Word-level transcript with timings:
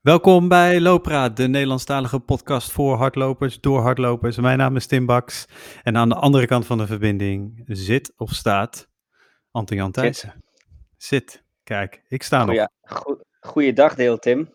Welkom 0.00 0.48
bij 0.48 0.80
Looppraat, 0.80 1.36
de 1.36 1.48
Nederlandstalige 1.48 2.18
podcast 2.18 2.72
voor 2.72 2.96
hardlopers, 2.96 3.60
door 3.60 3.80
hardlopers. 3.80 4.36
Mijn 4.36 4.58
naam 4.58 4.76
is 4.76 4.86
Tim 4.86 5.06
Baks 5.06 5.46
en 5.82 5.96
aan 5.96 6.08
de 6.08 6.14
andere 6.14 6.46
kant 6.46 6.66
van 6.66 6.78
de 6.78 6.86
verbinding 6.86 7.62
zit 7.66 8.12
of 8.16 8.30
staat 8.30 8.88
Anton-Jan 9.50 9.92
Thijssen. 9.92 10.44
Zit. 10.96 11.44
Kijk, 11.64 12.02
ik 12.08 12.22
sta 12.22 12.44
nog. 12.44 12.66
Goeie, 12.82 13.20
goeiedag 13.40 13.94
deel, 13.94 14.18
Tim. 14.18 14.54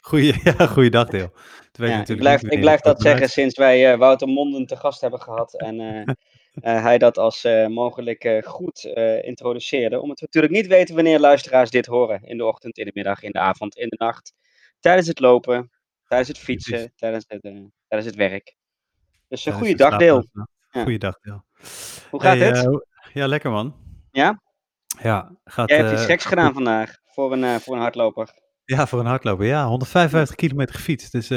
Goeie, 0.00 0.34
ja, 0.58 0.66
goeiedag 0.66 1.08
deel. 1.08 1.32
Ja, 1.72 2.06
ik 2.06 2.16
blijf, 2.16 2.42
ik 2.42 2.60
blijf 2.60 2.80
dat 2.80 3.02
zeggen 3.02 3.28
sinds 3.28 3.56
wij 3.56 3.92
uh, 3.92 3.98
Wouter 3.98 4.28
Monden 4.28 4.66
te 4.66 4.76
gast 4.76 5.00
hebben 5.00 5.20
gehad 5.20 5.60
en 5.60 5.80
uh, 5.80 5.96
uh, 5.96 6.82
hij 6.86 6.98
dat 6.98 7.18
als 7.18 7.48
mogelijk 7.68 8.42
goed 8.44 8.84
introduceerde. 9.22 10.00
Omdat 10.00 10.20
we 10.20 10.24
natuurlijk 10.24 10.52
niet 10.52 10.66
weten 10.66 10.94
wanneer 10.94 11.20
luisteraars 11.20 11.70
dit 11.70 11.86
horen. 11.86 12.22
In 12.22 12.36
de 12.36 12.44
ochtend, 12.44 12.78
in 12.78 12.84
de 12.84 12.92
middag, 12.94 13.22
in 13.22 13.30
de 13.30 13.38
avond, 13.38 13.76
in 13.76 13.88
de 13.88 13.96
nacht 13.98 14.32
tijdens 14.84 15.08
het 15.08 15.20
lopen, 15.20 15.70
tijdens 16.06 16.28
het 16.28 16.38
fietsen, 16.38 16.92
tijdens 16.96 17.24
het, 17.28 17.44
uh, 17.44 17.64
tijdens 17.88 18.10
het 18.10 18.18
werk. 18.18 18.56
Dus 19.28 19.46
een 19.46 19.52
uh, 19.52 19.58
goede 19.58 19.74
dagdeel. 19.74 20.26
Ja. 20.32 20.82
Goeiedag, 20.82 21.18
Deel. 21.20 21.44
Hoe 22.10 22.20
gaat 22.20 22.36
hey, 22.36 22.46
het? 22.46 22.66
Uh, 22.66 22.78
ja, 23.12 23.26
lekker 23.26 23.50
man. 23.50 23.76
Ja? 24.10 24.42
Ja, 25.02 25.36
gaat... 25.44 25.68
Jij 25.68 25.78
hebt 25.78 25.92
iets 25.92 26.04
geks 26.04 26.24
gedaan 26.24 26.52
vandaag, 26.52 26.96
voor 27.04 27.32
een, 27.32 27.60
voor 27.60 27.74
een 27.74 27.80
hardloper. 27.80 28.28
Ja, 28.64 28.86
voor 28.86 29.00
een 29.00 29.06
hardloper. 29.06 29.46
Ja, 29.46 29.66
155 29.66 30.36
kilometer 30.36 30.74
gefietst. 30.74 31.12
Dus 31.12 31.28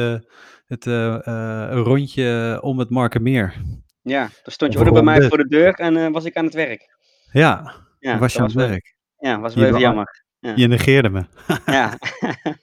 het 0.66 0.86
een 0.86 1.84
rondje 1.84 2.60
om 2.62 2.80
het 2.80 2.90
Markermeer. 2.90 3.62
Ja, 4.02 4.30
dan 4.44 4.54
stond 4.54 4.74
je 4.74 4.80
ook 4.80 4.94
bij 4.94 5.02
mij 5.02 5.22
voor 5.22 5.38
de 5.38 5.48
deur 5.48 5.74
en 5.74 6.12
was 6.12 6.26
ik 6.26 6.36
aan 6.36 6.46
het 6.46 6.54
werk. 6.54 6.98
Ja, 7.32 7.74
ja 8.00 8.18
was 8.18 8.34
je 8.34 8.40
aan 8.40 8.46
het 8.46 8.54
werk. 8.54 8.96
Ja, 9.18 9.40
was 9.40 9.56
wel 9.56 9.66
even 9.66 9.80
jammer. 9.80 10.26
Ja. 10.48 10.54
Je 10.56 10.68
negeerde 10.68 11.10
me. 11.10 11.24
ja. 11.66 11.98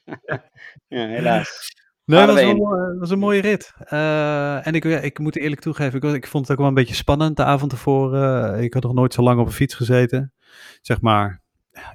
ja, 0.96 1.06
helaas. 1.06 1.72
Nee, 2.04 2.26
dat 2.26 2.34
was, 2.34 2.44
een, 2.44 2.98
was 2.98 3.10
een 3.10 3.18
mooie 3.18 3.40
rit. 3.40 3.72
Uh, 3.92 4.66
en 4.66 4.74
ik, 4.74 4.84
ik 4.84 5.18
moet 5.18 5.36
eerlijk 5.36 5.60
toegeven, 5.60 6.02
ik, 6.02 6.14
ik, 6.14 6.26
vond 6.26 6.42
het 6.42 6.52
ook 6.52 6.58
wel 6.58 6.68
een 6.68 6.74
beetje 6.74 6.94
spannend 6.94 7.36
de 7.36 7.44
avond 7.44 7.72
ervoor. 7.72 8.14
Uh, 8.14 8.62
ik 8.62 8.74
had 8.74 8.82
nog 8.82 8.94
nooit 8.94 9.14
zo 9.14 9.22
lang 9.22 9.40
op 9.40 9.46
een 9.46 9.52
fiets 9.52 9.74
gezeten. 9.74 10.32
Zeg 10.80 11.00
maar, 11.00 11.42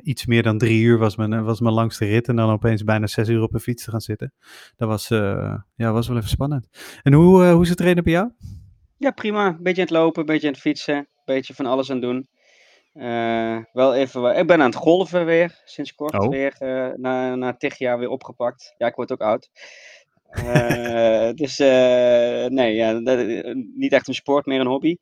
iets 0.02 0.26
meer 0.26 0.44
dan 0.44 0.58
drie 0.58 0.82
uur 0.82 0.98
was 0.98 1.16
mijn, 1.16 1.44
was 1.44 1.60
mijn 1.60 1.74
langste 1.74 2.06
rit. 2.06 2.28
En 2.28 2.36
dan 2.36 2.50
opeens 2.50 2.84
bijna 2.84 3.08
zes 3.08 3.30
uur 3.30 3.42
op 3.42 3.54
een 3.54 3.60
fiets 3.60 3.84
te 3.84 3.92
gaan 3.92 4.02
zitten. 4.02 4.34
Dat 4.76 4.88
was, 4.88 5.10
uh, 5.10 5.56
ja, 5.76 5.92
was 5.92 6.08
wel 6.08 6.18
even 6.18 6.30
spannend. 6.30 6.68
En 7.02 7.14
hoe, 7.14 7.46
hoe 7.46 7.64
is 7.64 7.70
het 7.70 7.78
trainen 7.78 8.04
bij 8.04 8.14
jou? 8.14 8.32
Ja, 8.98 9.12
prima. 9.12 9.58
Beetje 9.60 9.82
aan 9.82 9.88
het 9.88 9.98
lopen, 9.98 10.26
beetje 10.26 10.48
aan 10.48 10.54
het 10.54 10.62
fietsen. 10.62 11.08
Beetje 11.26 11.54
van 11.54 11.66
alles 11.66 11.90
aan 11.90 11.96
het 11.96 12.06
doen. 12.06 12.28
Uh, 13.00 13.58
wel 13.72 13.96
even, 13.96 14.38
ik 14.38 14.48
ben 14.48 14.62
aan 14.62 14.70
het 14.70 14.76
golven 14.76 15.26
weer, 15.26 15.62
sinds 15.66 15.96
kort 15.96 16.20
oh. 16.20 16.30
weer, 16.30 16.56
uh, 16.60 16.94
na, 16.96 17.36
na 17.36 17.54
tig 17.54 17.78
jaar 17.78 18.00
weer 18.00 18.10
opgepakt. 18.10 18.74
Ja, 18.78 18.88
ik 18.88 18.96
word 18.96 19.12
ook 19.12 19.22
oud. 19.22 19.50
Uh, 20.32 21.30
dus 21.42 21.58
nee, 22.50 22.76
ja, 22.76 22.92
niet 23.76 23.94
echt 23.94 24.08
een 24.08 24.14
sport, 24.14 24.46
meer 24.46 24.60
een 24.60 24.68
hobby. 24.68 24.96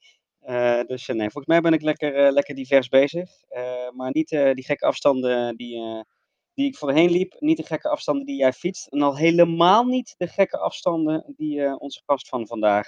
dus 0.87 1.07
nee, 1.07 1.29
volgens 1.29 1.45
mij 1.45 1.61
ben 1.61 1.73
ik 1.73 1.81
lekker, 1.81 2.31
lekker 2.31 2.55
divers 2.55 2.87
bezig. 2.87 3.29
maar 3.93 4.09
niet 4.11 4.29
die 4.29 4.65
gekke 4.65 4.85
afstanden 4.85 5.55
die, 5.55 6.03
die 6.53 6.67
ik 6.67 6.75
voorheen 6.75 7.09
liep, 7.11 7.35
niet 7.39 7.57
de 7.57 7.65
gekke 7.65 7.89
afstanden 7.89 8.25
die 8.25 8.37
jij 8.37 8.53
fietst. 8.53 8.87
En 8.87 9.01
al 9.01 9.17
helemaal 9.17 9.83
niet 9.83 10.15
de 10.17 10.27
gekke 10.27 10.57
afstanden 10.57 11.33
die 11.37 11.79
onze 11.79 12.01
gast 12.05 12.29
van 12.29 12.47
vandaag 12.47 12.87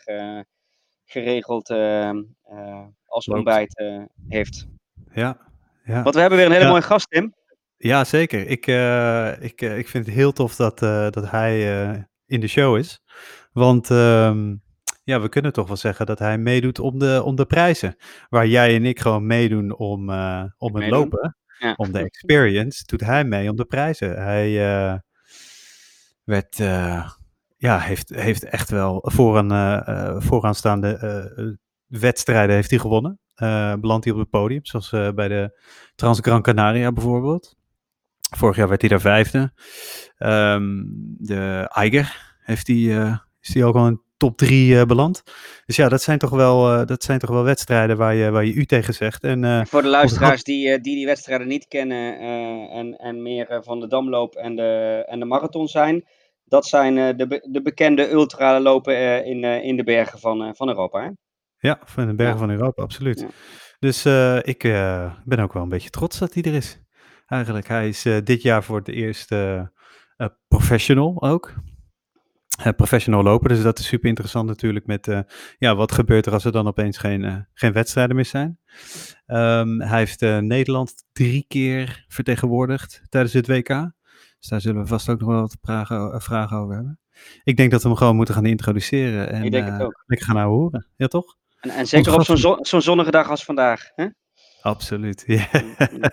geregeld 1.06 1.70
als 3.06 3.28
ontbijt 3.28 3.84
heeft. 4.28 4.68
Ja, 5.14 5.38
ja. 5.84 6.04
Want 6.04 6.16
we 6.16 6.22
hebben 6.22 6.38
weer 6.38 6.48
een 6.48 6.54
hele 6.54 6.66
ja. 6.66 6.70
mooie 6.72 6.82
gast, 6.82 7.10
Tim. 7.10 7.34
Ja, 7.78 8.04
zeker. 8.04 8.48
Ik, 8.48 8.68
uh, 8.68 9.42
ik, 9.42 9.62
uh, 9.62 9.78
ik 9.78 9.88
vind 9.88 10.06
het 10.06 10.16
heel 10.16 10.32
tof 10.32 10.56
dat, 10.56 10.82
uh, 10.82 11.10
dat 11.10 11.30
hij 11.32 12.08
in 12.26 12.40
de 12.40 12.48
show 12.48 12.78
is. 12.78 13.02
Want 13.52 13.90
um, 13.90 14.62
ja, 15.04 15.22
we 15.22 15.30
kunnen 15.30 15.54
toch 15.54 15.68
wel 15.68 15.78
zeggen 15.78 16.06
dat 16.06 16.20
hij 16.20 16.38
meedoet 16.38 16.80
om 16.80 17.00
de, 17.00 17.22
om 17.24 17.36
de 17.36 17.46
prijzen. 17.46 17.96
Waar 18.30 18.48
jij 18.48 18.76
en 18.76 18.86
ik 18.86 19.00
gewoon 19.00 19.26
meedoen 19.26 19.78
om, 19.78 20.10
om 20.58 20.76
het 20.76 20.90
lopen, 20.90 21.38
ja. 21.60 21.74
om 21.76 21.92
de 21.92 22.00
experience, 22.00 22.84
doet 22.86 23.02
hij 23.02 23.24
mee 23.24 23.50
om 23.50 23.56
de 23.56 23.66
prijzen. 23.66 24.24
Hij 24.24 24.54
werd, 26.24 26.56
ja, 27.58 27.80
heeft, 27.80 28.10
heeft 28.10 28.44
echt 28.44 28.70
wel 28.70 29.06
voor 29.12 29.38
een 29.38 30.22
vooraanstaande 30.22 31.58
wedstrijden 31.88 32.56
heeft 32.56 32.70
hij 32.70 32.80
gewonnen. 32.80 33.20
Uh, 33.40 33.74
belandt 33.74 34.06
hij 34.06 34.14
op 34.14 34.20
het 34.20 34.30
podium, 34.30 34.66
zoals 34.66 34.92
uh, 34.92 35.10
bij 35.10 35.28
de 35.28 35.60
Trans 35.96 36.20
Gran 36.22 36.42
Canaria 36.42 36.92
bijvoorbeeld. 36.92 37.56
Vorig 38.36 38.56
jaar 38.56 38.68
werd 38.68 38.82
hij 38.82 38.90
daar 38.90 39.02
vijfde. 39.02 39.52
Um, 40.18 40.86
de 41.18 41.68
Eiger 41.74 42.36
heeft 42.40 42.68
hij, 42.68 42.76
uh, 42.76 43.18
is 43.42 43.54
hij 43.54 43.64
ook 43.64 43.76
al 43.76 43.88
in 43.88 44.02
top 44.18 44.38
drie 44.38 44.86
beland. 44.86 45.24
Dus 45.66 45.76
ja, 45.76 45.90
dat 45.90 46.02
zijn 46.02 46.18
toch 46.18 46.30
wel, 46.30 46.86
dat 46.86 47.04
zijn 47.04 47.20
toch 47.20 47.30
wel 47.30 47.44
wedstrijden 47.44 47.98
waar 47.98 48.16
je, 48.16 48.30
waar 48.30 48.46
je 48.46 48.54
u 48.54 48.66
tegen 48.66 48.94
zegt. 48.94 49.24
En, 49.24 49.68
Voor 49.68 49.82
de 49.82 49.88
luisteraars 49.88 50.44
die, 50.44 50.82
die 50.82 50.96
die 50.96 51.06
wedstrijden 51.06 51.48
niet 51.48 51.68
kennen 51.68 52.20
en, 52.70 52.98
en 52.98 53.22
meer 53.22 53.62
van 53.64 53.80
de 53.80 53.88
damloop 53.88 54.36
en 54.36 54.56
de, 54.56 55.04
en 55.08 55.20
de 55.20 55.26
marathon 55.26 55.68
zijn. 55.68 56.08
Dat 56.46 56.66
zijn 56.66 57.18
de, 57.18 57.42
de 57.52 57.62
bekende 57.62 58.12
ultralopen 58.12 59.26
in, 59.26 59.44
in 59.44 59.76
de 59.76 59.84
bergen 59.84 60.20
van, 60.20 60.56
van 60.56 60.68
Europa. 60.70 61.04
Hè? 61.04 61.10
Ja, 61.60 61.80
van 61.84 62.08
de 62.08 62.16
bergen 62.16 62.36
ja. 62.36 62.42
van 62.42 62.50
Europa, 62.50 62.82
absoluut. 62.82 63.20
Ja. 63.20 63.28
Dus 63.80 64.06
uh, 64.06 64.38
ik 64.42 64.64
uh, 64.64 65.14
ben 65.26 65.40
ook 65.40 65.54
wel 65.54 65.64
een 65.64 65.70
beetje 65.70 65.90
trots 65.90 66.20
dat 66.20 66.34
hij 66.34 66.44
er 66.44 66.54
is. 66.54 66.82
Eigenlijk, 67.26 67.68
hij 67.68 67.88
is 67.88 68.06
uh, 68.06 68.18
dit 68.24 68.42
jaar 68.42 68.64
voor 68.64 68.78
het 68.78 68.88
eerst 68.88 69.34
professional 70.48 71.22
ook. 71.22 71.54
professional 72.76 73.24
lopen, 73.24 73.50
dus 73.50 73.62
dat 73.62 73.80
is 73.80 73.88
super 73.88 74.10
interessant 74.10 74.48
natuurlijk 74.48 74.86
met, 74.86 75.26
ja, 75.58 75.76
wat 75.76 75.92
gebeurt 75.92 76.26
er 76.26 76.34
als 76.34 76.46
er 76.46 76.52
dan 76.52 76.68
opeens 76.68 76.98
geen, 76.98 77.48
geen 77.54 77.74
wedstrijden 77.74 78.16
meer 78.16 78.26
zijn. 78.26 78.60
Um, 79.28 79.82
hij 79.82 79.98
heeft 79.98 80.22
Nederland 80.42 80.94
drie 81.12 81.46
keer 81.48 82.06
vertegenwoordigd 82.08 83.02
tijdens 83.10 83.34
het 83.34 83.48
WK. 83.48 83.68
Dus 84.40 84.50
daar 84.50 84.62
zullen 84.62 84.82
we 84.82 84.88
vast 84.88 85.10
ook 85.10 85.20
nog 85.20 85.30
wel 85.30 85.42
wat 85.42 85.58
vragen, 85.62 86.22
vragen 86.22 86.58
over 86.58 86.76
hebben. 86.76 87.00
Ik 87.44 87.58
denk 87.58 87.72
dat 87.72 87.82
we 87.82 87.88
hem 87.88 87.98
gewoon 87.98 88.16
moeten 88.16 88.34
gaan 88.34 88.46
introduceren 88.46 89.30
en 89.30 89.44
ik 89.44 89.52
denk 89.52 89.70
het 89.70 89.82
ook. 89.82 90.04
lekker 90.06 90.28
gaan 90.28 90.36
nou 90.36 90.50
horen. 90.50 90.88
Ja, 90.96 91.08
toch? 91.08 91.38
En, 91.60 91.70
en 91.70 91.88
zeker 91.88 92.14
op 92.14 92.24
zo'n 92.24 92.38
zo, 92.38 92.58
zo 92.62 92.80
zonnige 92.80 93.12
dag 93.12 93.30
als 93.30 93.44
vandaag. 93.44 93.92
Hè? 93.96 94.08
Absoluut. 94.62 95.24
Ja. 95.26 95.48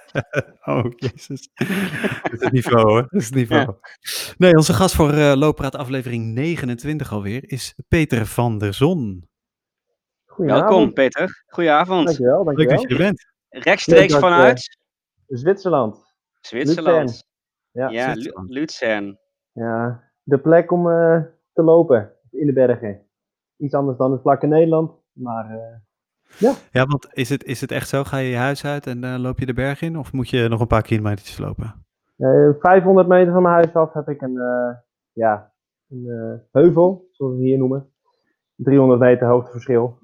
oh, 0.74 0.84
jezus. 0.96 1.48
dat 2.22 2.32
is 2.32 2.40
het 2.40 2.52
niveau 2.52 2.82
hoor. 2.82 3.02
Dat 3.02 3.20
is 3.20 3.24
het 3.24 3.34
niveau. 3.34 3.60
Ja. 3.60 3.76
Nee, 4.36 4.56
onze 4.56 4.72
gast 4.72 4.94
voor 4.94 5.14
uh, 5.14 5.32
Looppraat 5.34 5.76
aflevering 5.76 6.34
29 6.34 7.12
alweer 7.12 7.50
is 7.50 7.74
Peter 7.88 8.26
van 8.26 8.58
der 8.58 8.74
Zon. 8.74 9.28
Welkom 10.36 10.92
Peter. 10.92 11.44
Goedenavond. 11.46 12.06
Dankjewel, 12.06 12.44
dankjewel. 12.44 12.76
Leuk 12.76 12.80
dat 12.80 12.80
je 12.80 12.88
er 12.88 13.02
bent. 13.02 13.26
Rechtstreeks 13.48 14.12
Leuk 14.12 14.22
vanuit? 14.22 14.78
Uh, 15.26 15.38
Zwitserland. 15.38 16.14
Zwitserland. 16.40 17.24
Ja, 17.70 17.88
ja 17.88 18.14
Luzern. 18.46 19.18
Ja, 19.52 20.02
de 20.22 20.38
plek 20.38 20.72
om 20.72 20.86
uh, 20.86 21.22
te 21.52 21.62
lopen 21.62 22.12
in 22.30 22.46
de 22.46 22.52
bergen. 22.52 23.06
Iets 23.56 23.74
anders 23.74 23.98
dan 23.98 24.12
het 24.12 24.20
vlakke 24.20 24.46
Nederland, 24.46 24.92
maar 25.16 25.50
uh, 25.50 25.58
ja. 26.38 26.52
Ja, 26.70 26.86
want 26.86 27.08
is 27.12 27.28
het, 27.28 27.44
is 27.44 27.60
het 27.60 27.70
echt 27.70 27.88
zo? 27.88 28.04
Ga 28.04 28.16
je 28.16 28.28
je 28.28 28.36
huis 28.36 28.64
uit 28.64 28.86
en 28.86 29.04
uh, 29.04 29.16
loop 29.18 29.38
je 29.38 29.46
de 29.46 29.52
berg 29.52 29.82
in? 29.82 29.98
Of 29.98 30.12
moet 30.12 30.28
je 30.28 30.48
nog 30.48 30.60
een 30.60 30.66
paar 30.66 30.82
kilometertjes 30.82 31.38
lopen? 31.38 31.86
Uh, 32.16 32.50
500 32.60 33.08
meter 33.08 33.32
van 33.32 33.42
mijn 33.42 33.54
huis 33.54 33.74
af 33.74 33.92
heb 33.92 34.08
ik 34.08 34.22
een, 34.22 34.34
uh, 34.34 34.74
ja, 35.12 35.52
een 35.88 36.42
heuvel, 36.52 37.08
zoals 37.10 37.36
we 37.36 37.42
hier 37.42 37.58
noemen. 37.58 37.90
300 38.56 39.00
meter 39.00 39.28
hoogteverschil. 39.28 39.98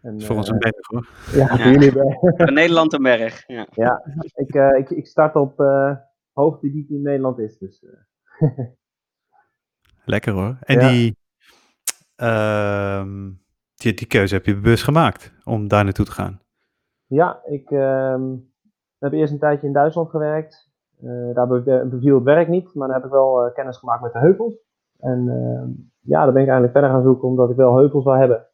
En, 0.00 0.16
is 0.16 0.26
voor 0.26 0.36
ons 0.36 0.48
een 0.48 0.58
berg 0.58 0.86
hoor. 0.86 1.08
Ja, 1.32 1.46
voor 1.46 1.72
jullie 1.72 1.92
berg. 1.92 2.50
Nederland 2.50 2.92
een 2.92 3.02
berg. 3.02 3.46
Ja, 3.46 3.66
ja 3.70 4.02
ik, 4.34 4.54
ik, 4.78 4.90
ik 4.90 5.06
start 5.06 5.34
op 5.34 5.58
hoogte 6.32 6.70
die 6.70 6.86
in 6.88 7.02
Nederland 7.02 7.38
is. 7.38 7.58
Dus, 7.58 7.84
Lekker 10.04 10.32
hoor. 10.32 10.56
En 10.60 10.80
ja. 10.80 10.88
die, 10.88 11.16
uh, 12.16 13.04
die, 13.84 13.94
die 13.94 14.06
keuze 14.06 14.34
heb 14.34 14.46
je 14.46 14.60
bewust 14.60 14.84
gemaakt 14.84 15.32
om 15.44 15.68
daar 15.68 15.84
naartoe 15.84 16.04
te 16.04 16.12
gaan? 16.12 16.40
Ja, 17.06 17.40
ik 17.44 17.70
uh, 17.70 18.22
heb 18.98 19.12
eerst 19.12 19.32
een 19.32 19.38
tijdje 19.38 19.66
in 19.66 19.72
Duitsland 19.72 20.10
gewerkt. 20.10 20.72
Uh, 21.02 21.34
daar 21.34 21.46
beviel 21.88 22.14
het 22.14 22.24
werk 22.24 22.48
niet, 22.48 22.74
maar 22.74 22.86
dan 22.86 22.96
heb 22.96 23.06
ik 23.06 23.10
wel 23.10 23.46
uh, 23.46 23.54
kennis 23.54 23.76
gemaakt 23.76 24.02
met 24.02 24.12
de 24.12 24.18
heuvels. 24.18 24.54
En 24.98 25.26
uh, 25.26 25.84
ja, 26.00 26.24
daar 26.24 26.32
ben 26.32 26.42
ik 26.42 26.48
eigenlijk 26.48 26.72
verder 26.72 26.90
gaan 26.90 27.02
zoeken 27.02 27.28
omdat 27.28 27.50
ik 27.50 27.56
wel 27.56 27.76
heuvels 27.76 28.04
wil 28.04 28.12
hebben. 28.12 28.46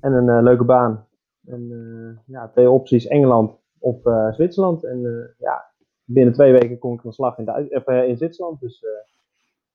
En 0.00 0.12
een 0.12 0.42
leuke 0.42 0.64
baan. 0.64 1.06
En 1.46 2.22
ja, 2.26 2.48
twee 2.48 2.70
opties, 2.70 3.06
Engeland 3.06 3.58
of 3.78 3.96
Zwitserland. 4.34 4.84
En 4.84 5.00
ja, 5.38 5.64
binnen 6.04 6.34
twee 6.34 6.52
weken 6.52 6.78
kom 6.78 6.94
ik 6.94 7.00
van 7.00 7.12
slag 7.12 7.38
in, 7.38 7.44
Duits 7.44 7.86
in 7.86 8.16
Zwitserland. 8.16 8.60
Dus 8.60 8.84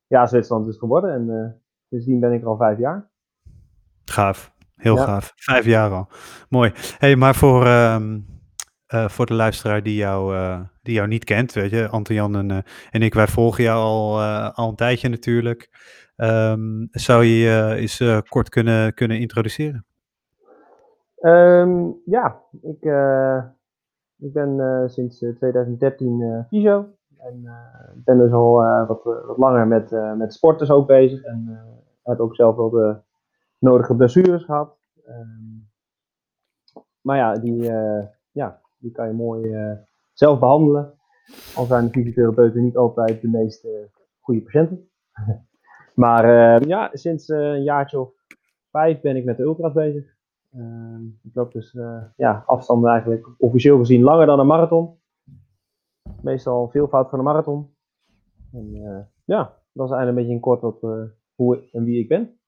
ja, 0.07 0.25
Zwitserland 0.25 0.67
is 0.67 0.77
geworden. 0.77 1.11
En 1.11 1.55
sindsdien 1.89 2.19
ben 2.19 2.31
ik 2.31 2.41
er 2.41 2.47
al 2.47 2.57
vijf 2.57 2.77
jaar. 2.77 3.09
Gaaf. 4.05 4.56
Heel 4.77 4.95
ja. 4.95 5.03
gaaf. 5.03 5.33
Vijf 5.35 5.65
jaar 5.65 5.91
al. 5.91 6.07
Mooi. 6.49 6.71
hey, 6.97 7.15
maar 7.15 7.35
voor, 7.35 7.67
um, 7.67 8.25
eh, 8.87 9.07
voor 9.07 9.25
de 9.25 9.33
luisteraar 9.33 9.83
die 9.83 9.95
jou, 9.95 10.35
eh, 10.35 10.59
die 10.81 10.93
jou 10.93 11.07
niet 11.07 11.23
kent, 11.23 11.53
weet 11.53 11.69
je, 11.69 11.87
Anton-Jan 11.87 12.35
en, 12.35 12.51
eh, 12.51 12.57
en 12.91 13.01
ik, 13.01 13.13
wij 13.13 13.27
volgen 13.27 13.63
jou 13.63 13.79
al, 13.79 14.21
al 14.53 14.69
een 14.69 14.75
tijdje 14.75 15.09
natuurlijk. 15.09 15.69
Ehm, 16.15 16.85
zou 16.91 17.23
je 17.23 17.37
je 17.37 17.75
eens 17.75 18.03
kort 18.29 18.49
kunnen, 18.49 18.93
kunnen 18.93 19.19
introduceren? 19.19 19.85
Ehm, 21.17 21.89
ja, 22.05 22.41
ik, 22.61 22.83
ik 24.19 24.33
ben 24.33 24.83
sinds 24.89 25.21
eh, 25.21 25.35
2013 25.35 26.21
eh 26.21 26.47
fysio. 26.47 26.85
En 27.17 27.45
ben 27.95 28.17
dus 28.17 28.31
al 28.31 28.53
wat, 28.87 29.03
wat 29.03 29.37
langer 29.37 29.67
met, 29.67 29.91
met 30.17 30.33
sporters 30.33 30.69
ook 30.69 30.87
bezig. 30.87 31.23
En 31.23 31.59
heb 32.03 32.19
ook 32.19 32.35
zelf 32.35 32.55
wel 32.55 32.69
de 32.69 32.95
nodige 33.59 33.95
blessures 33.95 34.43
gehad. 34.43 34.77
Ehm, 35.05 35.57
maar 37.01 37.17
ja, 37.17 37.33
die, 37.33 37.71
eh, 37.71 38.07
ja, 38.31 38.61
die 38.77 38.91
kan 38.91 39.07
je 39.07 39.13
mooi 39.13 39.53
eh, 39.53 39.77
zelf 40.13 40.39
behandelen. 40.39 40.93
Al 41.55 41.65
zijn 41.65 41.85
de 41.85 41.91
fysiotherapeuten 41.91 42.63
niet 42.63 42.77
altijd 42.77 43.21
de 43.21 43.29
meest 43.29 43.67
goede 44.19 44.41
patiënten. 44.41 44.89
maar 46.03 46.23
eh, 46.23 46.67
ja, 46.67 46.89
sinds 46.93 47.29
eh, 47.29 47.37
een 47.39 47.63
jaartje 47.63 47.99
of 47.99 48.13
vijf 48.71 49.01
ben 49.01 49.15
ik 49.15 49.25
met 49.25 49.37
de 49.37 49.43
ultras 49.43 49.73
bezig. 49.73 50.15
Ehm, 50.51 51.05
ik 51.05 51.31
loop 51.33 51.51
dus 51.51 51.77
ja, 52.15 52.43
afstanden 52.45 52.91
eigenlijk 52.91 53.29
officieel 53.37 53.77
gezien 53.77 54.03
langer 54.03 54.25
dan 54.25 54.39
een 54.39 54.47
marathon. 54.47 54.99
Meestal 56.21 56.69
veelvoud 56.69 57.09
van 57.09 57.19
een 57.19 57.25
marathon. 57.25 57.75
En 58.51 58.71
ja, 59.25 59.57
dat 59.73 59.89
is 59.89 59.95
eigenlijk 59.95 60.07
een 60.07 60.15
beetje 60.15 60.33
in 60.33 60.39
kort 60.39 60.61
wat, 60.61 60.81
hoe 61.35 61.69
en 61.71 61.83
wie 61.83 61.99
ik 61.99 62.07
ben. 62.07 62.39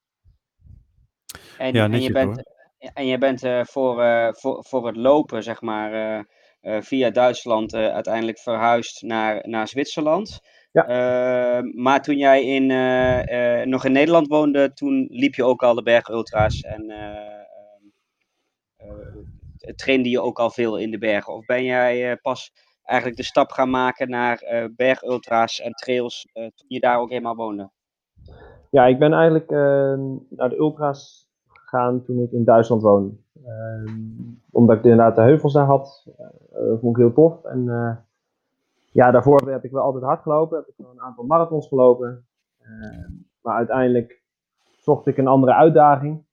En, 1.58 1.74
Ja, 1.74 1.84
en 1.84 1.92
netjes 1.92 2.08
je 2.08 2.14
bent, 2.14 2.44
en 2.94 3.06
je 3.06 3.18
bent 3.18 3.44
eh, 3.44 3.64
voor, 3.64 4.02
eh, 4.02 4.34
voor, 4.34 4.66
voor 4.68 4.88
het 4.88 4.96
lopen, 4.96 5.44
zeg 5.44 5.62
maar, 5.62 5.94
eh, 5.94 6.24
eh, 6.62 6.82
via 6.82 7.10
Duitsland 7.10 7.74
eh, 7.74 7.94
uiteindelijk 7.94 8.40
verhuisd 8.40 9.02
naar, 9.02 9.48
naar 9.48 9.68
Zwitserland. 9.68 10.40
Ja. 10.72 10.88
Eh, 10.88 11.64
maar 11.74 12.02
toen 12.02 12.18
jij 12.18 12.44
in, 12.44 12.72
eh, 12.72 13.60
eh, 13.62 13.68
nog 13.68 13.86
in 13.86 13.92
Nederland 13.92 14.28
woonde, 14.28 14.74
toen 14.74 15.08
liep 15.12 15.36
je 15.36 15.44
ook 15.44 15.64
al 15.64 15.76
de 15.76 15.84
bergultra's 15.84 16.62
en 16.62 16.90
eh, 16.90 17.40
ehm, 18.78 18.96
eh, 19.58 19.74
trainde 19.76 20.10
je 20.10 20.22
ook 20.22 20.40
al 20.40 20.52
veel 20.52 20.78
in 20.78 20.92
de 20.92 20.98
bergen? 20.98 21.34
Of 21.34 21.46
ben 21.46 21.64
jij 21.64 22.12
eh, 22.12 22.18
pas 22.22 22.52
eigenlijk 22.84 23.20
de 23.20 23.26
stap 23.26 23.52
gaan 23.52 23.70
maken 23.70 24.10
naar 24.10 24.38
eh, 24.38 24.66
bergultra's 24.76 25.60
en 25.60 25.72
trails 25.72 26.28
eh, 26.34 26.44
toen 26.44 26.68
je 26.68 26.80
daar 26.80 27.00
ook 27.00 27.12
eenmaal 27.12 27.36
woonde? 27.36 27.72
Ja, 28.70 28.86
ik 28.86 29.00
ben 29.00 29.14
eigenlijk 29.14 29.52
eh, 29.52 30.00
naar 30.30 30.50
de 30.50 30.58
ultra's 30.58 31.30
gegaan 31.48 32.04
toen 32.04 32.20
ik 32.22 32.32
in 32.32 32.44
Duitsland 32.44 32.82
woonde. 32.82 33.16
Ehm, 33.46 33.98
omdat 34.52 34.78
ik 34.78 34.84
inderdaad 34.84 35.16
de 35.16 35.22
heuvels 35.22 35.54
daar 35.54 35.66
had. 35.66 36.08
eh, 36.52 36.80
vond 36.80 36.98
ik 36.98 37.02
heel 37.04 37.14
tof. 37.14 37.44
En 37.44 37.70
eh, 37.70 37.96
ja, 38.92 39.12
daarvoor 39.12 39.52
heb 39.52 39.64
ik 39.64 39.72
wel 39.72 39.82
altijd 39.84 40.04
hard 40.04 40.22
gelopen. 40.22 40.58
Heb 40.58 40.68
ik 40.68 40.74
wel 40.78 40.92
een 40.92 41.02
aantal 41.02 41.26
marathons 41.26 41.68
gelopen. 41.68 42.26
Ehm, 42.62 43.12
maar 43.42 43.56
uiteindelijk 43.56 44.24
zocht 44.80 45.06
ik 45.08 45.18
een 45.18 45.28
andere 45.28 45.54
uitdaging. 45.54 46.28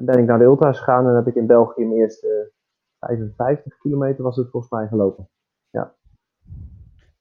Ben 0.00 0.18
ik 0.18 0.26
naar 0.26 0.38
de 0.38 0.44
ultra's 0.44 0.78
gegaan 0.78 1.08
en 1.08 1.14
heb 1.14 1.26
ik 1.26 1.34
in 1.34 1.46
België 1.46 1.84
mijn 1.84 2.00
eerste 2.00 2.52
55 2.98 3.78
kilometer 3.78 4.24
was 4.24 4.36
het 4.36 4.50
volgens 4.50 4.72
mij 4.72 4.86
gelopen. 4.88 5.28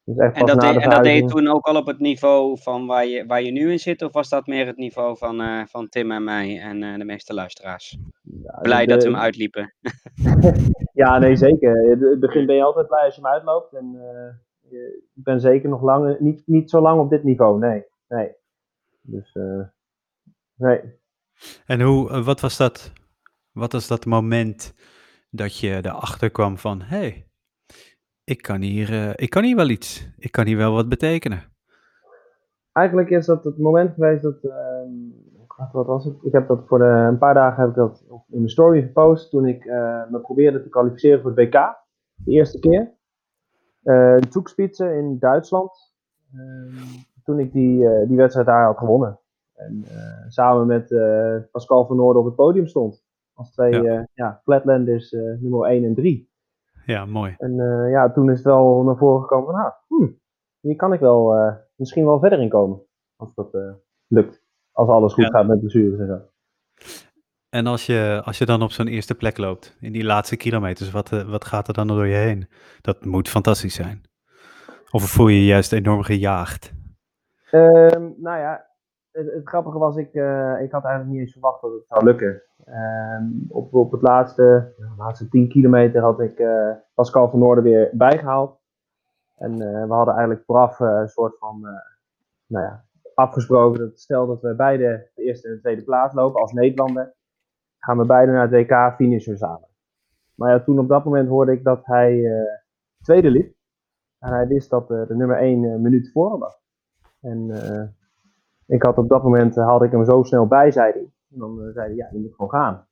Dus 0.10 0.18
echt 0.18 0.36
En 0.36 0.46
dat, 0.46 0.62
deed, 0.62 0.74
de 0.74 0.80
en 0.80 0.90
dat 0.90 1.04
deed 1.04 1.22
je 1.22 1.26
toen 1.26 1.48
ook 1.48 1.66
al 1.66 1.76
op 1.76 1.86
het 1.88 2.00
niveau 2.00 2.60
van 2.62 2.86
waar 2.86 3.06
je, 3.06 3.26
waar 3.26 3.42
je 3.42 3.52
nu 3.52 3.72
in 3.72 3.80
zit? 3.80 4.02
Of 4.02 4.12
was 4.14 4.30
dat 4.30 4.48
meer 4.48 4.66
het 4.66 4.78
niveau 4.78 5.18
van, 5.18 5.42
eh, 5.42 5.62
van 5.66 5.90
Tim 5.90 6.12
en 6.12 6.24
mij 6.24 6.60
en 6.62 6.84
eh, 6.84 6.98
de 6.98 7.06
meeste 7.06 7.34
luisteraars? 7.34 7.98
Ja, 8.44 8.60
Blij 8.62 8.86
de- 8.86 8.94
dat 8.94 9.04
we 9.04 9.10
hem 9.10 9.20
uitliepen. 9.20 9.74
Ja, 10.94 11.18
nee, 11.18 11.36
zeker. 11.36 11.84
In 11.92 12.04
het 12.04 12.20
begin 12.20 12.46
ben 12.46 12.56
je 12.56 12.64
altijd 12.64 12.88
blij 12.88 13.04
als 13.06 13.16
je 13.16 13.22
hem 13.22 13.32
uitloopt. 13.32 13.74
En 13.74 13.86
eh, 13.96 14.34
je- 14.72 15.04
ik 15.16 15.24
ben 15.24 15.40
zeker 15.40 15.70
nog 15.70 15.82
lang, 15.82 16.20
niet, 16.20 16.44
niet 16.46 16.70
zo 16.70 16.82
lang 16.82 17.00
op 17.02 17.10
dit 17.10 17.24
niveau. 17.24 17.60
Nee, 17.60 17.84
nee. 18.08 18.32
Dus, 19.02 19.32
eh, 19.34 19.62
nee. 20.56 20.80
En 21.66 21.82
hoe, 21.82 22.10
eh, 22.12 22.26
wat 22.26 22.40
was 22.40 22.58
dat, 22.58 22.92
wat 23.52 23.72
was 23.72 23.88
dat 23.88 24.06
moment 24.06 24.74
dat 25.30 25.58
je 25.58 25.80
erachter 25.82 26.30
kwam 26.30 26.58
van, 26.58 26.82
hé, 26.82 26.98
hey, 26.98 27.28
ik, 28.30 28.42
kan 28.42 28.62
hier, 28.62 28.90
eh, 28.94 29.10
ik 29.16 29.30
kan 29.30 29.44
hier 29.44 29.56
wel 29.56 29.70
iets, 29.70 30.10
ik 30.18 30.32
kan 30.32 30.46
hier 30.46 30.58
wel 30.58 30.74
wat 30.74 30.90
betekenen. 30.90 31.42
Eigenlijk 32.72 33.10
is 33.10 33.26
dat 33.26 33.44
het 33.44 33.58
moment 33.58 33.94
geweest 33.94 34.24
dat, 34.24 34.44
ehm, 34.44 34.92
wat- 35.72 35.86
was 35.86 36.06
het? 36.06 36.16
Ik 36.24 36.32
heb 36.32 36.48
dat 36.48 36.68
voor 36.68 36.78
de, 36.80 36.86
een 36.86 37.18
paar 37.18 37.34
dagen 37.34 37.60
heb 37.62 37.70
ik 37.70 37.76
dat 37.76 38.04
in 38.10 38.38
mijn 38.38 38.50
story 38.50 38.82
gepost 38.82 39.30
toen 39.30 39.48
ik 39.48 39.66
eh, 39.66 40.02
me 40.10 40.20
probeerde 40.22 40.62
te 40.64 40.70
kwalificeren 40.70 41.22
voor 41.22 41.30
het 41.36 41.40
WK. 41.40 41.78
De 42.16 42.32
eerste 42.32 42.60
keer. 42.60 42.92
Eh 43.84 44.18
Zugspitze 44.30 44.94
in 44.96 45.20
Duitsland. 45.20 45.72
Ehm, 46.34 46.76
toen 47.24 47.40
ik 47.40 47.52
die, 47.54 47.88
eh, 47.90 48.08
die 48.08 48.18
wedstrijd 48.18 48.48
daar 48.48 48.66
had 48.66 48.78
gewonnen. 48.78 49.20
En 49.56 49.84
eh, 49.88 50.26
samen 50.28 50.68
met 50.68 50.92
eh, 50.92 51.36
Pascal 51.52 51.86
van 51.86 51.96
Noorden 51.96 52.22
op 52.22 52.28
het 52.28 52.36
podium 52.36 52.68
stond. 52.68 53.04
Als 53.34 53.52
twee 53.52 53.82
Ja. 54.14 54.42
Flatlanders 54.44 55.14
eh, 55.14 55.22
nummer 55.22 55.70
1 55.70 55.84
en 55.84 55.96
3. 55.96 56.29
Ja, 56.86 57.06
mooi. 57.06 57.36
En 57.38 57.60
eh, 57.60 57.92
ja, 57.92 58.12
toen 58.12 58.30
is 58.30 58.38
het 58.38 58.46
wel 58.46 58.84
naar 58.84 58.98
voren 58.98 59.22
gekomen 59.22 59.46
van, 59.52 59.64
ah, 59.64 59.74
hmm, 59.88 60.20
hier 60.60 60.76
kan 60.76 60.94
ik 60.94 61.00
wel 61.00 61.36
eh, 61.36 61.54
misschien 61.76 62.06
wel 62.06 62.20
verder 62.20 62.40
in 62.42 62.50
komen. 62.50 62.82
Als 63.16 63.34
dat 63.36 63.54
eh, 63.54 63.72
lukt. 64.08 64.44
Als 64.72 64.90
alles 64.90 65.14
goed 65.14 65.24
Ja. 65.24 65.30
gaat 65.30 65.48
met 65.48 65.60
blessures 65.60 66.00
en 66.00 66.08
zo. 66.08 66.20
En 67.50 67.68
als 67.68 67.86
je, 67.86 68.22
als 68.26 68.38
je 68.38 68.46
dan 68.46 68.62
op 68.62 68.72
zo'n 68.72 68.88
eerste 68.88 69.16
plek 69.16 69.38
loopt, 69.38 69.78
in 69.80 69.92
die 69.92 70.04
laatste 70.04 70.38
kilometers, 70.38 70.92
wat, 70.92 71.10
wat 71.10 71.46
gaat 71.46 71.68
er 71.68 71.74
dan 71.74 71.88
door 71.88 72.08
je 72.08 72.16
heen? 72.16 72.48
Dat 72.82 73.06
moet 73.06 73.30
fantastisch 73.30 73.76
zijn. 73.76 74.02
Of 74.92 75.04
voel 75.04 75.28
je 75.28 75.40
je 75.40 75.46
juist 75.46 75.72
enorm 75.74 76.02
gejaagd? 76.02 76.74
Ehm, 77.52 78.10
nou 78.18 78.40
ja, 78.40 78.66
het, 79.26 79.48
grappige 79.48 79.78
was, 79.78 79.96
ik, 79.96 80.14
eh, 80.14 80.62
ik 80.62 80.72
had 80.72 80.84
eigenlijk 80.84 81.06
niet 81.08 81.20
eens 81.20 81.32
verwacht 81.32 81.62
dat 81.62 81.72
het 81.72 81.86
zou 81.88 82.04
lukken. 82.04 82.42
Ehm, 82.66 83.24
op, 83.48 83.74
op 83.74 83.92
het 83.92 84.02
laatste, 84.02 84.74
laatste 84.98 85.30
10 85.30 85.50
kilometer 85.50 86.02
had 86.02 86.20
ik 86.20 86.40
eh, 86.40 86.72
Pascal 86.94 87.30
van 87.30 87.40
Noorden 87.40 87.64
weer 87.64 87.90
bijgehaald. 87.94 88.60
En 89.38 89.52
eh, 89.52 89.88
we 89.88 89.94
hadden 89.94 90.14
eigenlijk 90.14 90.46
vooraf 90.46 90.80
een 90.80 91.08
soort 91.08 91.38
van, 91.38 91.62
nou 92.46 92.66
ja, 92.66 92.84
afgesproken 93.14 93.80
dat 93.80 94.00
stel 94.00 94.28
dat 94.28 94.42
we 94.42 94.56
beide 94.56 95.10
de 95.16 95.24
eerste 95.24 95.48
en 95.48 95.54
de 95.54 95.60
tweede 95.60 95.84
plaats 95.84 96.14
lopen 96.14 96.42
als 96.42 96.54
Nederlander, 96.54 97.14
gaan 97.80 97.98
we 97.98 98.06
beide 98.06 98.32
naar 98.32 98.52
het 98.52 98.70
WK 98.70 98.96
finishen 98.96 99.38
samen. 99.38 99.68
Maar 100.36 100.52
ja, 100.52 100.64
toen 100.64 100.80
op 100.80 100.88
dat 100.88 101.04
moment 101.04 101.30
hoorde 101.30 101.52
ik 101.52 101.64
dat 101.64 101.86
hij 101.86 102.32
tweede 103.02 103.32
liep. 103.32 103.58
En 104.20 104.34
hij 104.34 104.48
wist 104.48 104.70
dat 104.70 104.88
de 104.88 105.16
nummer 105.16 105.38
1 105.38 105.82
minuut 105.82 106.12
voor 106.12 106.38
was. 106.38 106.62
En 107.22 107.52
ik 108.70 108.84
had 108.84 108.98
op 108.98 109.10
dat 109.10 109.24
moment, 109.24 109.58
eh, 109.58 109.66
haalde 109.66 109.86
ik 109.86 109.92
hem 109.92 110.06
zo 110.06 110.24
snel 110.24 110.48
bij. 110.48 110.76
En 110.76 111.12
dan 111.28 111.62
eh, 111.62 111.74
zei 111.74 111.88
hij, 111.88 111.96
ja, 111.96 112.08
je 112.12 112.20
moet 112.20 112.36
gewoon 112.36 112.50
gaan. 112.50 112.88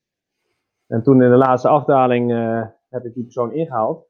En 0.87 1.03
toen 1.03 1.21
in 1.21 1.29
de 1.29 1.35
laatste 1.35 1.67
afdaling 1.67 2.31
eh, 2.31 2.65
heb 2.89 3.05
ik 3.05 3.13
die 3.13 3.23
persoon 3.23 3.51
ingehaald. 3.51 4.07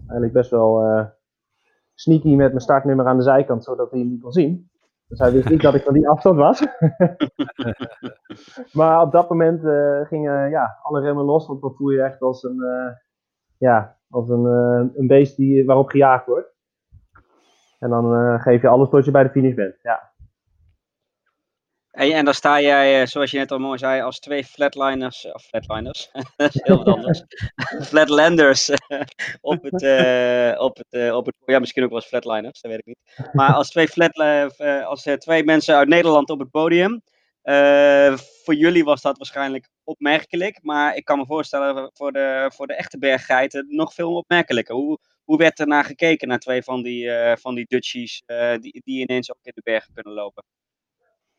Eigenlijk 0.00 0.32
best 0.32 0.50
wel 0.50 0.82
sneaky 1.94 2.34
met 2.34 2.48
mijn 2.48 2.60
startnummer 2.60 3.06
aan 3.06 3.16
de 3.16 3.22
zijkant, 3.22 3.64
zodat 3.64 3.90
hij 3.90 4.00
hem 4.00 4.08
niet 4.08 4.22
kon 4.22 4.32
zien. 4.32 4.70
Dus 5.08 5.18
hij 5.18 5.32
wist 5.32 5.48
niet 5.48 5.62
dat 5.62 5.74
ik 5.74 5.82
van 5.82 5.94
die 5.94 6.08
afstand 6.08 6.36
was. 6.36 6.60
maar 8.78 9.02
op 9.02 9.12
dat 9.12 9.28
moment 9.28 9.60
gingen 10.08 10.50
ja, 10.50 10.78
alle 10.82 11.00
remmen 11.00 11.24
los, 11.24 11.46
want 11.46 11.60
dan 11.60 11.74
voel 11.74 11.90
je 11.90 12.02
echt 12.02 12.20
als 12.20 12.42
een, 12.42 12.62
ja, 13.58 13.96
als 14.10 14.28
een, 14.28 14.44
een 14.94 15.06
beest 15.06 15.36
die, 15.36 15.66
waarop 15.66 15.88
gejaagd 15.88 16.26
wordt. 16.26 16.54
En 17.78 17.90
dan 17.90 18.40
geef 18.40 18.62
je 18.62 18.68
alles 18.68 18.88
tot 18.88 19.04
je 19.04 19.10
bij 19.10 19.22
de 19.22 19.30
finish 19.30 19.54
bent. 19.54 19.78
Ja. 19.82 20.07
En, 21.98 22.12
en 22.12 22.24
dan 22.24 22.34
sta 22.34 22.60
jij, 22.60 23.00
eh, 23.00 23.06
zoals 23.06 23.30
je 23.30 23.38
net 23.38 23.50
al 23.50 23.58
mooi 23.58 23.78
zei, 23.78 24.02
als 24.02 24.18
twee 24.18 24.44
flatliners, 24.44 25.32
of 25.32 25.42
flatliners, 25.42 26.10
dat 26.36 26.54
is 26.54 26.60
heel 26.62 26.76
wat 26.76 26.94
anders, 26.94 27.22
flatlanders 27.90 28.68
eh, 28.68 29.00
op 29.40 29.62
het, 29.62 29.82
eh, 29.82 30.54
op 30.58 30.76
het, 30.76 31.12
op 31.12 31.26
het, 31.26 31.34
ja 31.46 31.58
misschien 31.58 31.82
ook 31.82 31.90
wel 31.90 31.98
eens 31.98 32.08
flatliners, 32.08 32.60
dat 32.60 32.70
weet 32.70 32.80
ik 32.80 32.86
niet. 32.86 33.30
Maar 33.32 33.52
als 33.52 33.70
twee, 33.70 33.88
flat, 33.88 34.16
als 34.84 35.06
twee 35.18 35.44
mensen 35.44 35.76
uit 35.76 35.88
Nederland 35.88 36.30
op 36.30 36.38
het 36.38 36.50
podium, 36.50 37.02
voor 38.44 38.54
jullie 38.54 38.84
was 38.84 39.02
dat 39.02 39.16
waarschijnlijk 39.16 39.68
opmerkelijk, 39.84 40.58
maar 40.62 40.96
ik 40.96 41.04
kan 41.04 41.18
me 41.18 41.26
voorstellen 41.26 41.90
voor 41.94 42.12
de, 42.12 42.50
voor 42.54 42.66
de 42.66 42.74
echte 42.74 42.98
berggeiten 42.98 43.66
nog 43.68 43.94
veel 43.94 44.16
opmerkelijker. 44.16 44.74
Hoe, 44.74 44.98
hoe 45.24 45.38
werd 45.38 45.58
er 45.58 45.66
naar 45.66 45.84
gekeken 45.84 46.28
naar 46.28 46.38
twee 46.38 46.62
van 46.62 46.82
die, 46.82 47.10
van 47.36 47.54
die 47.54 47.66
Dutchies 47.68 48.22
die, 48.60 48.80
die 48.84 49.00
ineens 49.00 49.30
ook 49.30 49.38
in 49.42 49.52
de 49.54 49.62
bergen 49.64 49.94
kunnen 49.94 50.12
lopen? 50.12 50.44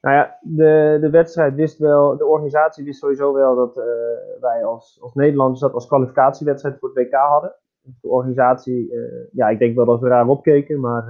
Nou 0.01 0.15
ja, 0.15 0.38
de, 0.41 0.98
de 1.01 1.10
wedstrijd 1.10 1.56
wist 1.56 1.77
wel, 1.77 2.18
de 2.18 2.25
organisatie 2.25 2.84
wist 2.84 3.00
sowieso 3.00 3.34
wel 3.34 3.56
dat 3.56 3.77
eh, 3.77 3.84
wij 4.39 4.65
als, 4.65 4.98
als 5.01 5.13
Nederlanders 5.13 5.60
dat 5.60 5.74
als 5.74 5.88
kwalificatiewedstrijd 5.88 6.79
voor 6.79 6.89
het 6.94 6.98
WK 6.98 7.13
hadden. 7.13 7.56
De 8.01 8.08
organisatie, 8.08 8.94
eh, 8.94 9.27
ja, 9.32 9.50
ik 9.50 9.60
denk 9.60 9.75
wel 9.75 9.86
dat 9.86 10.00
we 10.00 10.08
raar 10.08 10.27
opkeken, 10.27 10.79
maar 10.79 11.08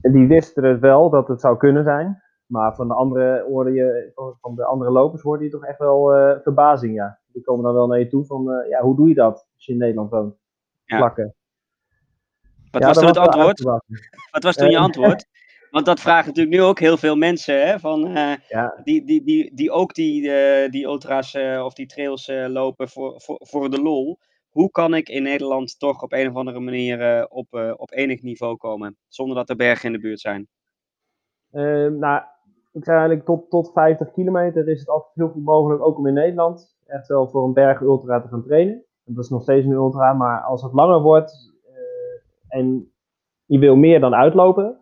eh, 0.00 0.12
die 0.12 0.26
wisten 0.28 0.64
het 0.64 0.80
wel 0.80 1.10
dat 1.10 1.28
het 1.28 1.40
zou 1.40 1.56
kunnen 1.56 1.84
zijn. 1.84 2.22
Maar 2.46 2.74
van 2.74 2.88
de 2.88 2.94
andere, 2.94 3.44
hoorde 3.48 3.72
je, 3.72 4.10
van- 4.40 4.54
de 4.54 4.64
andere 4.64 4.90
lopers 4.90 5.22
hoorde 5.22 5.44
je 5.44 5.50
toch 5.50 5.64
echt 5.64 5.78
wel 5.78 6.06
verbazing, 6.42 6.94
ja. 6.94 7.18
die 7.32 7.42
komen 7.42 7.64
dan 7.64 7.74
wel 7.74 7.86
naar 7.86 7.98
je 7.98 8.08
toe 8.08 8.24
van, 8.24 8.64
ja, 8.68 8.80
hoe 8.80 8.96
doe 8.96 9.08
je 9.08 9.14
dat 9.14 9.46
als 9.54 9.64
je 9.66 9.72
in 9.72 9.78
Nederland 9.78 10.10
woont? 10.10 10.36
Ja. 10.84 10.96
Plakken. 10.96 11.34
Wat 12.70 12.80
Ja, 12.82 12.86
was 12.88 12.98
toen 12.98 13.06
het 13.06 13.16
antwoord? 13.18 13.62
Wat 14.30 14.42
was 14.42 14.56
toen 14.56 14.70
je 14.70 14.78
antwoord? 14.78 15.26
Want 15.76 15.88
dat 15.88 16.00
vragen 16.00 16.26
natuurlijk 16.26 16.56
nu 16.56 16.62
ook 16.62 16.78
heel 16.78 16.96
veel 16.96 17.16
mensen, 17.16 17.66
hè, 17.66 17.78
van, 17.78 18.06
eh, 18.06 18.32
Ja, 18.48 18.80
die, 18.84 19.04
die, 19.04 19.24
die, 19.24 19.54
die 19.54 19.70
ook 19.70 19.94
die, 19.94 20.30
eh, 20.30 20.70
die 20.70 20.84
ultra's 20.84 21.34
eh, 21.34 21.64
of 21.64 21.74
die 21.74 21.86
trails 21.86 22.30
lopen 22.48 22.88
voor, 22.88 23.20
voor, 23.20 23.38
voor 23.40 23.70
de 23.70 23.82
lol. 23.82 24.18
Hoe 24.50 24.70
kan 24.70 24.94
ik 24.94 25.08
in 25.08 25.22
Nederland 25.22 25.78
toch 25.78 26.02
op 26.02 26.12
een 26.12 26.28
of 26.28 26.34
andere 26.34 26.60
manier 26.60 27.26
op, 27.28 27.46
op 27.76 27.92
enig 27.92 28.22
niveau 28.22 28.56
komen, 28.56 28.96
zonder 29.08 29.36
dat 29.36 29.48
er 29.48 29.56
bergen 29.56 29.86
in 29.86 29.92
de 29.92 30.00
buurt 30.00 30.20
zijn? 30.20 30.48
Eh, 31.50 31.86
nou, 31.86 32.22
ik 32.72 32.84
zei 32.84 32.96
eigenlijk 32.96 33.26
tot, 33.26 33.50
tot 33.50 33.72
50 33.72 34.12
kilometer 34.12 34.68
is 34.68 34.80
het 34.80 34.88
altijd 34.88 35.14
heel 35.14 35.28
goed 35.28 35.44
mogelijk, 35.44 35.82
ook 35.82 35.98
om 35.98 36.06
in 36.06 36.14
Nederland 36.14 36.76
echt 36.86 37.08
wel 37.08 37.28
voor 37.28 37.44
een 37.44 37.52
berg 37.52 37.80
ultra 37.80 38.20
te 38.20 38.28
gaan 38.28 38.44
trainen. 38.44 38.84
Dat 39.04 39.24
is 39.24 39.30
nog 39.30 39.42
steeds 39.42 39.66
een 39.66 39.72
ultra, 39.72 40.12
maar 40.12 40.40
als 40.40 40.62
het 40.62 40.72
langer 40.72 41.00
wordt 41.00 41.54
en 42.48 42.92
je 43.44 43.58
wil 43.58 43.76
meer 43.76 44.00
dan 44.00 44.14
uitlopen, 44.14 44.80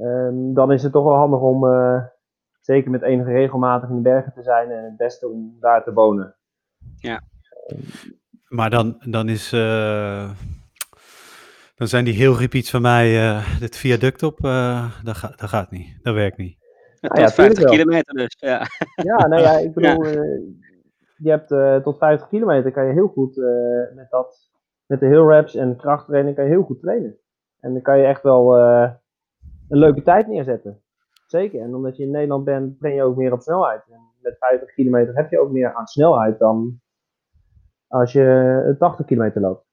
ehm, 0.00 0.52
dan 0.54 0.72
is 0.72 0.82
het 0.82 0.92
toch 0.92 1.04
wel 1.04 1.14
handig 1.14 1.40
om 1.40 1.66
eh, 1.66 2.02
zeker 2.60 2.90
met 2.90 3.02
enige 3.02 3.30
regelmatig 3.32 3.88
in 3.88 3.94
de 3.96 4.02
bergen 4.02 4.32
te 4.32 4.42
zijn 4.42 4.70
en 4.70 4.84
het 4.84 4.96
beste 4.96 5.28
om 5.28 5.56
daar 5.60 5.84
te 5.84 5.92
wonen. 5.92 6.36
Maar 8.48 8.70
dan, 8.70 8.96
dan 9.10 9.28
is. 9.28 9.52
eh, 9.52 10.30
dan 11.74 11.88
zijn 11.88 12.04
die 12.04 12.14
heel 12.14 12.36
repeats 12.38 12.70
van 12.70 12.82
mij. 12.82 13.16
eh 13.28 13.58
dit 13.60 13.76
viaduct 13.76 14.22
op. 14.22 14.44
eh 14.44 14.90
dat, 15.04 15.16
gaat 15.16 15.38
dat 15.38 15.48
gaat 15.48 15.70
niet. 15.70 15.98
Dat 16.02 16.14
werkt 16.14 16.36
niet. 16.36 16.58
Tot 17.00 17.18
ja, 17.18 17.26
tuurlijk 17.26 17.34
50 17.34 17.62
wel. 17.64 17.72
kilometer 17.72 18.14
dus, 18.14 18.36
ja. 18.38 18.62
Ja, 19.02 19.26
nou 19.26 19.42
ja, 19.42 19.58
ik 19.58 19.74
bedoel, 19.74 20.04
eh, 20.06 20.40
je 21.16 21.30
hebt 21.30 21.50
eh, 21.50 21.76
tot 21.76 21.98
50 21.98 22.28
kilometer 22.28 22.72
kan 22.72 22.86
je 22.86 22.92
heel 22.92 23.08
goed 23.08 23.38
eh, 23.38 23.94
met 23.94 24.10
dat, 24.10 24.50
met 24.86 25.00
de 25.00 25.06
heel 25.06 25.30
reps 25.30 25.54
en 25.54 25.76
krachttraining 25.76 26.36
kan 26.36 26.44
je 26.44 26.50
heel 26.50 26.62
goed 26.62 26.80
trainen. 26.80 27.16
En 27.60 27.72
dan 27.72 27.82
kan 27.82 27.98
je 27.98 28.04
echt 28.06 28.22
wel 28.22 28.56
eh, 28.58 28.90
een 29.68 29.78
leuke 29.78 30.02
tijd 30.02 30.26
neerzetten. 30.26 30.80
Zeker. 31.26 31.60
En 31.60 31.74
omdat 31.74 31.96
je 31.96 32.02
in 32.02 32.10
Nederland 32.10 32.44
bent, 32.44 32.78
train 32.78 32.94
je 32.94 33.02
ook 33.02 33.16
meer 33.16 33.32
op 33.32 33.40
snelheid. 33.40 33.82
En 33.90 34.00
met 34.22 34.36
50 34.38 34.74
kilometer 34.74 35.14
heb 35.16 35.30
je 35.30 35.40
ook 35.40 35.50
meer 35.50 35.74
aan 35.74 35.86
snelheid 35.86 36.38
dan 36.38 36.80
als 37.86 38.12
je 38.12 38.64
eh, 38.72 38.78
80 38.78 39.06
kilometer 39.06 39.40
loopt. 39.40 39.66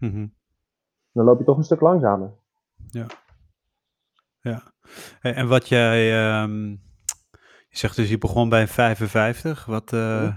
Mhm. 0.00 0.26
Dan 1.12 1.24
loop 1.24 1.38
je 1.38 1.44
toch 1.44 1.56
een 1.56 1.64
stuk 1.64 1.80
langzamer. 1.80 2.32
Ja. 4.40 4.72
Hey, 5.20 5.34
en 5.34 5.48
wat 5.48 5.68
jij. 5.68 6.12
ehm, 6.12 6.68
je 7.68 7.78
zegt 7.80 7.96
dus 7.96 8.08
je 8.08 8.18
begon 8.18 8.48
bij 8.48 8.60
een 8.60 8.68
55. 8.68 9.64
Wat. 9.64 9.92
eh, 9.92 10.36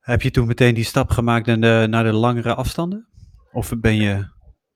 Heb 0.00 0.22
je 0.22 0.30
toen 0.30 0.46
meteen 0.46 0.74
die 0.74 0.84
stap 0.84 1.10
gemaakt 1.10 1.46
naar 1.46 1.60
de, 1.60 1.86
naar 1.90 2.04
de 2.04 2.12
langere 2.12 2.54
afstanden? 2.54 3.08
Of 3.52 3.72
ben 3.80 3.94
je 3.96 4.31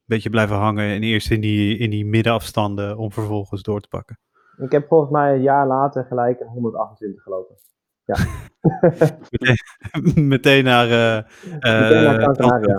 beetje 0.06 0.30
blijven 0.30 0.56
hangen 0.56 0.84
en 0.94 1.02
eerst 1.02 1.30
in 1.30 1.40
die, 1.40 1.78
in 1.78 1.90
die 1.90 2.06
middenafstanden 2.06 2.96
om 2.96 3.12
vervolgens 3.12 3.62
door 3.62 3.80
te 3.80 3.88
pakken? 3.88 4.18
Ik 4.58 4.72
heb 4.72 4.86
volgens 4.88 5.10
mij 5.10 5.34
een 5.34 5.42
jaar 5.42 5.66
later 5.66 6.04
gelijk 6.04 6.40
een 6.40 6.46
128 6.46 7.22
gelopen. 7.22 7.54
Meteen, 9.30 10.28
meteen 10.28 10.64
naar. 10.64 10.90
eh 10.90 11.24
Meteen 11.80 12.02
naar 12.02 12.20
eh. 12.62 12.74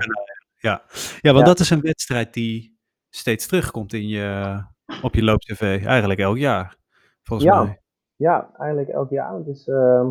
Ja. 0.57 0.81
ja, 1.21 1.31
want 1.33 1.37
Ja. 1.39 1.43
dat 1.43 1.59
is 1.59 1.69
een 1.69 1.81
wedstrijd 1.81 2.33
die 2.33 2.77
steeds 3.09 3.47
terugkomt 3.47 3.93
in 3.93 4.07
je, 4.07 4.57
op 5.01 5.13
je 5.13 5.23
loop-tv. 5.23 5.85
Eigenlijk 5.85 6.19
elk 6.19 6.37
jaar, 6.37 6.75
volgens 7.23 7.49
Ja. 7.49 7.63
mij. 7.63 7.81
Ja, 8.15 8.51
eigenlijk 8.57 8.89
elk 8.89 9.09
jaar. 9.09 9.43
Dus 9.43 9.67
ehm, 9.67 10.09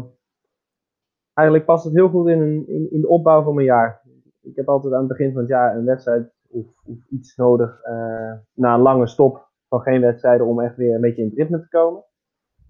eigenlijk 1.35 1.67
past 1.69 1.85
het 1.85 1.95
heel 1.95 2.09
goed 2.09 2.29
in, 2.29 2.65
in, 2.69 2.89
in 2.91 3.01
de 3.01 3.09
opbouw 3.09 3.43
van 3.43 3.55
mijn 3.55 3.67
jaar. 3.67 4.03
Ik 4.43 4.57
heb 4.57 4.69
altijd 4.69 4.93
aan 4.93 4.99
het 4.99 5.09
begin 5.09 5.33
van 5.33 5.41
het 5.41 5.51
jaar 5.51 5.77
een 5.77 5.85
wedstrijd 5.85 6.31
of, 6.57 6.67
of 6.85 6.97
iets 7.11 7.37
nodig 7.37 7.83
eh, 7.83 8.33
na 8.55 8.75
een 8.75 8.81
lange 8.81 9.07
stop 9.07 9.49
van 9.69 9.81
geen 9.81 10.01
wedstrijden 10.01 10.47
om 10.47 10.61
echt 10.61 10.77
weer 10.77 10.95
een 10.95 11.01
beetje 11.01 11.23
in 11.23 11.29
het 11.29 11.39
ritme 11.39 11.61
te 11.61 11.69
komen. 11.69 12.05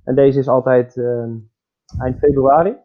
En 0.05 0.15
deze 0.15 0.39
is 0.39 0.49
altijd 0.49 0.97
ehm, 0.97 1.37
eind 2.01 2.19
februari. 2.19 2.77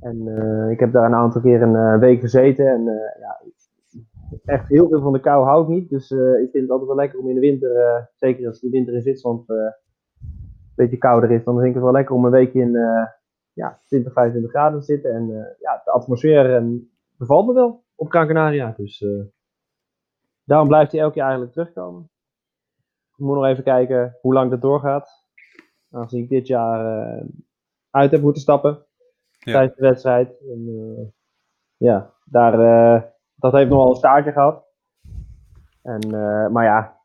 En 0.00 0.28
eh, 0.36 0.70
ik 0.70 0.80
heb 0.80 0.92
daar 0.92 1.04
een 1.04 1.14
aantal 1.14 1.40
keer 1.40 1.62
een 1.62 1.76
eh, 1.76 1.98
week 1.98 2.20
gezeten. 2.20 2.66
En 2.66 2.84
ja, 3.20 3.40
echt 4.44 4.68
heel 4.68 4.88
veel 4.88 5.00
van 5.00 5.12
de 5.12 5.20
kou 5.20 5.44
hou 5.44 5.62
ik 5.62 5.68
niet. 5.68 5.90
Dus 5.90 6.10
ik 6.10 6.48
vind 6.50 6.62
het 6.62 6.70
altijd 6.70 6.88
wel 6.88 6.98
lekker 6.98 7.18
om 7.18 7.28
in 7.28 7.34
de 7.34 7.40
winter, 7.40 8.08
zeker 8.14 8.46
als 8.46 8.60
de 8.60 8.70
winter 8.70 8.94
in 8.94 9.02
Zwitserland 9.02 9.48
een 9.48 9.74
beetje 10.74 10.98
kouder 10.98 11.30
is, 11.30 11.44
dan 11.44 11.54
vind 11.54 11.66
ik 11.66 11.74
het 11.74 11.82
wel 11.82 11.92
lekker 11.92 12.14
om 12.14 12.24
een 12.24 12.30
weekje 12.30 12.60
in 12.60 12.76
ja, 13.52 13.80
20, 13.86 14.12
25 14.12 14.50
graden 14.50 14.78
te 14.78 14.84
zitten. 14.84 15.14
En 15.14 15.26
ja, 15.60 15.82
de 15.84 15.90
atmosfeer 15.90 16.56
eh, 16.56 16.64
bevalt 17.16 17.46
me 17.46 17.52
wel 17.52 17.84
op 17.94 18.10
Gran. 18.10 18.74
Dus 18.76 19.04
daarom 20.44 20.68
blijft 20.68 20.92
hij 20.92 21.00
elk 21.00 21.14
jaar 21.14 21.28
eigenlijk 21.28 21.52
terugkomen. 21.52 22.10
Ik 23.16 23.26
moet 23.26 23.34
nog 23.34 23.46
even 23.46 23.64
kijken 23.64 24.18
hoe 24.20 24.32
lang 24.32 24.50
dat 24.50 24.60
doorgaat. 24.60 25.24
Aangezien 25.90 26.22
ik 26.22 26.28
dit 26.28 26.46
jaar 26.46 27.02
eh, 27.02 27.24
uit 27.90 28.10
heb 28.10 28.20
moeten 28.20 28.42
stappen 28.42 28.86
Ja. 29.38 29.52
tijdens 29.52 29.76
de 29.76 29.82
wedstrijd. 29.82 30.28
En, 30.28 30.66
eh, 30.68 31.06
ja, 31.76 32.14
daar, 32.24 32.52
eh, 32.60 33.02
dat 33.34 33.52
heeft 33.52 33.68
nog 33.70 33.78
wel 33.78 33.90
een 33.90 33.96
staartje 33.96 34.32
gehad. 34.32 34.64
En, 35.82 36.10
maar 36.52 36.64
ja, 36.64 37.00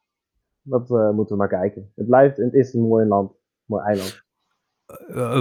dat 0.62 0.90
moeten 0.90 1.28
we 1.28 1.36
maar 1.36 1.48
kijken. 1.48 1.92
Het 1.96 2.08
blijft, 2.08 2.38
het 2.38 2.54
is 2.54 2.74
een 2.74 2.82
mooi 2.82 3.06
land, 3.08 3.32
mooi 3.66 3.84
eiland. 3.84 4.24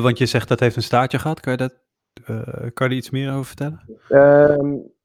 Want 0.03 0.19
je 0.19 0.27
zegt 0.27 0.49
dat 0.49 0.61
heeft 0.61 0.77
een 0.77 0.83
staartje 0.83 1.19
gehad. 1.19 1.41
Kan 1.41 1.53
je, 1.53 1.59
dat, 1.59 1.75
kan 2.73 2.89
je 2.89 2.93
er 2.93 2.93
iets 2.93 3.11
meer 3.11 3.33
over 3.33 3.45
vertellen? 3.45 3.83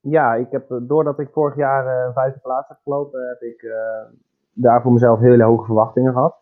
Ja, 0.02 0.36
ik 0.36 0.52
heb, 0.52 0.72
eh, 0.72 0.78
doordat 0.82 1.20
ik 1.20 1.30
vorig 1.32 1.56
jaar 1.56 2.06
een 2.08 2.14
vijfde 2.14 2.40
plaats 2.40 2.68
heb 2.68 2.78
gelopen, 2.84 3.28
heb 3.28 3.42
ik 3.42 3.62
eh, 3.62 4.14
daar 4.54 4.82
voor 4.82 4.92
mezelf 4.92 5.20
hele 5.20 5.44
hoge 5.44 5.66
verwachtingen 5.66 6.14
gehad. 6.14 6.38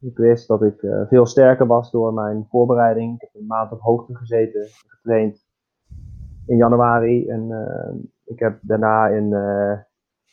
Ik 0.00 0.16
wist 0.16 0.48
dat 0.48 0.62
ik 0.62 0.86
veel 1.08 1.26
sterker 1.26 1.66
was 1.66 1.90
door 1.90 2.14
mijn 2.14 2.46
voorbereiding. 2.50 3.14
Ik 3.14 3.20
heb 3.20 3.34
een 3.34 3.46
maand 3.46 3.72
op 3.72 3.80
hoogte 3.80 4.16
gezeten, 4.16 4.66
getraind 4.86 5.46
in 6.46 6.56
januari. 6.56 7.28
En 7.28 7.50
ik 8.24 8.38
heb 8.38 8.58
daarna 8.60 9.06
in, 9.06 9.30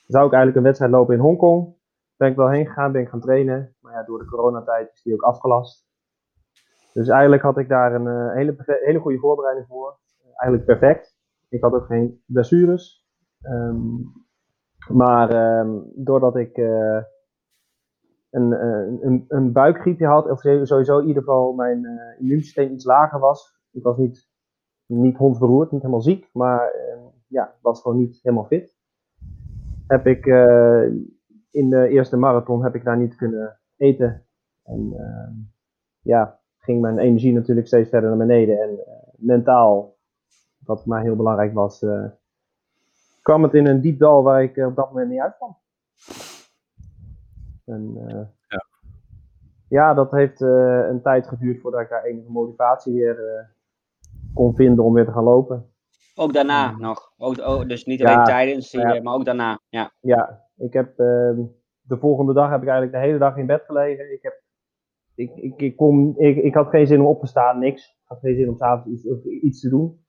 zou 0.07 0.25
ik 0.25 0.33
eigenlijk 0.33 0.55
een 0.55 0.63
wedstrijd 0.63 0.91
lopen 0.91 1.15
in 1.15 1.21
Hongkong. 1.21 1.75
Ben 2.17 2.29
ik 2.29 2.35
wel 2.35 2.49
heen 2.49 2.65
gegaan, 2.65 2.91
ben 2.91 3.01
ik 3.01 3.09
gaan 3.09 3.19
trainen. 3.19 3.75
Maar 3.79 3.93
ja, 3.93 4.03
door 4.03 4.19
de 4.19 4.25
coronatijd 4.25 4.91
is 4.93 5.01
die 5.01 5.13
ook 5.13 5.21
afgelast. 5.21 5.87
Dus 6.93 7.07
eigenlijk 7.07 7.41
had 7.41 7.57
ik 7.57 7.69
daar 7.69 7.93
een 7.93 8.29
hele, 8.29 8.55
hele 8.65 8.99
goede 8.99 9.19
voorbereiding 9.19 9.67
voor. 9.67 9.97
Eigenlijk 10.35 10.65
perfect. 10.65 11.18
Ik 11.49 11.61
had 11.61 11.73
ook 11.73 11.85
geen 11.85 12.21
blessures. 12.25 13.07
Ehm, 13.41 13.97
maar 14.87 15.29
ehm, 15.29 15.79
doordat 15.95 16.35
ik 16.35 16.57
eh, 16.57 17.01
een, 18.29 18.51
een, 19.05 19.25
een 19.27 19.51
buikgriepje 19.51 20.05
had, 20.05 20.29
of 20.29 20.39
sowieso 20.41 20.99
in 20.99 21.07
ieder 21.07 21.23
geval 21.23 21.53
mijn 21.53 21.85
eh, 21.85 22.19
immuunsysteem 22.19 22.71
iets 22.73 22.85
lager 22.85 23.19
was. 23.19 23.61
Ik 23.71 23.83
was 23.83 23.97
niet, 23.97 24.29
niet 24.85 25.17
hondsberoerd, 25.17 25.71
niet 25.71 25.81
helemaal 25.81 26.01
ziek, 26.01 26.29
maar 26.33 26.71
eh, 26.71 27.05
ja, 27.27 27.55
was 27.61 27.81
gewoon 27.81 27.97
niet 27.97 28.19
helemaal 28.21 28.45
fit. 28.45 28.77
Heb 29.87 30.07
ik 30.07 30.25
eh, 30.25 30.83
in 31.51 31.69
de 31.69 31.87
eerste 31.87 32.17
marathon 32.17 32.63
heb 32.63 32.75
ik 32.75 32.83
daar 32.83 32.97
niet 32.97 33.15
kunnen 33.15 33.59
eten. 33.77 34.25
En 34.63 34.93
ja, 36.01 36.39
ging 36.57 36.81
mijn 36.81 36.97
energie 36.97 37.33
natuurlijk 37.33 37.67
steeds 37.67 37.89
verder 37.89 38.09
naar 38.09 38.27
beneden. 38.27 38.61
En 38.61 38.79
mentaal, 39.17 39.97
wat 40.69 40.83
voor 40.83 40.93
mij 40.93 41.01
heel 41.03 41.15
belangrijk 41.15 41.53
was, 41.53 41.81
eh, 41.81 42.05
kwam 43.21 43.43
het 43.43 43.53
in 43.53 43.67
een 43.67 43.81
diep 43.81 43.99
dal 43.99 44.23
waar 44.23 44.43
ik 44.43 44.57
eh, 44.57 44.65
op 44.65 44.75
dat 44.75 44.87
moment 44.91 45.09
niet 45.09 45.19
uitkwam. 45.19 45.57
En, 47.65 47.93
eh, 48.07 48.25
Ja. 48.47 48.65
ja, 49.67 49.93
dat 49.93 50.11
heeft 50.11 50.41
eh, 50.41 50.87
een 50.89 51.01
tijd 51.01 51.27
geduurd 51.27 51.61
voordat 51.61 51.81
ik 51.81 51.89
daar 51.89 52.03
enige 52.03 52.31
motivatie 52.31 52.93
weer 52.93 53.27
eh, 53.27 53.45
kon 54.33 54.55
vinden 54.55 54.83
om 54.83 54.93
weer 54.93 55.05
te 55.05 55.11
gaan 55.11 55.23
lopen. 55.23 55.73
Ook 56.15 56.33
daarna 56.33 56.77
nog. 56.77 57.13
Ook, 57.17 57.37
oh, 57.37 57.67
dus 57.67 57.85
niet 57.85 57.99
Ja, 57.99 58.13
alleen 58.13 58.25
tijdens, 58.25 58.71
ja. 58.71 59.01
maar 59.01 59.13
ook 59.13 59.25
daarna. 59.25 59.59
Ja. 59.69 59.91
Ja, 59.99 60.45
ik 60.57 60.73
heb 60.73 60.99
ehm, 60.99 61.41
de 61.81 61.97
volgende 61.97 62.33
dag 62.33 62.49
heb 62.49 62.61
ik 62.61 62.67
eigenlijk 62.67 62.97
de 62.97 63.07
hele 63.07 63.17
dag 63.17 63.37
in 63.37 63.45
bed 63.45 63.63
gelegen. 63.65 64.13
Ik, 64.13 64.21
heb, 64.21 64.41
ik, 65.15 65.35
ik, 65.35 65.61
ik, 65.61 65.75
kon, 65.75 66.17
ik, 66.17 66.37
ik 66.37 66.53
had 66.53 66.69
geen 66.69 66.87
zin 66.87 66.99
om 66.99 67.05
op 67.07 67.19
te 67.19 67.27
staan, 67.27 67.59
niks. 67.59 67.87
Ik 67.89 68.07
had 68.07 68.19
geen 68.19 68.35
zin 68.35 68.49
om 68.49 68.55
s'avonds 68.57 69.03
iets, 69.05 69.25
iets 69.25 69.61
te 69.61 69.69
doen. 69.69 70.05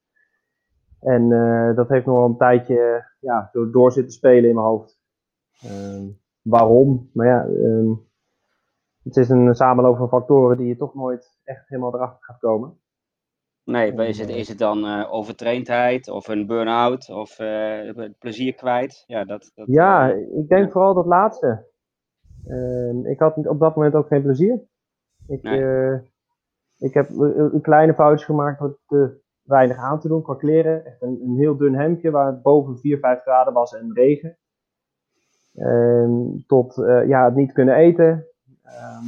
En 1.00 1.32
eh, 1.32 1.76
dat 1.76 1.88
heeft 1.88 2.06
nog 2.06 2.16
wel 2.16 2.26
een 2.26 2.36
tijdje 2.36 3.04
ja, 3.20 3.48
door, 3.52 3.72
door 3.72 3.92
zitten 3.92 4.12
spelen 4.12 4.48
in 4.48 4.54
mijn 4.54 4.66
hoofd. 4.66 5.00
Ehm, 5.60 6.08
waarom? 6.42 7.10
Maar 7.12 7.26
ja, 7.26 7.44
ehm, 7.44 7.92
het 9.02 9.16
is 9.16 9.28
een 9.28 9.54
samenloop 9.54 9.96
van 9.96 10.08
factoren 10.08 10.56
die 10.56 10.66
je 10.66 10.76
toch 10.76 10.94
nooit 10.94 11.38
echt 11.44 11.68
helemaal 11.68 11.94
erachter 11.94 12.24
gaat 12.24 12.38
komen. 12.38 12.78
Nee, 13.64 13.92
is 13.94 14.18
het, 14.18 14.28
is 14.28 14.48
het 14.48 14.58
dan 14.58 14.84
eh, 14.86 15.12
overtraindheid 15.12 16.08
of 16.08 16.28
een 16.28 16.46
burn-out 16.46 17.10
of 17.10 17.38
eh, 17.38 17.96
het 17.96 18.18
plezier 18.18 18.54
kwijt? 18.54 19.04
Ja, 19.06 19.24
dat, 19.24 19.52
dat, 19.54 19.66
Ja, 19.66 20.10
eh, 20.10 20.38
ik 20.38 20.48
denk 20.48 20.72
vooral 20.72 20.94
dat 20.94 21.06
laatste. 21.06 21.68
Ehm, 22.46 23.06
ik 23.06 23.18
had 23.18 23.36
op 23.46 23.58
dat 23.58 23.76
moment 23.76 23.94
ook 23.94 24.06
geen 24.06 24.22
plezier. 24.22 24.60
Ik, 25.26 25.42
Nee. 25.42 25.62
eh, 25.64 26.00
ik 26.78 26.94
heb 26.94 27.08
eh, 27.10 27.36
een 27.36 27.60
kleine 27.60 27.94
foutje 27.94 28.24
gemaakt 28.24 28.58
te 28.86 29.20
weinig 29.50 29.76
aan 29.76 30.00
te 30.00 30.08
doen 30.08 30.22
qua 30.22 30.34
kleren. 30.34 30.84
Echt 30.84 31.02
een, 31.02 31.20
een 31.22 31.36
heel 31.36 31.56
dun 31.56 31.74
hemdje 31.74 32.10
waar 32.10 32.26
het 32.26 32.42
boven 32.42 32.78
4, 32.78 32.98
5 32.98 33.20
graden 33.20 33.52
was 33.52 33.74
en 33.74 33.94
regen. 33.94 34.38
Ehm, 35.54 36.38
tot 36.46 36.78
eh, 36.78 37.08
ja, 37.08 37.24
het 37.24 37.34
niet 37.34 37.52
kunnen 37.52 37.74
eten. 37.74 38.26
Ehm, 38.62 39.04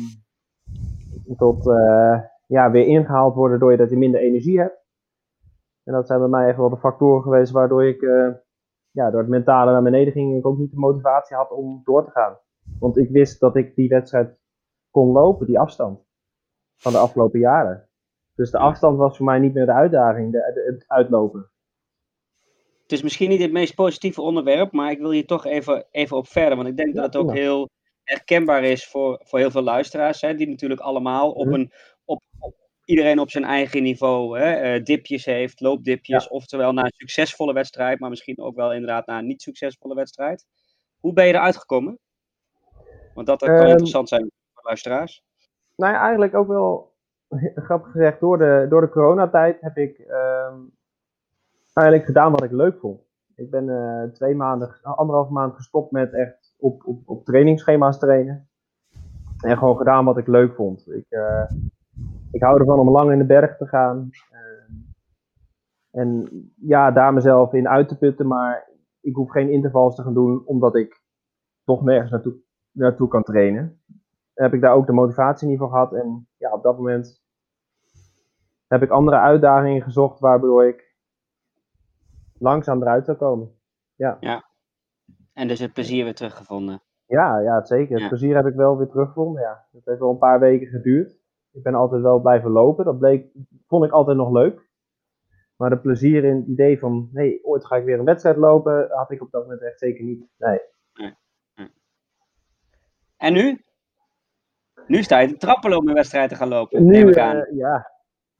tot 1.36 1.68
eh, 1.68 2.20
ja, 2.46 2.70
weer 2.70 2.86
ingehaald 2.86 3.34
worden 3.34 3.58
door 3.58 3.72
je 3.72 3.96
minder 3.96 4.20
energie 4.20 4.58
hebt. 4.60 4.80
En 5.84 5.92
dat 5.92 6.06
zijn 6.06 6.18
bij 6.18 6.28
mij 6.28 6.48
echt 6.48 6.56
wel 6.56 6.68
de 6.68 6.76
factoren 6.76 7.22
geweest 7.22 7.52
waardoor 7.52 7.84
ik 7.84 8.02
eh, 8.02 8.28
ja, 8.90 9.10
door 9.10 9.20
het 9.20 9.28
mentale 9.28 9.72
naar 9.72 9.82
beneden 9.82 10.12
ging. 10.12 10.36
Ik 10.36 10.46
ook 10.46 10.58
niet 10.58 10.70
de 10.70 10.78
motivatie 10.78 11.36
had 11.36 11.50
om 11.50 11.80
door 11.84 12.04
te 12.04 12.10
gaan. 12.10 12.38
Want 12.78 12.96
ik 12.96 13.10
wist 13.10 13.40
dat 13.40 13.56
ik 13.56 13.74
die 13.74 13.88
wedstrijd 13.88 14.38
kon 14.90 15.12
lopen, 15.12 15.46
die 15.46 15.58
afstand. 15.58 16.00
Van 16.76 16.92
de 16.92 16.98
afgelopen 16.98 17.40
jaren. 17.40 17.88
Dus 18.42 18.50
de 18.50 18.58
afstand 18.58 18.98
was 18.98 19.16
voor 19.16 19.26
mij 19.26 19.38
niet 19.38 19.54
meer 19.54 19.66
de 19.66 19.72
uitdaging, 19.72 20.32
de, 20.32 20.70
het 20.72 20.84
uitlopen. 20.88 21.50
Het 22.82 22.92
is 22.92 23.02
misschien 23.02 23.28
niet 23.28 23.40
het 23.40 23.52
meest 23.52 23.74
positieve 23.74 24.22
onderwerp, 24.22 24.72
maar 24.72 24.90
ik 24.90 24.98
wil 24.98 25.10
hier 25.10 25.26
toch 25.26 25.46
even, 25.46 25.86
even 25.90 26.16
op 26.16 26.28
verder. 26.28 26.56
Want 26.56 26.68
ik 26.68 26.76
denk 26.76 26.94
dat 26.94 27.04
het 27.04 27.16
ook 27.16 27.32
heel 27.32 27.68
herkenbaar 28.02 28.64
is 28.64 28.86
voor, 28.86 29.20
voor 29.24 29.38
heel 29.38 29.50
veel 29.50 29.62
luisteraars. 29.62 30.20
Hè, 30.20 30.34
die 30.34 30.48
natuurlijk 30.48 30.80
allemaal 30.80 31.30
op 31.30 31.46
Mhm. 31.46 31.54
een, 31.54 31.72
op, 32.04 32.22
op, 32.38 32.54
iedereen 32.84 33.18
op 33.18 33.30
zijn 33.30 33.44
eigen 33.44 33.82
niveau 33.82 34.38
hè, 34.38 34.52
eh, 34.52 34.82
dipjes 34.84 35.24
heeft, 35.24 35.60
loopdipjes. 35.60 36.28
Oftewel 36.28 36.72
na 36.72 36.84
een 36.84 36.92
succesvolle 36.94 37.52
wedstrijd, 37.52 37.98
maar 37.98 38.10
misschien 38.10 38.40
ook 38.40 38.56
wel 38.56 38.72
inderdaad 38.72 39.06
na 39.06 39.18
een 39.18 39.26
niet 39.26 39.42
succesvolle 39.42 39.94
wedstrijd. 39.94 40.44
Hoe 41.00 41.12
ben 41.12 41.26
je 41.26 41.32
eruit 41.32 41.56
gekomen? 41.56 41.98
Want 43.14 43.26
dat, 43.26 43.40
dat 43.40 43.48
kan 43.48 43.58
Ehm, 43.58 43.68
interessant 43.68 44.08
zijn 44.08 44.30
voor 44.54 44.64
luisteraars. 44.64 45.22
Nou 45.76 45.92
ja, 45.92 46.00
eigenlijk 46.00 46.34
ook 46.34 46.48
wel 46.48 46.91
grappig 47.66 47.90
gezegd, 47.90 48.20
door 48.20 48.38
de, 48.38 48.66
door 48.68 48.80
de 48.80 48.88
coronatijd 48.88 49.60
heb 49.60 49.76
ik 49.76 49.98
ehm, 49.98 50.58
eigenlijk 51.72 52.06
gedaan 52.06 52.30
wat 52.30 52.42
ik 52.42 52.50
leuk 52.50 52.78
vond. 52.80 53.00
Ik 53.36 53.50
ben 53.50 53.68
eh, 53.68 54.10
twee 54.10 54.34
maanden, 54.34 54.80
anderhalf 54.82 55.28
maand 55.28 55.54
gestopt 55.54 55.90
met 55.90 56.12
echt 56.12 56.54
op, 56.58 56.86
op, 56.86 57.08
op 57.08 57.24
trainingsschema's 57.24 57.98
trainen. 57.98 58.48
En 59.40 59.58
gewoon 59.58 59.76
gedaan 59.76 60.04
wat 60.04 60.18
ik 60.18 60.26
leuk 60.26 60.54
vond. 60.54 60.92
Ik, 60.92 61.06
eh, 61.08 61.50
ik 62.30 62.42
hou 62.42 62.60
ervan 62.60 62.78
om 62.78 62.90
lang 62.90 63.12
in 63.12 63.18
de 63.18 63.24
berg 63.24 63.56
te 63.56 63.66
gaan. 63.66 64.10
Ehm, 64.30 64.72
en 65.90 66.28
ja, 66.56 66.90
daar 66.90 67.14
mezelf 67.14 67.52
in 67.52 67.68
uit 67.68 67.88
te 67.88 67.98
putten, 67.98 68.26
maar 68.26 68.68
ik 69.00 69.14
hoef 69.14 69.30
geen 69.30 69.50
intervals 69.50 69.94
te 69.94 70.02
gaan 70.02 70.14
doen, 70.14 70.46
omdat 70.46 70.76
ik 70.76 71.00
toch 71.64 71.82
nergens 71.82 72.10
naartoe, 72.10 72.34
naartoe 72.72 73.08
kan 73.08 73.22
trainen 73.22 73.82
heb 74.34 74.54
ik 74.54 74.60
daar 74.60 74.74
ook 74.74 74.86
de 74.86 74.92
motivatie 74.92 75.48
niet 75.48 75.58
voor 75.58 75.68
gehad. 75.68 75.92
En 75.92 76.28
ja, 76.36 76.52
op 76.52 76.62
dat 76.62 76.76
moment 76.76 77.21
heb 78.72 78.82
ik 78.82 78.90
andere 78.90 79.16
uitdagingen 79.16 79.82
gezocht 79.82 80.20
waardoor 80.20 80.66
ik 80.66 80.94
langzaam 82.38 82.82
eruit 82.82 83.04
zou 83.04 83.16
komen. 83.16 83.56
En 85.32 85.48
dus 85.48 85.58
het 85.58 85.72
plezier 85.72 86.04
weer 86.04 86.14
teruggevonden. 86.14 86.82
Ja, 87.06 87.38
ja 87.38 87.64
zeker. 87.64 87.92
Het 87.92 88.02
Ja. 88.02 88.08
plezier 88.08 88.36
heb 88.36 88.46
ik 88.46 88.54
wel 88.54 88.76
weer 88.76 88.86
teruggevonden. 88.88 89.42
Ja. 89.42 89.66
Het 89.72 89.84
heeft 89.84 89.98
wel 89.98 90.10
een 90.10 90.18
paar 90.18 90.40
weken 90.40 90.66
geduurd. 90.66 91.20
Ik 91.52 91.62
ben 91.62 91.74
altijd 91.74 92.02
wel 92.02 92.20
blijven 92.20 92.50
lopen. 92.50 92.84
Dat 92.84 92.98
bleek, 92.98 93.26
vond 93.66 93.84
ik 93.84 93.90
altijd 93.92 94.16
nog 94.16 94.30
leuk. 94.32 94.70
Maar 95.56 95.70
de 95.70 95.78
plezier 95.78 96.24
in 96.24 96.36
het 96.36 96.46
idee 96.46 96.78
van, 96.78 97.08
nee, 97.12 97.44
ooit 97.44 97.66
ga 97.66 97.76
ik 97.76 97.84
weer 97.84 97.98
een 97.98 98.04
wedstrijd 98.04 98.36
lopen, 98.36 98.88
had 98.90 99.10
ik 99.10 99.22
op 99.22 99.30
dat 99.30 99.42
moment 99.42 99.62
echt 99.62 99.78
zeker 99.78 100.04
niet. 100.04 100.26
Nee. 100.36 100.60
En 103.16 103.32
nu? 103.32 103.64
Nu 104.86 105.02
sta 105.02 105.18
je 105.18 105.28
te 105.28 105.36
trappelen 105.36 105.78
om 105.78 105.88
een 105.88 105.94
wedstrijd 105.94 106.28
te 106.28 106.34
gaan 106.36 106.48
lopen. 106.48 106.84
Nu, 106.84 106.90
neem 106.92 107.08
ik 107.08 107.18
aan. 107.18 107.36
eh, 107.36 107.56
ja, 107.56 107.90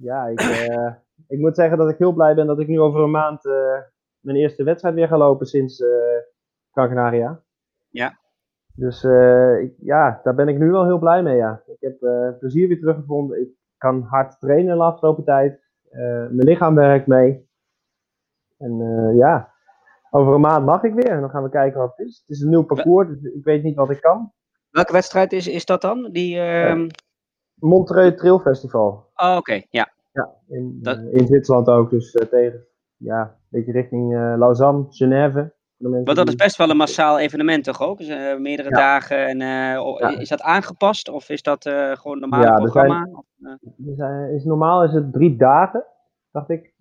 ja 0.03 0.27
ik, 0.27 0.41
eh, 0.41 0.93
ik 1.29 1.39
moet 1.39 1.57
zeggen 1.57 1.79
dat 1.79 1.91
ik 1.91 1.99
heel 1.99 2.13
blij 2.13 2.35
ben 2.35 2.47
dat 2.47 2.61
ik 2.61 2.69
nu 2.69 2.81
over 2.81 3.01
een 3.01 3.11
maand 3.11 3.45
eh, 3.45 3.79
mijn 4.21 4.37
eerste 4.37 4.65
wedstrijd 4.65 4.95
weer 4.95 5.09
ga 5.09 5.17
lopen 5.17 5.47
sinds 5.47 5.85
Gran 6.73 6.89
Canaria. 6.89 7.41
Ja. 7.91 8.19
Dus 8.75 9.05
ik, 9.61 9.75
ja, 9.79 10.21
daar 10.23 10.35
ben 10.35 10.49
ik 10.49 10.59
nu 10.59 10.71
wel 10.71 10.85
heel 10.85 10.99
blij 10.99 11.23
mee. 11.23 11.37
Ja. 11.37 11.63
Ik 11.67 11.81
heb 11.81 11.99
plezier 12.39 12.69
weer 12.69 12.79
teruggevonden. 12.79 13.41
Ik 13.41 13.49
kan 13.79 14.03
hard 14.03 14.41
trainen 14.41 14.77
de 14.77 14.83
afgelopen 14.83 15.25
tijd. 15.25 15.61
Mijn 15.91 16.45
lichaam 16.45 16.75
werkt 16.75 17.07
mee. 17.07 17.49
En 18.59 18.77
ja, 19.15 19.53
over 20.11 20.35
een 20.35 20.41
maand 20.41 20.65
mag 20.67 20.83
ik 20.83 20.95
weer. 20.95 21.11
En 21.11 21.21
dan 21.21 21.31
gaan 21.31 21.43
we 21.43 21.49
kijken 21.49 21.81
wat 21.81 21.97
het 21.97 22.07
is. 22.07 22.19
Het 22.27 22.37
is 22.37 22.41
een 22.41 22.49
nieuw 22.49 22.65
parcours, 22.65 23.09
dus 23.09 23.33
ik 23.33 23.45
weet 23.45 23.63
niet 23.63 23.77
wat 23.77 23.91
ik 23.91 24.01
kan. 24.01 24.33
Welke 24.71 24.93
wedstrijd 24.93 25.33
is, 25.33 25.49
is 25.49 25.65
dat 25.65 25.81
dan? 25.81 26.09
Die, 26.13 26.41
ehm, 26.41 26.89
Montreux 27.63 28.17
Trail 28.17 28.39
Festival. 28.39 29.07
Oh, 29.15 29.37
oké. 29.37 29.63
Ja. 29.71 29.89
Ja, 30.13 30.31
in, 30.49 30.79
Dat- 30.83 30.97
eh, 30.99 31.13
in 31.13 31.27
Zwitserland 31.27 31.67
ook. 31.69 31.91
Dus 31.91 32.13
eh, 32.15 32.27
tegen, 32.27 32.65
ja, 32.97 33.21
een 33.21 33.31
beetje 33.49 33.73
richting 33.73 34.15
eh, 34.15 34.35
Lausanne, 34.37 34.87
Genève. 34.91 35.53
Want 35.77 36.17
dat 36.17 36.29
is 36.29 36.35
best 36.35 36.57
wel 36.57 36.71
een 36.71 36.77
massaal 36.77 37.19
evenement, 37.19 37.65
toch 37.65 37.83
ook? 37.83 37.99
Dus, 37.99 38.09
meerdere 38.39 38.69
Ja. 38.69 38.77
dagen. 38.77 39.27
En, 39.27 39.39
Ja. 39.39 40.19
Is 40.19 40.29
dat 40.29 40.43
aangepast 40.43 41.09
of 41.09 41.29
is 41.29 41.43
dat 41.43 41.63
gewoon 41.69 42.13
een 42.13 42.19
normale 42.21 42.45
Ja, 42.45 42.55
programma? 42.55 43.09
Of, 43.13 43.25
eh, 43.99 44.35
is, 44.35 44.45
normaal 44.45 44.85
is 44.85 44.93
het 44.93 45.13
drie 45.13 45.37
dagen, 45.37 45.85
dacht 46.31 46.51
ik. 46.51 46.75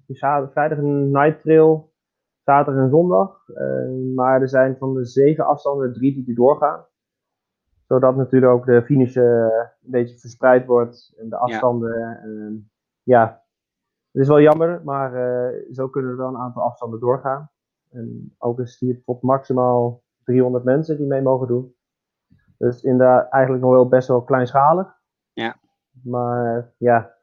Vrijdag 0.51 0.77
een 0.77 1.11
night 1.11 1.41
trail, 1.41 1.91
zaterdag 2.43 2.83
en 2.83 2.89
zondag. 2.89 3.37
Maar 4.15 4.41
er 4.41 4.49
zijn 4.49 4.75
van 4.79 4.93
de 4.93 5.05
zeven 5.05 5.45
afstanden 5.45 5.93
drie 5.93 6.13
die 6.13 6.27
er 6.27 6.35
doorgaan. 6.35 6.85
Zodat 7.91 8.15
natuurlijk 8.15 8.51
ook 8.51 8.65
de 8.65 8.83
finish 8.83 9.15
eh, 9.15 9.23
een 9.23 9.91
beetje 9.91 10.17
verspreid 10.17 10.65
wordt. 10.65 11.13
En 11.17 11.29
de 11.29 11.37
afstanden, 11.37 12.21
eh, 12.23 12.63
ja. 13.03 13.43
Het 14.11 14.21
is 14.21 14.27
wel 14.27 14.41
jammer, 14.41 14.81
maar 14.83 15.13
eh, 15.13 15.59
zo 15.71 15.87
kunnen 15.87 16.11
er 16.11 16.17
wel 16.17 16.27
een 16.27 16.37
aantal 16.37 16.63
afstanden 16.63 16.99
doorgaan. 16.99 17.49
En 17.89 18.35
ook 18.37 18.59
is 18.59 18.79
hier 18.79 19.03
tot 19.03 19.21
maximaal 19.21 20.03
300 20.23 20.63
mensen 20.63 20.97
die 20.97 21.07
mee 21.07 21.21
mogen 21.21 21.47
doen. 21.47 21.75
Dus 22.57 22.83
inderdaad 22.83 23.29
eigenlijk 23.29 23.63
nog 23.63 23.73
wel 23.73 23.87
best 23.87 24.07
wel 24.07 24.23
kleinschalig. 24.23 24.99
Ja. 25.33 25.55
Maar 26.03 26.73
ja, 26.77 27.15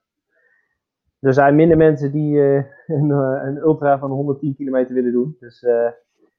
er 1.20 1.34
zijn 1.34 1.54
minder 1.54 1.76
mensen 1.76 2.12
die 2.12 2.40
eh, 2.40 2.64
een, 2.86 3.10
eh, 3.10 3.40
een 3.44 3.56
ultra 3.56 3.98
van 3.98 4.10
110 4.10 4.54
kilometer 4.54 4.94
willen 4.94 5.12
doen. 5.12 5.36
Dus 5.40 5.62
eh, 5.62 5.90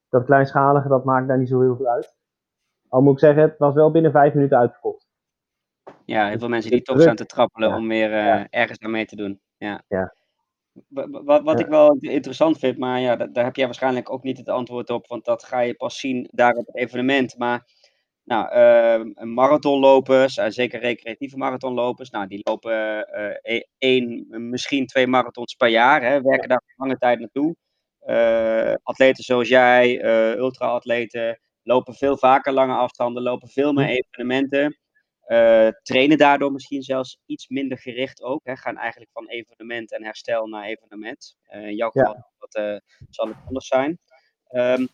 dat 0.09 0.25
kleinschalige, 0.25 0.87
dat 0.87 1.03
maakt 1.03 1.27
daar 1.27 1.37
niet 1.37 1.49
zo 1.49 1.61
heel 1.61 1.75
veel 1.75 1.87
uit. 1.87 2.17
Al 2.89 3.01
moet 3.01 3.13
ik 3.13 3.19
zeggen, 3.19 3.41
het 3.43 3.57
was 3.57 3.73
wel 3.73 3.91
binnen 3.91 4.11
vijf 4.11 4.33
minuten 4.33 4.57
uitverkocht. 4.57 5.07
ja, 6.05 6.27
heel 6.29 6.39
veel 6.39 6.49
mensen 6.49 6.71
die 6.71 6.81
toch 6.81 7.01
staan 7.01 7.15
te 7.15 7.25
trappelen 7.25 7.69
Ja. 7.69 7.75
om 7.77 7.87
weer 7.87 8.11
eh, 8.13 8.25
Ja. 8.25 8.47
ergens 8.49 8.79
aan 8.79 8.91
mee 8.91 9.05
te 9.05 9.15
doen. 9.15 9.41
Ja. 9.57 9.83
Ja. 9.87 10.13
Wa- 10.87 11.09
wa- 11.09 11.23
Wat, 11.23 11.43
wat 11.43 11.59
ik 11.59 11.67
wel 11.67 11.97
interessant 11.99 12.59
vind, 12.59 12.77
maar 12.77 12.99
ja, 12.99 13.15
da- 13.15 13.25
daar 13.27 13.43
heb 13.43 13.55
jij 13.55 13.65
waarschijnlijk 13.65 14.11
ook 14.11 14.23
niet 14.23 14.37
het 14.37 14.49
antwoord 14.49 14.89
op, 14.89 15.07
want 15.07 15.25
dat 15.25 15.43
ga 15.43 15.59
je 15.59 15.73
pas 15.73 15.99
zien 15.99 16.27
daar 16.31 16.53
op 16.55 16.65
het 16.65 16.75
evenement. 16.75 17.37
Maar 17.37 17.65
nou, 18.23 18.49
eh, 18.51 19.23
marathonlopers, 19.25 20.37
eh, 20.37 20.45
zeker 20.49 20.79
recreatieve 20.79 21.37
marathonlopers, 21.37 22.09
nou, 22.09 22.27
die 22.27 22.39
lopen 22.43 23.07
eh, 23.07 23.61
één, 23.77 24.25
misschien 24.49 24.85
twee 24.85 25.07
marathons 25.07 25.53
per 25.53 25.67
jaar, 25.69 26.01
hè, 26.03 26.21
werken 26.21 26.49
daar 26.49 26.63
lange 26.77 26.97
tijd 26.97 27.19
naartoe. 27.19 27.55
Atleten 28.83 29.23
zoals 29.23 29.47
jij, 29.47 30.03
ultra-atleten, 30.37 31.39
lopen 31.69 31.93
veel 31.93 32.17
vaker 32.17 32.53
lange 32.53 32.73
afstanden, 32.73 33.23
lopen 33.23 33.47
veel 33.49 33.73
meer 33.73 33.87
evenementen. 33.89 34.77
eh, 35.29 35.67
trainen 35.81 36.17
daardoor 36.17 36.51
misschien 36.51 36.81
zelfs 36.81 37.19
iets 37.25 37.47
minder 37.47 37.77
gericht 37.77 38.21
ook. 38.21 38.41
Hè, 38.43 38.55
gaan 38.55 38.77
eigenlijk 38.77 39.11
van 39.13 39.27
evenement 39.27 39.91
en 39.91 40.03
herstel 40.03 40.47
naar 40.47 40.65
evenement. 40.65 41.35
Eh, 41.43 41.61
in 41.67 41.75
jouw 41.75 41.89
Ja. 41.93 42.01
geval 42.03 42.25
dat, 42.39 42.55
eh, 42.55 42.77
zal 43.09 43.27
het 43.27 43.37
anders 43.47 43.67
zijn. 43.67 43.99
Ehm, 44.47 44.85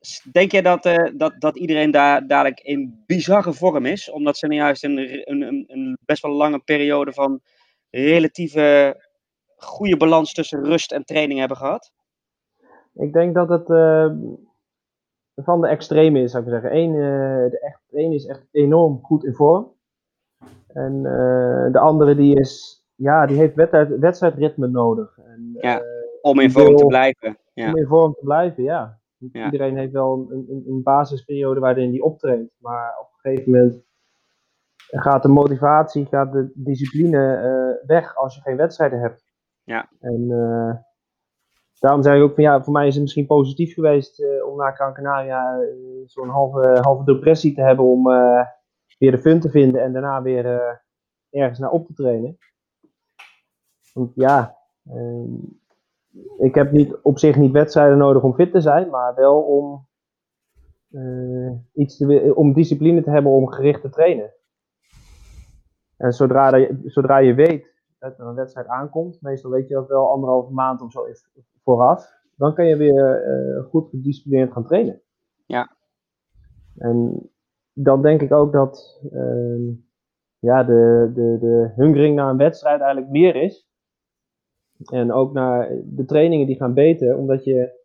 s- 0.00 0.22
denk 0.32 0.52
je 0.52 0.62
dat, 0.62 0.82
dat, 1.14 1.34
dat 1.38 1.56
iedereen 1.56 1.90
daar 1.90 2.26
dadelijk 2.26 2.60
in 2.60 3.02
bizarre 3.06 3.52
vorm 3.52 3.86
is? 3.86 4.10
Omdat 4.10 4.36
ze 4.36 4.46
nu 4.46 4.54
juist 4.56 4.84
een, 4.84 4.98
een, 5.30 5.40
een, 5.42 5.64
een 5.66 5.98
best 6.04 6.22
wel 6.22 6.32
lange 6.32 6.58
periode 6.58 7.12
van 7.12 7.40
relatieve 7.90 8.96
goede 9.56 9.96
balans 9.96 10.32
tussen 10.32 10.64
rust 10.64 10.92
en 10.92 11.04
training 11.04 11.38
hebben 11.38 11.56
gehad? 11.56 11.92
Ik 12.94 13.12
denk 13.12 13.34
dat 13.34 13.48
het 13.48 13.70
eh, 13.70 14.10
van 15.34 15.60
de 15.60 15.68
extreme 15.68 16.20
is, 16.22 16.30
zou 16.30 16.44
ik 16.44 16.50
zeggen. 16.50 16.76
Eén, 16.76 16.94
eh, 16.94 17.50
de 17.50 17.58
echt, 17.60 17.80
een 17.90 18.12
is 18.12 18.26
echt 18.26 18.46
enorm 18.50 19.00
goed 19.02 19.24
in 19.24 19.34
vorm. 19.34 19.72
En 20.66 21.06
eh, 21.06 21.72
de 21.72 21.78
andere 21.78 22.14
die 22.14 22.38
is, 22.38 22.84
ja, 22.94 23.26
die 23.26 23.36
heeft 23.36 23.54
wedstrijd, 23.54 23.98
wedstrijdritme 23.98 24.66
nodig. 24.68 25.18
En, 25.18 25.50
Ja. 25.60 25.78
eh, 25.80 25.86
Om 26.22 26.40
in 26.40 26.50
vorm 26.50 26.76
te 26.76 26.86
blijven. 26.86 27.36
Ja. 27.54 27.70
om 27.70 27.76
in 27.76 27.86
vorm 27.86 28.12
te 28.12 28.24
blijven, 28.24 28.62
ja. 28.62 28.98
Ja. 29.32 29.44
Iedereen 29.44 29.76
heeft 29.76 29.92
wel 29.92 30.26
een, 30.30 30.46
een, 30.48 30.64
een 30.68 30.82
basisperiode 30.82 31.60
waarin 31.60 31.90
die 31.90 32.02
optreedt. 32.04 32.52
Maar 32.58 32.96
op 33.00 33.08
een 33.12 33.30
gegeven 33.30 33.52
moment 33.52 33.82
gaat 34.86 35.22
de 35.22 35.28
motivatie, 35.28 36.06
gaat 36.06 36.32
de 36.32 36.50
discipline 36.54 37.80
weg 37.86 38.16
als 38.16 38.34
je 38.34 38.40
geen 38.40 38.56
wedstrijden 38.56 39.00
hebt. 39.00 39.24
Ja. 39.64 39.88
En 40.00 40.26
daarom 41.82 42.02
zeg 42.02 42.16
ik 42.16 42.22
ook 42.22 42.34
van 42.34 42.44
ja, 42.44 42.62
voor 42.62 42.72
mij 42.72 42.86
is 42.86 42.94
het 42.94 43.02
misschien 43.02 43.26
positief 43.26 43.74
geweest 43.74 44.20
eh, 44.20 44.46
om 44.46 44.56
na 44.56 44.70
Gran 44.70 44.96
eh, 44.96 45.36
zo'n 46.06 46.28
halve, 46.28 46.78
halve 46.80 47.04
depressie 47.04 47.54
te 47.54 47.62
hebben 47.62 47.84
om 47.84 48.10
eh, 48.10 48.46
weer 48.98 49.10
de 49.10 49.20
fun 49.20 49.40
te 49.40 49.50
vinden 49.50 49.82
en 49.82 49.92
daarna 49.92 50.22
weer 50.22 50.44
ergens 51.30 51.58
naar 51.58 51.70
op 51.70 51.86
te 51.86 51.92
trainen. 51.92 52.38
Want 53.92 54.14
ja, 54.14 54.56
ik 56.38 56.54
heb 56.54 56.72
niet, 56.72 56.96
op 57.02 57.18
zich 57.18 57.36
niet 57.36 57.52
wedstrijden 57.52 57.98
nodig 57.98 58.22
om 58.22 58.34
fit 58.34 58.52
te 58.52 58.60
zijn, 58.60 58.90
maar 58.90 59.14
wel 59.14 59.40
om, 59.42 59.88
iets 61.72 61.96
te, 61.96 62.32
om 62.34 62.52
discipline 62.52 63.02
te 63.02 63.10
hebben 63.10 63.32
om 63.32 63.48
gericht 63.48 63.80
te 63.80 63.90
trainen. 63.90 64.34
En 65.96 66.12
zodra, 66.12 66.68
zodra 66.84 67.18
je 67.18 67.34
weet 67.34 67.71
dat 68.02 68.18
een 68.18 68.34
wedstrijd 68.34 68.66
aankomt, 68.66 69.20
meestal 69.20 69.50
weet 69.50 69.68
je 69.68 69.74
dat 69.74 69.88
wel 69.88 70.10
anderhalve 70.10 70.52
maand 70.52 70.80
of 70.80 70.92
zo 70.92 71.04
is 71.04 71.28
vooraf, 71.64 72.12
dan 72.36 72.54
kan 72.54 72.66
je 72.66 72.76
weer 72.76 73.22
eh, 73.22 73.64
goed 73.64 73.88
gedisciplineerd 73.88 74.52
gaan 74.52 74.64
trainen. 74.64 75.00
Ja. 75.46 75.76
En 76.76 77.30
dan 77.72 78.02
denk 78.02 78.20
ik 78.22 78.32
ook 78.32 78.52
dat 78.52 79.00
ehm, 79.12 79.62
ja, 80.38 80.64
de, 80.64 81.10
de, 81.14 81.36
de 81.40 81.72
hungering 81.76 82.16
naar 82.16 82.30
een 82.30 82.36
wedstrijd 82.36 82.80
eigenlijk 82.80 83.12
meer 83.12 83.36
is. 83.36 83.66
En 84.92 85.12
ook 85.12 85.32
naar 85.32 85.68
de 85.84 86.04
trainingen 86.04 86.46
die 86.46 86.56
gaan 86.56 86.74
beter, 86.74 87.16
omdat 87.16 87.44
je 87.44 87.80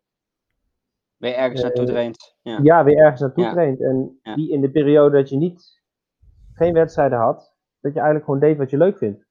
Weer 1.16 1.34
ergens 1.34 1.62
naartoe 1.62 1.84
Eh, 1.84 1.90
traint. 1.90 2.36
Ja. 2.42 2.58
ja, 2.62 2.84
weer 2.84 2.96
ergens 2.98 3.20
naartoe 3.20 3.44
Ja. 3.44 3.52
traint. 3.52 3.80
En 3.82 4.18
Ja. 4.22 4.34
die 4.34 4.50
in 4.52 4.60
de 4.60 4.70
periode 4.70 5.16
dat 5.16 5.28
je 5.28 5.36
niet, 5.36 5.82
geen 6.52 6.72
wedstrijden 6.72 7.18
had, 7.18 7.54
dat 7.80 7.92
je 7.92 7.98
eigenlijk 7.98 8.24
gewoon 8.24 8.40
deed 8.40 8.56
wat 8.58 8.70
je 8.70 8.76
leuk 8.76 8.98
vindt. 8.98 9.26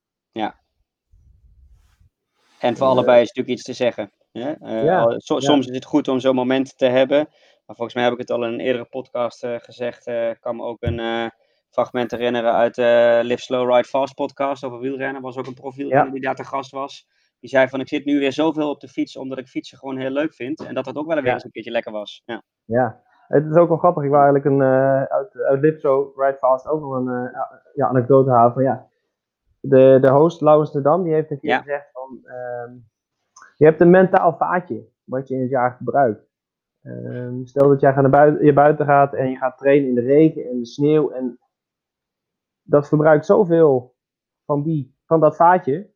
En 2.60 2.76
voor 2.76 2.86
allebei 2.86 3.20
is 3.20 3.26
natuurlijk 3.26 3.54
iets 3.54 3.62
te 3.64 3.72
zeggen. 3.72 4.10
Hè? 4.32 4.52
Eh, 4.52 4.84
Ja, 4.84 5.14
so-. 5.18 5.40
Soms 5.40 5.66
is 5.66 5.74
het 5.74 5.84
goed 5.84 6.08
om 6.08 6.20
zo'n 6.20 6.34
moment 6.34 6.78
te 6.78 6.86
hebben. 6.86 7.18
Maar 7.66 7.76
volgens 7.76 7.94
mij 7.94 8.04
heb 8.04 8.12
ik 8.12 8.18
het 8.18 8.30
al 8.30 8.44
in 8.44 8.52
een 8.52 8.60
eerdere 8.60 8.84
podcast 8.84 9.44
eh, 9.44 9.54
gezegd. 9.58 10.06
eh, 10.06 10.28
Ik 10.30 10.40
kan 10.40 10.56
me 10.56 10.62
ook 10.62 10.82
een 10.82 10.98
eh, 10.98 11.26
fragment 11.70 12.10
herinneren 12.10 12.52
uit 12.52 12.74
de 12.74 13.20
Live 13.22 13.42
Slow 13.42 13.70
Ride 13.70 13.88
Fast 13.88 14.14
podcast 14.14 14.64
over 14.64 14.78
wielrennen. 14.78 15.22
was 15.22 15.36
ook 15.36 15.46
een 15.46 15.54
profielrenner 15.54 16.06
Ja. 16.06 16.12
die 16.12 16.20
daar 16.20 16.34
te 16.34 16.44
gast 16.44 16.70
was. 16.70 17.06
Die 17.40 17.50
zei 17.50 17.68
van 17.68 17.80
ik 17.80 17.88
zit 17.88 18.04
nu 18.04 18.18
weer 18.18 18.32
zoveel 18.32 18.70
op 18.70 18.80
de 18.80 18.88
fiets 18.88 19.16
omdat 19.16 19.38
ik 19.38 19.46
fietsen 19.48 19.78
gewoon 19.78 19.96
heel 19.98 20.10
leuk 20.10 20.34
vind. 20.34 20.64
En 20.66 20.74
dat 20.74 20.84
dat 20.84 20.96
ook 20.96 21.06
wel 21.06 21.22
weer 21.22 21.32
eens 21.32 21.44
een 21.44 21.50
keertje 21.50 21.70
lekker 21.70 21.92
was. 21.92 22.22
Ja. 22.24 22.42
Ja, 22.64 23.00
het 23.28 23.44
is 23.50 23.56
ook 23.56 23.68
wel 23.68 23.76
grappig. 23.78 24.02
Ik 24.02 24.10
wou 24.10 24.22
eigenlijk 24.22 24.54
een, 24.54 24.62
eh, 24.68 25.02
uit, 25.02 25.36
uit 25.48 25.60
Lipso 25.60 26.12
Ride 26.16 26.36
Fast 26.38 26.66
ook 26.68 26.80
nog 26.80 26.92
een 26.92 27.08
eh, 27.08 27.38
ja, 27.74 27.86
anekdote 27.86 28.30
halen 28.30 28.52
van 28.52 28.62
ja. 28.62 28.87
De, 29.68 29.98
de 30.00 30.08
host, 30.08 30.40
Laurens 30.40 30.72
de 30.72 30.80
Dam, 30.80 31.02
die 31.02 31.12
heeft 31.12 31.30
een 31.30 31.40
keer 31.40 31.50
Ja. 31.50 31.58
gezegd 31.58 31.90
van 31.92 32.20
ehm, 32.24 32.74
je 33.56 33.64
hebt 33.64 33.80
een 33.80 33.90
mentaal 33.90 34.36
vaatje 34.36 34.88
wat 35.04 35.28
je 35.28 35.34
in 35.34 35.40
het 35.40 35.50
jaar 35.50 35.70
gebruikt. 35.72 36.26
Ehm, 36.82 37.44
stel 37.44 37.68
dat 37.68 37.80
jij 37.80 37.92
gaat 37.92 38.02
naar 38.02 38.10
buiten, 38.10 38.44
je 38.44 38.52
buiten 38.52 38.86
gaat 38.86 39.14
en 39.14 39.30
je 39.30 39.36
gaat 39.36 39.58
trainen 39.58 39.88
in 39.88 39.94
de 39.94 40.00
regen 40.00 40.44
en 40.48 40.58
de 40.58 40.66
sneeuw 40.66 41.10
en 41.10 41.38
dat 42.62 42.88
verbruikt 42.88 43.26
zoveel 43.26 43.96
van, 44.44 44.62
die, 44.62 44.96
van 45.06 45.20
dat 45.20 45.36
vaatje 45.36 45.90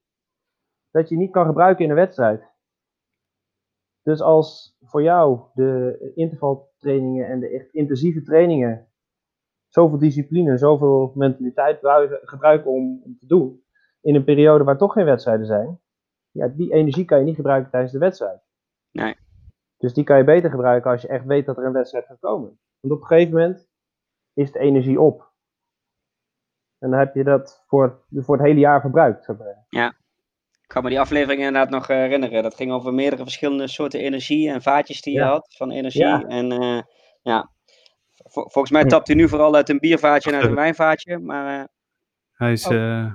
dat 0.90 1.08
je 1.08 1.16
niet 1.16 1.30
kan 1.30 1.46
gebruiken 1.46 1.84
in 1.84 1.90
een 1.90 1.96
wedstrijd. 1.96 2.50
Dus 4.02 4.20
als 4.20 4.76
voor 4.80 5.02
jou 5.02 5.40
de 5.54 6.12
intervaltrainingen 6.14 7.26
en 7.28 7.40
de 7.40 7.48
echt 7.48 7.72
intensieve 7.72 8.22
trainingen 8.22 8.86
zoveel 9.68 9.98
discipline, 9.98 10.58
zoveel 10.58 11.12
mentaliteit 11.14 11.74
gebruiken- 11.74 12.28
gebruiken 12.28 12.70
om, 12.70 13.00
om 13.04 13.18
te 13.18 13.26
doen, 13.26 13.61
in 14.02 14.14
een 14.14 14.24
periode 14.24 14.64
waar 14.64 14.78
toch 14.78 14.92
geen 14.92 15.04
wedstrijden 15.04 15.46
zijn, 15.46 15.80
ja, 16.30 16.48
die 16.48 16.72
energie 16.72 17.04
kan 17.04 17.18
je 17.18 17.24
niet 17.24 17.34
gebruiken 17.34 17.70
tijdens 17.70 17.92
de 17.92 17.98
wedstrijd. 17.98 18.40
Nee. 18.90 19.16
Dus 19.76 19.92
die 19.94 20.04
kan 20.04 20.16
je 20.18 20.24
beter 20.24 20.50
gebruiken 20.50 20.90
als 20.90 21.02
je 21.02 21.08
echt 21.08 21.24
weet 21.24 21.46
dat 21.46 21.56
er 21.56 21.64
een 21.64 21.72
wedstrijd 21.72 22.06
gaat 22.06 22.18
komen. 22.20 22.58
Want 22.80 22.94
op 22.94 23.00
een 23.00 23.06
gegeven 23.06 23.32
moment 23.34 23.68
is 24.34 24.52
de 24.52 24.58
energie 24.58 25.00
op. 25.00 25.30
En 26.78 26.90
dan 26.90 26.98
heb 26.98 27.14
je 27.14 27.24
dat 27.24 27.64
voor, 27.66 28.04
voor 28.10 28.36
het 28.36 28.46
hele 28.46 28.60
jaar 28.60 28.80
verbruikt. 28.80 29.24
zou 29.24 29.38
ik 29.68 30.00
kan 30.66 30.82
me 30.82 30.88
die 30.88 31.00
aflevering 31.00 31.38
inderdaad 31.42 31.70
nog 31.70 31.88
eh, 31.88 31.96
herinneren. 31.96 32.42
Dat 32.42 32.54
ging 32.54 32.72
over 32.72 32.94
meerdere 32.94 33.22
verschillende 33.22 33.68
soorten 33.68 34.00
energie 34.00 34.50
en 34.50 34.62
vaatjes 34.62 35.02
die 35.02 35.12
je 35.12 35.18
Ja. 35.20 35.28
had 35.28 35.54
van 35.56 35.70
energie. 35.70 36.00
Ja. 36.06 36.22
En 36.22 36.52
eh, 36.52 36.82
ja, 37.22 37.50
Vol- 38.24 38.48
volgens 38.50 38.70
mij 38.70 38.82
Hm. 38.82 38.88
tapt 38.88 39.06
hij 39.06 39.16
nu 39.16 39.28
vooral 39.28 39.54
uit 39.54 39.68
een 39.68 39.78
biervaatje 39.78 40.34
uit 40.34 40.44
een 40.44 40.54
wijnvaatje. 40.54 41.18
Maar 41.18 41.60
eh, 41.60 41.64
Hij 42.32 42.52
is 42.52 42.66
Oh. 42.66 42.74
eh 42.74 43.12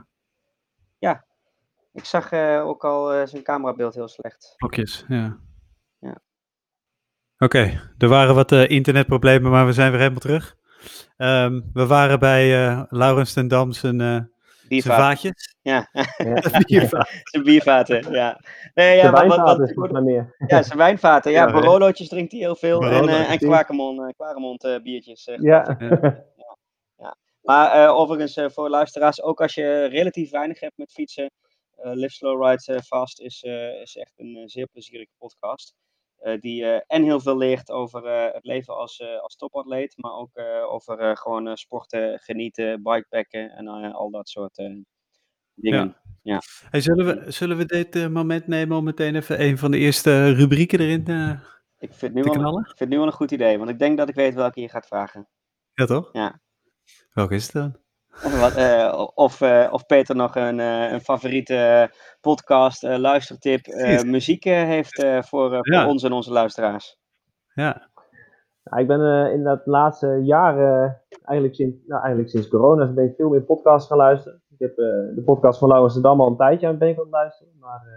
ik 1.98 2.06
zag 2.06 2.32
eh, 2.32 2.68
ook 2.68 2.86
al 2.86 3.14
eh, 3.14 3.26
zijn 3.28 3.44
camerabeeld 3.44 3.96
heel 3.96 4.08
slecht. 4.08 4.54
blokjes, 4.58 5.06
ja. 5.08 5.38
Ja. 6.00 6.18
Oké, 7.38 7.82
er 7.98 8.08
waren 8.08 8.36
wat 8.36 8.52
eh, 8.52 8.70
internetproblemen, 8.70 9.52
maar 9.52 9.66
we 9.66 9.74
zijn 9.74 9.90
weer 9.90 10.00
helemaal 10.00 10.20
terug. 10.20 10.56
Ehm, 11.18 11.62
we 11.74 11.86
waren 11.88 12.20
bij 12.20 12.66
eh 12.68 12.84
Laurens 12.90 13.34
ten 13.34 13.48
Dam 13.48 13.72
zijn, 13.72 14.02
eh, 14.02 14.08
zijn 14.08 14.30
Biervaten. 14.68 15.04
vaatjes. 15.04 15.56
Ja, 15.62 15.90
Ja. 16.18 16.34
Biervaten. 16.68 17.22
zijn 17.24 17.44
biervaten. 17.44 18.12
Ja, 18.12 18.40
nee, 18.74 18.96
ja 18.98 19.12
wat, 19.12 19.26
wat, 19.28 19.72
ja, 20.48 20.64
zijn 20.64 20.78
wijnvaten. 20.78 21.32
Ja, 21.32 21.46
Ja, 21.48 21.52
Barolootjes 21.54 22.08
drinkt 22.08 22.32
hij 22.32 22.42
heel 22.42 22.56
veel. 22.56 22.82
En, 22.84 23.08
eh 23.10 23.32
en. 23.32 23.38
Quaremont, 23.38 24.64
eh, 24.64 24.76
eh, 24.76 24.82
biertjes. 24.84 25.28
eh, 25.28 25.38
Ja. 25.42 25.78
Maar 27.42 27.72
eh, 27.72 27.92
overigens, 27.96 28.54
voor 28.54 28.70
luisteraars, 28.70 29.22
ook 29.22 29.42
als 29.42 29.54
je 29.54 29.86
relatief 29.86 30.32
weinig 30.32 30.60
hebt 30.60 30.78
met 30.78 30.92
fietsen, 30.92 31.32
Live 31.82 32.14
Slow 32.14 32.44
Ride 32.46 32.74
eh, 32.74 32.82
Fast 32.82 33.20
is, 33.20 33.44
eh, 33.44 33.82
is 33.82 33.96
echt 33.96 34.14
een 34.20 34.36
eh, 34.36 34.44
zeer 34.46 34.68
plezierige 34.68 35.12
podcast. 35.18 35.74
eh, 36.18 36.40
die 36.40 36.66
eh, 36.66 36.82
en 36.88 37.04
heel 37.04 37.20
veel 37.20 37.38
leert 37.38 37.72
over 37.72 38.06
eh, 38.06 38.34
het 38.34 38.46
leven 38.46 38.76
als, 38.76 39.00
eh, 39.00 39.20
als 39.22 39.36
topatleet, 39.36 39.94
maar 39.98 40.12
ook 40.14 40.36
eh, 40.36 40.64
over 40.72 41.00
eh, 41.00 41.16
gewoon 41.16 41.48
eh, 41.48 41.56
sporten, 41.56 42.20
genieten, 42.20 42.84
bikepacken 42.84 43.50
en 43.52 43.68
eh, 43.68 43.94
al 43.96 44.10
dat 44.12 44.30
soort 44.30 44.58
eh, 44.58 44.76
dingen. 45.54 45.96
Hey, 46.70 46.82
zullen, 46.82 47.06
we, 47.06 47.32
zullen 47.32 47.58
we 47.58 47.66
dit 47.66 47.96
eh, 47.96 48.08
moment 48.08 48.48
nemen 48.48 48.78
om 48.78 48.84
meteen 48.84 49.16
even 49.16 49.42
een 49.42 49.58
van 49.58 49.72
de 49.72 49.78
eerste 49.78 50.34
rubrieken 50.34 50.80
erin 50.80 51.06
eh, 51.08 51.40
Ik 51.78 51.94
vind, 51.94 52.14
nu 52.14 52.22
te 52.22 52.30
knallen? 52.30 52.60
ik 52.62 52.68
vind 52.68 52.80
het 52.80 52.90
nu 52.90 52.98
wel 52.98 53.06
een 53.08 53.12
goed 53.14 53.32
idee, 53.32 53.58
want 53.58 53.70
ik 53.70 53.80
denk 53.80 53.98
dat 53.98 54.10
ik 54.10 54.16
weet 54.16 54.34
welke 54.34 54.62
je 54.62 54.70
gaat 54.70 54.88
vragen. 54.88 55.28
Ja, 55.74 55.86
toch? 55.86 56.10
Ja. 56.12 56.42
Welke 57.14 57.36
is 57.36 57.44
het 57.44 57.54
dan? 57.54 57.78
Wat, 58.24 58.56
eh, 58.56 59.06
of, 59.16 59.42
eh, 59.42 59.68
of 59.72 59.86
Peter 59.86 60.16
nog 60.16 60.36
een, 60.36 60.60
eh, 60.60 60.92
een 60.92 61.02
favoriete 61.02 61.92
podcast, 62.22 62.84
luistertip, 62.84 63.66
eh, 63.66 64.02
muziek 64.04 64.44
heeft 64.44 65.00
eh, 65.04 65.22
voor, 65.22 65.50
voor 65.50 65.74
Ja. 65.74 65.88
ons 65.88 66.04
en 66.04 66.12
onze 66.12 66.32
luisteraars. 66.32 66.98
Ja, 67.54 67.90
Ja, 68.72 68.78
ik 68.78 68.88
ben 68.88 69.02
eh 69.02 69.34
in 69.34 69.44
dat 69.44 69.62
laatste 69.66 70.20
jaren, 70.24 71.02
eigenlijk 71.24 71.56
sinds, 71.56 71.78
nou, 71.86 72.02
eigenlijk 72.02 72.32
sinds 72.32 72.48
corona, 72.48 72.92
ben 72.94 73.06
ik 73.06 73.16
veel 73.16 73.30
meer 73.30 73.42
podcasts 73.42 73.88
gaan 73.88 73.98
luisteren. 73.98 74.42
Ik 74.50 74.60
heb 74.60 74.78
eh, 74.78 74.86
de 75.16 75.22
podcast 75.26 75.60
van 75.60 75.68
Laurens 75.70 75.94
de 75.94 76.02
Dam 76.02 76.22
al 76.22 76.28
een 76.28 76.38
tijdje 76.38 76.68
aan 76.68 76.78
ben 76.78 76.90
ik 76.90 76.96
aan 76.98 77.02
het 77.04 77.12
luisteren. 77.12 77.54
Maar 77.60 77.82
eh, 77.86 77.92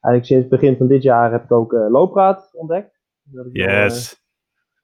eigenlijk 0.00 0.24
sinds 0.24 0.42
het 0.50 0.60
begin 0.60 0.76
van 0.76 0.86
dit 0.86 1.02
jaar 1.02 1.32
heb 1.32 1.44
ik 1.44 1.52
ook 1.52 1.72
eh 1.72 1.86
Loopraad 1.90 2.50
ontdekt. 2.52 3.00
Dat 3.22 3.46
ik 3.46 3.56
eh, 3.56 3.82
yes. 3.82 4.21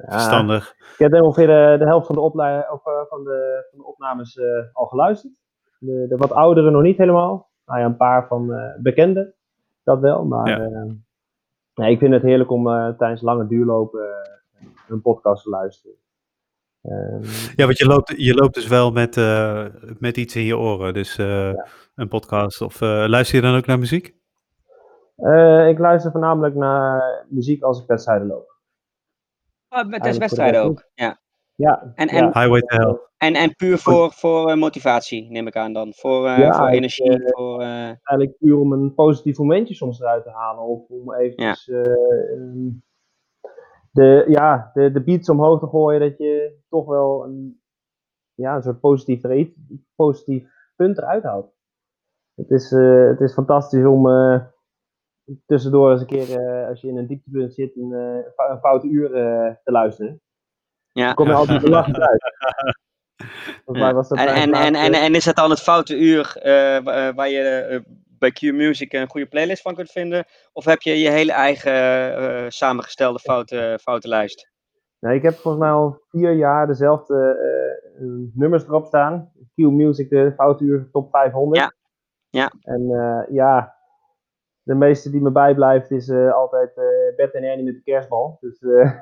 Verstandig. 0.07 0.75
ik 0.79 0.99
heb 1.11 1.23
ongeveer 1.23 1.47
de, 1.47 1.77
de 1.79 1.85
helft 1.87 2.07
van 2.07 2.15
de, 2.15 2.21
of, 2.21 2.37
eh, 2.87 2.93
van 3.09 3.25
de, 3.25 3.67
van 3.71 3.79
de 3.79 3.85
opnames 3.87 4.37
eh, 4.37 4.45
al 4.73 4.87
geluisterd. 4.87 5.33
De, 5.79 6.07
de 6.09 6.17
wat 6.17 6.33
oudere 6.33 6.71
nog 6.71 6.83
niet 6.83 6.99
helemaal. 6.99 7.51
Nou 7.67 7.79
ja, 7.81 7.85
een 7.85 7.97
paar 7.97 8.27
van 8.27 8.53
eh 8.53 8.75
bekende. 8.83 9.35
Dat 9.85 10.01
wel. 10.01 10.25
Maar 10.25 10.49
Ja. 10.49 10.61
eh, 10.61 10.91
nee, 11.75 11.91
ik 11.93 11.99
vind 11.99 12.13
het 12.13 12.23
heerlijk 12.23 12.51
om 12.51 12.69
eh, 12.69 12.89
tijdens 12.89 13.23
lange 13.23 13.47
duurlopen 13.47 14.01
eh, 14.01 14.67
een 14.89 15.03
podcast 15.03 15.43
te 15.43 15.51
luisteren. 15.51 15.95
Ehm, 16.83 17.23
Ja, 17.57 17.65
want 17.65 17.79
je 17.79 17.87
loopt, 17.87 18.15
je 18.17 18.35
loopt 18.35 18.55
dus 18.55 18.67
wel 18.69 18.91
met, 18.91 19.17
eh, 19.17 19.65
met 19.99 20.17
iets 20.17 20.37
in 20.37 20.45
je 20.45 20.57
oren. 20.59 20.95
Dus 20.95 21.19
eh, 21.19 21.53
een 21.95 22.09
podcast. 22.09 22.61
Of 22.61 22.81
eh, 22.81 23.05
luister 23.07 23.37
je 23.37 23.43
dan 23.43 23.57
ook 23.57 23.67
naar 23.67 23.79
muziek? 23.79 24.15
eh, 25.17 25.69
ik 25.69 25.79
luister 25.79 26.11
voornamelijk 26.11 26.55
naar 26.55 27.25
muziek 27.29 27.63
als 27.63 27.81
ik 27.81 27.87
wedstrijden 27.87 28.27
loop. 28.27 28.48
Met 29.69 30.03
voor 30.03 30.13
de 30.13 30.19
wedstrijden 30.19 30.63
ook. 30.63 30.89
Ja. 30.95 31.21
Ja, 31.55 31.93
En, 31.95 32.07
ja. 32.09 32.13
en, 32.13 32.25
Highway 32.25 32.61
to 32.61 32.77
Hell. 32.77 32.99
en, 33.17 33.35
en 33.35 33.55
puur 33.57 33.79
voor, 33.79 34.13
voor 34.13 34.51
eh, 34.51 34.57
motivatie, 34.57 35.31
neem 35.31 35.47
ik 35.47 35.57
aan 35.57 35.73
dan. 35.73 35.93
Voor, 35.95 36.27
eh, 36.27 36.39
Ja, 36.39 36.53
voor 36.59 36.67
energie, 36.69 37.11
eh, 37.25 37.29
voor... 37.33 37.61
eh, 37.61 37.85
eigenlijk 37.85 38.37
puur 38.39 38.59
om 38.59 38.73
een 38.73 38.95
positief 38.95 39.39
momentje 39.39 39.75
soms 39.75 40.01
eruit 40.01 40.23
te 40.25 40.31
halen. 40.31 40.63
Of 40.63 40.89
om 40.89 41.15
eventjes 41.15 41.65
de, 43.91 44.25
ja, 44.29 44.71
de, 44.75 44.93
de 44.93 45.03
beats 45.03 45.29
omhoog 45.29 45.61
te 45.61 45.67
gooien. 45.67 46.01
Dat 46.01 46.19
je 46.19 46.59
toch 46.69 46.87
wel 46.87 47.25
een, 47.25 47.61
ja, 48.35 48.57
een 48.57 48.63
soort 48.63 48.81
positief, 48.81 49.49
positief 49.95 50.49
punt 50.77 50.99
eruit 50.99 51.23
haalt. 51.23 51.53
Het 52.35 52.51
is, 52.51 52.73
eh, 52.73 53.07
het 53.07 53.21
is 53.21 53.33
fantastisch 53.33 53.85
om 53.85 54.09
eh, 54.09 54.41
tussendoor 55.47 55.91
eens 55.91 56.01
een 56.01 56.07
keer, 56.07 56.41
eh, 56.41 56.69
als 56.69 56.81
je 56.81 56.89
in 56.89 56.97
een 56.97 57.07
dieptepunt 57.07 57.55
zit, 57.55 57.77
een, 57.77 57.93
eh, 57.93 57.99
een 58.27 58.33
fou- 58.35 58.51
een 58.51 58.59
foute 58.59 58.87
uur 58.87 59.15
eh, 59.15 59.55
te 59.65 59.71
luisteren. 59.73 60.21
ja. 60.93 61.07
Dan 61.07 61.15
kom 61.15 61.27
je 61.27 61.33
altijd 61.35 61.63
belachend 61.71 61.99
uit. 62.01 62.37
Volgens 63.65 63.85
mij 63.85 63.95
was 63.95 64.09
dat 64.09 64.19
En, 64.19 64.27
en, 64.29 64.35
en, 64.43 64.51
laatste- 64.51 64.79
en, 64.79 64.93
en 64.93 65.15
is 65.15 65.25
dat 65.25 65.37
dan 65.37 65.51
het 65.51 65.61
foute 65.61 65.99
uur 65.99 66.37
wa- 66.85 67.15
waar 67.15 67.29
je 67.29 67.83
bij 68.19 68.31
Q 68.31 68.41
Music 68.43 68.93
een 68.93 69.09
goede 69.11 69.27
playlist 69.27 69.63
van 69.63 69.75
kunt 69.75 69.91
vinden? 69.91 70.25
Of 70.53 70.65
heb 70.65 70.81
je 70.83 71.01
je 71.01 71.11
hele 71.11 71.33
eigen 71.33 72.53
samengestelde 72.53 73.19
foute, 73.19 73.79
foute 73.83 74.09
lijst? 74.09 74.51
Nee, 75.01 75.17
ik 75.17 75.23
heb 75.23 75.35
volgens 75.35 75.63
mij 75.63 75.73
al 75.73 76.01
vier 76.09 76.33
jaar 76.33 76.67
dezelfde 76.67 77.37
nummers 78.35 78.65
erop 78.65 78.87
staan. 78.87 79.33
Q 79.55 79.57
Music, 79.57 80.11
de 80.11 80.33
Foutuur 80.37 80.89
Top 80.93 81.11
500. 81.11 81.61
Ja. 81.61 81.73
Ja. 82.31 82.53
En 82.63 82.87
ja, 83.31 83.77
de 84.69 84.75
meeste 84.75 85.11
die 85.11 85.21
me 85.21 85.31
bijblijft 85.31 85.91
is 85.91 86.09
uh, 86.09 86.35
altijd 86.35 86.71
uh, 86.77 87.17
Bert 87.17 87.35
en 87.35 87.43
Ernie 87.43 87.65
met 87.65 87.75
de 87.75 87.83
kerstbal. 87.83 88.39
Dus, 88.41 88.61
uh, 88.63 88.93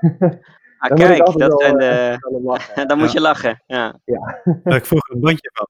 ah, 0.79 0.97
kijk, 0.97 1.19
dat 1.19 1.35
wel, 1.35 1.61
zijn 1.61 1.79
de... 1.79 2.85
dan 2.89 2.99
moet 2.99 3.13
je 3.13 3.21
lachen. 3.21 3.63
Ja. 3.67 3.99
ja. 4.05 4.41
ik 4.65 4.87
vroeg 4.87 5.09
een 5.09 5.21
bandje 5.21 5.51
van. 5.53 5.69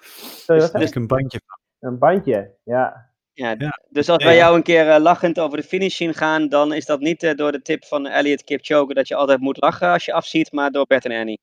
Sorry, 0.00 0.80
dus, 0.80 0.94
een 0.94 1.06
bandje 1.06 1.40
van. 1.46 1.88
Een 1.90 1.98
bandje, 1.98 2.54
ja. 2.64 3.10
Ja, 3.32 3.54
ja. 3.58 3.80
Dus 3.88 4.08
als 4.08 4.24
wij 4.24 4.36
jou 4.36 4.56
een 4.56 4.62
keer 4.62 4.98
lachend 4.98 5.40
over 5.40 5.58
de 5.58 5.64
finish 5.64 5.96
zien 5.96 6.14
gaan, 6.14 6.48
dan 6.48 6.72
is 6.72 6.86
dat 6.86 7.00
niet 7.00 7.36
door 7.36 7.52
de 7.52 7.62
tip 7.62 7.84
van 7.84 8.06
Elliot 8.06 8.44
Kipchoge 8.44 8.94
dat 8.94 9.08
je 9.08 9.14
altijd 9.14 9.40
moet 9.40 9.60
lachen 9.60 9.88
als 9.88 10.04
je 10.04 10.12
afziet, 10.12 10.52
maar 10.52 10.70
door 10.70 10.86
Bert 10.86 11.04
en 11.04 11.10
Ernie. 11.10 11.40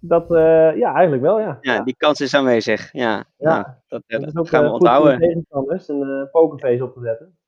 Dat, 0.00 0.30
uh, 0.30 0.76
ja, 0.76 0.92
eigenlijk 0.92 1.22
wel, 1.22 1.40
ja. 1.40 1.58
Ja, 1.60 1.82
die 1.82 1.96
kans 1.96 2.20
is 2.20 2.34
aanwezig. 2.34 2.92
Ja, 2.92 3.24
ja. 3.36 3.48
Nou, 3.48 3.64
dat, 3.64 4.02
dat, 4.06 4.20
dat 4.20 4.28
is 4.28 4.36
ook, 4.36 4.48
gaan 4.48 4.62
we 4.62 4.66
uh, 4.66 4.72
onthouden. 4.72 5.18
tegenstanders 5.18 5.88
een 5.88 6.28
pokerface 6.30 6.84
op 6.84 6.94
te 6.94 7.00
zetten. 7.00 7.38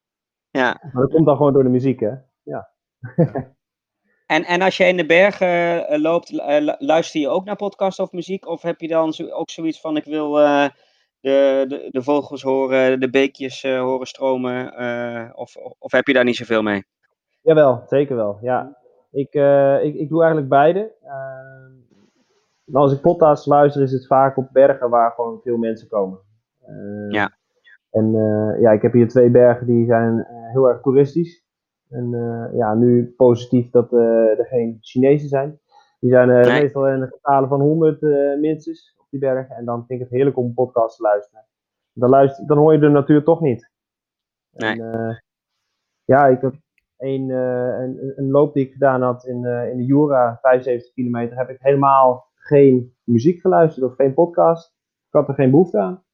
Ja. 0.51 0.81
Maar 0.93 1.03
dat 1.03 1.13
komt 1.13 1.27
dan 1.27 1.37
gewoon 1.37 1.53
door 1.53 1.63
de 1.63 1.69
muziek, 1.69 2.01
hè? 2.01 2.13
Ja. 2.43 2.69
en, 4.27 4.45
en 4.45 4.63
als 4.63 4.77
je 4.77 4.85
in 4.85 4.97
de 4.97 5.07
bergen 5.07 6.01
loopt, 6.01 6.31
luister 6.79 7.21
je 7.21 7.29
ook 7.29 7.45
naar 7.45 7.57
podcast 7.57 7.99
of 7.99 8.13
muziek? 8.13 8.47
Of 8.47 8.63
heb 8.63 8.81
je 8.81 8.89
dan 8.89 9.13
zo, 9.13 9.29
ook 9.29 9.51
zoiets 9.51 9.81
van: 9.81 9.97
ik 9.97 10.05
wil 10.05 10.33
de, 10.33 10.71
de, 11.21 11.89
de 11.91 12.03
vogels 12.03 12.43
horen, 12.43 13.01
de 13.01 13.11
beekjes 13.11 13.63
horen 13.63 14.07
stromen? 14.07 14.73
of, 15.37 15.57
of 15.79 15.93
heb 15.93 16.07
je 16.07 16.13
daar 16.13 16.25
niet 16.25 16.37
zoveel 16.37 16.63
mee? 16.63 16.85
Jawel, 17.43 17.83
zeker 17.87 18.17
wel. 18.17 18.39
Ja. 18.43 18.77
Ik, 19.11 19.35
ik, 19.83 19.95
ik 19.95 20.09
doe 20.09 20.21
eigenlijk 20.21 20.49
beide. 20.49 20.95
Als 22.73 22.93
ik 22.93 23.01
podcasts 23.01 23.47
luister, 23.47 23.83
is 23.83 23.93
het 23.93 24.07
vaak 24.07 24.37
op 24.37 24.49
bergen 24.53 24.91
waar 24.91 25.11
gewoon 25.11 25.41
veel 25.43 25.57
mensen 25.57 25.89
komen. 25.89 26.19
Uh, 26.69 27.11
ja. 27.11 27.37
En 27.91 28.15
uh, 28.15 28.61
ja, 28.61 28.71
ik 28.71 28.83
heb 28.83 28.93
hier 28.93 29.09
twee 29.09 29.31
bergen 29.31 29.67
die 29.67 29.87
zijn 29.87 30.15
uh, 30.15 30.51
heel 30.51 30.69
erg 30.69 30.81
toeristisch. 30.81 31.45
En 31.89 32.11
ja, 32.53 32.75
nu 32.75 33.15
positief 33.17 33.71
dat 33.71 33.93
er 33.93 34.47
geen 34.47 34.79
Chinezen 34.81 35.29
zijn. 35.29 35.61
Die 36.01 36.11
zijn 36.11 36.29
nee. 36.29 36.61
meestal 36.61 36.89
in 36.89 37.01
de 37.01 37.07
getalen 37.07 37.49
van 37.49 37.61
100 37.61 38.01
minstens 38.41 38.95
op 38.99 39.07
die 39.11 39.21
bergen. 39.21 39.57
En 39.57 39.65
dan 39.65 39.87
vind 39.87 40.01
ik 40.01 40.07
het 40.07 40.15
heerlijk 40.15 40.37
om 40.37 40.45
een 40.45 40.55
podcast 40.55 40.97
te 40.97 41.03
luisteren. 41.03 41.45
Dan, 41.93 42.09
luister, 42.09 42.47
dan 42.47 42.59
hoor 42.59 42.73
je 42.73 42.79
de 42.79 42.89
natuur 42.89 43.25
toch 43.25 43.41
niet. 43.41 43.71
Nee. 44.51 44.83
En, 44.83 45.23
ja, 46.05 46.27
ik 46.27 46.41
heb 46.41 46.55
een, 46.97 47.31
een, 47.31 48.13
een, 48.17 48.31
loop 48.31 48.55
die 48.55 48.67
ik 48.67 48.73
gedaan 48.73 49.03
had 49.03 49.27
in, 49.27 49.45
in 49.45 49.77
de 49.77 49.85
Jura, 49.85 50.39
75 50.43 50.93
kilometer, 50.93 51.37
heb 51.37 51.49
ik 51.49 51.61
helemaal 51.61 52.26
geen 52.47 52.97
muziek 53.05 53.41
geluisterd 53.41 53.91
of 53.91 53.95
geen 53.95 54.15
podcast. 54.15 54.75
Ik 55.07 55.13
had 55.13 55.29
er 55.29 55.35
geen 55.35 55.51
behoefte 55.51 55.79
aan. 55.79 56.05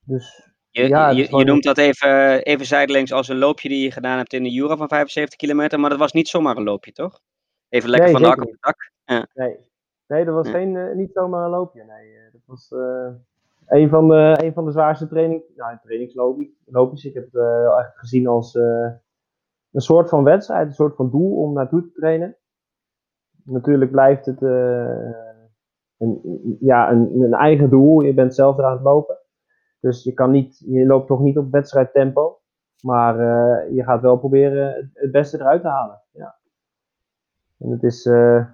Dus, 0.00 0.52
je, 0.70 0.88
ja, 0.88 1.10
je, 1.10 1.36
je, 1.36 1.44
noemt 1.44 1.62
dat 1.62 1.78
even, 1.78 2.42
even 2.42 2.66
zijdelings 2.66 3.12
als 3.12 3.28
een 3.28 3.38
loopje 3.38 3.68
die 3.68 3.82
je 3.82 3.90
gedaan 3.90 4.16
hebt 4.16 4.32
in 4.32 4.42
de 4.42 4.50
Jura 4.50 4.76
van 4.76 4.88
75 4.88 5.38
kilometer, 5.38 5.80
maar 5.80 5.90
dat 5.90 5.98
was 5.98 6.12
niet 6.12 6.28
zomaar 6.28 6.56
een 6.56 6.62
loopje, 6.62 6.92
toch? 6.92 7.20
Even 7.68 7.90
lekker 7.90 8.10
nee, 8.10 8.18
van 8.18 8.30
de 8.30 8.36
dak 8.36 8.46
op 8.46 8.50
de 8.50 8.56
dak. 8.60 8.92
Ja. 9.04 9.26
Nee. 9.34 9.56
nee, 10.06 10.24
dat 10.24 10.34
was 10.34 10.48
geen, 10.48 10.74
uh, 10.74 10.94
niet 10.94 11.12
zomaar 11.12 11.44
een 11.44 11.50
loopje. 11.50 11.84
Nee, 11.84 12.30
dat 12.32 12.40
was 12.44 12.70
uh, 12.70 13.08
een, 13.66 13.88
van 13.88 14.08
de, 14.08 14.38
een 14.42 14.52
van 14.52 14.64
de 14.64 14.72
zwaarste 14.72 15.08
training, 15.08 15.42
nou, 15.56 15.78
trainingsloopjes. 15.82 17.04
Ik 17.04 17.14
heb 17.14 17.24
het 17.24 17.34
uh, 17.34 17.78
echt 17.78 17.98
gezien 17.98 18.26
als 18.26 18.54
een 18.54 19.80
soort 19.80 20.08
van 20.08 20.24
wedstrijd, 20.24 20.66
een 20.66 20.74
soort 20.74 20.96
van 20.96 21.10
doel 21.10 21.36
om 21.36 21.52
naartoe 21.52 21.82
te 21.82 21.92
trainen 21.92 22.36
natuurlijk 23.44 23.90
blijft 23.90 24.26
het 24.26 24.42
uh, 24.42 25.10
een, 25.98 26.56
ja, 26.60 26.90
een, 26.90 27.20
een, 27.20 27.34
eigen 27.34 27.70
doel. 27.70 28.00
Je 28.00 28.14
bent 28.14 28.34
zelf 28.34 28.58
eraan 28.58 28.72
het 28.72 28.82
lopen. 28.82 29.18
Dus 29.80 30.04
je, 30.04 30.12
kan 30.12 30.30
niet, 30.30 30.58
je 30.66 30.86
loopt 30.86 31.06
toch 31.06 31.20
niet 31.20 31.38
op 31.38 31.50
wedstrijdtempo. 31.50 32.40
Maar 32.80 33.14
uh, 33.14 33.74
je 33.74 33.84
gaat 33.84 34.00
wel 34.00 34.18
proberen 34.18 34.90
het 34.92 35.10
beste 35.10 35.40
eruit 35.40 35.62
te 35.62 35.68
halen. 35.68 36.02
Ja. 36.10 36.38
En 37.58 37.70
het 37.70 37.82
is, 37.82 38.06
uh, 38.06 38.46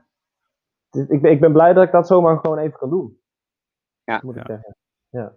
het 0.91 1.03
is, 1.03 1.09
ik, 1.09 1.23
ben, 1.23 1.31
ik 1.31 1.41
ben 1.41 1.53
blij 1.53 1.73
dat 1.73 1.85
ik 1.85 1.93
dat 1.93 2.07
zomaar 2.07 2.39
gewoon 2.39 2.59
even 2.59 2.79
kan 2.79 2.91
doen. 2.91 3.21
Ja. 4.05 4.21
Moet 4.23 4.37
ik 4.37 4.47
ja. 4.47 4.55
zeggen. 4.55 4.77
Ja. 5.09 5.33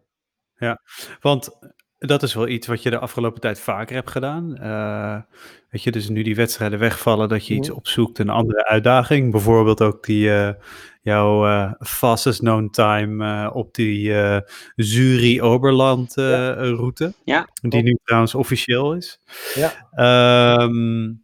ja, 0.53 0.79
want 1.21 1.59
dat 2.07 2.23
is 2.23 2.33
wel 2.33 2.47
iets 2.47 2.67
wat 2.67 2.83
je 2.83 2.89
de 2.89 2.99
afgelopen 2.99 3.41
tijd 3.41 3.59
vaker 3.59 3.95
hebt 3.95 4.11
gedaan. 4.11 4.57
Uh, 4.61 5.21
weet 5.69 5.83
je, 5.83 5.91
dus 5.91 6.09
nu 6.09 6.23
die 6.23 6.35
wedstrijden 6.35 6.79
wegvallen, 6.79 7.29
dat 7.29 7.47
je 7.47 7.53
iets 7.53 7.69
opzoekt, 7.69 8.19
een 8.19 8.29
andere 8.29 8.65
uitdaging. 8.65 9.31
Bijvoorbeeld 9.31 9.81
ook 9.81 10.05
die, 10.05 10.27
uh, 10.27 10.49
jouw 11.01 11.47
uh, 11.47 11.71
fastest 11.79 12.39
known 12.39 12.69
time 12.69 13.51
op 13.53 13.73
die 13.73 14.13
Zuri-Oberland-route. 14.75 17.13
Ja. 17.23 17.47
Die 17.61 17.83
nu 17.83 17.97
trouwens 18.03 18.35
officieel 18.35 18.95
is. 18.95 19.19
Ja. 19.55 19.71
Um, 20.61 21.23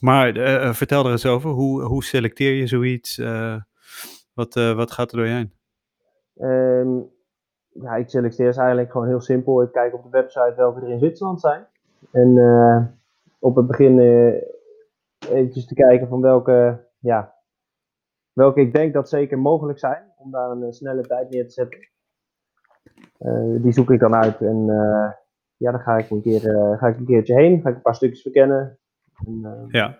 maar 0.00 0.32
vertel 0.74 1.04
er 1.04 1.10
eens 1.10 1.26
over, 1.26 1.50
hoe, 1.50 1.82
hoe 1.82 2.04
selecteer 2.04 2.54
je 2.54 2.66
zoiets? 2.66 3.16
wat, 4.34 4.54
wat 4.54 4.92
gaat 4.92 5.10
er 5.10 5.16
door 5.16 5.26
je 5.26 5.32
heen? 5.32 5.52
Um 6.34 7.16
ja, 7.72 7.96
ik 7.96 8.08
selecteer 8.08 8.52
ze 8.52 8.60
eigenlijk 8.60 8.90
gewoon 8.90 9.06
heel 9.06 9.20
simpel. 9.20 9.62
Ik 9.62 9.72
kijk 9.72 9.94
op 9.94 10.02
de 10.02 10.08
website 10.10 10.54
welke 10.56 10.80
er 10.80 10.88
in 10.88 10.98
Zwitserland 10.98 11.40
zijn. 11.40 11.66
En 12.12 12.36
uh, 12.36 12.84
op 13.38 13.56
het 13.56 13.66
begin 13.66 13.98
uh, 13.98 14.34
eventjes 15.30 15.66
te 15.66 15.74
kijken 15.74 16.08
van 16.08 16.20
welke, 16.20 16.86
ja, 16.98 17.34
welke 18.32 18.60
ik 18.60 18.72
denk 18.72 18.92
dat 18.92 19.08
zeker 19.08 19.38
mogelijk 19.38 19.78
zijn. 19.78 20.02
Om 20.16 20.30
daar 20.30 20.50
een 20.50 20.72
snelle 20.72 21.02
tijd 21.02 21.30
neer 21.30 21.44
te 21.46 21.52
zetten. 21.52 21.88
Uh, 23.18 23.62
die 23.62 23.72
zoek 23.72 23.90
ik 23.90 24.00
dan 24.00 24.14
uit 24.14 24.40
en 24.40 24.66
ja, 25.56 25.70
dan 25.70 25.80
ga 25.80 25.96
ik, 25.96 26.10
een 26.10 26.22
keer, 26.22 26.40
ga 26.78 26.86
ik 26.86 26.98
een 26.98 27.04
keertje 27.04 27.34
heen. 27.34 27.60
Ga 27.60 27.68
ik 27.68 27.74
een 27.74 27.82
paar 27.82 27.94
stukjes 27.94 28.22
verkennen. 28.22 28.78
En, 29.26 29.66
ja. 29.68 29.98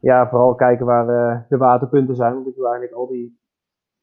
Ja, 0.00 0.28
vooral 0.28 0.54
kijken 0.54 0.86
waar 0.86 1.46
de 1.48 1.56
waterpunten 1.56 2.16
zijn. 2.16 2.34
Want 2.34 2.46
ik 2.46 2.54
wil 2.54 2.64
eigenlijk 2.64 2.94
al 2.94 3.06
die 3.06 3.39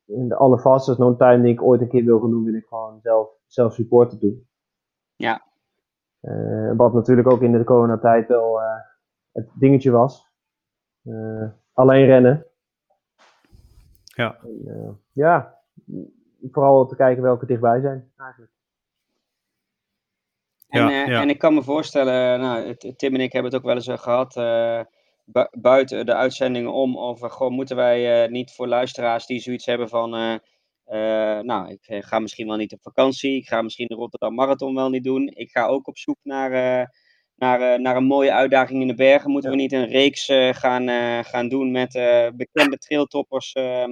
in 0.08 0.28
de 0.28 0.36
alle 0.36 0.60
fastest 0.60 0.98
known 0.98 1.18
time 1.18 1.42
die 1.42 1.52
ik 1.52 1.62
ooit 1.62 1.82
een 1.82 1.90
keer 1.90 2.04
wil 2.04 2.20
gaan 2.20 2.30
doen, 2.30 2.44
wil 2.44 2.54
ik 2.54 2.66
gewoon 2.68 3.00
zelf, 3.02 3.30
zelf 3.46 3.74
supporten 3.74 4.20
doen. 4.20 4.48
Ja. 5.16 5.46
Uh, 6.22 6.72
wat 6.76 6.94
natuurlijk 6.94 7.30
ook 7.30 7.42
in 7.42 7.52
de 7.52 7.64
coronatijd 7.64 8.28
wel 8.28 8.62
uh, 8.62 8.66
het 9.32 9.50
dingetje 9.54 9.92
was. 9.92 10.28
Uh, 11.04 11.50
alleen 11.74 12.06
rennen. 12.06 12.46
Ja. 14.04 14.40
Ja, 15.12 15.58
vooral 16.52 16.88
te 16.88 16.96
kijken 16.96 17.24
welke 17.24 17.46
dichtbij 17.46 17.82
zijn 17.82 18.12
eigenlijk. 18.18 18.52
En, 20.68 20.82
ja, 20.82 21.06
ja. 21.06 21.22
en 21.22 21.30
ik 21.30 21.40
kan 21.40 21.54
me 21.54 21.64
voorstellen, 21.64 22.40
nou, 22.40 22.76
Tim 22.76 23.14
en 23.14 23.22
ik 23.22 23.34
hebben 23.34 23.52
het 23.52 23.60
ook 23.60 23.68
wel 23.68 23.76
eens 23.76 24.02
gehad 24.02 24.36
buiten 25.52 26.06
de 26.06 26.14
uitzendingen 26.14 26.74
om 26.74 26.98
over, 26.98 27.32
gewoon 27.32 27.54
moeten 27.54 27.76
wij 27.76 28.24
uh, 28.24 28.32
niet 28.32 28.52
voor 28.52 28.68
luisteraars 28.68 29.26
die 29.26 29.40
zoiets 29.40 29.66
hebben 29.66 29.90
van, 29.90 30.16
uh, 30.16 30.36
uh, 30.88 31.40
nou, 31.40 31.72
ik 31.72 32.06
ga 32.06 32.20
misschien 32.20 32.48
wel 32.48 32.58
niet 32.58 32.74
op 32.74 32.82
vakantie, 32.82 33.36
ik 33.36 33.48
ga 33.48 33.62
misschien 33.62 33.88
de 33.88 33.96
Rotterdam 33.96 34.34
Marathon 34.34 34.76
wel 34.76 34.90
niet 34.90 35.04
doen, 35.04 35.28
ik 35.28 35.50
ga 35.50 35.66
ook 35.66 35.88
op 35.88 35.98
zoek 35.98 36.18
naar, 36.24 36.52
naar, 37.36 37.82
naar 37.82 37.96
een 37.96 38.06
mooie 38.06 38.34
uitdaging 38.34 38.82
in 38.82 38.88
de 38.88 38.96
bergen. 38.96 39.32
Moeten 39.32 39.52
we 39.52 39.56
niet 39.56 39.72
een 39.72 39.88
reeks 39.88 40.26
gaan, 40.52 40.88
gaan 41.26 41.50
doen 41.50 41.72
met 41.72 41.92
bekende 42.36 42.78
trailtoppers 42.78 43.54
ehm, 43.54 43.92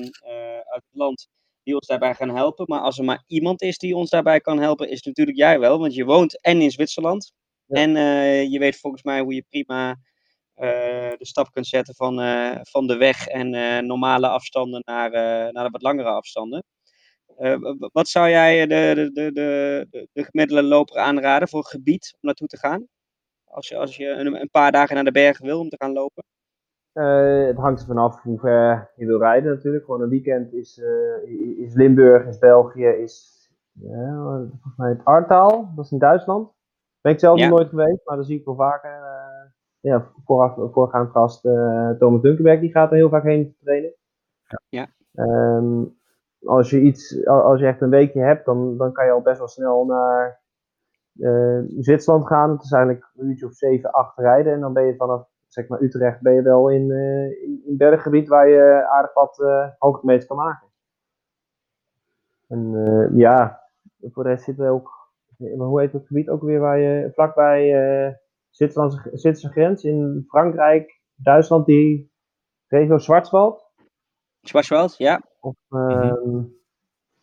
uit 0.63 0.84
het 0.84 0.91
land 0.91 1.28
die 1.63 1.76
ons 1.76 1.88
daarbij 1.88 2.15
gaan 2.15 2.36
helpen? 2.36 2.65
Maar 2.67 2.80
als 2.80 2.98
er 2.98 3.06
maar 3.06 3.24
iemand 3.28 3.62
is 3.62 3.78
die 3.78 3.95
ons 3.95 4.10
daarbij 4.10 4.39
kan 4.39 4.60
helpen, 4.60 4.89
is 4.89 4.95
het 4.95 5.06
natuurlijk 5.06 5.38
jij 5.38 5.60
wel, 5.60 5.80
want 5.80 5.93
je 5.93 6.06
woont 6.06 6.41
en 6.41 6.62
in 6.62 6.71
Zwitserland. 6.71 7.32
Ja. 7.65 7.82
En 7.82 7.91
je 8.52 8.60
weet 8.60 8.80
volgens 8.80 9.04
mij 9.04 9.19
hoe 9.19 9.34
je 9.34 9.45
prima 9.50 9.98
de 10.56 11.15
stap 11.20 11.52
kunt 11.52 11.68
zetten 11.68 11.96
van, 11.96 12.20
uh, 12.20 12.56
van 12.62 12.88
de 12.88 12.98
weg 12.98 13.28
en 13.28 13.54
uh, 13.54 13.80
normale 13.80 14.28
afstanden 14.28 14.82
naar, 14.86 15.12
naar 15.54 15.63
de 15.63 15.70
wat 15.70 15.82
langere 15.82 16.10
afstanden. 16.10 16.63
wat 17.91 18.08
zou 18.08 18.30
jij 18.30 18.68
de, 18.68 18.94
de, 18.96 19.12
de, 19.12 19.32
de, 19.89 20.08
de 20.13 20.24
gemiddelde 20.24 20.63
loper 20.63 20.98
aanraden 20.98 21.48
voor 21.48 21.60
een 21.60 21.65
gebied 21.65 22.13
om 22.13 22.20
naartoe 22.22 22.48
te 22.48 22.58
gaan? 22.58 22.88
Als 23.44 23.68
je, 23.68 23.78
als 23.78 23.98
je 23.98 24.08
een, 24.08 24.41
een 24.41 24.50
paar 24.50 24.72
dagen 24.72 24.96
naar 24.96 25.04
de 25.04 25.12
bergen 25.12 25.46
wil 25.46 25.60
om 25.60 25.70
te 25.70 25.78
gaan 25.80 25.94
lopen? 25.94 26.24
het 27.48 27.58
hangt 27.58 27.80
er 27.80 27.88
vanaf 27.88 28.22
hoe 28.22 28.39
ver 28.39 28.91
je 28.96 29.06
wil 29.06 29.20
rijden 29.20 29.54
natuurlijk. 29.54 29.86
Gewoon 29.86 30.02
een 30.02 30.10
weekend 30.10 30.54
is, 30.54 30.82
is 31.58 31.74
Limburg, 31.74 32.28
is 32.28 32.38
België, 32.38 32.86
is 32.86 33.36
ja, 33.72 34.15
volgens 34.24 34.78
mij 34.78 34.89
het 34.89 35.06
Artaal, 35.06 35.72
dat 35.76 35.86
is 35.86 35.91
in 35.91 35.98
Duitsland. 35.98 36.52
Ben 37.02 37.13
ik 37.13 37.20
zelf 37.20 37.39
ja. 37.39 37.48
nog 37.48 37.58
nooit 37.58 37.70
geweest, 37.70 38.02
maar 38.06 38.18
dat 38.18 38.26
zie 38.26 38.39
ik 38.39 38.46
wel 38.46 38.56
vaker 38.56 38.91
ja, 39.86 40.12
vooraf, 40.26 40.71
voorgaand 40.71 41.12
gast 41.12 41.45
uh, 41.45 41.89
Thomas 41.89 42.21
Dunkerberg, 42.21 42.60
die 42.60 42.71
gaat 42.71 42.89
er 42.89 42.95
heel 42.95 43.10
vaak 43.10 43.24
heen 43.24 43.56
trainen. 43.60 43.93
Ja. 44.69 44.88
Um, 45.13 45.98
als 46.43 46.69
je 46.69 46.82
iets, 46.82 47.26
als 47.26 47.60
je 47.60 47.65
echt 47.65 47.82
een 47.82 47.89
weekje 47.89 48.21
hebt, 48.21 48.45
dan, 48.45 48.78
dan 48.78 48.91
kan 48.91 49.06
je 49.06 49.12
al 49.12 49.21
best 49.21 49.38
wel 49.38 49.48
snel 49.48 49.86
naar 49.86 50.41
uh, 51.13 51.60
Zwitserland 51.67 52.28
gaan. 52.28 52.52
Het 52.52 52.63
is 52.63 52.71
eigenlijk 52.71 53.12
een 53.15 53.30
uurtje 53.30 53.45
of 53.45 53.54
7, 53.54 53.91
8 53.91 54.17
rijden. 54.17 54.54
En 54.54 54.60
dan 54.60 54.74
ben 54.74 54.86
je 54.86 54.95
vanaf 54.95 55.28
zeg 55.48 55.67
maar 55.67 55.82
Utrecht 55.82 56.21
ben 56.21 56.34
je 56.34 56.41
wel 56.41 56.69
in, 56.69 56.89
uh, 56.89 57.43
in, 57.43 57.62
in 57.65 57.78
berggebied 57.78 58.28
waar 58.28 58.48
je 58.48 58.88
aardig 58.88 59.13
wat 59.13 59.39
uh, 59.39 59.67
hoogtemeters 59.78 60.26
kan 60.26 60.38
maken. 60.38 60.67
En 62.48 62.71
ja, 63.15 63.62
voor 64.02 64.24
de 64.24 64.30
rest 64.30 64.43
zitten 64.43 64.67
ook 64.67 64.89
hoe 65.58 65.82
heet 65.82 65.91
het 65.91 66.08
gebied 66.08 66.30
ook 66.30 66.41
weer 66.41 66.60
waar 66.60 66.80
je 66.80 67.12
vlakbij 67.13 67.74
uh, 68.56 68.68
Zwitserlandse, 68.68 69.10
Zwitserse 69.13 69.50
grens 69.50 69.84
in 69.84 70.24
Frankrijk, 70.28 71.02
Duitsland, 71.15 71.65
die 71.65 72.12
regio 72.68 72.98
Schwarzwald? 72.98 73.63
Schwarzwald, 74.41 74.98
ja. 74.98 75.22
Of 75.39 75.56
uh, 75.70 76.13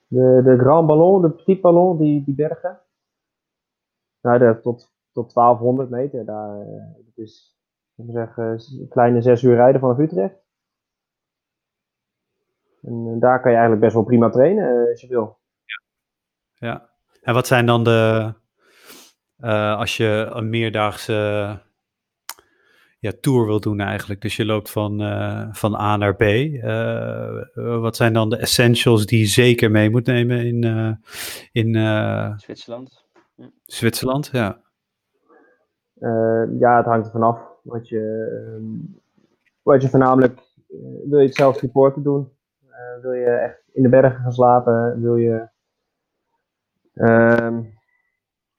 de, 0.07 0.41
de 0.45 0.57
Grand 0.59 0.87
Ballon, 0.87 1.23
de 1.23 1.31
Petit 1.31 1.61
Ballon, 1.61 1.99
die, 1.99 2.25
die 2.25 2.35
bergen. 2.35 2.81
Nou, 4.21 4.39
de, 4.39 4.61
tot, 4.61 4.93
tot 5.13 5.35
1200 5.35 5.91
meter, 5.91 6.25
daar, 6.25 6.67
dat 6.97 7.17
is 7.25 7.57
ik 7.97 8.05
zeggen, 8.13 8.45
een 8.45 8.89
kleine 8.89 9.23
zes 9.23 9.43
uur 9.43 9.55
rijden 9.55 9.81
vanaf 9.81 9.99
Utrecht. 9.99 10.41
En 12.83 13.19
daar 13.21 13.41
kan 13.41 13.51
je 13.51 13.57
eigenlijk 13.57 13.81
best 13.81 13.95
wel 13.95 14.05
prima 14.05 14.31
trainen 14.31 14.89
als 14.89 15.01
je 15.01 15.09
wil. 15.09 15.39
Ja. 15.65 16.69
ja. 16.69 16.91
En 17.23 17.35
wat 17.35 17.47
zijn 17.47 17.67
dan 17.67 17.85
de, 17.85 18.33
uh, 19.43 19.77
als 19.77 19.97
je 19.97 20.31
een 20.33 20.51
meerdaagse 20.51 21.13
ja, 22.99 23.13
tour 23.21 23.47
wil 23.47 23.61
doen 23.61 23.81
eigenlijk. 23.81 24.21
Dus 24.21 24.37
je 24.37 24.45
loopt 24.45 24.71
van, 24.71 25.03
uh, 25.03 25.49
van 25.53 25.75
A 25.75 25.97
naar 25.97 26.17
B. 26.17 26.23
Uh, 26.23 27.43
wat 27.55 27.97
zijn 27.97 28.13
dan 28.13 28.31
de 28.31 28.37
essentials 28.37 29.07
die 29.07 29.19
je 29.19 29.27
zeker 29.27 29.71
mee 29.71 29.91
moet 29.91 30.07
nemen 30.07 30.47
in, 30.47 30.63
in 31.53 31.75
Zwitserland? 32.37 33.05
Ja. 33.35 33.51
Zwitserland, 33.65 34.31
ja. 34.33 34.61
ja, 36.59 36.77
het 36.77 36.87
hangt 36.87 37.07
er 37.07 37.13
vanaf 37.13 37.41
wat 37.63 37.89
je, 37.89 38.29
ehm, 38.47 38.65
wat 39.63 39.83
je 39.83 39.89
voornamelijk 39.89 40.41
wil 41.09 41.19
je 41.19 41.27
het 41.27 41.35
zelf 41.35 41.57
supporten 41.57 42.03
doen. 42.03 42.33
wil 43.03 43.13
je 43.13 43.25
echt 43.25 43.63
in 43.73 43.83
de 43.83 43.89
bergen 43.89 44.21
gaan 44.21 44.33
slapen? 44.33 45.01
Wil 45.01 45.17
je 45.17 45.51
Ehm, 46.95 47.63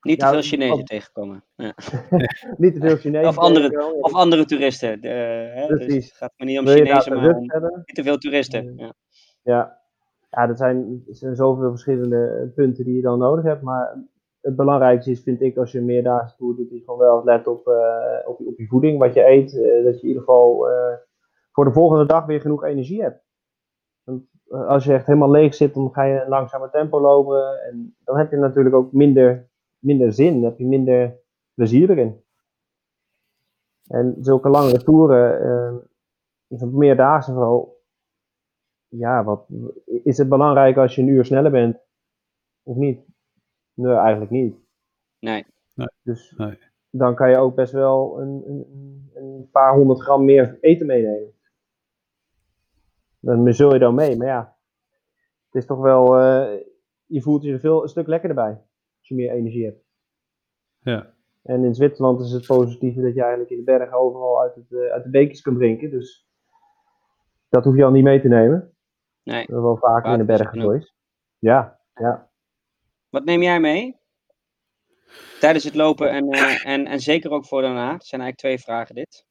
niet 0.03 0.19
te 0.19 0.27
veel 0.27 0.41
Chinezen 0.41 0.85
tegenkomen. 0.85 1.43
Ja. 1.55 1.73
niet 2.57 2.73
te 2.73 2.79
veel 2.79 2.95
Chinezen. 2.95 3.27
of, 3.27 3.37
andere, 3.37 3.93
of 4.01 4.13
andere 4.13 4.45
toeristen. 4.45 5.01
De, 5.01 5.07
hè, 5.07 5.67
dus 5.67 5.77
Precies. 5.77 5.93
Dus 5.93 6.05
het 6.05 6.17
gaat 6.17 6.33
me 6.37 6.45
niet 6.45 6.59
om 6.59 6.67
Chinezen, 6.67 7.13
maar 7.13 7.35
om 7.35 7.41
niet 7.85 7.95
te 7.95 8.03
veel 8.03 8.17
toeristen. 8.17 8.73
Ja. 8.75 8.93
ja. 9.41 9.81
Ja, 10.29 10.47
er 10.49 10.57
zijn, 10.57 11.03
er 11.07 11.15
zijn 11.15 11.35
zoveel 11.35 11.69
verschillende 11.69 12.51
punten 12.55 12.85
die 12.85 12.95
je 12.95 13.01
dan 13.01 13.19
nodig 13.19 13.43
hebt. 13.43 13.61
Maar 13.61 14.03
het 14.41 14.55
belangrijkste 14.55 15.11
is, 15.11 15.23
vind 15.23 15.41
ik, 15.41 15.57
als 15.57 15.71
je 15.71 15.77
een 15.77 15.85
meerdaagse 15.85 16.35
tour 16.35 16.55
doet, 16.55 16.71
is 16.71 16.83
gewoon 16.85 16.99
wel 16.99 17.23
let 17.23 17.47
op, 17.47 17.67
uh, 17.67 18.29
op, 18.29 18.39
op 18.39 18.57
je 18.57 18.67
voeding, 18.67 18.99
wat 18.99 19.13
je 19.13 19.27
eet. 19.27 19.53
Uh, 19.53 19.83
dat 19.83 19.95
je 19.95 20.01
in 20.01 20.07
ieder 20.07 20.23
geval 20.23 20.67
voor 21.51 21.65
de 21.65 21.73
volgende 21.73 22.05
dag 22.05 22.25
weer 22.25 22.41
genoeg 22.41 22.63
energie 22.63 23.01
hebt. 23.01 23.23
Want 24.03 24.23
eh, 24.47 24.67
als 24.67 24.83
je 24.83 24.93
echt 24.93 25.05
helemaal 25.05 25.31
leeg 25.31 25.53
zit, 25.53 25.73
dan 25.73 25.93
ga 25.93 26.03
je 26.03 26.21
een 26.21 26.29
langzamer 26.29 26.69
tempo 26.69 27.01
lopen. 27.01 27.63
En 27.63 27.95
dan 28.03 28.17
heb 28.17 28.31
je 28.31 28.37
natuurlijk 28.37 28.75
ook 28.75 28.91
minder, 28.91 29.49
minder 29.83 30.13
zin, 30.13 30.33
dan 30.33 30.49
heb 30.49 30.57
je 30.57 30.65
minder 30.65 31.19
plezier 31.53 31.89
erin. 31.89 32.21
En 33.87 34.15
zulke 34.19 34.49
langere 34.49 34.83
toeren, 34.83 35.81
uh, 36.49 36.63
meerdaagse 36.63 37.33
vooral. 37.33 37.81
Ja, 38.87 39.23
wat, 39.23 39.47
is 39.85 40.17
het 40.17 40.29
belangrijk 40.29 40.77
als 40.77 40.95
je 40.95 41.01
een 41.01 41.07
uur 41.07 41.25
sneller 41.25 41.51
bent? 41.51 41.77
Of 42.63 42.75
niet? 42.75 43.01
Nee, 43.73 43.95
eigenlijk 43.95 44.31
niet. 44.31 44.55
Nee. 45.19 45.45
Dus 46.01 46.33
nee. 46.37 46.59
dan 46.89 47.15
kan 47.15 47.29
je 47.29 47.37
ook 47.37 47.55
best 47.55 47.71
wel 47.71 48.21
een, 48.21 48.43
een, 48.47 49.11
een 49.13 49.49
paar 49.51 49.75
honderd 49.75 50.01
gram 50.01 50.25
meer 50.25 50.57
eten 50.61 50.85
meenemen 50.85 51.33
dan 53.23 53.53
zul 53.53 53.73
je 53.73 53.79
dan 53.79 53.95
mee. 53.95 54.17
Maar 54.17 54.27
ja, 54.27 54.57
het 55.45 55.55
is 55.61 55.65
toch 55.65 55.79
wel, 55.79 56.19
uh, 56.19 56.59
je 57.05 57.21
voelt 57.21 57.43
je 57.43 57.59
veel, 57.59 57.83
een 57.83 57.89
stuk 57.89 58.07
lekkerder 58.07 58.43
bij 58.43 58.61
als 59.03 59.11
je 59.11 59.15
meer 59.15 59.31
energie 59.31 59.65
hebt. 59.65 59.83
Ja. 60.79 61.13
En 61.43 61.63
in 61.63 61.75
Zwitserland 61.75 62.21
is 62.21 62.31
het 62.31 62.45
positieve 62.45 63.01
dat 63.01 63.13
je 63.13 63.21
eigenlijk 63.21 63.51
in 63.51 63.57
de 63.57 63.63
bergen 63.63 63.97
overal 63.97 64.41
uit, 64.41 64.55
het, 64.55 64.71
uh, 64.71 64.91
uit 64.91 65.03
de 65.03 65.09
beekjes 65.09 65.41
kan 65.41 65.55
drinken. 65.55 65.89
Dus 65.89 66.27
dat 67.49 67.63
hoef 67.63 67.75
je 67.75 67.83
al 67.83 67.91
niet 67.91 68.03
mee 68.03 68.21
te 68.21 68.27
nemen. 68.27 68.75
Nee. 69.23 69.45
Dat 69.45 69.57
is 69.57 69.63
wel 69.63 69.77
vaker 69.77 70.11
in 70.11 70.17
de 70.17 70.25
bergen 70.25 70.61
geweest. 70.61 70.95
Ja, 71.39 71.79
ja. 71.93 72.29
Wat 73.09 73.25
neem 73.25 73.41
jij 73.41 73.59
mee? 73.59 73.99
Tijdens 75.39 75.63
het 75.63 75.75
lopen 75.75 76.09
en, 76.09 76.33
uh, 76.33 76.65
en, 76.73 76.85
en 76.85 76.99
zeker 76.99 77.31
ook 77.31 77.45
voor 77.45 77.61
daarna? 77.61 77.93
Het 77.93 78.05
zijn 78.05 78.21
eigenlijk 78.21 78.39
twee 78.39 78.75
vragen 78.75 78.95
dit. 78.95 79.25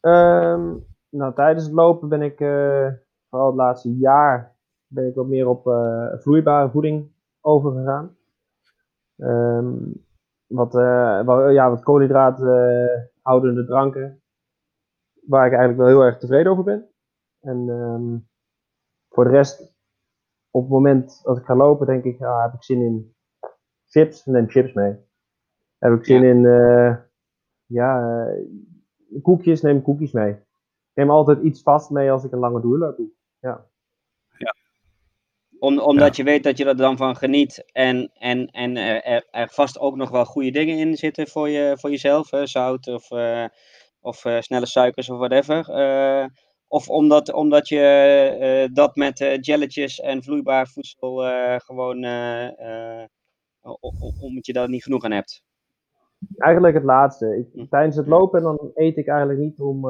Um, 0.00 0.86
nou, 1.08 1.34
tijdens 1.34 1.64
het 1.64 1.72
lopen 1.72 2.08
ben 2.08 2.22
ik, 2.22 2.40
uh, 2.40 2.88
vooral 3.28 3.48
het 3.48 3.56
laatste 3.56 3.96
jaar, 3.96 4.56
ben 4.86 5.06
ik 5.06 5.14
wat 5.14 5.26
meer 5.26 5.48
op 5.48 5.66
uh, 5.66 6.06
vloeibare 6.18 6.70
voeding 6.70 7.12
overgegaan. 7.40 8.16
Um, 9.22 10.04
wat, 10.46 10.74
uh, 10.74 11.24
wat, 11.24 11.52
ja, 11.52 11.70
wat 11.70 11.82
koolhydraathoudende 11.82 13.64
dranken, 13.66 14.22
waar 15.26 15.46
ik 15.46 15.52
eigenlijk 15.52 15.78
wel 15.78 15.88
heel 15.88 16.02
erg 16.02 16.18
tevreden 16.18 16.52
over 16.52 16.64
ben. 16.64 16.88
En 17.40 17.68
um, 17.68 18.28
voor 19.08 19.24
de 19.24 19.30
rest, 19.30 19.74
op 20.50 20.62
het 20.62 20.70
moment 20.70 21.20
dat 21.22 21.38
ik 21.38 21.44
ga 21.44 21.56
lopen, 21.56 21.86
denk 21.86 22.04
ik, 22.04 22.22
ah, 22.22 22.42
heb 22.42 22.52
ik 22.52 22.64
zin 22.64 22.80
in 22.80 23.14
chips, 23.86 24.24
neem 24.24 24.48
chips 24.48 24.72
mee. 24.72 24.96
Heb 25.78 25.92
ik 25.92 26.04
zin 26.04 26.22
ja. 26.22 26.28
in, 26.28 26.42
ja, 27.66 28.26
koekjes, 29.22 29.62
neem 29.62 29.82
koekjes 29.82 30.12
mee 30.12 30.42
neem 30.94 31.10
altijd 31.10 31.42
iets 31.42 31.62
vast 31.62 31.90
mee 31.90 32.10
als 32.10 32.24
ik 32.24 32.32
een 32.32 32.38
lange 32.38 32.60
doorloop 32.60 32.96
doe. 32.96 33.10
Ja. 33.38 33.66
Om, 35.62 35.78
omdat 35.78 36.16
je 36.16 36.22
weet 36.22 36.42
dat 36.42 36.58
je 36.58 36.64
er 36.64 36.76
dan 36.76 36.96
van 36.96 37.16
geniet 37.16 37.64
en, 37.72 38.10
en, 38.14 38.46
en 38.46 38.76
er, 38.76 39.26
er 39.30 39.48
vast 39.50 39.78
ook 39.78 39.96
nog 39.96 40.10
wel 40.10 40.24
goede 40.24 40.50
dingen 40.50 40.78
in 40.78 40.96
zitten 40.96 41.28
voor, 41.28 41.48
je, 41.48 41.76
voor 41.78 41.90
jezelf. 41.90 42.30
Hè? 42.30 42.46
Zout 42.46 42.86
of, 42.86 43.10
uh, 43.10 43.44
of 44.00 44.24
uh, 44.24 44.40
snelle 44.40 44.66
suikers 44.66 45.10
of 45.10 45.18
whatever. 45.18 45.70
Uh, 45.70 46.26
of 46.68 46.88
omdat, 46.88 47.32
omdat 47.32 47.68
je 47.68 48.70
dat 48.72 48.96
met 48.96 49.38
jelletjes 49.40 50.00
en 50.00 50.22
vloeibaar 50.22 50.66
voedsel 50.66 51.16
gewoon, 51.56 51.96
omdat 54.20 54.46
je 54.46 54.52
daar 54.52 54.68
niet 54.68 54.82
genoeg 54.82 55.04
aan 55.04 55.12
hebt. 55.12 55.44
Eigenlijk 56.36 56.74
het 56.74 56.84
laatste. 56.84 57.36
Ik, 57.36 57.46
hm. 57.52 57.66
tijdens 57.68 57.96
het 57.96 58.06
lopen 58.06 58.42
dan 58.42 58.70
eet 58.74 58.96
ik 58.96 59.08
eigenlijk 59.08 59.38
niet 59.38 59.60
om 59.60 59.80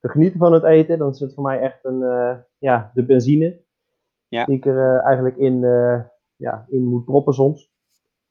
te 0.00 0.08
genieten 0.08 0.38
van 0.38 0.52
het 0.52 0.64
eten. 0.64 0.98
Dan 0.98 1.10
is 1.10 1.20
het 1.20 1.34
voor 1.34 1.44
mij 1.44 1.60
echt 1.60 1.84
een, 1.84 1.98
ja, 2.58 2.90
de 2.94 3.04
benzine. 3.04 3.66
Ja. 4.28 4.44
Die 4.44 4.56
ik 4.56 4.66
er 4.66 4.96
uh, 4.96 5.04
eigenlijk 5.04 5.36
in, 5.36 5.62
uh, 5.62 6.00
ja, 6.36 6.64
in 6.68 6.84
moet 6.84 7.04
proppen 7.04 7.34
soms. 7.34 7.70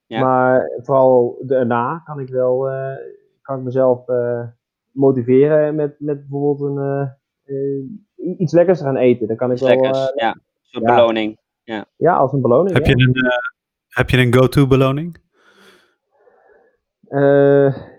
Ja. 0.06 0.22
Maar 0.22 0.72
vooral 0.84 1.38
daarna 1.46 2.02
kan 2.06 2.20
ik 2.20 2.30
wel 2.30 2.70
kan 3.42 3.58
ik 3.58 3.64
mezelf 3.64 4.06
motiveren 4.92 5.76
met, 5.76 5.96
met 6.00 6.20
bijvoorbeeld 6.20 6.78
een, 7.46 8.08
iets 8.38 8.54
lekkers 8.54 8.78
te 8.78 8.84
gaan 8.84 8.98
eten. 8.98 9.28
Dan 9.28 9.36
kan 9.36 9.52
ik 9.52 9.60
wel, 9.60 9.70
lekkers, 9.70 10.12
ja. 10.16 10.36
Ja. 10.62 10.80
beloning. 10.80 11.38
Ja. 11.64 11.86
ja, 11.98 12.16
als 12.16 12.34
een 12.34 12.42
beloning. 12.42 12.74
Heb, 12.74 12.86
je, 12.86 12.98
een, 12.98 13.16
heb 13.88 14.10
je 14.10 14.18
een 14.18 14.34
go-to 14.34 14.68
beloning? 14.68 15.18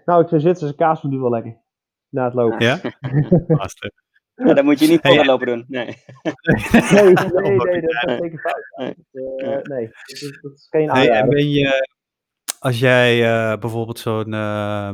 nou, 0.04 0.22
ik 0.22 0.28
vind 0.28 0.42
Zwitserse 0.42 0.74
kaas 0.74 1.02
nu 1.02 1.18
wel 1.18 1.30
lekker 1.30 1.56
na 2.08 2.24
het 2.24 2.34
lopen. 2.34 2.64
Ja? 2.64 2.80
ja 4.46 4.55
dat 4.55 4.64
moet 4.64 4.79
je 4.79 4.88
niet 4.88 5.01
voor 5.03 5.24
lopen 5.24 5.46
doen. 5.46 5.64
Nee. 5.68 5.85
nee, 5.85 5.94
nee, 6.92 7.12
nee, 7.12 7.81
dat 7.81 8.05
is 8.05 8.16
zeker 8.18 8.38
fout. 8.38 8.72
Nee, 8.77 8.94
uh, 9.12 9.62
nee 9.62 9.88
dat, 9.88 10.38
dat, 10.40 10.53
is 10.53 10.66
geen 10.70 10.90
aanrader. 10.90 11.12
Hey, 11.12 11.20
en 11.20 11.29
ben 11.29 11.51
je, 11.51 11.88
als 12.59 12.79
jij 12.79 13.18
uh, 13.18 13.59
bijvoorbeeld 13.59 13.98
zo'n 13.98 14.33
uh, 14.33 14.90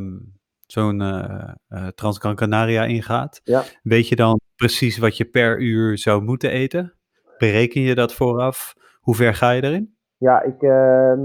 zo'n 0.67 1.01
uh, 1.01 1.89
Transgran 1.95 2.35
Canaria 2.35 2.85
ingaat, 2.85 3.41
ja. 3.45 3.63
weet 3.83 4.09
je 4.09 4.17
dan 4.17 4.41
precies 4.57 4.99
wat 4.99 5.17
je 5.17 5.25
per 5.25 5.61
uur 5.61 5.99
zou 5.99 6.23
moeten 6.23 6.51
eten? 6.51 6.95
Bereken 7.39 7.81
je 7.81 7.95
dat 7.95 8.15
vooraf? 8.15 8.75
Hoe 9.01 9.15
ver 9.15 9.35
ga 9.35 9.51
je 9.51 9.63
erin? 9.63 9.97
Ja, 10.17 10.43
ik, 10.43 10.63
ehm, 10.63 11.21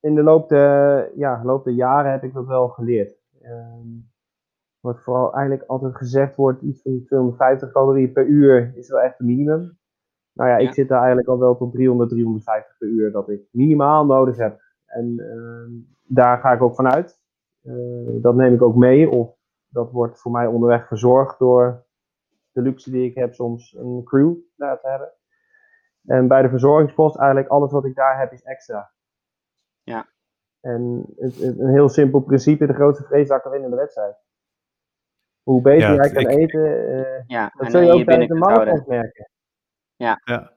in 0.00 0.14
de 0.14 0.22
loop 0.22 0.48
der, 0.48 1.10
ja, 1.18 1.40
loop 1.44 1.64
der 1.64 1.74
jaren 1.74 2.10
heb 2.10 2.22
ik 2.22 2.32
dat 2.32 2.46
wel 2.46 2.68
geleerd. 2.68 3.16
Ehm, 3.42 3.88
wat 4.84 5.02
vooral 5.02 5.34
eigenlijk 5.34 5.68
altijd 5.68 5.96
gezegd 5.96 6.36
wordt, 6.36 6.62
iets 6.62 6.82
van 6.82 7.04
250 7.04 7.72
calorieën 7.72 8.12
per 8.12 8.26
uur 8.26 8.72
is 8.74 8.88
wel 8.88 9.00
echt 9.00 9.20
een 9.20 9.26
minimum. 9.26 9.78
Nou 10.32 10.50
ja, 10.50 10.56
ik 10.56 10.74
zit 10.74 10.88
daar 10.88 10.98
eigenlijk 10.98 11.28
al 11.28 11.38
wel 11.38 11.56
tot 11.56 11.72
300, 11.72 12.10
350 12.10 12.78
per 12.78 12.88
uur 12.88 13.12
dat 13.12 13.28
ik 13.28 13.40
minimaal 13.50 14.06
nodig 14.06 14.36
heb. 14.36 14.60
En 14.86 15.14
uh, 15.18 15.82
daar 16.02 16.38
ga 16.38 16.52
ik 16.52 16.62
ook 16.62 16.74
vanuit. 16.74 17.20
Uh, 17.62 18.22
dat 18.22 18.34
neem 18.34 18.54
ik 18.54 18.62
ook 18.62 18.76
mee, 18.76 19.10
of 19.10 19.36
dat 19.68 19.90
wordt 19.90 20.20
voor 20.20 20.32
mij 20.32 20.46
onderweg 20.46 20.86
verzorgd 20.86 21.38
door 21.38 21.84
de 22.52 22.62
luxe 22.62 22.90
die 22.90 23.08
ik 23.08 23.14
heb 23.14 23.34
soms 23.34 23.74
een 23.78 24.02
crew 24.04 24.34
daar 24.56 24.80
te 24.80 24.88
hebben. 24.88 25.12
En 26.04 26.28
bij 26.28 26.42
de 26.42 26.48
verzorgingspost 26.48 27.16
eigenlijk 27.16 27.48
alles 27.48 27.72
wat 27.72 27.84
ik 27.84 27.94
daar 27.94 28.18
heb 28.18 28.32
is 28.32 28.42
extra. 28.42 28.92
Ja. 29.82 30.08
En 30.60 31.04
het, 31.16 31.36
het, 31.36 31.58
een 31.58 31.72
heel 31.72 31.88
simpel 31.88 32.20
principe, 32.20 32.66
de 32.66 32.74
grootste 32.74 33.06
winnen 33.08 33.64
in 33.64 33.70
de 33.70 33.76
wedstrijd. 33.76 34.22
Hoe 35.44 35.60
beter 35.60 35.88
ja, 35.88 35.94
jij 35.94 36.10
kan 36.10 36.22
ik, 36.22 36.38
eten, 36.38 36.60
uh, 36.60 37.26
ja, 37.26 37.52
dat 37.56 37.70
zul 37.70 37.80
je 37.80 37.92
ook 37.92 38.04
tijdens 38.04 38.28
de 38.28 38.34
marathon 38.34 38.84
merken. 38.86 39.30
Ja. 39.96 40.20
ja. 40.24 40.52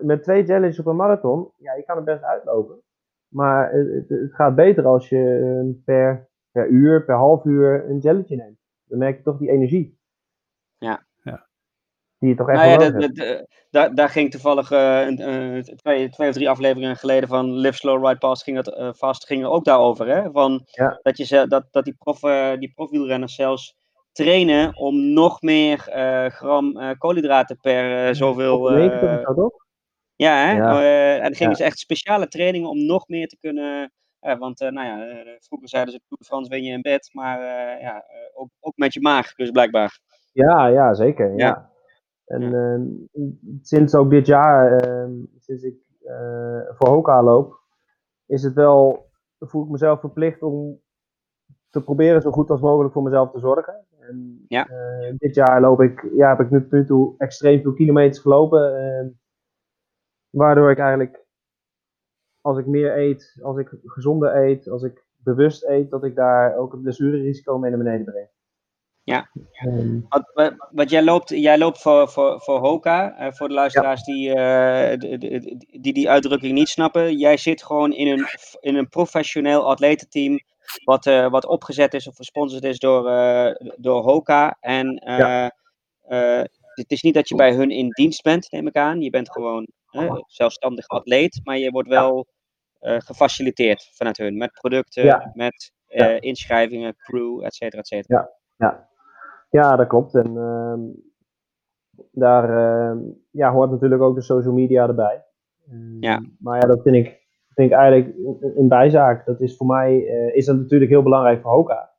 met 0.00 0.22
twee 0.22 0.44
jellies 0.44 0.78
op 0.78 0.86
een 0.86 0.96
marathon, 0.96 1.52
ja, 1.56 1.74
je 1.74 1.82
kan 1.82 1.96
er 1.96 2.04
best 2.04 2.22
uitlopen. 2.22 2.82
Maar 3.28 3.72
het, 3.72 4.08
het, 4.08 4.34
gaat 4.34 4.54
beter 4.54 4.86
als 4.86 5.08
je 5.08 5.40
ehm, 5.42 5.84
per, 5.84 6.28
per 6.50 6.68
uur, 6.68 7.04
per 7.04 7.14
half 7.14 7.44
uur 7.44 7.90
een 7.90 8.00
gelletje 8.00 8.36
neemt. 8.36 8.58
Dan 8.84 8.98
merk 8.98 9.16
je 9.16 9.22
toch 9.22 9.38
die 9.38 9.50
energie. 9.50 9.98
Ja. 10.78 11.06
ja. 11.22 11.46
Die 12.18 12.28
je 12.28 12.34
toch 12.34 12.48
echt 12.48 12.58
nou 12.58 12.70
ja, 12.70 12.78
wel 12.78 13.00
de, 13.00 13.12
de, 13.12 13.48
daar, 13.70 13.94
daar 13.94 14.08
ging 14.08 14.30
toevallig 14.30 14.70
uh, 14.70 15.08
uh, 15.08 15.62
twee, 15.62 16.08
twee 16.08 16.28
of 16.28 16.34
drie 16.34 16.50
afleveringen 16.50 16.96
geleden 16.96 17.28
van 17.28 17.52
Live 17.52 17.76
Slow 17.76 18.06
Ride 18.06 18.18
Fast 18.18 18.42
ging 18.42 18.56
het, 18.56 18.68
uh, 18.68 18.92
vast 18.92 19.26
ging 19.26 19.42
er 19.42 19.50
ook 19.50 19.64
daarover. 19.64 20.06
Hè? 20.06 20.30
Van 20.30 20.62
ja. 20.64 20.98
dat, 21.02 21.16
je, 21.16 21.46
dat, 21.46 21.66
dat 21.70 21.84
die, 21.84 21.94
prof, 21.98 22.20
die 22.58 22.72
profwielrenners 22.74 23.34
zelfs 23.34 23.81
trainen 24.12 24.76
om 24.76 25.12
nog 25.12 25.42
meer 25.42 25.78
gram 26.32 26.96
koolhydraten 26.98 27.56
per 27.60 28.14
zoveel. 28.14 28.78
Ja, 30.16 30.46
hè? 30.46 30.52
Ja. 30.52 31.14
en 31.14 31.22
dan 31.22 31.34
gingen 31.34 31.56
ze 31.56 31.64
echt 31.64 31.78
speciale 31.78 32.28
trainingen 32.28 32.68
om 32.68 32.86
nog 32.86 33.08
meer 33.08 33.28
te 33.28 33.36
kunnen. 33.40 33.92
want 34.20 34.60
nou 34.60 34.86
ja, 34.86 35.24
vroeger 35.38 35.68
zeiden 35.68 35.92
ze 35.92 36.00
Tour 36.08 36.24
France 36.24 36.50
win 36.50 36.64
je 36.64 36.72
in 36.72 36.82
bed, 36.82 37.10
maar 37.12 37.40
ja, 37.80 38.04
ook, 38.34 38.48
ook 38.60 38.76
met 38.76 38.94
je 38.94 39.00
maag, 39.00 39.34
dus 39.34 39.50
blijkbaar. 39.50 39.98
Ja, 40.32 40.66
ja, 40.66 40.94
zeker. 40.94 41.36
Ja. 41.36 41.46
Ja. 41.46 41.70
En 42.32 42.54
ehm, 42.54 42.82
sinds 43.62 43.94
ook 43.94 44.10
dit 44.10 44.26
jaar, 44.26 44.80
ehm, 44.80 45.12
sinds 45.38 45.62
ik 45.62 45.76
eh, 46.04 46.60
voor 46.68 46.88
Hoka 46.88 47.22
loop, 47.22 47.60
is 48.26 48.42
het 48.42 48.54
wel, 48.54 49.10
voel 49.38 49.64
ik 49.64 49.70
mezelf 49.70 50.00
verplicht 50.00 50.42
om 50.42 50.80
te 51.72 51.82
proberen 51.82 52.22
zo 52.22 52.30
goed 52.30 52.50
als 52.50 52.60
mogelijk 52.60 52.92
voor 52.92 53.02
mezelf 53.02 53.30
te 53.30 53.38
zorgen. 53.38 53.84
En, 54.00 54.44
Ja. 54.48 54.66
eh, 54.66 55.12
dit 55.18 55.34
jaar 55.34 55.60
loop 55.60 55.80
ik, 55.80 56.08
ja, 56.16 56.28
heb 56.28 56.40
ik 56.40 56.50
nu 56.50 56.60
tot 56.62 56.70
nu 56.72 56.86
toe 56.86 57.14
extreem 57.18 57.62
veel 57.62 57.72
kilometers 57.72 58.18
gelopen. 58.18 58.76
ehm, 58.76 59.08
waardoor 60.30 60.70
ik 60.70 60.78
eigenlijk, 60.78 61.24
als 62.40 62.58
ik 62.58 62.66
meer 62.66 62.96
eet, 62.98 63.38
als 63.42 63.56
ik 63.58 63.74
gezonder 63.84 64.36
eet, 64.36 64.68
als 64.68 64.82
ik 64.82 65.04
bewust 65.16 65.64
eet, 65.64 65.90
dat 65.90 66.04
ik 66.04 66.14
daar 66.14 66.56
ook 66.56 66.72
het 66.72 66.82
blessurerisico 66.82 67.58
mee 67.58 67.70
naar 67.70 67.78
beneden 67.82 68.04
breng. 68.04 68.28
Ja. 69.04 69.30
Ehm, 69.52 70.00
Wat, 70.08 70.30
wat, 70.34 70.68
wat 70.70 70.90
jij 70.90 71.04
loopt, 71.04 71.28
jij 71.28 71.58
loopt 71.58 71.82
voor, 71.82 72.08
voor, 72.08 72.40
voor 72.40 72.58
Hoka, 72.58 73.16
eh, 73.18 73.32
voor 73.32 73.48
de 73.48 73.54
luisteraars 73.54 74.02
die, 74.04 74.34
eh, 74.34 74.98
die 75.80 75.92
die 75.92 76.10
uitdrukking 76.10 76.52
niet 76.52 76.68
snappen. 76.68 77.16
Jij 77.18 77.36
zit 77.36 77.62
gewoon 77.62 77.92
in 77.92 78.06
een, 78.06 78.26
in 78.60 78.74
een 78.76 78.88
professioneel 78.88 79.70
atletenteam 79.70 80.40
wat, 80.84 81.06
eh, 81.06 81.30
wat 81.30 81.46
opgezet 81.46 81.94
is 81.94 82.08
of 82.08 82.16
gesponsord 82.16 82.64
is 82.64 82.78
door, 82.78 83.08
eh, 83.08 83.54
door 83.76 84.02
Hoka. 84.02 84.56
En 84.60 84.96
eh, 84.96 85.48
het 86.74 86.90
is 86.90 87.02
niet 87.02 87.14
dat 87.14 87.28
je 87.28 87.34
bij 87.34 87.54
hun 87.54 87.70
in 87.70 87.88
dienst 87.88 88.22
bent, 88.22 88.50
neem 88.50 88.66
ik 88.66 88.76
aan. 88.76 89.00
Je 89.00 89.10
bent 89.10 89.30
gewoon 89.30 89.66
zelfstandig 90.26 90.88
atleet, 90.88 91.40
maar 91.44 91.58
je 91.58 91.70
wordt 91.70 91.88
wel 91.88 92.26
gefaciliteerd 92.80 93.90
vanuit 93.92 94.16
hun 94.16 94.36
met 94.36 94.52
producten, 94.52 95.04
Ja. 95.04 95.30
met 95.34 95.72
Ja. 95.86 96.20
inschrijvingen, 96.20 96.96
crew, 96.96 97.44
et 97.44 97.54
cetera, 97.54 97.80
et 97.80 97.86
cetera. 97.86 98.30
Ja. 98.56 98.88
Ja, 99.50 99.76
dat 99.76 99.86
klopt. 99.86 100.14
En 100.14 100.36
ehm, 100.36 100.80
daar 102.10 102.44
ehm, 102.90 102.98
ja, 103.30 103.52
hoort 103.52 103.70
natuurlijk 103.70 104.02
ook 104.02 104.14
de 104.14 104.22
social 104.22 104.54
media 104.54 104.86
erbij. 104.86 105.24
Ehm, 105.68 106.02
Ja. 106.02 106.22
Maar 106.38 106.60
ja, 106.60 106.66
dat 106.66 106.82
vind 106.82 106.96
ik, 106.96 107.21
vind 107.54 107.70
ik 107.70 107.76
eigenlijk 107.76 108.16
een- 108.16 108.52
een 108.58 108.68
bijzaak. 108.68 109.26
Dat 109.26 109.40
is 109.40 109.56
voor 109.56 109.66
mij 109.66 110.06
eh, 110.06 110.36
is 110.36 110.44
dat 110.46 110.56
natuurlijk 110.56 110.90
heel 110.90 111.02
belangrijk 111.02 111.42
voor 111.42 111.52
Hoka. 111.52 111.90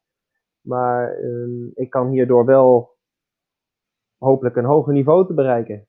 Maar 0.62 1.14
ehm, 1.18 1.66
ik 1.74 1.90
kan 1.90 2.10
hierdoor 2.10 2.46
wel 2.46 2.98
hopelijk 4.18 4.56
een 4.56 4.66
hoger 4.66 4.94
niveau 4.94 5.28
te 5.28 5.34
bereiken. 5.34 5.88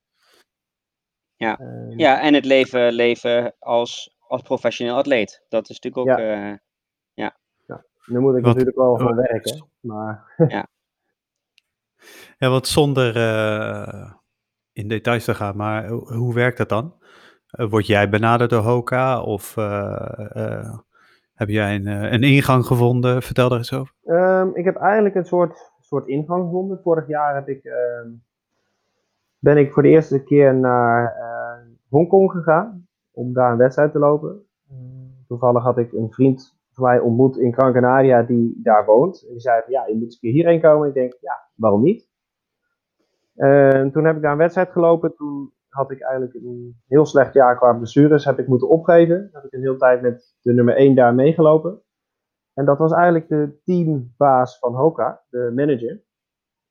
Ja. 1.37 1.59
Ehm, 1.59 1.99
Ja, 1.99 2.21
en 2.23 2.35
het 2.35 2.45
leven, 2.45 2.93
leven 2.93 3.55
als, 3.59 4.17
als 4.29 4.43
professioneel 4.43 4.97
atleet. 4.97 5.45
Dat 5.49 5.69
is 5.69 5.81
natuurlijk 5.81 6.11
ook. 6.11 6.19
Ja. 6.19 6.53
eh, 6.53 6.59
Nu 8.07 8.19
moet 8.21 8.37
ik 8.37 8.45
Wat- 8.45 8.51
natuurlijk 8.57 8.77
wel 8.77 8.97
gaan 8.97 9.17
werken. 9.17 9.67
Maar 9.81 10.35
Ja, 12.39 12.49
want 12.55 12.67
zonder 12.67 13.17
eh, 13.17 14.13
in 14.73 14.89
details 14.89 15.25
te 15.25 15.35
gaan, 15.35 15.57
maar 15.57 15.89
ho- 15.89 16.13
hoe 16.15 16.35
werkt 16.35 16.59
dat 16.59 16.69
dan? 16.69 16.95
Eh, 17.55 17.71
word 17.71 17.87
jij 17.87 18.09
benaderd 18.09 18.51
door 18.51 18.63
Hoka 18.63 19.23
of 19.23 19.57
eh, 19.57 20.31
eh, 20.33 20.75
heb 21.35 21.49
jij 21.49 21.75
een, 21.75 21.87
een 21.87 22.23
ingang 22.23 22.67
gevonden? 22.67 23.23
Vertel 23.23 23.49
daar 23.49 23.59
eens 23.59 23.73
over. 23.73 23.95
Ehm, 24.05 24.49
ik 24.53 24.65
heb 24.65 24.77
eigenlijk 24.77 25.15
een 25.15 25.25
soort, 25.25 25.73
soort 25.81 26.09
ingang 26.09 26.45
gevonden. 26.45 26.81
Vorig 26.83 27.09
jaar 27.09 27.35
heb 27.35 27.49
ik, 27.49 27.65
ehm, 27.65 28.09
ben 29.39 29.57
ik 29.57 29.73
voor 29.73 29.83
de 29.83 29.89
eerste 29.89 30.23
keer 30.23 30.55
naar 30.55 31.23
Hongkong 31.89 32.31
gegaan 32.31 32.87
om 33.11 33.33
daar 33.33 33.53
een 33.53 33.59
wedstrijd 33.59 33.93
te 33.93 33.99
lopen. 33.99 34.47
Toevallig 35.27 35.63
had 35.63 35.79
ik 35.79 35.93
een 35.93 36.11
vriend 36.11 36.57
van 36.73 36.85
mij 36.85 36.99
ontmoet 36.99 37.39
in 37.39 37.53
Gran 37.53 37.73
Canaria 37.73 38.23
die 38.23 38.61
daar 38.63 38.85
woont. 38.85 39.23
En 39.27 39.33
die 39.33 39.41
zei 39.41 39.63
ja, 39.67 39.87
je 39.87 39.95
moet 39.95 40.03
eens 40.03 40.15
een 40.15 40.21
keer 40.21 40.33
hierheen 40.33 40.61
komen. 40.61 40.89
Ik 40.89 40.95
denk, 40.95 41.17
ja, 41.21 41.49
waarom 41.55 41.83
niet? 41.83 42.09
En 43.35 43.93
toen 43.93 44.05
heb 44.05 44.17
ik 44.17 44.23
daar 44.23 44.33
een 44.33 44.39
wedstrijd 44.39 44.71
gelopen. 44.71 45.15
Toen 45.15 45.53
had 45.75 45.91
ik 45.91 46.01
eigenlijk 46.03 46.35
een 46.35 46.81
heel 46.87 47.07
slecht 47.07 47.35
jaar 47.35 47.57
qua 47.57 47.73
blessures. 47.73 48.25
Heb 48.25 48.39
ik 48.39 48.47
moeten 48.47 48.69
opgeven. 48.69 49.29
Heb 49.33 49.45
ik 49.45 49.53
een 49.53 49.61
hele 49.61 49.77
tijd 49.77 50.03
met 50.03 50.37
de 50.41 50.53
nummer 50.53 50.77
1 50.77 50.95
daar 50.95 51.15
meegelopen. 51.15 51.83
En 52.55 52.65
dat 52.65 52.79
was 52.79 52.93
eigenlijk 52.93 53.29
de 53.29 53.61
teambaas 53.65 54.59
van 54.59 54.75
Hoka, 54.75 55.23
de 55.29 55.53
manager. 55.55 56.03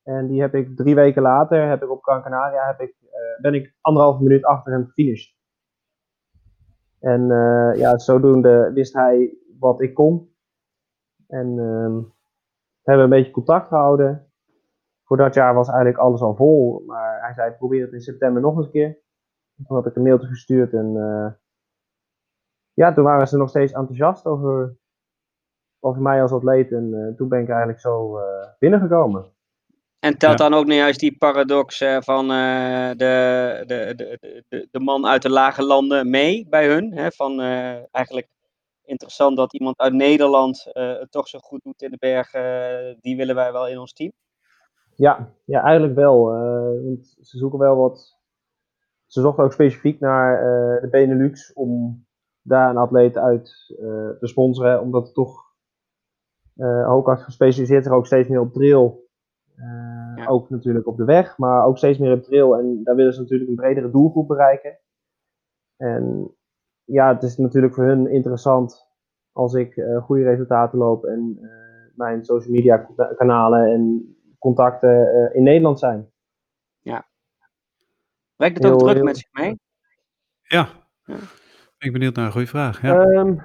En 0.03 0.27
die 0.27 0.41
heb 0.41 0.55
ik 0.55 0.75
drie 0.75 0.95
weken 0.95 1.21
later, 1.21 1.69
heb 1.69 1.83
ik 1.83 1.91
op 1.91 2.03
Gran 2.03 2.23
heb 2.67 2.79
ik, 2.79 2.95
eh, 3.01 3.41
ben 3.41 3.53
ik 3.53 3.75
anderhalve 3.81 4.23
minuut 4.23 4.43
achter 4.43 4.73
hem 4.73 4.85
gefinished. 4.85 5.35
En 6.99 7.31
eh, 7.31 7.79
ja, 7.79 7.97
zodoende 7.97 8.71
wist 8.73 8.93
hij 8.93 9.37
wat 9.59 9.81
ik 9.81 9.93
kon. 9.93 10.35
En 11.27 11.59
ehm, 11.59 12.01
hebben 12.81 13.03
een 13.03 13.09
beetje 13.09 13.31
contact 13.31 13.67
gehouden. 13.67 14.31
Voor 15.03 15.17
dat 15.17 15.33
jaar 15.33 15.53
was 15.53 15.67
eigenlijk 15.67 15.97
alles 15.97 16.21
al 16.21 16.35
vol. 16.35 16.83
Maar 16.85 17.12
hij 17.23 17.33
zei, 17.33 17.51
probeer 17.51 17.81
het 17.81 17.93
in 17.93 18.01
september 18.01 18.41
nog 18.41 18.55
eens 18.57 18.65
een 18.65 18.71
keer. 18.71 18.97
Toen 19.55 19.75
had 19.77 19.85
ik 19.85 19.95
een 19.95 20.03
mailtje 20.03 20.27
gestuurd 20.27 20.73
en 20.73 20.97
eh, 20.97 21.31
ja, 22.73 22.93
toen 22.93 23.03
waren 23.03 23.27
ze 23.27 23.37
nog 23.37 23.49
steeds 23.49 23.71
enthousiast 23.71 24.25
over, 24.25 24.77
over 25.79 26.01
mij 26.01 26.21
als 26.21 26.31
atleet. 26.31 26.71
En 26.71 26.93
eh, 26.93 27.15
toen 27.15 27.27
ben 27.29 27.41
ik 27.41 27.49
eigenlijk 27.49 27.79
zo 27.79 28.17
eh, 28.17 28.47
binnengekomen. 28.59 29.31
En 29.99 30.17
telt 30.17 30.39
Ja. 30.39 30.49
dan 30.49 30.59
ook 30.59 30.65
niet 30.65 30.77
juist 30.77 30.99
die 30.99 31.17
paradox 31.17 31.81
eh, 31.81 32.01
van 32.01 32.31
eh, 32.31 32.89
de, 32.89 33.63
de, 33.65 33.93
de, 33.95 34.43
de, 34.47 34.67
de 34.71 34.79
man 34.79 35.05
uit 35.07 35.21
de 35.21 35.29
lage 35.29 35.63
landen 35.63 36.09
mee 36.09 36.47
bij 36.49 36.67
hun? 36.67 36.93
Hè? 36.93 37.11
Van 37.11 37.41
eh, 37.41 37.95
eigenlijk 37.95 38.27
interessant 38.85 39.37
dat 39.37 39.53
iemand 39.53 39.77
uit 39.77 39.93
Nederland 39.93 40.69
eh, 40.73 40.99
het 40.99 41.11
toch 41.11 41.27
zo 41.27 41.39
goed 41.39 41.63
doet 41.63 41.81
in 41.81 41.91
de 41.91 41.97
bergen. 41.97 42.97
die 43.01 43.15
willen 43.17 43.35
wij 43.35 43.51
wel 43.51 43.67
in 43.67 43.79
ons 43.79 43.93
team. 43.93 44.11
Ja, 44.95 45.33
ja 45.45 45.61
eigenlijk 45.61 45.95
wel. 45.95 46.33
eh, 46.33 46.83
want 46.83 47.17
ze 47.21 47.37
zoeken 47.37 47.59
wel 47.59 47.75
wat. 47.75 48.21
Ze 49.05 49.21
zochten 49.21 49.43
ook 49.43 49.53
specifiek 49.53 49.99
naar 49.99 50.37
eh, 50.37 50.81
de 50.81 50.87
Benelux 50.89 51.53
om 51.53 52.03
daar 52.41 52.69
een 52.69 52.77
atleet 52.77 53.17
uit 53.17 53.75
eh, 53.79 54.09
te 54.19 54.27
sponsoren. 54.27 54.81
Omdat 54.81 55.05
het 55.05 55.13
toch 55.13 55.51
eh 56.55 56.87
Hoka 56.87 57.15
gespecialiseerd 57.15 57.83
zich 57.83 57.93
ook 57.93 58.05
steeds 58.05 58.29
meer 58.29 58.39
op 58.39 58.53
trail. 58.53 59.01
Ja. 60.15 60.27
Ook 60.27 60.49
natuurlijk 60.49 60.87
op 60.87 60.97
de 60.97 61.05
weg, 61.05 61.37
maar 61.37 61.65
ook 61.65 61.77
steeds 61.77 61.97
meer 61.97 62.13
op 62.13 62.21
trail. 62.21 62.57
En 62.57 62.83
daar 62.83 62.95
willen 62.95 63.13
ze 63.13 63.21
natuurlijk 63.21 63.49
een 63.49 63.55
bredere 63.55 63.91
doelgroep 63.91 64.27
bereiken. 64.27 64.79
En 65.77 66.35
ja, 66.83 67.13
het 67.13 67.23
is 67.23 67.37
natuurlijk 67.37 67.73
voor 67.73 67.83
hun 67.83 68.07
interessant 68.07 68.87
als 69.31 69.53
ik 69.53 69.85
goede 70.01 70.23
resultaten 70.23 70.77
loop 70.77 71.05
en 71.05 71.39
mijn 71.95 72.25
social 72.25 72.53
media 72.53 72.87
kanalen 73.15 73.71
en 73.71 74.13
contacten 74.43 75.13
eh, 75.29 75.35
in 75.35 75.43
Nederland 75.43 75.79
zijn. 75.79 76.11
Brengt 78.35 78.63
het 78.63 78.71
ook 78.73 78.79
druk 78.79 78.93
heel- 78.95 79.03
met 79.03 79.17
zich 79.17 79.29
mee? 79.31 79.59
Ja, 80.41 80.67
Ja. 81.03 81.15
ben 81.77 81.87
ik 81.87 81.91
benieuwd 81.91 82.15
naar 82.15 82.25
een 82.25 82.31
goede 82.31 82.47
vraag. 82.47 82.81
Ja. 82.81 83.01
Ehm, 83.01 83.35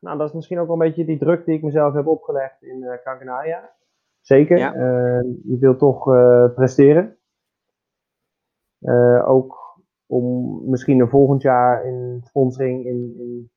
nou, 0.00 0.18
dat 0.18 0.28
is 0.28 0.34
misschien 0.34 0.58
ook 0.58 0.66
wel 0.66 0.76
een 0.76 0.86
beetje 0.88 1.04
die 1.04 1.18
druk 1.18 1.44
die 1.44 1.54
ik 1.56 1.62
mezelf 1.62 1.94
heb 1.94 2.06
opgelegd 2.06 2.62
in 2.62 2.82
eh 2.82 3.02
Canaria. 3.04 3.70
Zeker. 4.20 4.58
Ja. 4.58 4.74
Eh, 4.74 5.22
je 5.44 5.56
wilt 5.60 5.78
toch 5.78 6.14
eh, 6.14 6.54
presteren. 6.54 7.18
Eh, 8.78 9.28
ook 9.28 9.80
om 10.06 10.60
misschien 10.70 11.00
een 11.00 11.08
volgend 11.08 11.42
jaar 11.42 11.84
in 11.86 12.20
sponsoring 12.24 12.84
in, 12.86 13.14
in, 13.18 13.50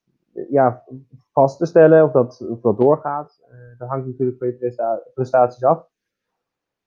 ja, 0.49 0.83
vast 1.31 1.57
te 1.57 1.65
stellen 1.65 2.03
of 2.03 2.11
dat, 2.11 2.47
of 2.49 2.61
dat 2.61 2.77
doorgaat. 2.77 3.41
Eh, 3.49 3.57
dat 3.79 3.87
hangt 3.87 4.05
natuurlijk 4.07 4.37
van 4.37 4.47
je 4.47 4.53
presta- 4.53 5.01
prestaties 5.13 5.63
af. 5.63 5.89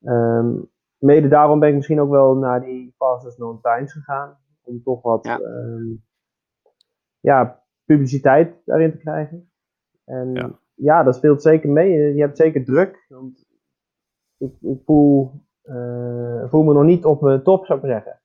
Ehm, 0.05 0.53
mede 0.99 1.29
daarom 1.29 1.59
ben 1.61 1.69
ik 1.69 1.75
misschien 1.75 2.01
ook 2.01 2.11
wel 2.11 2.35
naar 2.35 2.61
die 2.65 2.95
fastest 2.97 3.37
known 3.37 3.59
times 3.63 3.93
gegaan. 3.93 4.39
Om 4.63 4.83
toch 4.83 5.03
wat 5.03 5.25
Ja. 5.27 5.39
ehm, 5.39 5.87
ja, 7.21 7.63
publiciteit 7.85 8.55
daarin 8.65 8.91
te 8.91 8.99
krijgen. 8.99 9.51
En 10.05 10.35
Ja. 10.35 10.51
ja. 10.75 11.03
dat 11.03 11.15
speelt 11.17 11.43
zeker 11.43 11.71
mee. 11.71 12.15
Je 12.15 12.21
hebt 12.21 12.37
zeker 12.37 12.65
druk. 12.65 13.05
Want 13.09 13.45
ik, 14.39 14.53
ik 14.61 14.79
voel, 14.85 15.33
eh, 15.63 16.49
voel 16.49 16.63
me 16.63 16.73
nog 16.73 16.85
niet 16.85 17.05
op 17.05 17.21
mijn 17.21 17.43
top, 17.43 17.67
zou 17.67 17.79
ik 17.79 17.85
maar 17.85 17.95
zeggen. 17.95 18.21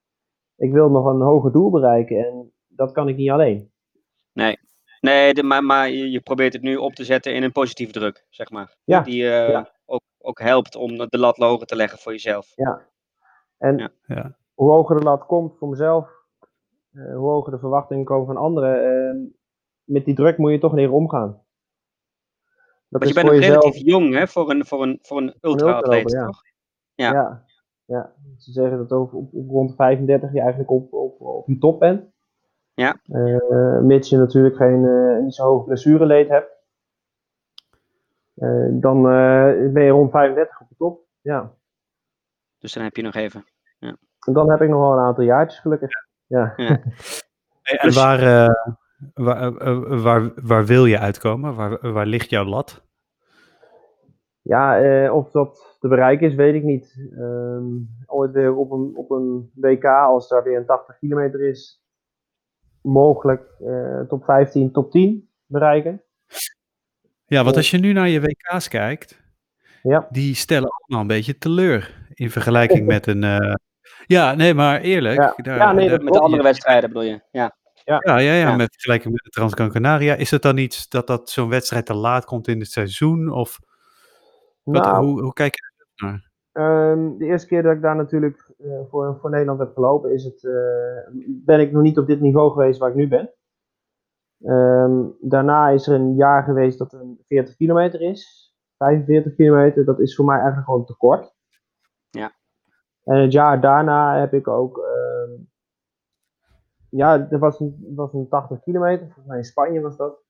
Ik 0.55 0.71
wil 0.71 0.89
nog 0.89 1.05
een 1.05 1.21
hoger 1.21 1.51
doel 1.51 1.69
bereiken 1.69 2.17
en 2.27 2.51
dat 2.67 2.91
kan 2.91 3.07
ik 3.07 3.15
niet 3.15 3.29
alleen. 3.29 3.71
Nee. 4.33 4.57
Nee, 5.01 5.33
de, 5.33 5.43
maar, 5.43 5.63
maar 5.63 5.89
je, 5.89 6.11
je 6.11 6.19
probeert 6.21 6.53
het 6.53 6.61
nu 6.61 6.75
op 6.75 6.93
te 6.93 7.03
zetten 7.03 7.33
in 7.33 7.43
een 7.43 7.51
positieve 7.51 7.91
druk, 7.91 8.25
zeg 8.29 8.49
maar. 8.49 8.75
Ja, 8.83 9.01
Die 9.01 9.23
eh, 9.23 9.49
ja. 9.49 9.71
ook, 9.85 10.01
ook 10.21 10.39
helpt 10.39 10.75
om 10.75 10.97
de 10.97 11.17
lat 11.17 11.37
hoger 11.37 11.67
te 11.67 11.75
leggen 11.75 11.99
voor 11.99 12.11
jezelf. 12.11 12.53
En 13.57 13.77
Ja. 13.77 13.91
Ja. 14.05 14.35
hoe 14.53 14.71
hoger 14.71 14.97
de 14.97 15.03
lat 15.03 15.25
komt 15.25 15.57
voor 15.57 15.69
mezelf, 15.69 16.09
eh, 16.91 17.15
hoe 17.15 17.29
hoger 17.29 17.51
de 17.51 17.59
verwachtingen 17.59 18.05
komen 18.05 18.25
van 18.25 18.37
anderen, 18.37 18.83
eh, 18.83 19.31
met 19.83 20.05
die 20.05 20.15
druk 20.15 20.37
moet 20.37 20.51
je 20.51 20.59
toch 20.59 20.73
leren 20.73 20.93
omgaan. 20.93 21.47
Dat 22.89 23.01
Want 23.01 23.07
je 23.07 23.13
bent 23.13 23.25
nog 23.25 23.35
jezelf 23.35 23.63
relatief 23.63 23.85
jong 23.85 24.13
hè, 24.13 24.27
voor 24.27 24.49
een, 24.49 24.65
voor 24.65 24.83
een, 24.83 24.99
voor 25.01 25.17
een 25.17 25.35
ultra-atleet, 25.41 26.11
ja. 26.11 26.25
toch? 26.25 26.41
Ja. 26.93 27.11
Ja. 27.11 27.45
ja. 27.85 28.13
Ze 28.37 28.51
zeggen 28.51 28.77
dat 28.77 28.91
over, 28.91 29.17
op, 29.17 29.33
op 29.33 29.49
rond 29.49 29.69
de 29.69 29.75
35 29.75 30.33
je 30.33 30.39
eigenlijk 30.39 30.71
op, 30.71 30.93
op, 30.93 31.21
op 31.21 31.47
je 31.47 31.57
top 31.57 31.79
bent. 31.79 32.11
Ja. 32.73 32.99
Eh, 33.03 33.79
mits 33.79 34.09
je 34.09 34.17
natuurlijk 34.17 34.55
geen 34.55 34.85
eh, 34.85 35.23
niet 35.23 35.35
zo 35.35 35.43
hoog 35.43 35.65
blessureleed 35.65 36.29
hebt. 36.29 36.58
Eh, 38.39 38.67
dan 38.71 38.97
eh, 38.97 39.71
ben 39.73 39.83
je 39.83 39.89
rond 39.89 40.11
35 40.11 40.61
op 40.61 40.69
de 40.69 40.75
top. 40.77 41.01
Ja. 41.21 41.51
Dus 42.57 42.73
dan 42.73 42.83
heb 42.83 42.95
je 42.95 43.01
nog 43.01 43.15
even. 43.15 43.45
En 43.79 44.33
dan 44.33 44.49
heb 44.49 44.61
ik 44.61 44.69
nog 44.69 44.79
wel 44.79 44.91
een 44.91 45.05
aantal 45.05 45.23
jaartjes 45.23 45.59
gelukkig. 45.59 45.89
Ja. 46.27 46.53
Hey, 47.61 47.77
En 47.77 47.93
waar, 47.93 48.19
eh, 48.19 48.73
waar, 49.13 49.53
waar, 50.01 50.31
waar 50.35 50.65
wil 50.65 50.85
je 50.85 50.99
uitkomen? 50.99 51.55
Waar, 51.55 51.91
waar 51.91 52.05
ligt 52.05 52.29
jouw 52.29 52.45
lat? 52.45 52.83
Ja, 54.41 54.79
eh, 54.81 55.15
of 55.15 55.31
dat 55.31 55.77
te 55.79 55.87
bereiken 55.87 56.27
is, 56.27 56.35
weet 56.35 56.53
ik 56.53 56.63
niet. 56.63 57.09
Ehm, 57.11 57.65
ooit 58.05 58.31
weer 58.31 58.55
op 58.55 58.71
een, 58.71 58.91
op 58.95 59.11
een 59.11 59.51
WK, 59.53 59.85
als 59.85 60.27
daar 60.27 60.43
weer 60.43 60.57
een 60.57 60.65
80 60.65 60.97
kilometer 60.97 61.41
is, 61.41 61.83
mogelijk 62.81 63.55
eh, 63.59 64.01
top 64.01 64.23
15, 64.23 64.71
top 64.71 64.91
10 64.91 65.29
bereiken. 65.45 66.03
Ja, 67.29 67.37
want 67.43 67.49
Oh. 67.51 67.55
als 67.57 67.71
je 67.71 67.77
nu 67.77 67.93
naar 67.93 68.07
je 68.09 68.21
WK's 68.21 68.67
kijkt, 68.67 69.21
Ja. 69.83 70.07
die 70.09 70.35
stellen 70.35 70.69
allemaal 70.69 71.01
een 71.01 71.07
beetje 71.15 71.37
teleur 71.37 72.07
in 72.13 72.29
vergelijking 72.31 72.85
met 72.87 73.07
een. 73.07 73.23
eh, 73.23 73.53
ja, 74.05 74.33
nee, 74.35 74.53
maar 74.53 74.81
eerlijk. 74.81 75.17
Ja. 75.19 75.33
Daar, 75.37 75.57
Ja, 75.57 75.71
nee, 75.71 75.89
daar- 75.89 76.03
Met 76.03 76.13
de 76.13 76.19
andere 76.19 76.43
wedstrijden 76.43 76.89
bedoel 76.89 77.03
je? 77.09 77.21
Ja. 77.31 77.57
Ja, 77.83 77.99
ja, 78.03 78.17
ja, 78.19 78.33
Ja. 78.33 78.55
met 78.55 78.71
vergelijking 78.71 79.13
met 79.13 79.23
de 79.23 79.29
Transgran 79.29 79.69
Canaria. 79.71 80.15
Is 80.15 80.31
het 80.31 80.41
dan 80.41 80.57
iets 80.57 80.89
dat, 80.89 81.07
dat 81.07 81.29
zo'n 81.29 81.49
wedstrijd 81.49 81.85
te 81.85 81.93
laat 81.93 82.25
komt 82.25 82.47
in 82.47 82.59
het 82.59 82.69
seizoen? 82.71 83.31
Of 83.31 83.59
wat, 84.63 84.83
Nou, 84.83 85.05
hoe, 85.05 85.21
hoe 85.21 85.33
kijk 85.33 85.55
je 85.55 85.61
daar 85.95 86.09
naar? 86.11 86.27
Ehm, 86.51 87.17
de 87.17 87.25
eerste 87.25 87.47
keer 87.47 87.63
dat 87.63 87.75
ik 87.75 87.81
daar 87.81 87.95
natuurlijk 87.95 88.51
eh, 88.59 88.69
voor, 88.89 89.17
voor 89.21 89.29
Nederland 89.29 89.59
heb 89.59 89.73
gelopen, 89.73 90.13
is 90.13 90.23
het, 90.23 90.43
eh, 90.45 90.51
ben 91.25 91.59
ik 91.59 91.71
nog 91.71 91.81
niet 91.81 91.97
op 91.97 92.07
dit 92.07 92.21
niveau 92.21 92.51
geweest 92.51 92.79
waar 92.79 92.89
ik 92.89 92.95
nu 92.95 93.07
ben. 93.07 93.29
Ehm, 94.41 95.05
daarna 95.21 95.69
is 95.69 95.87
er 95.87 95.95
een 95.95 96.15
jaar 96.15 96.43
geweest 96.43 96.77
dat 96.77 96.93
een 96.93 97.19
40 97.27 97.55
kilometer 97.55 98.01
is. 98.01 98.53
45 98.77 99.35
kilometer, 99.35 99.85
dat 99.85 99.99
is 99.99 100.15
voor 100.15 100.25
mij 100.25 100.35
eigenlijk 100.35 100.65
gewoon 100.65 100.85
te 100.85 100.97
kort. 100.97 101.35
Ja. 102.09 102.31
En 103.03 103.21
het 103.21 103.31
jaar 103.31 103.61
daarna 103.61 104.19
heb 104.19 104.33
ik 104.33 104.47
ook, 104.47 104.77
ehm, 104.77 105.41
ja, 106.89 107.27
er 107.29 107.39
was 107.39 107.59
een, 107.59 107.93
was 107.95 108.13
een 108.13 108.27
80 108.27 108.59
kilometer, 108.61 109.05
volgens 109.05 109.25
mij 109.25 109.37
in 109.37 109.43
Spanje 109.43 109.81
was 109.81 109.97
dat. 109.97 110.27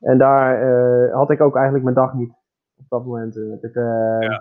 En 0.00 0.18
daar 0.18 0.62
eh, 0.62 1.14
had 1.14 1.30
ik 1.30 1.40
ook 1.40 1.54
eigenlijk 1.54 1.84
mijn 1.84 1.96
dag 1.96 2.14
niet. 2.14 2.34
Op 2.76 2.84
dat 2.88 3.04
moment 3.04 3.36
eh, 3.36 3.50
heb 3.50 3.64
ik, 3.64 3.74
eh, 3.74 4.38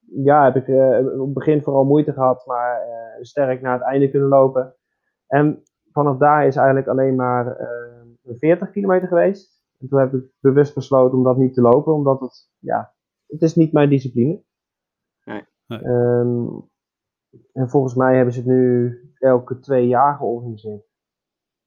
ja, 0.00 0.44
heb 0.44 0.56
ik 0.56 0.68
op 1.12 1.24
het 1.24 1.34
begin 1.34 1.62
vooral 1.62 1.84
moeite 1.84 2.12
gehad, 2.12 2.46
maar 2.46 2.80
sterk 3.20 3.60
naar 3.60 3.72
het 3.72 3.82
einde 3.82 4.10
kunnen 4.10 4.28
lopen. 4.28 4.74
En 5.26 5.62
vanaf 5.92 6.18
daar 6.18 6.46
is 6.46 6.56
eigenlijk 6.56 6.88
alleen 6.88 7.14
maar 7.14 7.56
40 8.36 8.70
kilometer 8.70 9.08
geweest. 9.08 9.62
En 9.78 9.88
toen 9.88 9.98
heb 9.98 10.14
ik 10.14 10.24
bewust 10.40 10.74
besloten 10.74 11.18
om 11.18 11.24
dat 11.24 11.36
niet 11.36 11.54
te 11.54 11.60
lopen, 11.60 11.92
omdat 11.92 12.20
het, 12.20 12.50
ja, 12.58 12.94
het 13.26 13.42
is 13.42 13.54
niet 13.54 13.72
mijn 13.72 13.88
discipline. 13.88 14.42
Nee. 15.24 15.46
Nee. 15.66 15.80
Ehm, 15.80 16.46
en 17.52 17.68
volgens 17.68 17.94
mij 17.94 18.16
hebben 18.16 18.34
ze 18.34 18.40
het 18.40 18.48
nu 18.48 18.94
elke 19.18 19.58
twee 19.58 19.86
jaar 19.86 20.16
georganiseerd. 20.16 20.86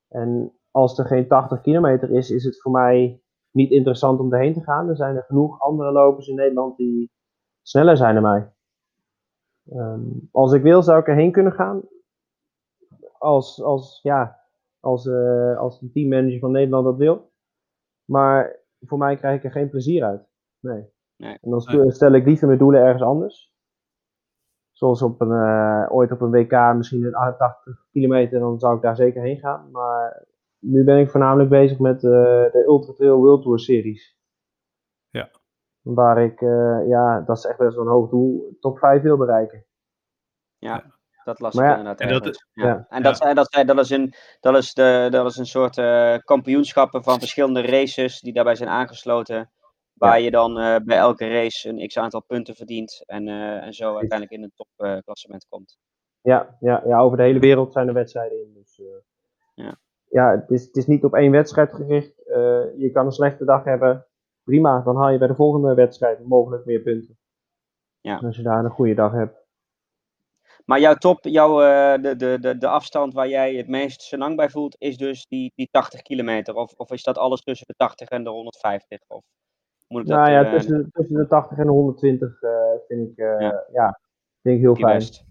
En 0.07 0.53
als 0.71 0.99
er 0.99 1.05
geen 1.05 1.27
80 1.27 1.61
kilometer 1.61 2.11
is, 2.11 2.29
is 2.29 2.43
het 2.43 2.61
voor 2.61 2.71
mij 2.71 3.21
niet 3.51 3.71
interessant 3.71 4.19
om 4.19 4.33
erheen 4.33 4.53
te 4.53 4.63
gaan. 4.63 4.89
Er 4.89 4.95
zijn 4.95 5.15
er 5.15 5.23
genoeg 5.23 5.59
andere 5.59 5.91
lopers 5.91 6.27
in 6.27 6.35
Nederland 6.35 6.77
die 6.77 7.11
sneller 7.61 7.97
zijn 7.97 8.13
dan 8.13 8.23
mij. 8.23 8.53
Ehm, 9.69 10.01
als 10.31 10.53
ik 10.53 10.61
wil, 10.61 10.83
zou 10.83 10.99
ik 10.99 11.07
erheen 11.07 11.31
kunnen 11.31 11.53
gaan. 11.53 11.81
Als, 13.17 13.61
als, 13.61 13.99
ja, 14.01 14.40
als, 14.81 15.07
eh, 15.07 15.57
als 15.57 15.79
de 15.79 15.91
teammanager 15.91 16.39
van 16.39 16.51
Nederland 16.51 16.85
dat 16.85 16.97
wil. 16.97 17.31
Maar 18.05 18.59
voor 18.79 18.97
mij 18.97 19.15
krijg 19.15 19.37
ik 19.37 19.43
er 19.43 19.51
geen 19.51 19.69
plezier 19.69 20.03
uit. 20.03 20.29
Nee. 20.59 20.89
Nee. 21.17 21.37
En 21.41 21.49
dan 21.49 21.61
stel- 21.91 22.13
ik 22.13 22.25
liever 22.25 22.47
mijn 22.47 22.59
doelen 22.59 22.81
ergens 22.81 23.03
anders. 23.03 23.53
Zoals 24.71 25.01
op 25.01 25.21
een, 25.21 25.31
eh, 25.31 25.85
ooit 25.89 26.11
op 26.11 26.21
een 26.21 26.31
WK, 26.31 26.73
misschien 26.75 27.03
een 27.03 27.35
80 27.37 27.87
kilometer, 27.91 28.39
dan 28.39 28.59
zou 28.59 28.75
ik 28.75 28.81
daar 28.81 28.95
zeker 28.95 29.21
heen 29.21 29.37
gaan. 29.39 29.71
Maar 29.71 30.27
nu 30.59 30.83
ben 30.83 30.99
ik 30.99 31.09
voornamelijk 31.09 31.49
bezig 31.49 31.79
met 31.79 32.03
eh, 32.03 32.11
de 32.51 32.63
Ultra 32.67 32.93
Trail 32.93 33.17
World 33.17 33.41
Tour 33.41 33.59
series. 33.59 34.17
Ja. 35.09 35.31
Waar 35.81 36.23
ik, 36.23 36.41
eh, 36.41 36.87
ja, 36.87 37.21
dat 37.21 37.37
is 37.37 37.45
echt 37.45 37.57
best 37.57 37.75
wel 37.75 37.85
een 37.85 37.91
hoog 37.91 38.09
doel, 38.09 38.57
top 38.59 38.77
5 38.77 39.01
wil 39.01 39.17
bereiken. 39.17 39.65
Dat 41.31 41.39
las 41.39 41.53
Maar 41.53 41.63
ik 41.65 41.71
ja, 41.71 41.77
inderdaad 41.77 42.01
en 42.01 42.13
dat 42.13 42.21
ergens. 42.25 42.45
ja. 42.53 42.65
ja. 42.67 42.85
En 42.89 43.03
dat, 43.03 43.17
zijn- 43.17 43.35
dat, 43.35 43.51
zijn- 43.53 43.67
dat, 43.67 43.79
is 43.79 43.89
een, 43.89 44.13
dat, 44.39 44.57
is 44.57 44.73
de, 44.73 45.07
dat 45.11 45.25
is 45.25 45.37
een 45.37 45.45
soort 45.45 45.77
eh, 45.77 46.15
kampioenschappen 46.23 47.03
van 47.03 47.19
verschillende 47.19 47.61
races 47.61 48.19
die 48.19 48.33
daarbij 48.33 48.55
zijn 48.55 48.69
aangesloten. 48.69 49.51
Waar 49.93 50.19
je 50.19 50.31
dan 50.31 50.59
eh, 50.59 50.75
bij 50.85 50.97
elke 50.97 51.27
race 51.27 51.69
een 51.69 51.87
x 51.87 51.97
aantal 51.97 52.23
punten 52.23 52.55
verdient. 52.55 53.03
En, 53.05 53.27
eh, 53.27 53.63
en 53.65 53.73
zo 53.73 53.85
uiteindelijk 53.97 54.31
in 54.31 54.43
een 54.43 54.51
topklassement 54.55 55.45
komt. 55.49 55.77
Ja, 56.21 56.57
ja, 56.59 56.81
ja, 56.85 56.99
over 56.99 57.17
de 57.17 57.23
hele 57.23 57.39
wereld 57.39 57.73
zijn 57.73 57.87
er 57.87 57.93
wedstrijden 57.93 58.37
in. 58.41 58.53
Dus, 58.53 58.79
eh, 58.79 58.85
Ja. 59.65 59.75
ja, 60.09 60.31
het 60.31 60.49
is, 60.49 60.65
het 60.65 60.75
is 60.75 60.87
niet 60.87 61.03
op 61.03 61.13
één 61.13 61.31
wedstrijd 61.31 61.73
gericht. 61.73 62.27
Eh, 62.27 62.61
je 62.77 62.89
kan 62.93 63.05
een 63.05 63.11
slechte 63.11 63.45
dag 63.45 63.63
hebben. 63.63 64.05
Prima, 64.43 64.81
dan 64.81 64.95
haal 64.95 65.09
je 65.09 65.17
bij 65.17 65.27
de 65.27 65.35
volgende 65.35 65.73
wedstrijd 65.73 66.27
mogelijk 66.27 66.65
meer 66.65 66.79
punten. 66.81 67.17
Ja. 68.01 68.17
Als 68.17 68.35
je 68.37 68.43
daar 68.43 68.63
een 68.65 68.71
goede 68.71 68.93
dag 68.93 69.11
hebt. 69.11 69.40
Maar 70.71 70.79
jouw 70.79 70.95
top, 70.95 71.23
jouw, 71.23 71.61
eh, 71.61 72.01
de, 72.01 72.15
de, 72.15 72.37
de, 72.39 72.57
de 72.57 72.67
afstand 72.67 73.13
waar 73.13 73.27
jij 73.27 73.55
het 73.55 73.67
meest 73.67 74.01
zo 74.01 74.17
lang 74.17 74.35
bij 74.35 74.49
voelt, 74.49 74.75
is 74.79 74.97
dus 74.97 75.27
die, 75.27 75.51
die 75.55 75.67
80 75.71 76.01
kilometer. 76.01 76.55
Of, 76.55 76.73
of 76.73 76.91
is 76.91 77.03
dat 77.03 77.17
alles 77.17 77.41
tussen 77.41 77.67
de 77.67 77.73
80 77.77 78.09
en 78.09 78.23
de 78.23 78.29
150? 78.29 78.99
Of 79.07 79.23
moet 79.87 80.01
ik 80.01 80.07
dat, 80.07 80.17
nou 80.17 80.31
ja, 80.31 80.43
eh, 80.43 80.51
tussen, 80.51 80.89
tussen 80.91 81.17
de 81.17 81.27
80 81.27 81.57
en 81.57 81.65
de 81.65 81.71
120 81.71 82.41
eh, 82.41 82.51
vind 82.87 83.09
ik, 83.09 83.17
Ja. 83.17 83.65
ja. 83.71 83.99
vind 84.41 84.55
ik 84.55 84.61
heel 84.61 84.73
die 84.73 84.83
fijn. 84.83 84.97
best? 84.97 85.25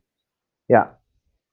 Ja. 0.64 1.01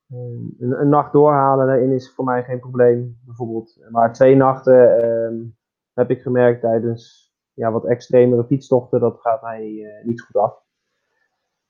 Een, 0.10 0.56
een 0.58 0.90
nacht 0.90 1.12
doorhalen 1.12 1.68
daarin 1.68 1.92
is 1.92 2.14
voor 2.14 2.26
mij 2.26 2.44
geen 2.44 2.60
probleem, 2.60 3.20
bijvoorbeeld. 3.26 3.78
Maar 3.90 4.14
twee 4.14 4.36
nachten 4.36 5.02
ehm, 5.02 5.36
heb 5.94 6.10
ik 6.10 6.22
gemerkt 6.22 6.62
tijdens 6.62 7.34
ja, 7.54 7.72
wat 7.72 7.86
extremere 7.86 8.46
fietstochten, 8.46 9.00
dat 9.00 9.20
gaat 9.22 9.42
mij 9.42 10.02
niet 10.04 10.22
goed 10.22 10.36
af. 10.36 10.66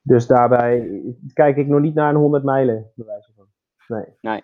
Dus 0.08 0.28
daarbij 0.28 1.02
kijk 1.34 1.58
ik 1.58 1.68
nog 1.68 1.80
niet 1.82 1.94
naar 1.94 2.10
een 2.10 2.16
100 2.20 2.44
mijlen, 2.44 2.92
bij 2.96 3.06
wijze 3.06 3.32
van. 3.36 3.48
Nee. 4.22 4.44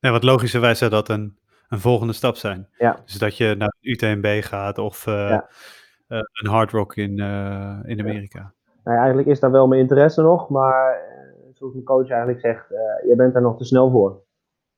Nee, 0.00 0.12
wat 0.12 0.22
logischerwijs 0.22 0.78
zou 0.78 0.90
dat 0.90 1.08
een, 1.08 1.38
een 1.68 1.80
volgende 1.80 2.12
stap 2.12 2.36
zijn. 2.36 2.68
Ja. 2.78 3.00
Dus 3.04 3.18
dat 3.18 3.36
je 3.36 3.54
naar 3.58 3.74
UTMB 3.80 4.26
gaat 4.42 4.78
of 4.78 5.06
eh, 5.06 5.14
Ja. 5.28 5.48
eh, 6.06 6.18
een 6.32 6.50
hard 6.50 6.70
rock 6.70 6.96
in, 6.96 7.18
eh, 7.20 7.78
in 7.84 8.00
Amerika. 8.00 8.52
Nou 8.84 8.96
ja, 8.96 9.02
eigenlijk 9.02 9.28
is 9.28 9.40
daar 9.40 9.50
wel 9.50 9.66
mijn 9.66 9.80
interesse 9.80 10.22
nog, 10.22 10.48
maar 10.48 10.94
eh, 10.94 11.54
zoals 11.54 11.72
mijn 11.72 11.84
coach 11.84 12.08
eigenlijk 12.08 12.40
zegt, 12.40 12.70
eh, 12.72 13.08
je 13.08 13.14
bent 13.16 13.32
daar 13.32 13.42
nog 13.42 13.58
te 13.58 13.64
snel 13.64 13.90
voor. 13.90 14.22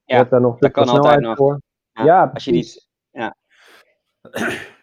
je 0.05 0.12
Ja, 0.12 0.19
hebt 0.19 0.31
daar 0.31 0.41
nog 0.41 0.55
te 0.59 0.61
dat 0.61 0.73
kan 0.73 0.87
snelheid 0.89 1.21
nog. 1.21 1.37
voor. 1.37 1.61
Ja, 1.93 2.05
Ja, 2.05 2.31
als 2.35 2.45
je 2.45 2.51
precies. 2.51 2.75
niet. 3.12 3.35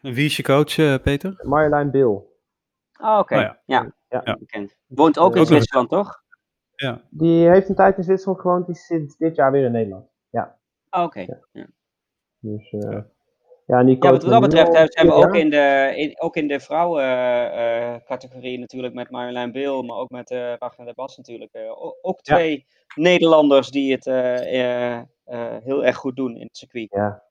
En 0.01 0.13
Wie 0.13 0.25
is 0.25 0.37
je 0.37 0.43
coach, 0.43 0.77
eh, 0.77 0.95
Peter? 1.03 1.39
Marjolein 1.43 1.91
Bill. 1.91 2.05
Oh, 3.01 3.17
oké. 3.19 3.35
Oh 3.35 3.49
ja. 3.65 3.93
Ja. 4.13 4.21
Ja. 4.25 4.31
Ja. 4.31 4.37
bekend. 4.37 4.75
Woont 4.87 5.19
ook 5.19 5.35
in 5.35 5.45
Zwitserland, 5.45 5.89
toch? 5.89 6.21
Ja. 6.75 7.01
Die 7.09 7.49
heeft 7.49 7.69
een 7.69 7.75
tijd 7.75 7.97
in 7.97 8.03
Zwitserland 8.03 8.41
gewoond, 8.41 8.65
die 8.65 8.75
is 8.75 8.85
sinds 8.85 9.17
dit 9.17 9.35
jaar 9.35 9.51
weer 9.51 9.63
in 9.65 9.71
Nederland. 9.71 10.11
Oh, 10.95 11.03
oké. 11.03 11.19
Ja. 11.19 11.39
Ja. 11.51 11.65
Dus 12.39 12.69
eh, 12.71 12.81
Ja. 12.81 13.05
ja, 13.65 13.79
en 13.79 13.85
die 13.85 13.95
Ja, 13.95 14.01
coach 14.09 14.21
wat 14.21 14.31
dat 14.31 14.41
betreft 14.41 14.75
al 14.75 14.85
zijn 14.89 15.07
we 15.07 15.13
ook 15.13 15.35
in 15.35 15.49
de, 15.49 15.93
in, 15.95 16.21
ook 16.21 16.35
in 16.35 16.47
de 16.47 16.59
vrouwencategorie 16.59 18.59
natuurlijk 18.59 18.93
met 18.93 19.09
Marjolein 19.09 19.51
Bill, 19.51 19.83
maar 19.83 19.97
ook 19.97 20.09
met 20.09 20.31
eh 20.31 20.53
Ragnar 20.57 20.87
de 20.87 20.93
Bas 20.93 21.17
natuurlijk. 21.17 21.53
eh, 21.53 21.71
ook 22.01 22.19
Ja. 22.21 22.35
twee 22.35 22.65
Nederlanders 22.95 23.69
die 23.69 23.91
het 23.91 24.07
eh, 24.07 24.95
eh, 24.95 25.01
eh, 25.23 25.55
heel 25.63 25.85
erg 25.85 25.95
goed 25.95 26.15
doen 26.15 26.35
in 26.35 26.45
het 26.45 26.57
circuit. 26.57 26.87
Ja, 26.91 27.23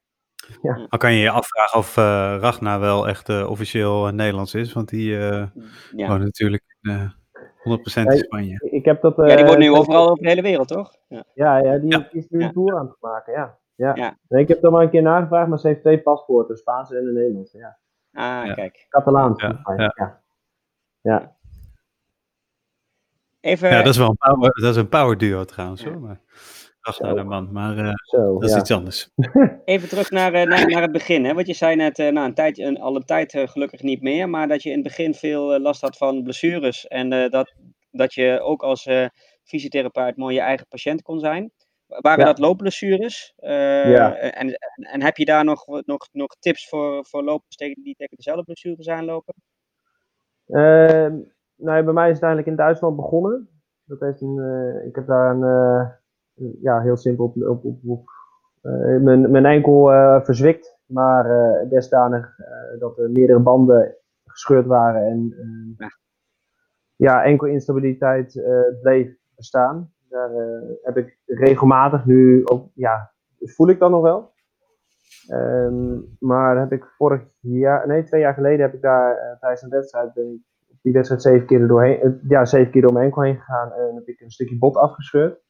Dan 0.62 0.99
kan 0.99 1.12
je 1.12 1.20
je 1.20 1.30
afvragen 1.30 1.78
of 1.78 1.97
eh 1.97 2.36
Ragnar 2.40 2.80
wel 2.80 3.09
echt 3.09 3.28
eh, 3.28 3.51
officieel 3.51 4.07
eh, 4.07 4.12
Nederlands 4.12 4.55
is, 4.55 4.72
want 4.72 4.88
die 4.88 5.18
eh 5.18 5.47
Ja. 5.97 6.09
woont 6.09 6.22
natuurlijk 6.22 6.62
eh 6.80 7.11
100% 7.62 8.07
Ja, 8.07 8.12
in 8.12 8.18
Spanje. 8.18 8.68
ik 8.70 8.84
heb 8.84 9.03
dat... 9.03 9.16
ja, 9.16 9.36
die 9.36 9.45
wordt 9.45 9.61
nu 9.61 9.70
overal 9.70 10.11
over 10.11 10.22
de 10.22 10.28
hele 10.28 10.43
wereld, 10.43 10.68
toch? 10.68 10.95
Ja. 11.09 11.24
Ja, 11.34 11.57
ja 11.59 11.78
die, 11.78 11.90
Ja. 11.90 12.09
is 12.11 12.28
nu 12.28 12.38
Ja. 12.40 12.47
een 12.47 12.53
tour 12.53 12.76
aan 12.78 12.86
het 12.86 12.97
maken, 13.01 13.32
ja. 13.32 13.59
Ja. 13.74 13.95
Ja. 13.95 14.16
Nee, 14.28 14.43
ik 14.43 14.49
heb 14.49 14.57
het 14.57 14.66
er 14.66 14.72
maar 14.72 14.82
een 14.82 14.90
keer 14.90 15.03
nagevraagd, 15.03 15.49
maar 15.49 15.59
ze 15.59 15.66
heeft 15.68 15.80
twee 15.80 16.01
paspoorten, 16.03 16.57
Spaanse 16.57 16.97
en 16.99 17.07
een 17.07 17.14
Nederlandse. 17.14 17.59
Ja. 17.59 17.78
Ah, 18.12 18.47
Ja. 18.47 18.55
kijk. 18.55 18.86
Catalaans. 18.88 19.40
Ja, 19.43 19.61
ja. 19.76 19.93
ja. 19.97 20.20
ja. 21.01 21.36
Even, 23.40 23.68
Ja, 23.68 23.76
dat 23.76 23.86
is 23.93 23.97
wel 23.97 24.09
een 24.09 24.16
power, 24.16 24.51
dat 24.61 24.70
is 24.70 24.76
een 24.76 24.88
power 24.88 25.18
duo 25.18 25.45
trouwens 25.45 25.82
Ja. 25.82 25.90
hoor. 25.90 26.01
Maar, 26.01 26.20
ach, 26.83 26.95
Zo. 26.95 27.05
naar 27.05 27.14
de 27.14 27.22
man. 27.22 27.53
Maar 27.53 27.78
eh, 27.78 27.93
Zo, 27.95 28.33
dat 28.33 28.43
is 28.49 28.55
ja. 28.55 28.59
iets 28.61 28.70
anders. 28.70 29.11
even 29.64 29.89
terug 29.89 30.11
naar, 30.11 30.33
eh, 30.33 30.47
naar, 30.47 30.66
naar 30.66 30.83
het 30.83 30.93
begin. 30.93 31.24
Hè? 31.24 31.35
Want 31.35 31.47
je 31.47 31.53
zei 31.55 31.76
net, 31.76 31.99
eh, 31.99 32.09
nou, 32.12 32.26
een 32.26 32.35
tijd, 32.35 32.59
een, 32.59 32.80
al 32.80 32.97
een 32.97 33.05
tijd 33.05 33.33
gelukkig 33.45 33.83
niet 33.83 34.03
meer, 34.03 34.28
maar 34.28 34.49
dat 34.49 34.62
je 34.62 34.68
in 34.68 34.74
het 34.74 34.85
begin 34.85 35.14
veel 35.14 35.61
last 35.61 35.80
had 35.80 35.97
van 35.97 36.22
blessures. 36.22 36.87
En 36.87 37.12
eh, 37.12 37.30
dat, 37.30 37.55
dat 37.91 38.14
je 38.14 38.41
ook 38.41 38.62
als 38.62 38.87
eh, 38.87 39.07
fysiotherapeut 39.45 40.16
mooi 40.16 40.35
je 40.35 40.41
eigen 40.41 40.66
patiënt 40.68 41.03
kon 41.03 41.20
zijn. 41.20 41.53
Waren 41.87 42.18
Ja. 42.18 42.24
dat 42.24 42.39
loopblessures? 42.39 43.33
Eh, 43.37 43.91
Ja. 43.91 44.14
en, 44.14 44.33
en, 44.33 44.59
en 44.93 45.03
heb 45.03 45.16
je 45.16 45.24
daar 45.24 45.45
nog, 45.45 45.66
nog, 45.66 46.09
nog 46.12 46.37
tips 46.39 46.68
voor, 46.68 47.07
voor 47.07 47.22
lopers 47.22 47.57
tegen, 47.57 47.83
die 47.83 47.95
tegen 47.95 48.16
dezelfde 48.16 48.45
blessures 48.45 48.89
aanlopen? 48.89 49.35
Ehm, 50.47 51.16
nou, 51.57 51.83
bij 51.85 51.93
mij 51.93 52.09
is 52.09 52.14
het 52.14 52.22
eigenlijk 52.22 52.47
in 52.47 52.57
Duitsland 52.57 52.97
begonnen. 52.97 53.49
Dat 53.85 54.01
heeft 54.01 54.20
een, 54.20 54.39
eh, 54.39 54.87
ik 54.89 54.95
heb 54.95 55.07
daar 55.07 55.30
een, 55.30 55.43
eh, 55.43 55.80
een- 55.80 55.93
ja, 56.61 56.80
heel 56.80 56.97
simpel 56.97 57.24
op, 57.24 57.37
op, 57.37 57.64
op, 57.64 57.78
op, 57.87 58.09
eh, 58.61 59.01
mijn, 59.01 59.30
mijn 59.30 59.47
enkel 59.47 59.93
eh, 59.93 60.24
verzwikt, 60.24 60.78
maar 60.87 61.26
eh 61.26 61.70
desdanig 61.70 62.37
dat 62.78 62.99
er 62.99 63.11
meerdere 63.11 63.39
banden 63.39 63.97
gescheurd 64.24 64.66
waren 64.66 65.03
en 65.03 65.35
Ja. 65.78 65.89
ja, 66.97 67.24
enkel 67.24 67.47
instabiliteit 67.47 68.43
bleef 68.83 69.16
bestaan. 69.37 69.93
Daar 70.09 70.30
heb 70.83 70.97
ik 70.97 71.18
regelmatig 71.26 72.05
nu 72.05 72.47
ook, 72.47 72.70
ja, 72.74 73.12
dus 73.39 73.55
voel 73.55 73.68
ik 73.68 73.78
dat 73.78 73.91
nog 73.91 74.03
wel. 74.03 74.30
Ehm, 75.28 76.01
maar 76.18 76.59
heb 76.59 76.72
ik 76.72 76.85
vorig 76.85 77.22
jaar, 77.41 77.87
nee, 77.87 78.03
twee 78.03 78.20
jaar 78.20 78.35
geleden 78.35 78.61
heb 78.61 78.74
ik 78.74 78.83
daar 78.83 79.37
tijdens 79.41 79.62
een 79.62 79.68
wedstrijd, 79.68 80.12
ben 80.14 80.33
ik 80.33 80.78
die 80.83 80.93
wedstrijd 80.93 81.22
zeven 81.22 81.47
keer 81.47 81.61
er 81.61 81.68
doorheen, 81.68 82.20
ja, 82.28 82.45
zeven 82.45 82.70
keer 82.70 82.83
door 82.83 82.93
mijn 82.93 83.05
enkel 83.05 83.22
heen 83.22 83.37
gegaan 83.37 83.72
en 83.72 83.95
heb 83.95 84.07
ik 84.07 84.20
een 84.20 84.30
stukje 84.30 84.59
bot 84.59 84.76
afgescheurd. 84.76 85.41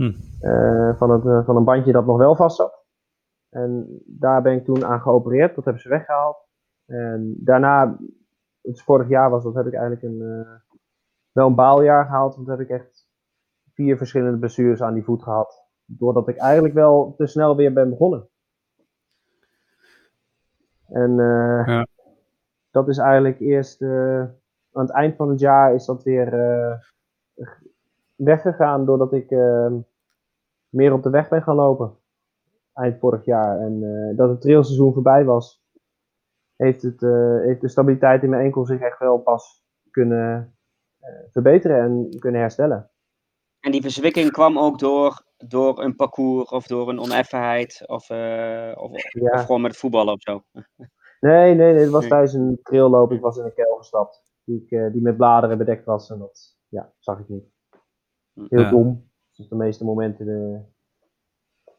Hm. 0.00 0.12
Eh, 0.40 0.96
van, 0.96 1.10
het, 1.10 1.26
eh, 1.26 1.44
van 1.44 1.56
een 1.56 1.64
bandje 1.64 1.92
dat 1.92 2.06
nog 2.06 2.18
wel 2.18 2.36
vast 2.36 2.56
zat. 2.56 2.84
En 3.50 4.02
daar 4.06 4.42
ben 4.42 4.54
ik 4.54 4.64
toen 4.64 4.84
aan 4.84 5.00
geopereerd, 5.00 5.54
dat 5.54 5.64
hebben 5.64 5.82
ze 5.82 5.88
weggehaald. 5.88 6.36
En 6.86 7.34
daarna, 7.38 7.98
het 8.62 8.82
vorig 8.82 9.08
jaar 9.08 9.30
was 9.30 9.44
dat, 9.44 9.54
heb 9.54 9.66
ik 9.66 9.72
eigenlijk 9.74 10.02
een, 10.02 10.20
eh, 10.22 10.76
wel 11.32 11.46
een 11.46 11.54
baaljaar 11.54 12.04
gehaald, 12.04 12.36
want 12.36 12.48
heb 12.48 12.60
ik 12.60 12.68
echt 12.68 13.08
vier 13.72 13.96
verschillende 13.96 14.38
blessures 14.38 14.82
aan 14.82 14.94
die 14.94 15.04
voet 15.04 15.22
gehad. 15.22 15.64
Doordat 15.84 16.28
ik 16.28 16.36
eigenlijk 16.36 16.74
wel 16.74 17.14
te 17.16 17.26
snel 17.26 17.56
weer 17.56 17.72
ben 17.72 17.90
begonnen. 17.90 18.28
En 20.86 21.14
Ja. 21.66 21.86
dat 22.70 22.88
is 22.88 22.98
eigenlijk 22.98 23.40
eerst 23.40 23.82
aan 23.82 24.30
het 24.72 24.90
eind 24.90 25.16
van 25.16 25.28
het 25.28 25.40
jaar 25.40 25.74
is 25.74 25.84
dat 25.84 26.02
weer 26.02 26.28
weggegaan 28.24 28.84
doordat 28.84 29.12
ik 29.12 29.30
eh, 29.30 29.72
meer 30.70 30.92
op 30.92 31.02
de 31.02 31.10
weg 31.10 31.28
ben 31.28 31.42
gaan 31.42 31.54
lopen. 31.54 31.96
Eind 32.74 32.98
vorig 32.98 33.24
jaar. 33.24 33.58
En 33.58 33.82
eh, 33.82 34.16
dat 34.16 34.28
het 34.28 34.40
trailseizoen 34.40 34.92
voorbij 34.92 35.24
was, 35.24 35.62
heeft, 36.56 36.82
het, 36.82 37.02
eh, 37.02 37.40
heeft 37.40 37.60
de 37.60 37.68
stabiliteit 37.68 38.22
in 38.22 38.30
mijn 38.30 38.44
enkel 38.44 38.66
zich 38.66 38.80
echt 38.80 38.98
wel 38.98 39.18
pas 39.18 39.64
kunnen 39.90 40.54
eh, 41.00 41.08
verbeteren 41.30 41.80
en 41.80 42.18
kunnen 42.18 42.40
herstellen. 42.40 42.90
En 43.60 43.72
die 43.72 43.82
verzwikking 43.82 44.30
kwam 44.30 44.58
ook 44.58 44.78
door, 44.78 45.24
door 45.36 45.82
een 45.82 45.96
parcours 45.96 46.50
of 46.50 46.66
door 46.66 46.88
een 46.88 46.98
oneffenheid 46.98 47.82
of, 47.86 48.10
eh, 48.10 48.72
of, 48.74 48.90
gewoon 49.12 49.60
met 49.60 49.76
voetballen 49.76 50.12
of 50.14 50.20
zo. 50.20 50.42
Nee, 51.20 51.54
nee, 51.54 51.72
nee, 51.72 51.82
het 51.82 51.90
was 51.90 52.08
tijdens 52.08 52.32
een 52.32 52.60
trailloop. 52.62 53.12
Ik 53.12 53.20
was 53.20 53.36
in 53.36 53.44
een 53.44 53.54
kuil 53.54 53.76
gestapt. 53.76 54.22
Die, 54.44 54.62
ik, 54.62 54.70
eh, 54.70 54.92
die 54.92 55.02
met 55.02 55.16
bladeren 55.16 55.58
bedekt 55.58 55.84
was. 55.84 56.10
En 56.10 56.18
dat 56.18 56.56
ja, 56.68 56.92
zag 56.98 57.18
ik 57.18 57.28
niet. 57.28 57.44
Heel 58.34 58.60
Ja. 58.60 58.70
dom. 58.70 59.09
Dus 59.40 59.48
de 59.48 59.56
meeste 59.56 59.84
momenten 59.84 60.28
eh, 60.28 60.60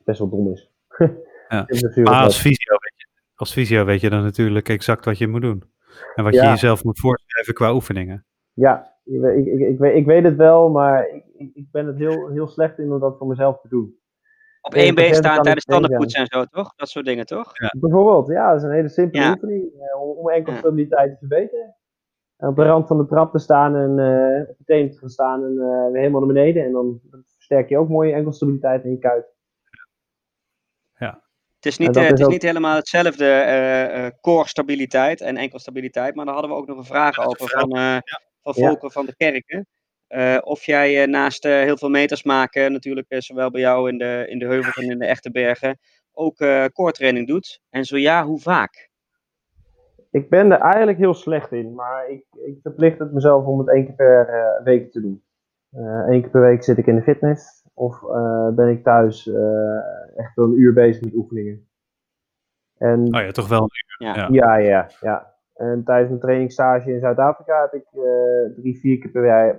best 0.06 0.20
wel 0.20 0.30
dom 0.30 0.52
is. 0.52 0.72
Ja. 1.50 1.66
Maar 2.04 2.24
als 2.24 2.38
fysio, 2.38 2.72
weet 2.72 2.94
je, 2.96 3.08
als 3.36 3.54
fysio 3.54 3.86
weet 3.86 4.02
je 4.02 4.10
dan 4.10 4.24
natuurlijk 4.24 4.70
exact 4.70 5.06
wat 5.06 5.18
je 5.18 5.28
moet 5.28 5.42
doen. 5.42 5.64
En 6.16 6.24
wat 6.24 6.34
je 6.34 6.40
Ja. 6.42 6.50
jezelf 6.50 6.84
moet 6.84 7.00
voorschrijven 7.00 7.54
qua 7.54 7.74
oefeningen. 7.74 8.26
Ja, 8.54 8.94
ik, 9.04 9.20
weet- 9.20 9.38
ik, 9.38 9.54
ik, 9.54 9.60
ik, 9.68 9.78
weet, 9.80 9.96
ik 9.96 10.06
weet 10.06 10.24
het 10.24 10.36
wel, 10.36 10.70
maar 10.70 11.08
ik, 11.38 11.52
ik, 11.54 11.66
ben 11.72 11.88
het 11.88 11.98
heel, 11.98 12.28
heel 12.28 12.48
slecht 12.48 12.80
in 12.80 12.92
om 12.92 13.00
dat 13.00 13.18
voor 13.18 13.28
mezelf 13.28 13.62
te 13.62 13.68
doen. 13.68 13.96
Op 14.62 14.74
één 14.74 14.96
been 14.96 15.16
staan 15.16 15.42
tijdens 15.44 15.66
tandenpoetsen 15.66 16.20
en 16.22 16.28
zo, 16.28 16.46
toch? 16.46 16.76
Dat 16.76 16.90
soort 16.90 17.06
dingen, 17.06 17.26
toch? 17.26 17.52
Bijvoorbeeld, 17.80 18.28
ja, 18.28 18.48
dat 18.52 18.58
is 18.62 18.64
een 18.68 18.74
hele 18.76 18.90
simpele 18.90 19.24
Ja. 19.24 19.32
oefening 19.32 19.64
eh, 19.80 20.02
om, 20.02 20.10
om 20.18 20.30
enkel 20.30 20.54
Ja. 20.54 20.60
stabiliteit 20.60 21.12
te 21.12 21.18
verbeteren. 21.18 21.76
En 22.38 22.48
op 22.48 22.56
de 22.56 22.64
rand 22.64 22.88
van 22.88 22.98
de 22.98 23.06
trap 23.06 23.32
te 23.32 23.40
staan 23.40 23.76
en 23.76 24.00
eh, 24.00 24.50
op 24.50 24.56
je 24.58 24.64
tenen 24.66 24.92
te 24.92 24.98
gaan 24.98 25.10
staan 25.10 25.44
en 25.44 25.52
eh, 25.52 25.92
weer 25.92 26.00
helemaal 26.02 26.20
naar 26.26 26.34
beneden. 26.34 26.64
En 26.66 26.72
dan 26.72 27.00
versterk 27.52 27.70
je 27.70 27.78
ook 27.78 27.90
mooi 27.90 28.10
je 28.10 28.16
enkelstabiliteit 28.16 28.84
in 28.84 28.92
je 28.92 29.00
kuit. 29.00 29.26
Het 31.56 31.72
is 31.72 31.78
niet, 31.78 31.96
eh, 31.96 32.08
het 32.08 32.20
is 32.20 32.26
ook- 32.26 32.32
niet 32.32 32.42
helemaal 32.42 32.76
hetzelfde 32.76 33.26
eh, 33.26 34.06
eh, 34.06 34.12
core 34.22 34.48
stabiliteit 34.48 35.22
en 35.22 35.38
enkelstabiliteit, 35.38 36.16
maar 36.16 36.26
daar 36.26 36.34
hadden 36.34 36.52
we 36.52 36.58
ook 36.58 36.68
nog 36.68 36.78
een 36.78 36.84
vraag 36.84 37.18
over 37.26 37.50
van, 37.50 37.72
eh, 37.72 37.98
van 38.42 38.54
Ja. 38.56 38.68
Volker 38.68 38.92
van 38.92 39.06
de 39.06 39.16
Kerken. 39.16 39.68
Eh, 40.08 40.38
of 40.44 40.64
jij 40.66 41.06
naast 41.06 41.46
eh, 41.46 41.52
heel 41.52 41.78
veel 41.78 41.90
meters 41.90 42.24
maken, 42.24 42.72
natuurlijk 42.72 43.16
zowel 43.18 43.52
bij 43.52 43.62
jou 43.62 43.90
in 43.90 43.98
de, 43.98 44.26
in 44.30 44.40
de 44.40 44.46
heuvels 44.46 44.76
en 44.76 44.90
in 44.92 45.00
de 45.00 45.06
echte 45.06 45.32
bergen, 45.32 45.80
ook 46.12 46.40
eh 46.40 46.66
core 46.66 46.92
training 46.92 47.28
doet. 47.28 47.62
En 47.70 47.86
zo 47.86 47.98
ja, 47.98 48.26
hoe 48.26 48.40
vaak? 48.40 48.90
Ik 50.12 50.30
ben 50.30 50.52
er 50.52 50.60
eigenlijk 50.60 50.98
heel 50.98 51.14
slecht 51.14 51.52
in, 51.52 51.74
maar 51.76 52.10
ik, 52.10 52.26
ik 52.46 52.60
verplicht 52.62 53.00
het 53.00 53.12
mezelf 53.14 53.46
om 53.46 53.60
het 53.60 53.70
één 53.70 53.86
keer 53.86 53.96
per 53.96 54.28
eh, 54.30 54.64
week 54.64 54.92
te 54.92 55.02
doen. 55.02 55.24
Eén 55.72 56.22
keer 56.22 56.30
per 56.30 56.42
week 56.42 56.64
zit 56.64 56.78
ik 56.78 56.88
in 56.88 56.96
de 56.96 57.02
fitness 57.02 57.64
of 57.74 58.04
eh, 58.04 58.50
ben 58.50 58.70
ik 58.70 58.84
thuis 58.84 59.28
eh, 59.28 60.16
echt 60.16 60.36
wel 60.36 60.46
een 60.46 60.60
uur 60.60 60.74
bezig 60.74 61.04
met 61.04 61.14
oefeningen. 61.14 61.68
En 62.78 63.16
Oh 63.16 63.22
ja, 63.22 63.32
toch 63.32 63.48
wel. 63.48 63.62
een 63.62 64.08
Ja. 64.08 64.16
Ja. 64.16 64.28
Ja, 64.32 64.58
ja, 64.58 64.90
ja. 65.02 65.34
En 65.56 65.84
tijdens 65.84 66.10
mijn 66.10 66.22
trainingsstage 66.22 66.92
in 66.92 67.00
Zuid-Afrika 67.00 67.62
heb 67.62 67.74
ik 67.74 67.86
eh, 67.92 68.56
drie, 68.56 68.80
vier 68.80 68.98
keer 68.98 69.12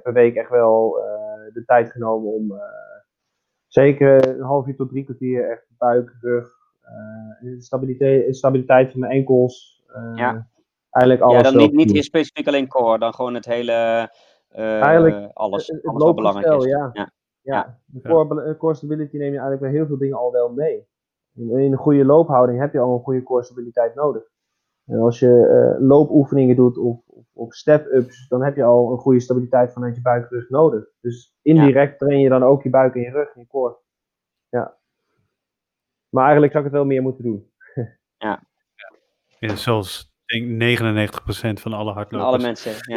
per, 0.03 0.13
week 0.13 0.35
echt 0.35 0.51
wel 0.51 0.99
eh, 0.99 1.55
de 1.55 1.65
tijd 1.65 1.91
genomen 1.91 2.33
om 2.33 2.53
eh, 2.53 2.59
zeker 3.67 4.29
een 4.29 4.41
half 4.45 4.67
uur 4.67 4.77
tot 4.77 4.89
drie 4.89 5.05
kwartier 5.05 5.51
echt 5.51 5.67
buik, 5.79 6.17
rug, 6.21 6.51
eh, 6.81 7.49
stabiliteit, 7.59 8.37
stabiliteit 8.37 8.91
van 8.91 9.01
mijn 9.01 9.13
enkels. 9.13 9.85
eh, 9.95 10.13
Ja. 10.15 10.51
Eigenlijk 10.91 11.25
alles. 11.25 11.43
ja, 11.43 11.51
dan 11.51 11.57
niet, 11.57 11.93
niet 11.93 12.05
specifiek 12.05 12.47
alleen 12.47 12.69
core, 12.69 12.99
dan 12.99 13.15
gewoon 13.15 13.35
het 13.35 13.45
hele, 13.45 13.73
eh, 13.73 14.07
Eigenlijk 14.55 15.31
alles, 15.35 15.67
het- 15.67 15.77
het 15.77 15.87
alles 15.87 16.03
wat 16.03 16.15
belangrijk 16.17 16.55
is. 16.63 16.65
ja. 16.65 16.91
Ja. 16.93 17.11
Ja, 17.45 17.81
de 17.87 18.01
core, 18.09 18.43
eh, 18.43 18.59
core 18.59 18.75
stability 18.75 19.17
neem 19.17 19.33
je 19.33 19.39
eigenlijk 19.39 19.61
bij 19.61 19.71
heel 19.71 19.87
veel 19.87 19.99
dingen 19.99 20.17
al 20.19 20.33
wel 20.33 20.53
mee. 20.53 20.87
In, 21.35 21.51
in 21.59 21.73
een 21.73 21.79
goede 21.79 22.05
loophouding 22.05 22.61
heb 22.61 22.73
je 22.73 22.79
al 22.79 22.95
een 22.95 23.03
goede 23.03 23.23
core 23.23 23.43
stabiliteit 23.43 23.95
nodig. 23.95 24.23
En 24.87 24.99
als 24.99 25.19
je 25.19 25.47
eh, 25.79 25.81
loopoefeningen 25.89 26.57
doet 26.57 26.79
of, 26.79 27.01
of, 27.07 27.25
of 27.33 27.55
step-ups, 27.55 28.29
dan 28.29 28.43
heb 28.43 28.57
je 28.57 28.65
al 28.65 28.93
een 28.93 28.99
goede 28.99 29.21
stabiliteit 29.21 29.73
vanuit 29.73 29.95
je 29.97 30.01
buikrug 30.03 30.49
nodig. 30.49 30.85
Dus 31.01 31.37
indirect 31.43 31.99
train 31.99 32.21
je 32.21 32.29
dan 32.29 32.43
ook 32.43 32.63
je 32.63 32.71
buik 32.71 32.95
en 32.95 33.01
je 33.01 33.11
rug 33.11 33.35
en 33.35 33.41
je 33.41 33.47
core. 33.47 33.77
Ja. 34.49 34.77
Maar 36.09 36.23
eigenlijk 36.23 36.53
zou 36.53 36.65
ik 36.65 36.71
het 36.71 36.81
wel 36.81 36.89
meer 36.91 37.03
moeten 37.03 37.25
doen. 37.25 37.51
Ja, 38.17 38.43
zoals 39.57 40.13
ik 40.27 40.59
denk 40.59 40.79
99% 40.79 41.61
van 41.61 41.73
alle 41.73 41.85
Van 41.85 41.93
hardlopers. 41.95 42.23
alle 42.33 42.39
mensen. 42.43 42.73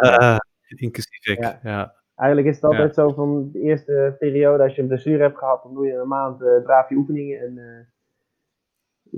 Ja. 0.00 0.18
Eh, 0.18 0.36
inclusief 0.68 1.26
ik. 1.26 1.38
Ja. 1.42 1.60
Ja. 1.62 1.94
Eigenlijk 2.14 2.48
is 2.48 2.54
het 2.54 2.64
altijd 2.64 2.94
Ja. 2.94 3.02
zo 3.02 3.12
van 3.12 3.50
de 3.52 3.60
eerste 3.60 4.16
periode, 4.18 4.62
als 4.62 4.74
je 4.74 4.82
een 4.82 4.88
blessure 4.88 5.22
hebt 5.22 5.38
gehad, 5.38 5.62
dan 5.62 5.74
doe 5.74 5.86
je 5.86 5.92
een 5.94 6.08
maand 6.08 6.42
eh 6.42 6.62
draaf 6.64 6.88
je 6.88 6.94
oefeningen. 6.94 7.40
En 7.40 7.58
eh, 7.58 7.86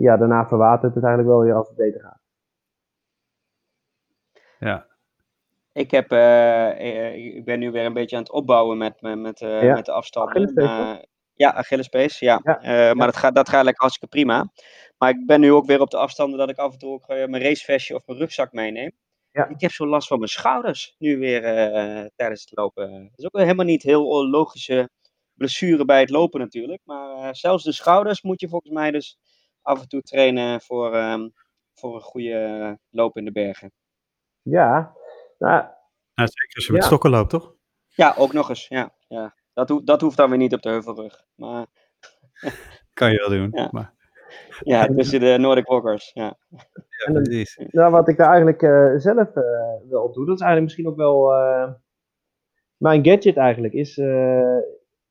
ja, 0.02 0.16
daarna 0.16 0.46
verwatert 0.48 0.94
het 0.94 1.04
eigenlijk 1.04 1.34
wel 1.34 1.44
weer 1.44 1.54
als 1.54 1.68
het 1.68 1.76
beter 1.76 2.00
gaat. 2.00 2.20
ja. 4.58 4.86
Ik, 5.72 5.90
heb, 5.90 6.10
eh, 6.12 7.16
ik 7.36 7.44
ben 7.44 7.58
nu 7.58 7.70
weer 7.70 7.84
een 7.84 7.92
beetje 7.92 8.16
aan 8.16 8.22
het 8.22 8.32
opbouwen 8.32 8.78
met, 8.78 9.00
met, 9.00 9.18
met, 9.18 9.40
eh, 9.40 9.62
Ja. 9.62 9.74
met 9.74 9.84
de 9.84 10.52
Maar- 10.54 11.04
ja, 11.34 11.52
Achillespees, 11.54 12.18
ja. 12.18 12.40
Ja, 12.42 12.60
Eh, 12.60 12.94
maar 12.94 13.06
Dat, 13.06 13.16
gaat, 13.16 13.34
dat 13.34 13.48
gaat 13.48 13.64
lekker 13.64 13.82
hartstikke 13.82 14.16
prima. 14.16 14.50
Maar 14.98 15.10
ik 15.10 15.26
ben 15.26 15.40
nu 15.40 15.52
ook 15.52 15.66
weer 15.66 15.80
op 15.80 15.90
de 15.90 15.96
afstanden 15.96 16.38
dat 16.38 16.48
ik 16.50 16.56
af 16.56 16.72
en 16.72 16.78
toe 16.78 16.92
ook 16.92 17.06
mijn 17.08 17.42
racevestje 17.42 17.94
of 17.94 18.06
mijn 18.06 18.18
rugzak 18.18 18.52
meeneem. 18.52 18.90
Ja. 19.30 19.48
Ik 19.48 19.60
heb 19.60 19.70
zo 19.70 19.86
last 19.86 20.08
van 20.08 20.18
mijn 20.18 20.30
schouders 20.30 20.94
nu 20.98 21.18
weer 21.18 21.44
eh, 21.44 22.06
tijdens 22.16 22.40
het 22.40 22.58
lopen. 22.58 23.02
Dat 23.02 23.18
is 23.18 23.24
ook 23.24 23.38
helemaal 23.38 23.64
niet 23.64 23.82
heel 23.82 24.28
logische 24.28 24.90
blessure 25.34 25.84
bij 25.84 26.00
het 26.00 26.10
lopen 26.10 26.40
natuurlijk. 26.40 26.80
Maar 26.84 27.16
eh, 27.16 27.28
zelfs 27.32 27.64
de 27.64 27.72
schouders 27.72 28.22
moet 28.22 28.40
je 28.40 28.48
volgens 28.48 28.72
mij 28.72 28.90
dus 28.90 29.18
af 29.62 29.80
en 29.80 29.88
toe 29.88 30.02
trainen 30.02 30.60
voor, 30.60 30.94
ehm, 30.94 31.28
voor 31.74 31.94
een 31.94 32.00
goede 32.00 32.78
loop 32.90 33.16
in 33.16 33.24
de 33.24 33.32
bergen. 33.32 33.72
Ja, 34.42 34.96
nou, 35.38 35.62
Nou, 36.14 36.28
zeker 36.28 36.54
als 36.54 36.66
je 36.66 36.72
met 36.72 36.84
stokken 36.84 37.10
loopt, 37.10 37.30
toch? 37.30 37.54
Ja, 37.88 38.14
ook 38.18 38.32
nog 38.32 38.48
eens. 38.48 38.68
Ja, 38.68 38.94
ja. 39.08 39.34
Dat, 39.52 39.68
hoeft, 39.68 39.86
dat 39.86 40.00
hoeft 40.00 40.16
dan 40.16 40.28
weer 40.28 40.38
niet 40.38 40.54
op 40.54 40.62
de 40.62 40.68
heuvelrug. 40.68 41.24
Maar 41.34 41.66
kan 42.92 43.12
je 43.12 43.18
wel 43.18 43.28
doen. 43.28 43.50
Ja. 43.60 43.68
Maar, 43.70 43.94
Ja, 44.60 44.86
tussen 44.86 45.20
de 45.20 45.36
Nordic 45.38 45.66
Walkers. 45.66 46.10
Ja. 46.14 46.36
ja, 46.48 46.58
En 47.06 47.12
dan- 47.14 47.22
precies. 47.22 47.56
Nou, 47.70 47.90
wat 47.92 48.08
ik 48.08 48.16
daar 48.16 48.28
eigenlijk 48.28 48.62
eh, 48.62 48.92
zelf 48.96 49.28
eh, 49.36 49.42
wel 49.90 50.02
op 50.02 50.14
doe, 50.14 50.26
dat 50.26 50.34
is 50.34 50.40
eigenlijk 50.42 50.62
misschien 50.62 50.88
ook 50.88 50.96
wel 50.96 51.32
eh, 51.34 51.70
mijn 52.76 53.04
gadget 53.04 53.36
eigenlijk, 53.36 53.74
is... 53.74 53.98
eh 53.98 54.56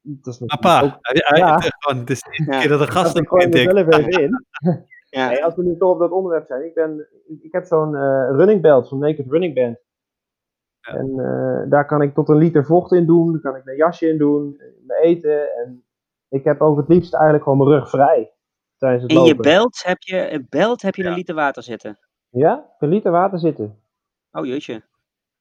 dat 0.09 0.33
is 0.33 0.41
Papa, 0.45 0.81
ook- 0.81 0.97
hij- 1.01 1.37
Ja. 1.37 1.57
gewoon, 1.59 1.99
het 1.99 2.09
is 2.09 2.21
de 2.21 2.29
eerste 2.31 2.51
Ja. 2.53 2.59
keer 2.59 2.69
dat 2.69 2.79
een 2.81 2.87
gast 2.91 3.15
dat 3.15 3.41
intikt. 3.43 3.73
mezelf 3.73 3.93
even 3.97 4.21
in. 4.23 4.45
Ja. 5.09 5.39
Als 5.39 5.55
we 5.55 5.63
nu 5.63 5.77
toch 5.77 5.91
op 5.93 5.99
dat 5.99 6.11
onderwerp 6.11 6.45
zijn. 6.45 6.65
Ik, 6.65 6.73
ben, 6.73 7.07
ik 7.41 7.51
heb 7.51 7.65
zo'n 7.65 7.95
eh, 7.95 8.27
running 8.31 8.61
belt, 8.61 8.87
zo'n 8.87 8.99
naked 8.99 9.25
running 9.29 9.53
band. 9.55 9.77
Ja. 10.79 10.93
En 10.93 11.19
eh, 11.19 11.69
daar 11.69 11.85
kan 11.85 12.01
ik 12.01 12.13
tot 12.13 12.29
een 12.29 12.37
liter 12.37 12.65
vocht 12.65 12.91
in 12.91 13.05
doen. 13.05 13.31
Daar 13.31 13.41
kan 13.41 13.55
ik 13.55 13.63
mijn 13.63 13.77
jasje 13.77 14.09
in 14.09 14.17
doen, 14.17 14.61
mijn 14.85 15.01
eten. 15.03 15.55
En 15.55 15.85
ik 16.29 16.43
heb 16.43 16.61
ook 16.61 16.77
het 16.77 16.87
liefst 16.87 17.13
eigenlijk 17.13 17.43
gewoon 17.43 17.57
mijn 17.57 17.69
rug 17.69 17.89
vrij 17.89 18.31
tijdens 18.77 19.03
het 19.03 19.11
In 19.11 19.23
je 19.23 19.35
belt 19.35 19.83
heb 19.83 20.01
je, 20.01 20.31
een 20.31 20.45
belt 20.49 20.81
heb 20.81 20.95
je 20.95 21.03
een 21.05 21.13
liter 21.13 21.35
water 21.35 21.63
zitten. 21.63 21.99
Ja, 22.29 22.65
een 22.79 22.89
liter 22.89 23.11
water 23.11 23.39
zitten. 23.39 23.79
Oh 24.31 24.45
jeetje. 24.45 24.83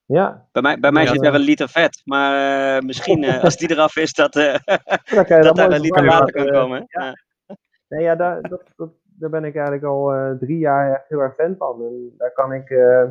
Ja, 0.04 0.48
Bij 0.52 0.62
mij, 0.62 0.78
bij 0.80 0.92
mij 0.92 1.02
Ja, 1.04 1.10
zit 1.12 1.22
daar 1.22 1.34
een 1.34 1.40
liter 1.40 1.68
vet. 1.68 2.02
Maar 2.04 2.76
eh, 2.76 2.82
misschien 2.82 3.24
eh, 3.24 3.42
als 3.44 3.56
die 3.56 3.70
eraf 3.70 3.96
is, 3.96 4.12
dat, 4.12 4.36
eh, 4.36 4.54
dan 5.14 5.24
kan 5.24 5.36
je 5.36 5.42
dat 5.48 5.56
daar 5.56 5.70
een 5.72 5.80
liter 5.80 6.04
water 6.04 6.32
kan 6.32 6.46
Eh, 6.46 6.52
komen. 6.52 6.84
ja. 6.88 7.04
Ja. 7.04 7.14
Nee, 7.88 8.02
ja, 8.02 8.14
daar, 8.16 8.42
dat, 8.42 8.62
dat, 8.76 8.90
daar 9.04 9.30
ben 9.30 9.44
ik 9.44 9.54
eigenlijk 9.54 9.84
al 9.84 10.12
eh, 10.12 10.30
drie 10.30 10.58
jaar 10.58 10.92
echt 10.94 11.08
heel 11.08 11.18
erg 11.18 11.34
fan 11.34 11.54
van. 11.58 11.82
En 11.82 12.14
daar 12.18 12.32
kan 12.32 12.52
ik 12.52 12.70
eh, 12.70 13.02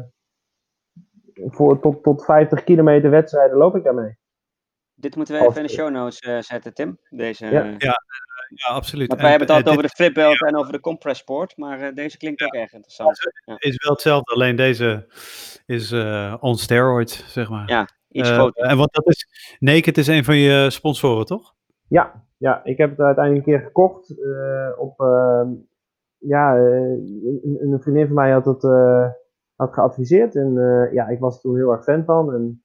voor 1.33 1.79
tot, 1.79 2.03
tot 2.03 2.25
50 2.25 2.63
kilometer 2.63 3.09
wedstrijden 3.09 3.57
loop 3.57 3.75
ik 3.75 3.83
daarmee. 3.83 4.17
Dit 4.93 5.15
moeten 5.15 5.35
we 5.35 5.41
even 5.41 5.61
in 5.61 5.67
de 5.67 5.73
show 5.73 5.89
notes 5.89 6.19
eh, 6.19 6.39
zetten, 6.39 6.73
Tim. 6.73 6.99
Deze, 7.09 7.45
Ja. 7.45 7.63
eh, 7.77 7.93
Ja, 8.55 8.73
absoluut. 8.73 9.07
want 9.07 9.19
En, 9.19 9.25
wij 9.27 9.35
hebben 9.37 9.47
het 9.47 9.49
eh, 9.49 9.55
altijd 9.65 9.77
over 9.77 9.89
de 9.89 10.03
flipbelt 10.03 10.41
en 10.45 10.57
over 10.57 10.71
de 10.71 10.79
compressport. 10.79 11.57
Maar 11.57 11.79
eh, 11.81 11.95
deze 11.95 12.17
klinkt 12.17 12.41
ook 12.41 12.53
erg 12.53 12.73
interessant. 12.73 13.19
Is 13.57 13.83
wel 13.83 13.91
hetzelfde, 13.91 14.33
alleen 14.33 14.55
deze 14.55 15.05
is 15.65 15.91
eh, 15.91 16.35
on 16.39 16.55
steroids, 16.55 17.33
zeg 17.33 17.49
maar. 17.49 17.69
Ja, 17.69 17.87
Iets 18.09 18.29
groter. 18.29 18.65
en 18.65 18.77
want 18.77 18.93
dat 18.93 19.07
is, 19.07 19.27
Naked 19.59 19.97
is 19.97 20.07
een 20.07 20.23
van 20.23 20.35
je 20.37 20.69
sponsoren, 20.69 21.25
toch? 21.25 21.53
Ja, 21.87 22.23
ja, 22.37 22.63
ik 22.63 22.77
heb 22.77 22.89
het 22.89 22.99
uiteindelijk 22.99 23.47
een 23.47 23.53
keer 23.53 23.63
gekocht. 23.65 24.09
eh, 24.09 24.69
op, 24.79 24.99
ehm, 24.99 25.49
ja, 26.17 26.55
eh, 26.55 26.63
een, 26.63 27.57
een 27.61 27.81
vriendin 27.81 28.05
van 28.05 28.15
mij 28.15 28.31
had 28.31 28.45
het 28.45 28.63
eh, 28.63 29.07
had 29.55 29.73
geadviseerd. 29.73 30.35
En 30.35 30.57
eh, 30.57 30.93
ja, 30.93 31.07
ik 31.07 31.19
was 31.19 31.35
er 31.35 31.41
toen 31.41 31.55
heel 31.55 31.71
erg 31.71 31.83
fan 31.83 32.03
van. 32.05 32.33
En 32.33 32.63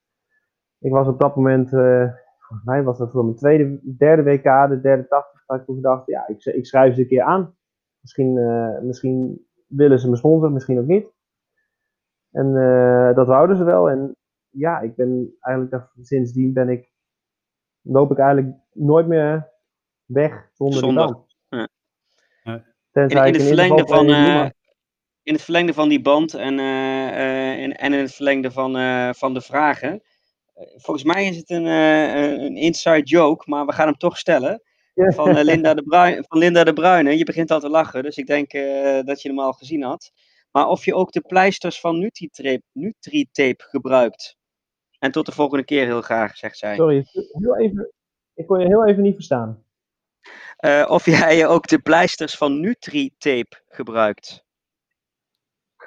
ik 0.78 0.90
was 0.92 1.06
op 1.06 1.20
dat 1.20 1.36
moment, 1.36 1.72
eh, 1.72 2.04
volgens 2.50 2.68
mij 2.68 2.82
was 2.82 2.98
dat 2.98 3.10
voor 3.10 3.24
mijn 3.24 3.36
tweede, 3.36 3.80
derde 3.96 4.22
WK, 4.22 4.68
de 4.68 4.80
derde 4.82 5.08
80, 5.08 5.44
dat 5.46 5.60
ik 5.60 5.64
toen 5.64 5.74
gedacht, 5.74 6.06
ja, 6.06 6.28
ik, 6.28 6.44
ik 6.44 6.66
schrijf 6.66 6.94
ze 6.94 7.00
een 7.00 7.06
keer 7.06 7.22
aan. 7.22 7.56
Misschien, 8.00 8.38
eh, 8.38 8.80
misschien 8.80 9.46
willen 9.66 9.98
ze 9.98 10.10
me 10.10 10.16
sponsoren, 10.16 10.52
misschien 10.52 10.78
ook 10.78 10.86
niet. 10.86 11.06
En 12.30 12.56
eh, 12.56 13.14
dat 13.14 13.26
wouden 13.26 13.56
ze 13.56 13.64
wel. 13.64 13.90
En 13.90 14.16
ja, 14.48 14.80
ik 14.80 14.96
ben 14.96 15.36
eigenlijk, 15.40 15.88
sindsdien 16.02 16.52
ben 16.52 16.68
ik, 16.68 16.92
loop 17.80 18.10
ik 18.10 18.18
eigenlijk 18.18 18.56
nooit 18.72 19.06
meer 19.06 19.48
weg 20.04 20.48
zonder, 20.52 20.78
Zonder. 20.78 21.06
die 21.06 21.14
band. 21.14 21.36
Ja. 22.42 22.64
Tenzij 22.90 23.26
In, 23.26 23.32
het 23.32 23.42
een 23.42 23.46
verlengde 23.46 23.86
van, 23.86 24.06
eh, 24.06 24.48
in 25.22 25.32
het 25.32 25.42
verlengde 25.42 25.74
van 25.74 25.88
die 25.88 26.00
band 26.00 26.34
en, 26.34 26.58
eh, 26.58 27.08
eh, 27.08 27.58
in, 27.62 27.76
en 27.76 27.92
in 27.92 28.00
het 28.00 28.14
verlengde 28.14 28.50
van, 28.50 28.76
eh, 28.76 29.10
van 29.12 29.34
de 29.34 29.40
vragen. 29.40 30.02
Volgens 30.76 31.04
mij 31.04 31.26
is 31.26 31.36
het 31.36 31.50
een, 31.50 31.66
eh, 31.66 32.32
een 32.32 32.56
inside 32.56 33.02
joke, 33.02 33.44
maar 33.50 33.66
we 33.66 33.72
gaan 33.72 33.86
hem 33.86 33.96
toch 33.96 34.18
stellen. 34.18 34.62
Van, 34.94 35.36
eh, 35.36 35.44
Linda, 35.44 35.74
de 35.74 35.82
Bruin, 35.82 36.24
van 36.28 36.38
Linda 36.38 36.64
de 36.64 36.72
Bruyne. 36.72 37.18
Je 37.18 37.24
begint 37.24 37.50
al 37.50 37.60
te 37.60 37.68
lachen, 37.68 38.02
dus 38.02 38.16
ik 38.16 38.26
denk 38.26 38.52
eh, 38.52 39.00
dat 39.04 39.22
je 39.22 39.28
hem 39.28 39.38
al 39.38 39.52
gezien 39.52 39.82
had. 39.82 40.12
Maar 40.50 40.68
of 40.68 40.84
je 40.84 40.94
ook 40.94 41.12
de 41.12 41.20
pleisters 41.20 41.80
van 41.80 41.98
Nutritape, 41.98 42.62
Nutritape 42.72 43.64
gebruikt. 43.64 44.36
En 44.98 45.12
tot 45.12 45.26
de 45.26 45.32
volgende 45.32 45.64
keer 45.64 45.84
heel 45.84 46.02
graag, 46.02 46.36
zegt 46.36 46.58
zij. 46.58 46.74
Sorry, 46.74 47.04
heel 47.12 47.58
even, 47.58 47.92
ik 48.34 48.46
kon 48.46 48.60
je 48.60 48.66
heel 48.66 48.86
even 48.86 49.02
niet 49.02 49.14
verstaan. 49.14 49.64
Of 50.86 51.04
jij 51.04 51.46
ook 51.46 51.66
de 51.66 51.78
pleisters 51.78 52.36
van 52.36 52.60
Nutritape 52.60 53.62
gebruikt. 53.68 54.44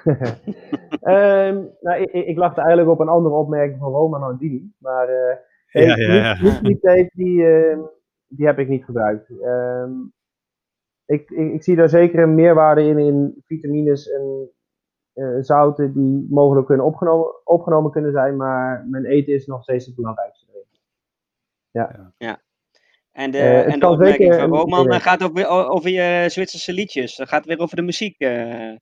Ehm, 1.00 1.62
nou, 1.80 2.02
ik, 2.02 2.12
ik 2.12 2.36
lachte 2.36 2.60
eigenlijk 2.60 2.90
op 2.90 3.00
een 3.00 3.08
andere 3.08 3.34
opmerking 3.34 3.78
van 3.78 3.92
Roman 3.92 4.22
Andini. 4.22 4.72
Maar 4.78 5.08
eh 5.08 5.36
Ja, 5.70 5.96
ja, 5.96 6.14
ja. 6.14 6.42
Nutritape, 6.42 7.10
die, 7.14 7.46
ehm, 7.46 7.80
die 8.26 8.46
heb 8.46 8.58
ik 8.58 8.68
niet 8.68 8.84
gebruikt. 8.84 9.40
Ehm, 9.42 9.92
ik, 11.06 11.30
ik, 11.30 11.52
ik 11.52 11.62
zie 11.62 11.76
daar 11.76 11.88
zeker 11.88 12.22
een 12.22 12.34
meerwaarde 12.34 12.82
in, 12.82 12.98
in 12.98 13.42
vitamines 13.44 14.10
en 14.10 14.50
eh, 15.12 15.36
zouten 15.40 15.92
die 15.92 16.26
mogelijk 16.30 16.66
kunnen 16.66 16.86
opgenomen, 16.86 17.46
opgenomen 17.46 17.90
kunnen 17.90 18.12
zijn. 18.12 18.36
Maar 18.36 18.86
mijn 18.90 19.04
eten 19.04 19.34
is 19.34 19.46
nog 19.46 19.62
steeds 19.62 19.86
het 19.86 19.94
belangrijkste. 19.94 20.44
En 23.12 23.30
de, 23.30 23.38
Eh, 23.38 23.56
het 23.56 23.64
en 23.64 23.72
de 23.72 23.78
kan 23.78 23.92
opmerking 23.92 24.34
zeker 24.34 24.48
van 24.48 24.58
Roman 24.58 25.00
gaat 25.00 25.22
ook 25.22 25.32
weer 25.32 25.48
over 25.48 25.90
je 25.90 26.24
Zwitserse 26.28 26.72
liedjes. 26.72 27.16
Dat 27.16 27.28
gaat 27.28 27.44
weer 27.44 27.58
over 27.58 27.76
de 27.76 27.82
muziek. 27.82 28.18
eh. 28.18 28.72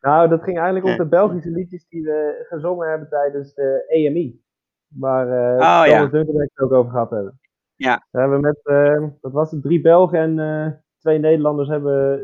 Nou, 0.00 0.28
dat 0.28 0.42
ging 0.42 0.58
eigenlijk 0.58 0.86
om 0.86 0.96
de 0.96 1.08
Belgische 1.08 1.50
liedjes 1.50 1.88
die 1.88 2.02
we 2.02 2.44
gezongen 2.48 2.88
hebben 2.88 3.08
tijdens 3.08 3.54
de 3.54 3.84
EMI. 3.88 4.42
Waar 4.88 5.28
eh 5.28 5.54
Oh, 5.54 5.82
Thomas 5.82 6.10
ja. 6.10 6.18
Het 6.18 6.60
ook 6.60 6.72
over 6.72 6.90
gehad 6.90 7.10
hebben. 7.10 7.40
Ja. 7.76 8.06
We 8.10 8.20
hebben 8.20 8.40
met, 8.40 8.60
eh, 8.62 9.08
dat 9.20 9.32
was 9.32 9.50
het, 9.50 9.62
drie 9.62 9.80
Belgen 9.80 10.18
en 10.18 10.38
eh, 10.38 10.72
twee 10.98 11.18
Nederlanders 11.18 11.68
hebben 11.68 12.18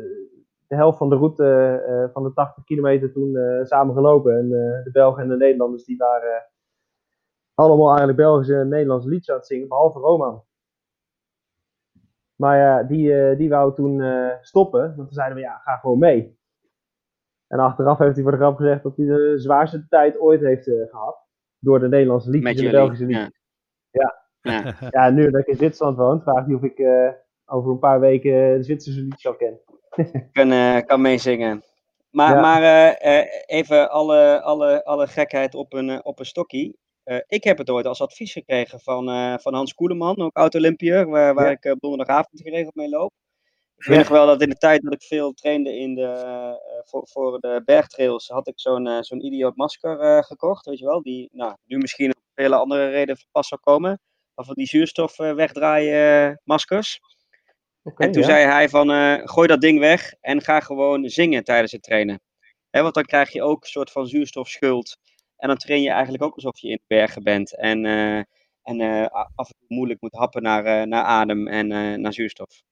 de 0.66 0.76
helft 0.76 0.98
van 0.98 1.08
de 1.08 1.16
route 1.16 2.10
van 2.12 2.22
de 2.22 2.32
80 2.32 2.64
kilometer 2.64 3.12
toen 3.12 3.38
samen 3.62 3.94
gelopen. 3.94 4.38
En 4.38 4.48
de 4.84 4.90
Belgen 4.92 5.22
en 5.22 5.28
de 5.28 5.36
Nederlanders 5.36 5.84
die 5.84 5.96
waren 5.96 6.46
allemaal 7.54 7.88
eigenlijk 7.88 8.18
Belgische 8.18 8.56
en 8.56 8.68
Nederlandse 8.68 9.08
liedjes 9.08 9.30
aan 9.30 9.36
het 9.36 9.46
zingen, 9.46 9.68
behalve 9.68 9.98
Roman. 9.98 10.44
Maar 12.36 12.58
ja, 12.58 12.82
die, 12.82 13.36
die 13.36 13.48
wou 13.48 13.74
toen 13.74 14.02
stoppen, 14.40 14.80
want 14.80 14.96
toen 14.96 15.12
zeiden 15.12 15.36
we 15.36 15.42
ja, 15.42 15.56
ga 15.56 15.76
gewoon 15.76 15.98
mee. 15.98 16.39
En 17.50 17.58
achteraf 17.58 17.98
heeft 17.98 18.14
hij 18.14 18.22
voor 18.22 18.32
de 18.32 18.38
grap 18.38 18.56
gezegd 18.56 18.82
dat 18.82 18.96
hij 18.96 19.06
de 19.06 19.34
zwaarste 19.36 19.86
tijd 19.88 20.18
ooit 20.18 20.40
heeft 20.40 20.68
eh, 20.68 20.74
gehad. 20.90 21.18
Door 21.58 21.80
de 21.80 21.88
Nederlandse 21.88 22.30
liedjes 22.30 22.58
en 22.58 22.64
de. 22.64 22.70
Belgische. 22.70 23.06
Ja. 23.08 23.30
Ja. 23.90 24.18
Ja. 24.40 24.74
Ja, 24.90 25.10
nu 25.10 25.30
dat 25.30 25.40
ik 25.40 25.46
in 25.46 25.56
Zwitserland 25.56 25.96
woon, 25.96 26.22
vraagt 26.22 26.46
hij 26.46 26.54
of 26.54 26.62
ik 26.62 26.78
eh, 26.78 27.10
over 27.46 27.70
een 27.70 27.78
paar 27.78 28.00
weken 28.00 28.56
de 28.56 28.62
Zwitserse 28.62 29.00
liedjes 29.00 29.26
al 29.26 29.36
ken. 29.36 29.60
Kan, 30.32 30.52
eh, 30.52 30.78
kan 30.86 31.00
meezingen. 31.00 31.62
Maar, 32.10 32.34
Ja. 32.34 32.40
maar 32.40 32.92
even 33.46 33.90
alle, 33.90 34.42
alle, 34.42 34.84
alle 34.84 35.06
gekheid 35.06 35.54
op 35.54 35.72
een, 35.72 36.04
op 36.04 36.18
een 36.18 36.24
stokkie. 36.24 36.78
Ik 37.26 37.44
heb 37.44 37.58
het 37.58 37.70
ooit 37.70 37.86
als 37.86 38.02
advies 38.02 38.32
gekregen 38.32 38.80
van, 38.80 39.04
van 39.40 39.54
Hans 39.54 39.74
Koeleman, 39.74 40.20
ook 40.20 40.36
oud-Olympiër, 40.36 41.08
waar, 41.08 41.34
waar 41.34 41.50
ik 41.50 41.76
donderdagavond 41.78 42.42
geregeld 42.42 42.74
mee 42.74 42.88
loop. 42.88 43.12
Ik 43.80 43.86
weet 43.86 43.98
nog 43.98 44.08
wel 44.08 44.26
dat 44.26 44.42
in 44.42 44.48
de 44.48 44.56
tijd 44.56 44.82
dat 44.82 44.92
ik 44.92 45.02
veel 45.02 45.32
trainde 45.32 45.76
in 45.76 45.94
de, 45.94 46.02
eh, 46.02 46.52
voor, 46.84 47.08
voor 47.08 47.40
de 47.40 47.62
bergtrails, 47.64 48.28
had 48.28 48.48
ik 48.48 48.60
zo'n 48.60 48.86
eh, 48.86 49.00
zo'n 49.00 49.24
idioot 49.24 49.56
masker 49.56 50.00
eh, 50.00 50.22
gekocht, 50.22 50.66
weet 50.66 50.78
je 50.78 50.84
wel. 50.84 51.02
Die 51.02 51.28
nou, 51.32 51.56
nu 51.64 51.78
misschien 51.78 52.14
om 52.14 52.22
vele 52.34 52.56
andere 52.56 52.88
redenen 52.88 53.24
pas 53.30 53.48
zou 53.48 53.60
komen. 53.60 54.00
Of 54.34 54.46
van 54.46 54.54
die 54.54 54.66
zuurstof 54.66 55.18
eh, 55.18 55.34
wegdraaien 55.34 56.30
eh, 56.30 56.36
maskers. 56.44 57.00
En 57.96 58.12
toen 58.12 58.22
ja. 58.22 58.28
zei 58.28 58.46
hij 58.46 58.68
van, 58.68 58.90
eh, 58.90 59.14
gooi 59.24 59.48
dat 59.48 59.60
ding 59.60 59.78
weg 59.78 60.14
en 60.20 60.42
ga 60.42 60.60
gewoon 60.60 61.08
zingen 61.08 61.44
tijdens 61.44 61.72
het 61.72 61.82
trainen. 61.82 62.20
Hè, 62.70 62.82
want 62.82 62.94
dan 62.94 63.04
krijg 63.04 63.32
je 63.32 63.42
ook 63.42 63.62
een 63.62 63.68
soort 63.68 63.90
van 63.90 64.06
zuurstofschuld. 64.06 64.96
En 65.36 65.48
dan 65.48 65.56
train 65.56 65.82
je 65.82 65.90
eigenlijk 65.90 66.22
ook 66.22 66.34
alsof 66.34 66.58
je 66.58 66.68
in 66.68 66.76
de 66.76 66.94
bergen 66.94 67.22
bent. 67.22 67.56
En, 67.56 67.84
eh, 67.86 68.22
en 68.62 68.80
eh, 68.80 69.06
af 69.34 69.48
en 69.48 69.54
toe 69.58 69.66
moeilijk 69.68 70.00
moet 70.00 70.14
happen 70.14 70.42
naar, 70.42 70.64
eh, 70.64 70.86
naar 70.86 71.04
adem 71.04 71.48
en 71.48 71.72
eh, 71.72 71.94
naar 71.98 72.12
zuurstof. 72.12 72.62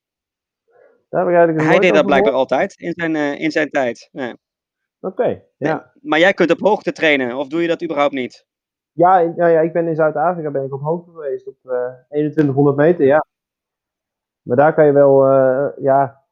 Daar 1.09 1.20
heb 1.20 1.30
ik 1.30 1.36
eigenlijk 1.36 1.68
Hij 1.68 1.78
deed 1.78 1.82
dat 1.82 1.92
over 1.92 2.06
blijkbaar 2.06 2.32
altijd 2.32 2.78
in 2.78 2.92
zijn, 2.96 3.16
eh, 3.16 3.40
in 3.40 3.50
zijn 3.50 3.68
tijd. 3.68 4.11
Oké, 5.00 5.42
ja. 5.56 5.92
Maar 6.00 6.18
jij 6.18 6.32
kunt 6.32 6.50
op 6.50 6.61
hoogte 6.61 6.92
trainen, 6.92 7.36
of 7.36 7.48
doe 7.48 7.62
je 7.62 7.68
dat 7.68 7.82
überhaupt 7.82 8.14
niet? 8.14 8.46
Ja, 8.92 9.18
ja, 9.18 9.46
ja, 9.46 9.61
ik 9.61 9.72
ben 9.72 9.86
in 9.86 9.94
Zuid-Afrika 9.94 10.50
ben 10.50 10.64
ik 10.64 10.74
op 10.74 10.80
hoogte 10.80 11.11
geweest, 11.11 11.46
op 11.46 11.56
eh 11.62 11.92
2100 12.09 12.76
meter, 12.76 13.06
ja. 13.06 13.26
Maar 14.42 14.56
daar 14.56 14.74
kan 14.74 14.86
je 14.86 14.92
wel, 14.92 15.26
eh, 15.26 15.68
ja, 15.78 16.24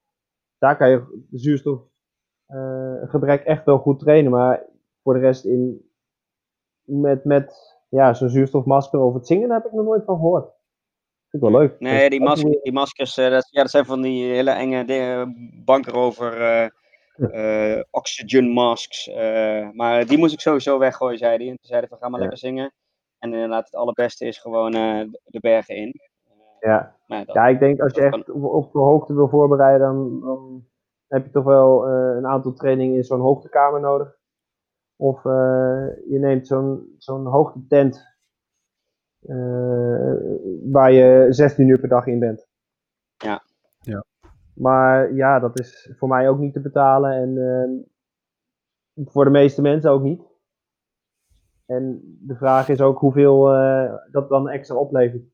daar 0.59 0.77
kan 0.77 0.91
je 0.91 1.27
zuurstofgebrek 1.31 3.45
echt 3.45 3.65
wel 3.65 3.79
goed 3.79 3.99
trainen. 3.99 4.31
Maar 4.31 4.65
voor 5.03 5.15
de 5.15 5.21
rest 5.21 5.45
in, 5.45 5.91
met, 6.83 7.25
met 7.25 7.77
ja, 7.89 8.15
zo'n 8.15 8.29
zuurstofmasker 8.29 9.01
of 9.01 9.15
het 9.15 9.27
zingen, 9.27 9.49
daar 9.49 9.57
heb 9.57 9.67
ik 9.67 9.73
nog 9.73 9.85
nooit 9.85 10.05
van 10.05 10.17
gehoord. 10.17 10.56
Vind 11.31 11.43
ik 11.43 11.51
wel 11.51 11.61
leuk. 11.61 11.81
Nee, 11.81 12.11
die, 12.11 12.21
Dat 12.25 12.37
is- 12.37 12.45
mas 12.45 12.57
die 12.63 12.73
maskers, 12.73 13.17
eh, 13.17 13.31
dat, 13.31 13.49
ja, 13.51 13.63
dat 13.63 13.71
zijn 13.71 13.85
van 13.85 14.03
die 14.03 14.25
hele 14.33 14.51
enge 14.51 14.85
dingen, 14.85 15.35
bankerover 15.65 16.41
eh 16.41 16.69
eh, 17.17 17.83
oxygen 17.91 18.49
masks. 18.49 19.11
maar 19.73 20.07
die 20.07 20.19
moest 20.19 20.33
ik 20.33 20.41
sowieso 20.41 20.79
weggooien, 20.79 21.19
zei 21.19 21.37
hij. 21.37 21.45
En 21.49 21.57
toen 21.57 21.59
zei 21.67 21.79
hij 21.81 21.89
van, 21.89 21.99
ga 21.99 22.09
maar 22.09 22.21
Ja. 22.21 22.27
lekker 22.27 22.39
zingen. 22.47 22.73
En 23.19 23.33
inderdaad, 23.33 23.65
het 23.65 23.75
allerbeste 23.75 24.27
is 24.27 24.39
gewoon 24.39 24.71
de- 24.71 25.41
bergen 25.41 25.77
in. 25.77 26.01
Ja. 26.61 26.97
Dat- 27.07 27.33
ja, 27.33 27.47
ik 27.47 27.59
denk 27.59 27.81
als 27.81 27.93
je 27.95 28.01
echt 28.03 28.31
op, 28.31 28.45
op 28.45 28.73
de 28.73 28.79
hoogte 28.79 29.15
wil 29.15 29.29
voorbereiden, 29.29 29.87
dan, 29.87 30.21
dan 30.21 30.65
heb 31.09 31.25
je 31.25 31.31
toch 31.31 31.45
wel 31.45 31.87
een 31.89 32.27
aantal 32.27 32.53
trainingen 32.53 32.97
in 32.97 33.05
zo'n 33.05 33.21
hoogtekamer 33.21 33.81
nodig. 33.81 34.17
Of 34.97 35.23
je 35.23 36.17
neemt 36.21 36.47
zo'n 36.47 36.95
zo'n 36.99 37.27
hoogtetent 37.27 38.16
waar 40.71 40.93
je 40.93 41.27
16 41.31 41.69
uur 41.69 41.79
per 41.79 41.89
dag 41.89 42.07
in 42.07 42.19
bent. 42.19 42.47
Ja. 43.17 43.43
Ja. 43.81 44.05
Maar 44.55 45.15
ja, 45.15 45.39
dat 45.39 45.59
is 45.61 45.93
voor 45.99 46.09
mij 46.09 46.29
ook 46.29 46.39
niet 46.39 46.53
te 46.53 46.61
betalen 46.61 47.13
en 47.13 47.39
eh, 47.39 49.05
voor 49.07 49.25
de 49.25 49.31
meeste 49.31 49.63
mensen 49.63 49.91
ook 49.91 50.03
niet. 50.03 50.23
En 51.67 52.01
de 52.21 52.37
vraag 52.37 52.69
is 52.69 52.81
ook 52.81 52.99
hoeveel 52.99 53.53
eh, 53.55 53.95
dat 54.11 54.29
dan 54.29 54.49
extra 54.49 54.77
oplevert. 54.77 55.25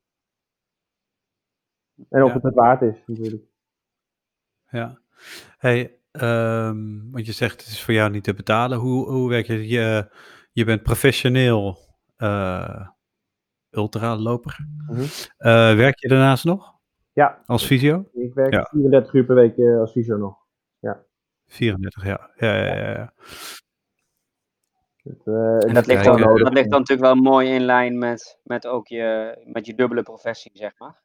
En 2.09 2.23
of 2.23 2.27
Ja. 2.27 2.33
het 2.33 2.43
het 2.43 2.53
waard 2.53 2.81
is, 2.81 3.03
natuurlijk. 3.05 3.43
Ja. 4.69 4.99
Hey, 5.57 5.99
ehm, 6.11 7.11
want 7.11 7.25
je 7.25 7.31
zegt 7.31 7.61
het 7.61 7.69
is 7.69 7.83
voor 7.83 7.93
jou 7.93 8.11
niet 8.11 8.23
te 8.23 8.33
betalen. 8.33 8.77
Hoe, 8.77 9.09
hoe 9.09 9.29
werkt 9.29 9.47
het? 9.47 9.69
Je, 9.69 10.11
je 10.51 10.65
bent 10.65 10.83
professioneel 10.83 11.77
eh 12.15 12.89
ultraloper. 13.75 14.57
Eh, 15.37 15.75
werk 15.75 15.99
je 15.99 16.07
daarnaast 16.07 16.43
nog 16.45 16.73
Ja, 17.13 17.41
als 17.45 17.65
fysio? 17.65 18.09
ik 18.13 18.33
werk 18.33 18.53
Ja. 18.53 18.67
34 18.71 19.13
uur 19.13 19.25
per 19.25 19.35
week 19.35 19.57
eh, 19.57 19.79
als 19.79 19.91
fysio 19.91 20.17
nog. 20.17 20.41
34, 21.47 22.05
ja. 22.05 22.29
Ja, 22.35 22.55
ja, 22.55 22.75
ja, 22.75 22.89
ja. 22.89 23.13
Het, 25.03 25.21
eh, 25.27 25.67
En 25.67 25.73
dat 25.73 25.85
ligt, 25.85 26.03
Ja, 26.03 26.15
dan, 26.15 26.37
dat 26.37 26.53
ligt 26.53 26.69
dan 26.69 26.79
natuurlijk 26.79 27.13
wel 27.13 27.15
mooi 27.15 27.49
in 27.49 27.61
lijn 27.61 27.97
met, 27.97 28.39
met 28.43 28.67
ook 28.67 28.87
je, 28.87 29.37
met 29.45 29.65
je 29.65 29.75
dubbele 29.75 30.03
professie, 30.03 30.51
zeg 30.53 30.71
maar. 30.77 31.01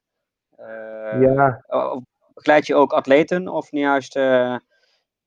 Eh, 0.55 1.21
Ja, 1.21 1.63
of 1.69 2.03
Begeleid 2.33 2.67
je 2.67 2.75
ook 2.75 2.93
atleten 2.93 3.47
of 3.47 3.71
niet 3.71 3.81
juist 3.83 4.15
eh, 4.15 4.57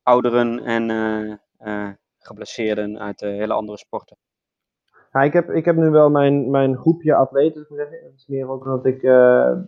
ouderen 0.02 0.64
en 0.64 0.90
eh, 0.90 1.32
eh, 1.58 1.94
geblesseerden 2.18 2.98
uit 2.98 3.20
hele 3.20 3.52
andere 3.52 3.78
sporten? 3.78 4.16
Ja, 5.12 5.22
ik, 5.22 5.32
heb, 5.32 5.50
ik 5.50 5.64
heb 5.64 5.76
nu 5.76 5.90
wel 5.90 6.10
mijn, 6.10 6.50
mijn 6.50 6.76
groepje 6.76 7.14
atleten. 7.14 7.66
Het 7.68 8.12
is 8.16 8.26
meer 8.26 8.48
ook 8.48 8.64
dat 8.64 8.86
ik 8.86 9.02
eh, 9.02 9.60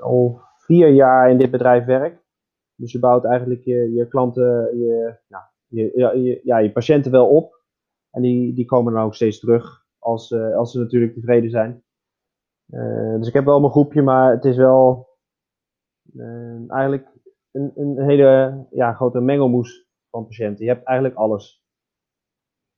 al 0.00 0.40
vier 0.56 0.88
jaar 0.88 1.30
in 1.30 1.38
dit 1.38 1.50
bedrijf 1.50 1.84
werk. 1.84 2.24
Dus 2.74 2.92
je 2.92 2.98
bouwt 2.98 3.24
eigenlijk 3.24 3.64
je, 3.64 3.92
je 3.92 4.08
klanten, 4.08 4.78
je, 4.78 5.18
ja, 5.28 5.50
je, 5.66 6.40
ja, 6.42 6.58
je, 6.58 6.72
patiënten 6.72 7.10
wel 7.10 7.28
op. 7.28 7.64
En 8.10 8.22
die, 8.22 8.54
die 8.54 8.64
komen 8.64 8.92
dan 8.92 9.02
ook 9.02 9.14
steeds 9.14 9.40
terug 9.40 9.86
als, 9.98 10.30
eh, 10.30 10.56
als 10.56 10.72
ze 10.72 10.78
natuurlijk 10.78 11.14
tevreden 11.14 11.50
zijn. 11.50 11.84
Eh, 12.66 13.16
dus 13.16 13.28
ik 13.28 13.34
heb 13.34 13.44
wel 13.44 13.60
mijn 13.60 13.72
groepje, 13.72 14.02
maar 14.02 14.30
het 14.30 14.44
is 14.44 14.56
wel 14.56 15.08
eigenlijk 16.68 17.08
een, 17.50 17.72
een 17.74 18.00
hele 18.00 18.66
ja, 18.70 18.92
grote 18.92 19.20
mengelmoes 19.20 19.88
van 20.10 20.26
patiënten. 20.26 20.64
Je 20.64 20.70
hebt 20.70 20.86
eigenlijk 20.86 21.18
alles. 21.18 21.64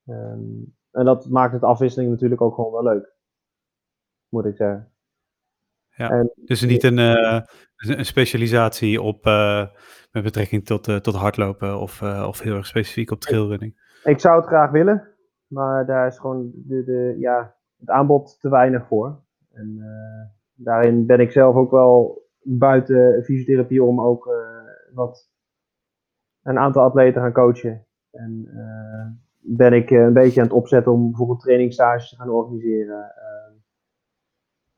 Ehm, 0.04 0.62
en 0.90 1.04
dat 1.04 1.28
maakt 1.28 1.52
het 1.52 1.62
afwisseling 1.62 2.10
natuurlijk 2.10 2.40
ook 2.40 2.54
gewoon 2.54 2.72
wel 2.72 2.82
leuk. 2.82 3.16
Moet 4.28 4.44
ik 4.44 4.56
zeggen. 4.56 4.92
Ja. 5.98 6.10
En, 6.10 6.32
Dus 6.34 6.62
niet 6.62 6.82
een, 6.82 6.98
eh, 6.98 7.40
een 7.76 8.04
specialisatie 8.04 9.02
op, 9.02 9.26
eh, 9.26 9.66
met 10.12 10.22
betrekking 10.22 10.64
tot, 10.64 10.88
eh, 10.88 10.96
tot 10.96 11.14
hardlopen 11.14 11.78
of, 11.78 12.02
of 12.02 12.40
heel 12.40 12.56
erg 12.56 12.66
specifiek 12.66 13.10
op 13.10 13.20
trailrunning. 13.20 13.86
ik 14.04 14.20
zou 14.20 14.36
het 14.36 14.46
graag 14.46 14.70
willen, 14.70 15.08
maar 15.46 15.86
daar 15.86 16.06
is 16.06 16.18
gewoon 16.18 16.50
de, 16.54 16.84
de, 16.84 17.16
ja, 17.18 17.54
het 17.78 17.88
aanbod 17.88 18.40
te 18.40 18.48
weinig 18.48 18.86
voor. 18.86 19.20
En 19.52 19.78
daarin 20.54 21.06
ben 21.06 21.20
ik 21.20 21.30
zelf 21.30 21.54
ook 21.54 21.70
wel 21.70 22.22
buiten 22.42 23.22
fysiotherapie 23.24 23.82
om 23.82 24.00
ook 24.00 24.30
wat 24.94 25.30
een 26.42 26.58
aantal 26.58 26.82
atleten 26.82 27.12
te 27.12 27.20
gaan 27.20 27.32
coachen. 27.32 27.86
En 28.10 28.48
ben 29.56 29.72
ik 29.72 29.90
eh, 29.90 29.98
een 29.98 30.12
beetje 30.12 30.40
aan 30.40 30.46
het 30.46 30.56
opzetten 30.56 30.92
om 30.92 31.08
bijvoorbeeld 31.08 31.40
trainingstages 31.40 32.08
te 32.08 32.16
gaan 32.16 32.30
organiseren. 32.30 33.04
eh, 33.04 33.36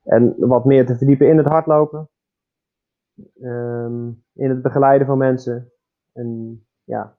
en 0.04 0.34
wat 0.38 0.64
meer 0.64 0.86
te 0.86 0.96
verdiepen 0.96 1.28
in 1.28 1.36
het 1.36 1.46
hardlopen. 1.46 2.08
Ehm, 3.40 4.08
in 4.32 4.48
het 4.48 4.62
begeleiden 4.62 5.06
van 5.06 5.18
mensen. 5.18 5.72
En 6.12 6.60
ja, 6.84 7.16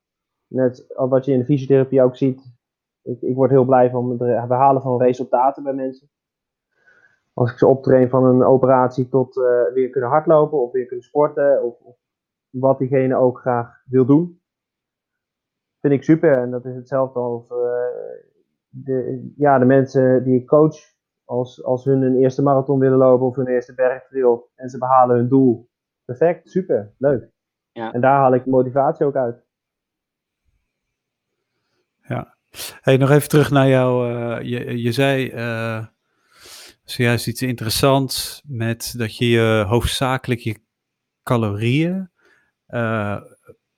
net 0.47 0.93
wat 0.95 1.26
je 1.26 1.32
in 1.32 1.39
de 1.39 1.45
fysiotherapie 1.45 2.02
ook 2.02 2.16
ziet. 2.16 2.54
Ik, 3.02 3.22
ik 3.22 3.36
word 3.36 3.49
heel 3.49 3.66
blij 3.66 3.89
van 3.89 4.10
het 4.10 4.47
behalen 4.47 4.82
van 4.82 5.02
resultaten 5.02 5.64
bij 5.64 5.74
mensen. 5.74 6.10
Als 7.34 7.52
ik 7.52 7.58
ze 7.58 7.68
optrain 7.68 8.10
van 8.10 8.26
een 8.26 8.43
operatie 8.43 9.10
tot 9.10 9.38
eh, 9.38 9.74
weer 9.74 9.89
kunnen 9.89 10.10
hardlopen 10.10 10.62
of 10.62 10.72
weer 10.72 10.86
kunnen 10.86 11.06
sporten. 11.06 11.64
Of 11.64 11.95
wat 12.49 12.78
diegene 12.78 13.16
ook 13.16 13.39
graag 13.39 13.84
wil 13.86 14.06
doen. 14.06 14.41
Vind 15.82 15.94
ik 15.94 16.04
super. 16.04 16.38
En 16.38 16.52
dat 16.52 16.66
is 16.66 16.76
hetzelfde 16.76 17.20
als 17.20 17.50
eh, 17.50 17.58
de, 18.70 19.32
ja, 19.38 19.60
de 19.60 19.66
mensen 19.66 20.24
die 20.24 20.36
ik 20.40 20.48
coach. 20.48 20.78
Als, 21.26 21.64
als 21.64 21.86
hun 21.86 22.02
een 22.02 22.18
eerste 22.18 22.42
marathon 22.42 22.80
willen 22.80 22.98
lopen 22.98 23.26
of 23.26 23.36
hun 23.36 23.48
eerste 23.48 23.74
bergtrail 23.74 24.50
en 24.56 24.70
ze 24.70 24.78
behalen 24.78 25.16
hun 25.16 25.28
doel. 25.28 25.70
Perfect, 26.06 26.50
super, 26.50 26.94
leuk. 26.98 27.30
Ja. 27.72 27.94
En 27.94 28.02
daar 28.02 28.18
haal 28.18 28.34
ik 28.34 28.46
motivatie 28.46 29.06
ook 29.06 29.16
uit. 29.16 29.44
Ja. 32.02 32.36
Hey, 32.82 32.98
nog 32.98 33.10
even 33.10 33.30
terug 33.30 33.52
naar 33.52 33.68
jou. 33.68 34.14
eh, 34.14 34.50
je, 34.50 34.82
je 34.82 34.92
zei 34.92 35.30
eh, 35.30 35.86
zojuist 36.84 37.28
iets 37.28 37.42
interessants 37.42 38.44
met 38.48 38.94
dat 38.98 39.18
je 39.18 39.30
je 39.30 39.66
hoofdzakelijk 39.68 40.40
je 40.40 40.60
calorieën 41.24 42.12
eh, 42.66 43.22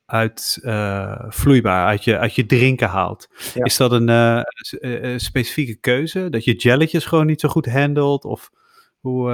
uit 0.05 0.59
eh, 0.63 1.25
vloeibaar, 1.27 1.85
uit 1.85 2.03
je, 2.03 2.17
uit 2.17 2.35
je 2.35 2.45
drinken 2.45 2.87
haalt. 2.87 3.27
Ja. 3.53 3.63
Is 3.63 3.77
dat 3.77 3.91
een 3.91 4.09
eh, 4.09 4.41
eh, 4.79 5.17
specifieke 5.17 5.75
keuze? 5.75 6.29
Dat 6.29 6.43
je 6.43 6.55
jelletjes 6.55 7.05
gewoon 7.05 7.25
niet 7.25 7.39
zo 7.39 7.49
goed 7.49 7.71
handelt? 7.71 8.25
Of 8.25 8.51
hoe 8.99 9.27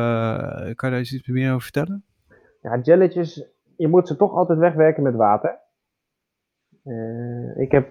kan 0.76 0.90
je 0.90 0.96
daar 0.96 1.00
iets 1.00 1.28
meer 1.28 1.50
over 1.50 1.62
vertellen? 1.62 2.04
Ja, 2.62 2.80
jelletjes, 2.82 3.46
je 3.78 3.88
moet 3.88 4.08
ze 4.08 4.16
toch 4.16 4.34
altijd 4.34 4.60
wegwerken 4.60 5.04
met 5.04 5.16
water. 5.16 5.60
Ik, 7.56 7.72
heb, 7.72 7.86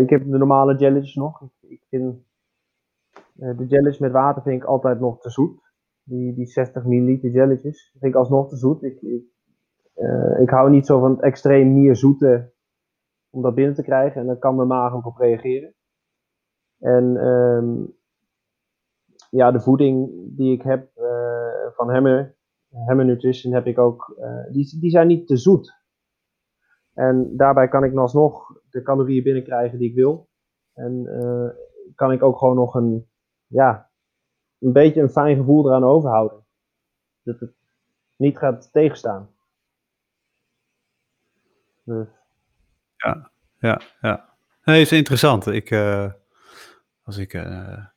ik 0.00 0.10
heb 0.10 0.24
de 0.24 0.38
normale 0.38 0.76
jelletjes 0.76 1.14
nog. 1.14 1.42
Ik, 1.60 1.82
vind 1.88 2.16
de 3.32 3.66
jelletjes 3.68 3.98
met 3.98 4.12
water 4.12 4.42
vind 4.42 4.62
ik 4.62 4.68
altijd 4.68 5.00
nog 5.00 5.20
te 5.20 5.30
zoet. 5.30 5.62
Die, 6.02 6.34
die 6.34 6.46
60 6.46 6.84
milliliter 6.84 7.30
jelletjes 7.30 7.90
vind 8.00 8.14
ik 8.14 8.18
alsnog 8.18 8.48
te 8.48 8.56
zoet. 8.56 8.82
Ik, 8.82 9.00
ik, 9.00 9.22
eh, 9.94 10.40
ik 10.40 10.50
hou 10.50 10.70
niet 10.70 10.86
zo 10.86 11.00
van 11.00 11.20
extreem 11.20 11.72
meer 11.72 11.96
zoete 11.96 12.52
om 13.30 13.42
dat 13.42 13.54
binnen 13.54 13.74
te 13.74 13.82
krijgen. 13.82 14.20
En 14.20 14.26
daar 14.26 14.38
kan 14.38 14.56
mijn 14.56 14.68
maag 14.68 14.92
ook 14.92 15.06
op 15.06 15.16
reageren. 15.16 15.74
En 16.78 17.16
ehm, 17.16 17.84
ja, 19.30 19.50
de 19.50 19.60
voeding 19.60 20.10
die 20.36 20.52
ik 20.52 20.62
heb 20.62 20.96
eh, 20.96 21.72
van 21.74 21.90
Hammer, 21.90 22.36
Hammer 22.86 23.04
Nutrition 23.04 23.52
heb 23.52 23.66
ik 23.66 23.78
ook, 23.78 24.14
eh, 24.18 24.52
die, 24.52 24.78
die 24.80 24.90
zijn 24.90 25.06
niet 25.06 25.26
te 25.26 25.36
zoet. 25.36 25.82
En 26.92 27.36
daarbij 27.36 27.68
kan 27.68 27.84
ik 27.84 27.96
alsnog 27.96 28.60
de 28.70 28.82
calorieën 28.82 29.22
binnenkrijgen 29.22 29.78
die 29.78 29.88
ik 29.88 29.94
wil. 29.94 30.28
En 30.72 31.08
kan 31.94 32.12
ik 32.12 32.22
ook 32.22 32.38
gewoon 32.38 32.56
nog 32.56 32.74
een, 32.74 33.08
ja, 33.46 33.90
een 34.58 34.72
beetje 34.72 35.00
een 35.02 35.08
fijn 35.08 35.36
gevoel 35.36 35.66
eraan 35.66 35.84
overhouden. 35.84 36.46
Dat 37.22 37.40
het 37.40 37.54
niet 38.16 38.38
gaat 38.38 38.72
tegenstaan. 38.72 39.33
Dus, 41.84 42.06
Ja, 43.58 43.80
ja. 44.00 44.28
Nee, 44.64 44.80
is 44.80 44.92
interessant. 44.92 45.46
Ik, 45.46 45.70
eh, 45.70 46.12
als 47.04 47.16
ik 47.18 47.32
eh, 47.32 47.42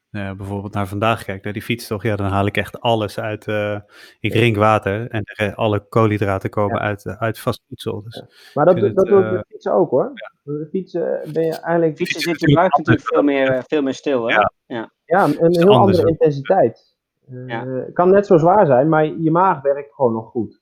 nou 0.09 0.25
ja, 0.25 0.35
bijvoorbeeld 0.35 0.73
naar 0.73 0.87
vandaag 0.87 1.23
kijk, 1.23 1.43
naar 1.43 1.53
die 1.53 1.61
fietstocht, 1.61 2.03
ja, 2.03 2.15
dan 2.15 2.29
haal 2.29 2.45
ik 2.45 2.57
echt 2.57 2.79
alles 2.81 3.19
uit. 3.19 3.47
eh, 3.47 3.79
ik 4.19 4.31
drink 4.31 4.55
water 4.55 5.09
en 5.09 5.21
de 5.23 5.55
alle 5.55 5.79
koolhydraten 5.79 6.49
komen 6.49 6.79
uit, 6.79 7.05
uit 7.05 7.39
vast 7.39 7.63
voedsel. 7.67 8.03
Dus 8.03 8.23
maar 8.53 8.65
dat, 8.65 8.75
dat 8.79 8.95
het, 8.95 9.05
doe 9.05 9.25
ik 9.25 9.31
met 9.31 9.45
fietsen 9.49 9.73
ook 9.73 9.89
hoor. 9.89 10.13
Met 10.43 10.69
fietsen 10.69 11.21
ben 11.33 11.45
je 11.45 11.59
eigenlijk 11.59 11.97
Fietsen 11.97 12.21
Fietsen 12.21 12.39
zit 12.39 12.49
je 12.49 12.55
buik 12.55 12.77
natuurlijk 12.77 13.07
veel 13.07 13.23
meer, 13.23 13.63
veel 13.67 13.81
meer 13.81 13.93
stil, 13.93 14.27
hè? 14.27 14.33
Ja. 14.35 14.51
ja. 14.65 14.91
Ja, 15.05 15.23
een, 15.23 15.43
een 15.43 15.51
heel 15.53 15.77
andere 15.77 16.07
intensiteit. 16.09 16.95
Eh, 17.29 17.47
Ja. 17.47 17.85
kan 17.93 18.09
net 18.09 18.25
zo 18.25 18.37
zwaar 18.37 18.65
zijn, 18.65 18.89
maar 18.89 19.05
je 19.05 19.31
maag 19.31 19.61
werkt 19.61 19.93
gewoon 19.93 20.13
nog 20.13 20.29
goed. 20.29 20.61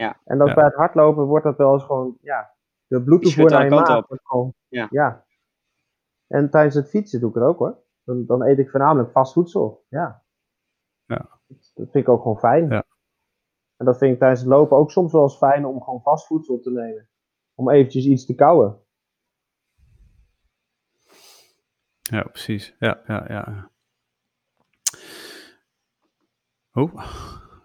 Ja. 0.00 0.20
En 0.24 0.38
dat 0.38 0.48
Ja. 0.48 0.54
bij 0.54 0.64
het 0.64 0.74
hardlopen 0.74 1.24
wordt 1.24 1.44
dat 1.44 1.56
wel 1.56 1.72
eens 1.72 1.84
gewoon, 1.84 2.18
ja, 2.20 2.54
de 2.86 3.02
bloedtoevoer 3.02 3.50
naar 3.50 3.64
je 3.64 3.70
maag 3.70 4.04
gewoon, 4.22 4.54
Ja. 4.68 5.24
En 6.26 6.50
tijdens 6.50 6.74
het 6.74 6.88
fietsen 6.88 7.20
doe 7.20 7.28
ik 7.28 7.34
het 7.34 7.44
ook 7.44 7.58
hoor. 7.58 7.78
Dan, 8.04 8.26
dan 8.26 8.42
eet 8.42 8.58
ik 8.58 8.70
voornamelijk 8.70 9.10
vast 9.10 9.32
voedsel. 9.32 9.84
Ja. 9.88 10.24
Ja. 11.04 11.40
Dat 11.46 11.70
vind 11.74 11.94
ik 11.94 12.08
ook 12.08 12.22
gewoon 12.22 12.38
fijn. 12.38 12.68
Ja. 12.68 12.84
En 13.76 13.86
dat 13.86 13.98
vind 13.98 14.12
ik 14.12 14.18
tijdens 14.18 14.40
het 14.40 14.48
lopen 14.48 14.76
ook 14.76 14.90
soms 14.90 15.12
wel 15.12 15.22
eens 15.22 15.36
fijn 15.36 15.64
om 15.64 15.82
gewoon 15.82 16.02
vast 16.02 16.26
voedsel 16.26 16.60
te 16.60 16.70
nemen. 16.70 17.08
Om 17.54 17.70
eventjes 17.70 18.04
iets 18.04 18.26
te 18.26 18.34
kauwen. 18.34 18.84
ja, 22.00 22.22
precies. 22.22 22.76
Ja, 22.78 23.02
ja, 23.06 23.24
ja. 23.28 23.70
Oh, 26.72 26.94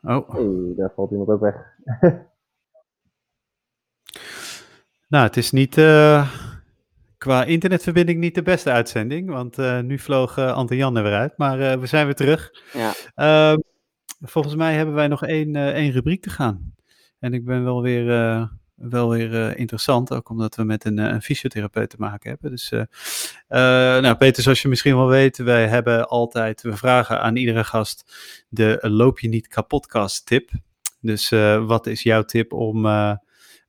Oh. 0.05 0.29
Hey, 0.29 0.73
daar 0.75 0.91
valt 0.95 1.11
iemand 1.11 1.29
ook 1.29 1.41
weg. 1.41 1.55
Nou, 5.07 5.23
het 5.27 5.37
is 5.37 5.51
niet 5.51 5.77
eh, 5.77 6.31
qua 7.17 7.43
internetverbinding 7.43 8.19
niet 8.19 8.35
de 8.35 8.41
beste 8.41 8.71
uitzending, 8.71 9.29
want 9.29 9.57
eh, 9.57 9.79
nu 9.79 9.99
vloog 9.99 10.37
uh, 10.37 10.53
Ante 10.53 10.75
Jan 10.75 10.97
er 10.97 11.03
weer 11.03 11.13
uit, 11.13 11.37
maar 11.37 11.59
eh, 11.59 11.79
we 11.79 11.85
zijn 11.85 12.05
weer 12.05 12.15
terug. 12.15 12.51
Ja. 12.73 12.93
Ehm, 13.15 13.57
volgens 14.21 14.55
mij 14.55 14.73
hebben 14.73 14.95
wij 14.95 15.07
nog 15.07 15.25
één, 15.25 15.55
eh, 15.55 15.67
één 15.67 15.91
rubriek 15.91 16.21
te 16.21 16.29
gaan. 16.29 16.73
En 17.19 17.33
ik 17.33 17.45
ben 17.45 17.63
wel 17.63 17.81
weer, 17.81 18.11
eh, 18.11 18.47
wel 18.75 19.09
weer 19.09 19.33
eh, 19.33 19.59
interessant, 19.59 20.13
ook 20.13 20.29
omdat 20.29 20.55
we 20.55 20.63
met 20.63 20.85
een, 20.85 20.99
eh, 20.99 21.19
fysiotherapeut 21.19 21.89
te 21.89 21.95
maken 21.99 22.29
hebben. 22.29 22.51
Dus, 22.51 22.71
eh, 22.71 22.83
nou 24.01 24.15
Peter, 24.15 24.43
zoals 24.43 24.61
je 24.61 24.67
misschien 24.67 24.95
wel 24.95 25.07
weet, 25.07 25.37
wij 25.37 25.67
hebben 25.67 26.07
altijd, 26.07 26.61
we 26.61 26.75
vragen 26.75 27.21
aan 27.21 27.35
iedere 27.35 27.63
gast 27.63 28.13
de 28.49 28.77
loop 28.81 29.19
je 29.19 29.27
niet 29.27 29.47
kapotkast 29.47 30.25
tip. 30.25 30.49
Dus 31.01 31.29
wat 31.65 31.87
is 31.87 32.03
jouw 32.03 32.23
tip 32.23 32.53
om 32.53 32.85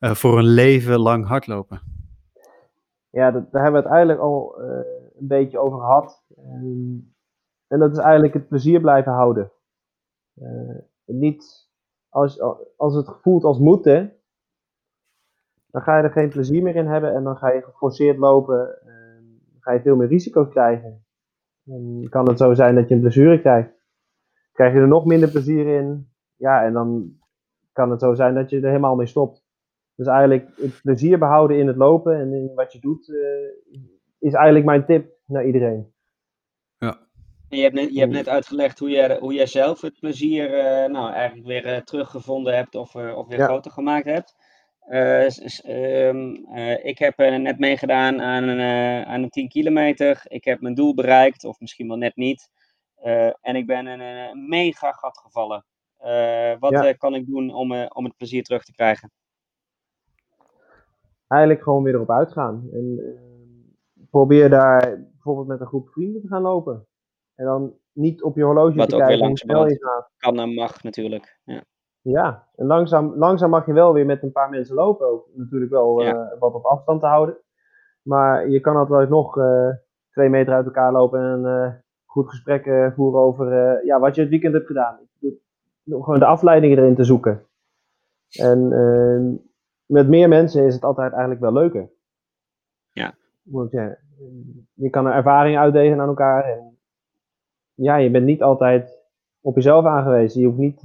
voor 0.01 0.39
een 0.39 0.45
leven 0.45 0.99
lang 0.99 1.27
hardlopen? 1.27 1.81
Ja, 3.11 3.31
dat, 3.31 3.53
daar 3.53 3.63
hebben 3.63 3.83
we 3.83 3.89
het 3.89 3.97
eigenlijk 3.97 4.21
al 4.21 4.61
een 5.19 5.27
beetje 5.27 5.59
over 5.59 5.79
gehad. 5.79 6.23
En, 6.37 7.15
en 7.67 7.79
dat 7.79 7.93
is 7.93 7.99
eigenlijk 7.99 8.35
het 8.35 8.49
plezier 8.49 8.81
blijven 8.81 9.13
houden. 9.13 9.53
Niet 11.05 11.69
als, 12.09 12.41
als 12.77 12.95
het 12.95 13.11
voelt 13.23 13.45
als 13.45 13.59
moeten, 13.59 14.17
dan 15.77 15.85
ga 15.85 15.97
je 15.97 16.03
er 16.03 16.11
geen 16.11 16.29
plezier 16.29 16.63
meer 16.63 16.77
in 16.77 16.87
hebben 16.87 17.15
en 17.15 17.25
dan 17.25 17.37
ga 17.37 17.53
je 17.53 17.63
geforceerd 17.63 18.19
lopen. 18.19 18.79
En 18.83 19.41
dan 19.53 19.61
ga 19.61 19.73
je 19.73 19.81
veel 19.81 19.97
meer 19.97 20.09
risico's 20.09 20.49
krijgen. 20.49 21.05
En 21.67 22.07
kan 22.09 22.29
het 22.29 22.39
zo 22.39 22.55
zijn 22.55 22.75
dat 22.75 22.89
je 22.89 22.95
een 22.95 23.01
blessure 23.01 23.41
krijgt. 23.41 23.71
Krijg 24.53 24.73
je 24.73 24.79
er 24.81 24.89
nog 24.89 25.05
minder 25.05 25.31
plezier 25.31 25.67
in, 25.67 26.09
ja, 26.37 26.65
en 26.65 26.73
dan 26.73 27.17
kan 27.73 27.91
het 27.91 28.01
zo 28.01 28.15
zijn 28.15 28.35
dat 28.35 28.51
je 28.51 28.57
er 28.57 28.67
helemaal 28.67 28.97
mee 28.97 29.07
stopt. 29.07 29.45
Dus 29.95 30.07
eigenlijk 30.07 30.49
het 30.57 30.81
plezier 30.83 31.19
behouden 31.19 31.59
in 31.59 31.67
het 31.67 31.77
lopen 31.77 32.17
en 32.21 32.33
in 32.33 32.55
wat 32.55 32.73
je 32.73 32.81
doet, 32.81 33.09
eh, 33.09 33.79
is 34.19 34.33
eigenlijk 34.33 34.65
mijn 34.65 34.85
tip 34.85 35.13
naar 35.27 35.47
iedereen. 35.47 35.95
En 37.49 37.57
je 37.57 37.63
hebt 37.63 37.75
net, 37.75 37.95
je 37.95 38.01
hebt 38.01 38.13
net 38.13 38.29
uitgelegd 38.29 38.79
hoe 38.79 38.91
jij, 38.91 39.19
hoe 39.19 39.35
jij 39.35 39.47
zelf 39.47 39.81
het 39.81 39.99
plezier 40.01 40.55
eh, 40.55 40.91
nou, 40.91 41.13
eigenlijk 41.13 41.47
weer 41.47 41.65
eh, 41.67 41.81
teruggevonden 41.81 42.55
hebt 42.57 42.75
of, 42.75 42.95
of 42.95 43.29
weer 43.29 43.39
Ja. 43.39 43.45
groter 43.45 43.71
gemaakt 43.71 44.05
hebt. 44.05 44.35
Eh, 44.87 46.07
ehm, 46.09 46.35
eh, 46.35 46.85
ik 46.85 46.99
heb 46.99 47.19
eh, 47.19 47.37
net 47.37 47.59
meegedaan 47.59 48.21
aan 48.21 48.43
een, 48.43 48.61
aan 49.07 49.23
een 49.23 49.31
10 49.31 49.49
kilometer. 49.49 50.21
Ik 50.25 50.45
heb 50.45 50.61
mijn 50.61 50.75
doel 50.75 50.95
bereikt, 50.95 51.45
of 51.45 51.61
misschien 51.61 51.89
wel 51.89 51.97
net 51.97 52.17
niet. 52.17 52.51
En 53.41 53.57
ik 53.57 53.67
ben 53.67 53.87
in 53.87 54.01
een, 54.01 54.49
mega 54.49 54.93
gat 54.93 55.19
gevallen. 55.19 55.65
Wat 56.59 56.73
Ja. 56.73 56.93
kan 56.93 57.15
ik 57.15 57.27
doen 57.27 57.55
om, 57.55 57.73
om 57.73 58.05
het 58.05 58.17
plezier 58.17 58.43
terug 58.43 58.65
te 58.65 58.73
krijgen? 58.73 59.11
Eigenlijk 61.29 61.63
gewoon 61.63 61.83
weer 61.83 61.95
erop 61.95 62.11
uitgaan. 62.11 62.69
En 62.73 62.99
eh, 62.99 64.05
probeer 64.11 64.51
daar 64.51 65.01
bijvoorbeeld 65.13 65.47
met 65.47 65.61
een 65.61 65.67
groep 65.67 65.89
vrienden 65.89 66.21
te 66.21 66.29
gaan 66.29 66.43
lopen. 66.43 66.87
En 67.35 67.45
dan 67.45 67.75
niet 67.93 68.23
op 68.23 68.37
je 68.37 68.43
horloge 68.43 68.77
Wat 68.77 68.89
te 68.89 68.95
ook 68.95 69.07
weer 69.07 69.19
kijken 69.19 69.37
snel 69.37 69.57
je 69.57 69.63
langzamerhand 69.65 70.05
gaat. 70.05 70.13
Kan 70.17 70.39
en 70.41 70.55
mag 70.55 70.83
natuurlijk. 70.83 71.39
Ja. 71.45 71.65
Ja, 72.13 72.47
en 72.57 72.67
langzaam, 72.67 73.15
langzaam 73.17 73.51
mag 73.51 73.67
je 73.67 73.73
wel 73.73 73.93
weer 73.93 74.07
met 74.07 74.23
een 74.23 74.33
paar 74.33 74.51
mensen 74.51 74.75
lopen. 74.75 75.07
Ook 75.07 75.27
natuurlijk 75.35 75.71
wel 75.71 76.01
eh, 76.01 76.07
Ja. 76.07 76.37
wat 76.39 76.55
op 76.55 76.65
afstand 76.65 77.01
te 77.01 77.07
houden. 77.07 77.37
Maar 78.03 78.49
je 78.49 78.61
kan 78.61 78.77
altijd 78.77 79.09
nog 79.09 79.39
eh, 79.39 79.69
twee 80.11 80.29
meter 80.29 80.55
uit 80.55 80.67
elkaar 80.67 80.93
lopen 80.93 81.21
en 81.21 81.45
een 81.45 81.65
eh, 81.65 81.73
goed 82.05 82.29
gesprek 82.29 82.93
voeren 82.95 83.21
over 83.21 83.85
ja, 83.85 84.01
wat 84.01 84.15
je 84.15 84.21
het 84.21 84.31
weekend 84.31 84.55
hebt 84.55 84.67
gedaan. 84.67 84.99
Gewoon 85.85 86.19
de 86.19 86.25
afleidingen 86.25 86.79
erin 86.79 86.95
te 86.95 87.05
zoeken. 87.05 87.47
En 88.41 88.73
eh, 88.73 89.41
met 89.87 90.09
meer 90.09 90.29
mensen 90.29 90.65
is 90.65 90.75
het 90.75 90.85
altijd 90.85 91.11
eigenlijk 91.13 91.41
wel 91.41 91.53
leuker. 91.53 91.91
Ja. 92.91 93.09
Ik 93.45 93.69
zeggen. 93.71 93.99
Je 94.75 94.91
kan 94.91 95.07
er 95.07 95.13
ervaring 95.13 95.59
uitdelen 95.59 96.01
aan 96.01 96.09
elkaar. 96.09 96.45
En 96.45 96.79
ja, 97.75 97.97
je 97.97 98.11
bent 98.11 98.25
niet 98.25 98.43
altijd 98.43 99.05
op 99.41 99.55
jezelf 99.55 99.85
aangewezen. 99.85 100.41
Je 100.41 100.47
hoeft 100.47 100.59
niet 100.59 100.83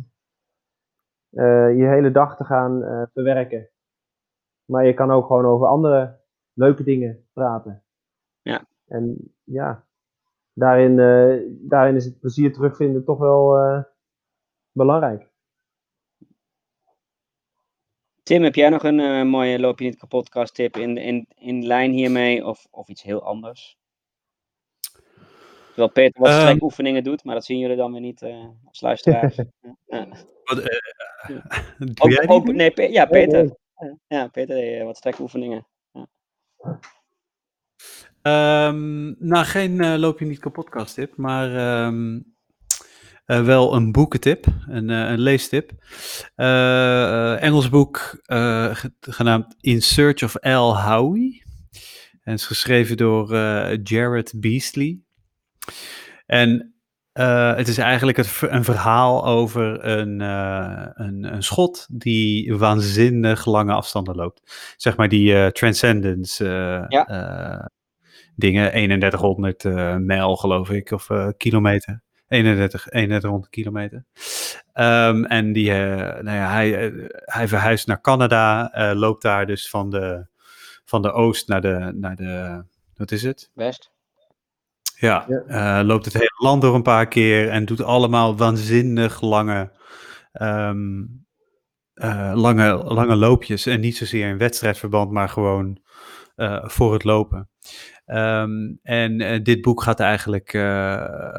eh, 1.32 1.78
je 1.78 1.86
hele 1.86 2.12
dag 2.12 2.38
te 2.38 2.44
gaan 2.44 2.84
eh, 2.84 3.04
verwerken. 3.14 3.70
Maar 4.66 4.86
je 4.86 4.94
kan 4.94 5.12
ook 5.12 5.26
gewoon 5.26 5.46
over 5.46 5.68
andere 5.68 6.20
leuke 6.54 6.84
dingen 6.84 7.28
praten. 7.34 7.84
Ja. 8.42 8.66
En 8.88 9.34
ja, 9.44 9.86
daarin, 10.54 11.00
eh, 11.00 11.48
daarin 11.48 11.96
is 11.96 12.06
het 12.06 12.20
plezier 12.20 12.54
terugvinden 12.54 13.04
toch 13.04 13.20
wel 13.20 13.58
eh, 13.58 13.84
belangrijk. 14.72 15.30
Tim, 18.24 18.44
heb 18.44 18.56
jij 18.56 18.70
nog 18.70 18.84
een 18.84 19.28
mooie 19.28 19.60
Loop 19.60 19.80
je 19.80 19.86
niet 19.86 20.00
kapot 20.00 20.54
tip 20.54 20.78
in, 20.78 20.98
in, 20.98 21.28
in 21.36 21.66
lijn 21.66 21.92
hiermee 21.92 22.46
of, 22.46 22.68
of 22.70 22.88
iets 22.88 23.04
heel 23.04 23.24
anders? 23.24 23.80
Terwijl 25.72 25.92
Peter 25.92 26.22
wat 26.22 26.30
Ehm. 26.30 26.42
strekoefeningen 26.42 27.04
doet, 27.04 27.24
maar 27.24 27.36
dat 27.36 27.46
zien 27.46 27.60
jullie 27.60 27.76
dan 27.76 27.92
weer 27.92 28.02
niet 28.02 28.22
eh, 28.22 28.48
als 28.66 28.82
luisteraars. 28.82 29.36
Ja. 29.86 30.08
Wat, 30.44 30.58
eh, 30.58 30.78
doe 31.78 32.22
Ook- 32.24 32.32
ook- 32.32 32.52
nee, 32.54 32.72
Pe- 32.72 32.82
ja, 32.92 33.06
Nee, 33.06 33.26
Peter. 33.26 33.60
Ja, 34.08 34.28
Peter 34.28 34.56
deed 34.56 34.80
eh, 34.80 34.84
wat 34.86 34.98
strekoefeningen. 34.98 35.68
Ehm, 38.22 39.06
nou, 39.28 39.46
geen 39.46 39.82
eh, 39.82 39.98
loop 40.00 40.20
je 40.20 40.26
niet 40.26 40.40
kapotkast 40.40 40.94
tip, 40.94 41.16
maar 41.16 41.56
ehm, 41.56 42.20
eh, 43.26 43.44
wel 43.44 43.76
een 43.76 43.92
boekentip, 43.92 44.46
een, 44.68 44.90
een 44.90 45.20
leestip. 45.20 45.72
Engels 47.42 47.70
boek 47.70 47.98
ge- 48.74 48.94
genaamd 49.00 49.56
In 49.60 49.82
Search 49.82 50.24
of 50.24 50.40
Al 50.40 50.80
Howie. 50.82 51.44
En 52.22 52.34
is 52.34 52.46
geschreven 52.46 52.98
door 52.98 53.36
Jared 53.84 54.34
Beasley. 54.36 55.00
En 56.26 56.71
eh, 57.14 57.56
het 57.56 57.68
is 57.68 57.78
eigenlijk 57.78 58.18
het, 58.18 58.38
een 58.42 58.64
verhaal 58.64 59.26
over 59.26 59.86
een, 59.86 60.22
eh, 60.22 60.88
een, 60.94 61.34
een 61.34 61.44
schot 61.44 61.88
die 61.92 62.58
waanzinnig 62.58 63.46
lange 63.46 63.74
afstanden 63.74 64.16
loopt. 64.16 64.74
Zeg 64.78 64.98
maar 64.98 65.10
die 65.10 65.36
eh, 65.36 65.48
Transcendence 65.48 66.46
Ja. 66.90 67.70
dingen, 68.36 68.72
3100 68.72 69.66
eh, 69.66 69.96
mijl 69.96 70.36
geloof 70.36 70.70
ik, 70.70 70.92
of 70.92 71.08
kilometer. 71.38 72.02
31, 72.28 72.84
3100 72.84 73.50
kilometer. 73.52 74.06
Ehm, 74.74 75.24
en 75.24 75.54
die, 75.54 75.72
nou 75.72 76.32
ja, 76.32 76.52
hij, 76.52 76.94
hij 77.26 77.48
verhuist 77.48 77.88
naar 77.88 78.02
Canada, 78.02 78.72
loopt 78.96 79.22
daar 79.22 79.46
dus 79.46 79.70
van 79.70 79.90
de, 79.90 80.26
van 80.86 81.02
de 81.02 81.12
oost 81.12 81.48
naar 81.48 81.62
de, 81.62 81.92
naar 81.96 82.16
de, 82.16 82.64
wat 82.96 83.12
is 83.12 83.24
het? 83.24 83.50
Best. 83.54 83.92
Ja, 85.02 85.26
Ja. 85.28 85.80
eh, 85.80 85.86
loopt 85.86 86.06
het 86.06 86.14
hele 86.14 86.36
land 86.38 86.62
door 86.62 86.76
een 86.76 86.82
paar 86.82 87.08
keer 87.08 87.50
en 87.50 87.66
doet 87.66 87.82
allemaal 87.84 88.38
waanzinnig 88.38 89.22
lange, 89.22 89.72
ehm, 90.32 91.04
eh, 91.94 92.32
lange, 92.36 92.74
lange 92.84 93.16
loopjes. 93.16 93.66
En 93.66 93.80
niet 93.80 93.98
zozeer 93.98 94.28
in 94.30 94.38
wedstrijdverband, 94.38 95.12
maar 95.12 95.30
gewoon 95.30 95.80
eh, 96.36 96.60
voor 96.64 96.94
het 96.94 97.04
lopen. 97.04 97.50
Ehm, 98.06 98.52
en 98.84 99.44
dit 99.44 99.62
boek 99.62 99.84
gaat 99.84 100.00
eigenlijk 100.00 100.50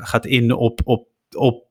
gaat 0.02 0.26
in 0.26 0.52
op, 0.52 0.80
op, 0.84 1.08
op 1.36 1.66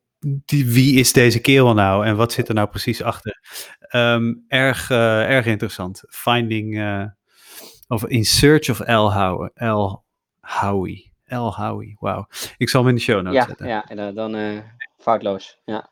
die, 0.46 0.66
wie 0.66 1.00
is 1.00 1.14
deze 1.14 1.40
kerel 1.40 1.74
nou 1.74 2.06
en 2.06 2.16
wat 2.16 2.32
zit 2.34 2.48
er 2.48 2.54
nou 2.54 2.68
precies 2.70 3.02
achter. 3.04 3.40
Ehm, 3.80 4.34
erg, 4.48 4.90
erg 4.90 5.46
interessant. 5.46 6.04
Finding, 6.10 6.84
of 7.88 8.06
In 8.06 8.26
Search 8.26 8.70
of 8.70 8.80
L. 8.80 9.12
Howe, 9.12 9.52
L. 9.56 10.04
Howie. 10.40 11.11
L. 11.36 11.52
Howie, 11.56 11.98
wauw. 12.00 12.26
Ik 12.58 12.70
zal 12.70 12.82
hem 12.82 12.90
in 12.90 12.96
de 12.96 13.02
show 13.02 13.16
notes 13.22 13.34
Ja, 13.34 13.46
zetten. 13.46 13.68
ja 13.68 13.86
en, 13.88 14.00
eh, 14.00 14.16
dan 14.16 14.36
eh, 14.36 14.58
foutloos. 14.98 15.62
Ja. 15.66 15.90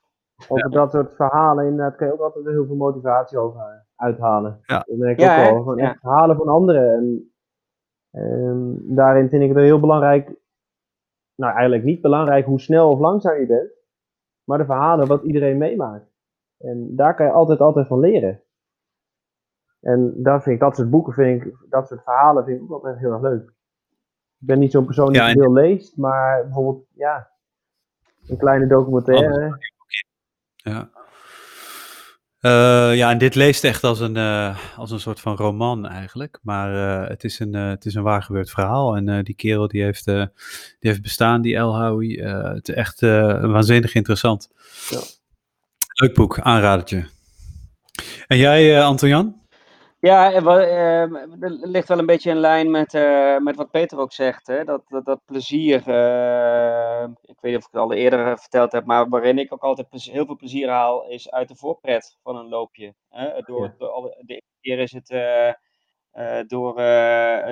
Over 0.47 0.71
dat 0.71 0.91
soort 0.91 1.15
verhalen, 1.15 1.65
inderdaad, 1.65 1.95
kan 1.95 2.07
je 2.07 2.13
ook 2.13 2.19
altijd 2.19 2.45
heel 2.45 2.65
veel 2.65 2.75
motivatie 2.75 3.37
over 3.37 3.59
eh, 3.59 3.65
uithalen. 3.95 4.59
Ja. 4.65 4.77
Dat 4.87 4.97
merk 4.97 5.17
ik 5.17 5.23
Ja, 5.23 5.49
ook 5.49 5.65
wel. 5.65 5.77
Ja. 5.77 5.97
verhalen 6.01 6.35
van 6.35 6.47
anderen. 6.47 6.93
En, 6.93 7.31
ehm, 8.11 8.95
daarin 8.95 9.29
vind 9.29 9.41
ik 9.43 9.49
het 9.49 9.57
heel 9.57 9.79
belangrijk, 9.79 10.31
nou 11.35 11.53
eigenlijk 11.53 11.83
niet 11.83 12.01
belangrijk 12.01 12.45
hoe 12.45 12.59
snel 12.59 12.89
of 12.91 12.99
langzaam 12.99 13.39
je 13.39 13.45
bent, 13.45 13.71
maar 14.43 14.57
de 14.57 14.65
verhalen 14.65 15.07
wat 15.07 15.23
iedereen 15.23 15.57
meemaakt. 15.57 16.07
En 16.57 16.95
daar 16.95 17.15
kan 17.15 17.25
je 17.25 17.31
altijd, 17.31 17.59
altijd 17.59 17.87
van 17.87 17.99
leren. 17.99 18.43
En 19.79 20.13
daar 20.23 20.41
vind 20.41 20.55
ik, 20.55 20.61
dat 20.61 20.75
soort 20.75 20.89
boeken, 20.89 21.13
vind 21.13 21.43
ik, 21.43 21.55
dat 21.69 21.87
soort 21.87 22.03
verhalen 22.03 22.43
vind 22.45 22.57
ik 22.57 22.63
ook 22.63 22.71
altijd 22.71 22.97
heel 22.99 23.11
erg 23.11 23.21
leuk. 23.21 23.53
Ik 24.41 24.47
ben 24.47 24.59
niet 24.59 24.71
zo'n 24.71 24.85
persoon 24.85 25.11
die 25.11 25.21
Ja, 25.21 25.27
en- 25.27 25.33
veel 25.33 25.53
leest, 25.53 25.97
maar 25.97 26.43
bijvoorbeeld, 26.43 26.85
ja, 26.95 27.29
een 28.27 28.37
kleine 28.37 28.67
documentaire. 28.67 29.57
Ja. 30.55 30.89
Eh, 32.39 32.95
ja, 32.95 33.09
en 33.09 33.17
dit 33.17 33.35
leest 33.35 33.63
echt 33.63 33.83
als 33.83 33.99
een, 33.99 34.17
eh, 34.17 34.57
als 34.77 34.91
een 34.91 34.99
soort 34.99 35.19
van 35.19 35.35
roman 35.35 35.87
eigenlijk. 35.87 36.39
Maar 36.41 37.01
eh, 37.03 37.09
het, 37.09 37.23
is 37.23 37.39
een, 37.39 37.53
het 37.53 37.85
is 37.85 37.93
een 37.93 38.03
waar 38.03 38.23
gebeurd 38.23 38.49
verhaal. 38.49 38.95
En 38.95 39.23
die 39.23 39.35
kerel 39.35 39.67
die 39.67 39.83
heeft, 39.83 40.05
die 40.05 40.29
heeft 40.79 41.01
bestaan, 41.01 41.41
die 41.41 41.55
El 41.55 41.81
Howie. 41.81 42.23
Het 42.23 42.69
is 42.69 42.75
echt 42.75 43.01
waanzinnig 43.01 43.93
interessant. 43.93 44.51
Ja. 44.89 44.99
Leuk 45.93 46.13
boek, 46.13 46.39
aanradertje. 46.39 47.05
En 48.27 48.37
jij, 48.37 48.83
Anton-Jan? 48.83 49.38
Ja, 50.01 50.41
uh, 50.41 51.21
het 51.39 51.65
ligt 51.65 51.87
wel 51.87 51.99
een 51.99 52.05
beetje 52.05 52.29
in 52.29 52.37
lijn 52.37 52.71
met, 52.71 52.93
uh, 52.93 53.37
met 53.37 53.55
wat 53.55 53.71
Peter 53.71 53.97
ook 53.97 54.13
zegt. 54.13 54.47
Hè? 54.47 54.63
Dat, 54.63 54.81
dat, 54.87 55.05
dat 55.05 55.21
plezier, 55.25 55.75
ik 57.21 57.37
weet 57.39 57.51
niet 57.51 57.55
of 57.55 57.65
ik 57.65 57.71
het 57.71 57.81
al 57.81 57.93
eerder 57.93 58.39
verteld 58.39 58.71
heb, 58.71 58.85
maar 58.85 59.09
waarin 59.09 59.37
ik 59.37 59.53
ook 59.53 59.61
altijd 59.61 59.87
heel 59.91 60.25
veel 60.25 60.35
plezier 60.35 60.69
haal, 60.69 61.07
is 61.07 61.31
uit 61.31 61.47
de 61.47 61.55
voorpret 61.55 62.17
van 62.23 62.35
een 62.35 62.47
loopje. 62.47 62.93
Hè? 63.09 63.41
Door, 63.41 63.75
door, 63.77 64.15
de 64.19 64.33
eerste 64.33 64.57
keer 64.61 64.79
is 64.79 64.91
het 64.91 65.07
door, 66.49 66.75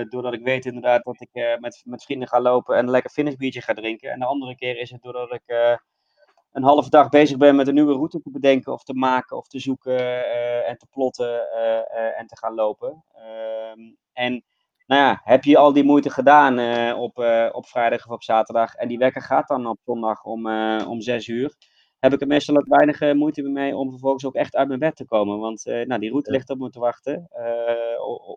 doordat 0.10 0.34
ik 0.34 0.44
weet 0.44 0.66
inderdaad 0.66 1.04
dat 1.04 1.22
ik 1.22 1.58
met, 1.60 1.82
met 1.86 2.04
vrienden 2.04 2.28
ga 2.28 2.42
lopen 2.42 2.76
en 2.76 2.84
een 2.84 2.92
lekker 2.92 3.12
finishbiertje 3.12 3.62
ga 3.62 3.74
drinken. 3.74 4.12
En 4.12 4.20
de 4.20 4.26
andere 4.26 4.56
keer 4.56 4.78
is 4.78 4.90
het 4.90 5.02
doordat 5.02 5.34
ik 5.34 5.78
een 6.52 6.64
halve 6.64 6.90
dag 6.90 7.10
bezig 7.10 7.38
ben 7.38 7.56
met 7.56 7.68
een 7.68 7.74
nieuwe 7.74 7.94
route 7.94 8.22
te 8.22 8.32
bedenken 8.32 8.74
of 8.74 8.84
te 8.84 8.94
maken 8.94 9.38
of 9.38 9.48
te 9.48 9.60
zoeken 9.60 10.00
uh, 10.00 10.70
en 10.70 10.78
te 10.78 10.88
plotten 10.90 11.30
uh, 11.30 12.20
en 12.20 12.28
te 12.28 12.38
gaan 12.38 12.54
lopen. 12.54 13.04
Ehm, 13.14 13.80
en 14.14 14.44
nou 14.86 15.02
ja, 15.02 15.22
heb 15.24 15.44
je 15.44 15.58
al 15.58 15.74
die 15.74 15.84
moeite 15.84 16.10
gedaan 16.10 16.94
op, 16.94 17.18
op 17.52 17.68
vrijdag 17.68 18.06
of 18.06 18.12
op 18.12 18.24
zaterdag 18.24 18.74
en 18.74 18.88
die 18.88 18.98
wekker 18.98 19.22
gaat 19.22 19.48
dan 19.48 19.68
op 19.68 19.80
zondag 19.86 20.24
om, 20.24 20.48
om 20.88 21.02
zes 21.02 21.28
uur, 21.28 21.56
heb 22.00 22.14
ik 22.14 22.22
er 22.22 22.28
meestal 22.28 22.58
ook 22.58 22.68
weinig 22.68 23.14
moeite 23.14 23.42
mee 23.42 23.76
om 23.76 23.90
vervolgens 23.90 24.26
ook 24.26 24.36
echt 24.36 24.56
uit 24.56 24.68
mijn 24.68 24.80
bed 24.80 24.96
te 24.96 25.06
komen. 25.06 25.40
Want 25.40 25.66
nou, 25.66 26.00
die 26.00 26.10
route 26.10 26.32
ligt 26.32 26.50
op 26.50 26.58
me 26.58 26.70
te 26.70 26.80
wachten 26.80 27.30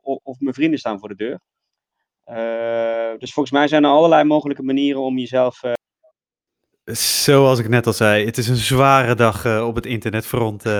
of, 0.03 0.19
of 0.23 0.41
mijn 0.41 0.55
vrienden 0.55 0.79
staan 0.79 0.99
voor 0.99 1.09
de 1.09 1.17
deur. 1.17 1.41
dus 3.19 3.33
volgens 3.33 3.55
mij 3.55 3.69
zijn 3.69 3.85
er 3.85 3.91
allerlei 3.91 4.25
mogelijke 4.25 4.63
manieren 4.63 5.01
om 5.01 5.19
jezelf 5.19 5.63
Zoals 6.85 7.59
ik 7.59 7.69
net 7.69 7.87
al 7.87 7.93
zei, 7.93 8.25
het 8.25 8.39
is 8.39 8.49
een 8.49 8.57
zware 8.57 9.15
dag 9.15 9.45
uh, 9.45 9.67
op 9.67 9.75
het 9.75 9.87
internetfront. 9.87 10.67
Uh, 10.67 10.73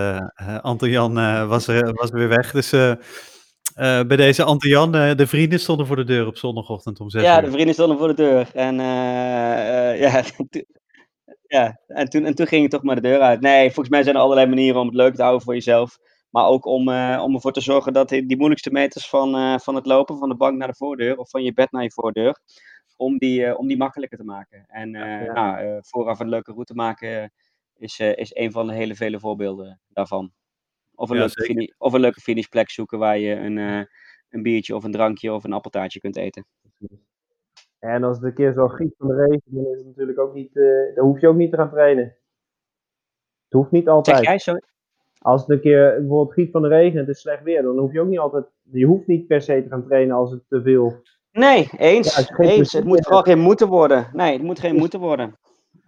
uh, 0.43 0.61
Anton-Jan 0.61 1.15
was, 1.49 1.67
er, 1.67 1.93
was 1.93 2.11
er 2.11 2.17
weer 2.17 2.29
weg. 2.29 2.51
Dus 2.51 2.71
bij 4.07 4.17
deze 4.17 4.45
Anton-Jan, 4.45 4.93
de 4.93 5.27
vrienden 5.27 5.61
stonden 5.61 5.87
voor 5.87 5.97
de 5.97 6.05
deur 6.05 6.27
op 6.27 6.37
zondagochtend 6.37 7.01
om 7.01 7.11
6 7.11 7.23
ja, 7.23 7.29
uur. 7.29 7.35
Ja, 7.35 7.41
de 7.45 7.53
vrienden 7.53 7.75
stonden 7.75 7.99
voor 7.99 8.09
de 8.09 8.15
deur. 8.15 8.51
En, 8.55 8.75
ja, 8.75 10.23
ja, 11.47 11.81
en, 11.87 12.09
toen, 12.09 12.25
en 12.25 12.35
toen 12.35 12.47
ging 12.47 12.65
ik 12.65 12.71
toch 12.71 12.83
maar 12.83 12.95
de 12.95 13.01
deur 13.01 13.21
uit. 13.21 13.41
Nee, 13.41 13.65
volgens 13.65 13.89
mij 13.89 14.03
zijn 14.03 14.15
er 14.15 14.23
allerlei 14.23 14.47
manieren 14.47 14.81
om 14.81 14.87
het 14.87 14.97
leuk 14.97 15.15
te 15.15 15.23
houden 15.23 15.43
voor 15.43 15.55
jezelf. 15.55 15.99
Maar 16.31 16.47
ook 16.47 16.67
om, 16.67 16.89
om 17.19 17.35
ervoor 17.35 17.53
te 17.53 17.61
zorgen 17.61 17.93
dat 17.93 18.09
die, 18.09 18.27
die 18.27 18.37
moeilijkste 18.37 18.71
meters 18.71 19.09
van, 19.09 19.61
van 19.61 19.75
het 19.75 19.87
lopen, 19.87 20.19
van 20.19 20.29
de 20.29 20.37
bank 20.37 20.59
naar 20.59 20.69
de 20.69 20.75
voordeur 20.77 21.17
of 21.17 21.31
van 21.31 21.43
je 21.43 21.53
bed 21.53 21.73
naar 21.73 21.83
je 21.83 21.93
voordeur, 21.93 22.39
om 23.01 23.19
die, 23.19 23.41
uh, 23.41 23.59
om 23.59 23.67
die 23.67 23.77
makkelijker 23.77 24.19
te 24.19 24.25
maken. 24.25 24.65
En 24.67 24.95
uh, 24.95 25.25
ja. 25.25 25.33
nou, 25.33 25.65
uh, 25.65 25.79
vooraf 25.81 26.21
een 26.21 26.29
leuke 26.29 26.53
route 26.53 26.75
maken 26.75 27.33
is, 27.77 27.99
is 27.99 28.35
een 28.35 28.53
van 28.53 28.67
de 28.67 28.75
hele 28.75 28.95
vele 28.95 29.21
voorbeelden 29.21 29.81
daarvan. 29.89 30.33
Of 30.95 31.11
een, 31.11 31.17
ja, 31.17 31.23
leuke, 31.23 31.43
finish, 31.43 31.69
of 31.79 31.93
een 31.93 32.01
leuke 32.01 32.21
finishplek 32.21 32.71
zoeken 32.71 32.99
waar 32.99 33.19
je 33.19 33.35
een, 33.35 33.57
een 34.29 34.43
biertje 34.43 34.75
of 34.75 34.85
een 34.85 34.93
drankje 34.93 35.33
of 35.33 35.45
een 35.45 35.53
appeltaartje 35.53 36.01
kunt 36.01 36.17
eten. 36.17 36.47
En 37.79 38.05
als 38.05 38.17
het 38.17 38.27
een 38.27 38.35
keer 38.35 38.53
zo 38.53 38.69
giet 38.69 38.95
van 38.99 39.09
de 39.09 39.15
regen, 39.15 39.43
dan 39.45 39.73
is 39.73 39.79
het 39.79 39.87
natuurlijk 39.87 40.19
ook 40.19 40.35
niet, 40.35 40.55
dan 40.95 41.07
hoef 41.07 41.21
je 41.21 41.29
ook 41.29 41.37
niet 41.37 41.51
te 41.51 41.57
gaan 41.57 41.71
trainen. 41.71 42.05
Het 43.45 43.53
hoeft 43.53 43.71
niet 43.71 43.89
altijd. 43.89 44.17
Zeg 44.17 44.27
jij 44.27 44.39
zo? 44.39 44.55
Als 45.19 45.41
het 45.41 45.51
een 45.51 45.61
keer 45.61 45.95
bijvoorbeeld 45.99 46.33
giet 46.33 46.51
van 46.51 46.63
de 46.63 46.69
regen 46.69 46.93
en 46.93 47.07
het 47.07 47.09
is 47.09 47.21
slecht 47.21 47.43
weer, 47.43 47.63
dan 47.63 47.79
hoef 47.79 47.93
je 47.93 48.01
ook 48.01 48.09
niet 48.09 48.19
altijd, 48.19 48.47
je 48.63 48.87
hoeft 48.87 49.07
niet 49.07 49.27
per 49.27 49.43
se 49.43 49.63
te 49.63 49.69
gaan 49.69 49.87
trainen 49.87 50.17
als 50.17 50.31
het 50.31 50.43
te 50.49 50.63
veel 50.63 51.03
Nee, 51.33 51.69
eens. 51.77 52.17
Ja, 52.17 52.37
eens. 52.39 52.73
Het 52.73 52.85
moet 52.85 53.03
vooral 53.05 53.23
geen 53.23 53.41
moeten 53.41 53.69
worden. 53.69 54.11
Nee, 54.13 54.33
het 54.33 54.43
moet 54.43 54.61
geen 54.61 54.77
moeten 54.77 55.01
worden. 55.01 55.39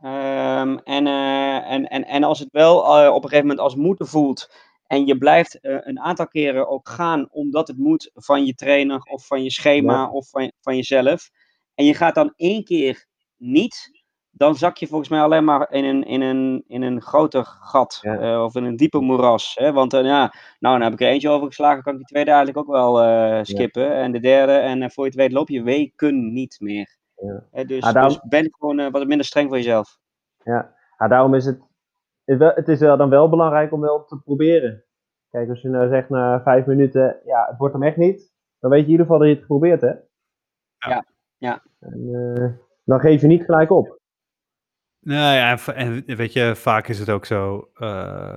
Um, 0.04 0.78
en, 0.78 1.06
uh, 1.06 1.70
en, 1.70 1.88
en, 1.88 2.04
en 2.04 2.24
als 2.24 2.38
het 2.38 2.48
wel 2.52 3.04
uh, 3.04 3.08
op 3.08 3.22
een 3.22 3.28
gegeven 3.28 3.46
moment 3.46 3.58
als 3.58 3.74
moeten 3.74 4.06
voelt 4.06 4.48
en 4.86 5.06
je 5.06 5.18
blijft 5.18 5.58
uh, 5.62 5.76
een 5.80 6.00
aantal 6.00 6.28
keren 6.28 6.68
ook 6.68 6.88
gaan 6.88 7.28
omdat 7.30 7.68
het 7.68 7.78
moet 7.78 8.10
van 8.14 8.44
je 8.44 8.54
trainer 8.54 9.00
of 9.00 9.26
van 9.26 9.42
je 9.42 9.50
schema 9.50 9.92
ja. 9.92 10.10
of 10.10 10.28
van, 10.28 10.52
van 10.60 10.76
jezelf. 10.76 11.30
En 11.74 11.84
je 11.84 11.94
gaat 11.94 12.14
dan 12.14 12.32
één 12.36 12.64
keer 12.64 13.06
niet, 13.36 14.01
dan 14.42 14.54
zak 14.54 14.76
je 14.76 14.86
volgens 14.86 15.08
mij 15.08 15.20
alleen 15.20 15.44
maar 15.44 15.72
in 15.72 15.84
een, 15.84 16.04
in 16.04 16.20
een, 16.20 16.64
in 16.66 16.82
een 16.82 17.02
groter 17.02 17.44
gat 17.44 17.98
ja. 18.00 18.32
uh, 18.34 18.42
of 18.42 18.54
in 18.54 18.64
een 18.64 18.76
diepe 18.76 19.00
moeras. 19.00 19.54
Hè? 19.54 19.72
Want 19.72 19.94
uh, 19.94 20.04
ja, 20.04 20.32
nou, 20.58 20.78
dan 20.78 20.82
heb 20.82 20.92
ik 20.92 21.00
er 21.00 21.08
eentje 21.08 21.28
over 21.28 21.46
geslagen, 21.46 21.82
kan 21.82 21.92
ik 21.92 21.98
die 21.98 22.08
tweede 22.08 22.30
eigenlijk 22.30 22.58
ook 22.58 22.74
wel 22.74 23.04
uh, 23.04 23.38
skippen. 23.42 23.82
Ja. 23.82 23.92
En 23.92 24.12
de 24.12 24.20
derde, 24.20 24.52
en 24.52 24.90
voor 24.90 25.04
je 25.04 25.10
het 25.10 25.18
weet 25.18 25.32
loop 25.32 25.48
je 25.48 25.62
weken 25.62 26.32
niet 26.32 26.56
meer. 26.60 26.96
Ja. 27.14 27.64
Dus, 27.64 27.82
ah, 27.82 27.92
daarom... 27.92 28.12
dus, 28.12 28.28
ben 28.28 28.54
gewoon 28.58 28.90
wat 28.90 29.06
minder 29.06 29.26
streng 29.26 29.48
voor 29.48 29.56
jezelf. 29.56 29.98
Ja, 30.44 30.74
ah, 30.96 31.10
daarom 31.10 31.34
is 31.34 31.44
het, 31.44 31.60
het 32.54 32.68
is 32.68 32.78
dan 32.78 33.08
wel 33.08 33.28
belangrijk 33.28 33.72
om 33.72 33.80
wel 33.80 34.04
te 34.04 34.20
proberen. 34.24 34.84
Kijk, 35.30 35.48
als 35.48 35.60
je 35.60 35.68
nou 35.68 35.88
zegt 35.88 36.08
na 36.08 36.42
vijf 36.42 36.66
minuten, 36.66 37.20
ja, 37.24 37.46
het 37.48 37.58
wordt 37.58 37.74
hem 37.74 37.82
echt 37.82 37.96
niet, 37.96 38.32
dan 38.60 38.70
weet 38.70 38.80
je 38.80 38.84
in 38.86 38.90
ieder 38.90 39.06
geval 39.06 39.20
dat 39.20 39.28
je 39.28 39.34
het 39.34 39.44
geprobeerd 39.44 39.80
hebt. 39.80 40.06
Ja, 40.78 41.04
ja. 41.36 41.62
En, 41.80 42.60
dan 42.84 43.00
geef 43.00 43.20
je 43.20 43.26
niet 43.26 43.44
gelijk 43.44 43.70
op. 43.70 44.00
Nou 45.04 45.34
ja, 45.34 45.58
en 45.74 46.04
weet 46.06 46.32
je, 46.32 46.56
vaak 46.56 46.88
is 46.88 46.98
het 46.98 47.10
ook 47.10 47.26
zo. 47.26 47.68
Uh, 47.78 48.36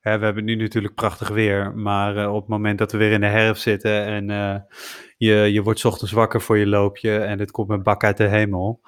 hè, 0.00 0.18
we 0.18 0.24
hebben 0.24 0.44
nu 0.44 0.54
natuurlijk 0.54 0.94
prachtig 0.94 1.28
weer, 1.28 1.74
maar 1.74 2.16
uh, 2.16 2.34
op 2.34 2.40
het 2.40 2.48
moment 2.48 2.78
dat 2.78 2.92
we 2.92 2.98
weer 2.98 3.12
in 3.12 3.20
de 3.20 3.26
herfst 3.26 3.62
zitten 3.62 4.04
en 4.04 4.30
uh, 4.30 4.56
je, 5.16 5.34
je 5.34 5.62
wordt 5.62 5.84
ochtends 5.84 6.12
wakker 6.12 6.40
voor 6.40 6.58
je 6.58 6.66
loopje 6.66 7.18
en 7.18 7.38
het 7.38 7.50
komt 7.50 7.68
met 7.68 7.82
bak 7.82 8.04
uit 8.04 8.16
de 8.16 8.28
hemel. 8.28 8.80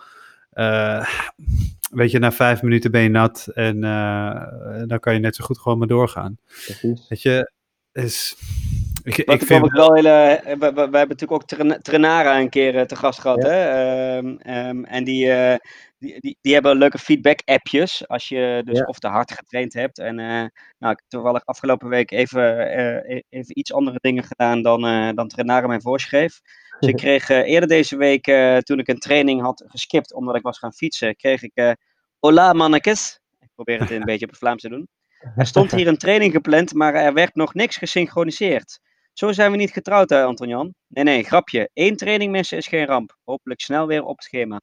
weet 1.90 2.10
je, 2.10 2.18
na 2.18 2.32
vijf 2.32 2.62
minuten 2.62 2.90
ben 2.90 3.02
je 3.02 3.08
nat 3.08 3.46
en 3.54 3.80
dan 4.86 5.00
kan 5.00 5.14
je 5.14 5.20
net 5.20 5.36
zo 5.36 5.44
goed 5.44 5.58
gewoon 5.58 5.78
maar 5.78 5.88
doorgaan. 5.88 6.38
Precies. 6.66 7.08
Weet 7.08 7.22
je, 7.22 7.50
is. 7.92 8.36
Ik, 9.02 9.16
ik 9.16 9.42
vind 9.42 9.64
ik 9.64 9.72
wel 9.72 9.94
hele. 9.94 10.40
We, 10.44 10.56
we, 10.58 10.72
we, 10.72 10.80
hebben 10.80 11.16
natuurlijk 11.16 11.32
ook 11.32 11.80
Trenara 11.82 12.40
een 12.40 12.48
keer 12.48 12.86
te 12.86 12.96
gast 12.96 13.20
gehad. 13.20 13.42
Ja. 13.42 13.48
Hè? 13.48 14.16
Um, 14.16 14.38
um, 14.46 14.84
en 14.84 15.04
die, 15.04 15.26
uh, 15.26 15.54
die, 16.00 16.20
die, 16.20 16.38
die, 16.40 16.52
hebben 16.52 16.76
leuke 16.76 16.98
feedback-appjes. 16.98 18.08
Als 18.08 18.28
je 18.28 18.62
dus 18.64 18.78
ja. 18.78 18.84
of 18.84 18.98
te 18.98 19.08
hard 19.08 19.32
getraind 19.32 19.72
hebt. 19.72 19.98
En 19.98 20.18
uh, 20.18 20.26
nou, 20.78 20.92
ik 20.92 20.98
heb 20.98 21.04
toevallig 21.08 21.44
afgelopen 21.44 21.88
week 21.88 22.10
even, 22.10 22.78
uh, 22.78 23.20
even 23.28 23.58
iets 23.58 23.72
andere 23.72 23.98
dingen 24.00 24.24
gedaan 24.24 24.62
dan, 24.62 25.14
dan 25.14 25.28
Trenara 25.28 25.66
mij 25.66 25.80
voorschreef. 25.80 26.40
Dus 26.78 26.88
ik 26.88 26.96
kreeg 27.04 27.28
eerder 27.28 27.68
deze 27.68 27.96
week, 27.96 28.24
toen 28.64 28.78
ik 28.78 28.88
een 28.88 28.98
training 28.98 29.40
had 29.40 29.64
geskipt 29.66 30.14
omdat 30.14 30.36
ik 30.36 30.42
was 30.42 30.58
gaan 30.58 30.72
fietsen, 30.72 31.16
kreeg 31.16 31.42
ik 31.42 31.76
Hola 32.20 32.52
mannekes. 32.52 33.20
Ik 33.38 33.48
probeer 33.54 33.80
het 33.80 33.90
een 33.90 34.04
beetje 34.10 34.24
op 34.24 34.30
het 34.30 34.38
Vlaams 34.38 34.62
te 34.62 34.68
doen. 34.68 34.88
Er 35.36 35.46
stond 35.54 35.70
hier 35.70 35.86
een 35.86 35.96
training 35.96 36.32
gepland, 36.32 36.74
maar 36.74 36.94
er 36.94 37.12
werd 37.12 37.34
nog 37.34 37.54
niks 37.54 37.76
gesynchroniseerd. 37.76 38.80
Zo 39.12 39.32
zijn 39.32 39.50
we 39.50 39.56
niet 39.56 39.72
getrouwd, 39.72 40.10
hè, 40.10 40.24
Anton-Jan? 40.24 40.74
Nee, 40.86 41.04
nee, 41.04 41.24
grapje. 41.24 41.70
Eén 41.72 41.96
training 41.96 42.32
missen 42.32 42.58
is 42.58 42.66
geen 42.66 42.86
ramp. 42.86 43.16
Hopelijk 43.24 43.60
snel 43.60 43.86
weer 43.86 44.02
op 44.02 44.16
het 44.16 44.24
schema. 44.24 44.60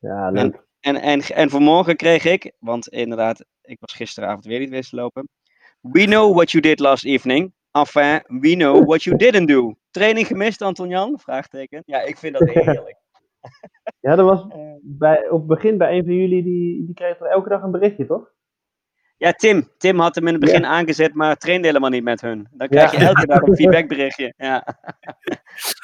Ja, 0.00 0.30
leuk. 0.30 0.66
En, 0.80 0.94
en, 0.94 1.02
en, 1.02 1.20
en 1.20 1.50
vanmorgen 1.50 1.96
kreeg 1.96 2.24
ik, 2.24 2.52
want 2.58 2.88
inderdaad, 2.88 3.44
ik 3.62 3.76
was 3.80 3.94
gisteravond 3.94 4.44
weer 4.44 4.68
niet 4.68 4.92
lopen. 4.92 5.28
We 5.80 6.04
know 6.04 6.34
what 6.34 6.50
you 6.50 6.62
did 6.62 6.78
last 6.78 7.04
evening. 7.04 7.52
Enfin, 7.72 8.22
we 8.40 8.54
know 8.54 8.86
what 8.86 9.02
you 9.02 9.16
didn't 9.16 9.48
do. 9.48 9.74
Training 9.90 10.26
gemist, 10.26 10.62
Anton-Jan? 10.62 11.18
Vraagteken. 11.18 11.82
Ja, 11.86 12.00
ik 12.00 12.16
vind 12.16 12.38
dat 12.38 12.48
heerlijk. 12.54 12.96
ja, 14.00 14.16
dat 14.16 14.28
was 14.28 14.46
bij, 14.82 15.28
op 15.28 15.38
het 15.38 15.46
begin 15.46 15.78
bij 15.78 15.96
een 15.96 16.04
van 16.04 16.14
jullie, 16.14 16.42
die, 16.42 16.84
die 16.86 16.94
kreeg 16.94 17.18
elke 17.18 17.48
dag 17.48 17.62
een 17.62 17.70
berichtje, 17.70 18.06
toch? 18.06 18.32
Ja, 19.20 19.32
Tim. 19.32 19.68
Tim 19.78 19.98
had 19.98 20.14
hem 20.14 20.26
in 20.26 20.32
het 20.32 20.42
begin 20.42 20.60
ja. 20.60 20.68
aangezet, 20.68 21.14
maar 21.14 21.36
trainde 21.36 21.66
helemaal 21.66 21.90
niet 21.90 22.02
met 22.02 22.20
hun. 22.20 22.48
Dan 22.50 22.68
krijg 22.68 22.90
je 22.90 22.98
ja. 22.98 23.06
elke 23.06 23.26
dag 23.26 23.40
een 23.40 23.56
feedbackberichtje. 23.60 24.34
Ja. 24.36 24.64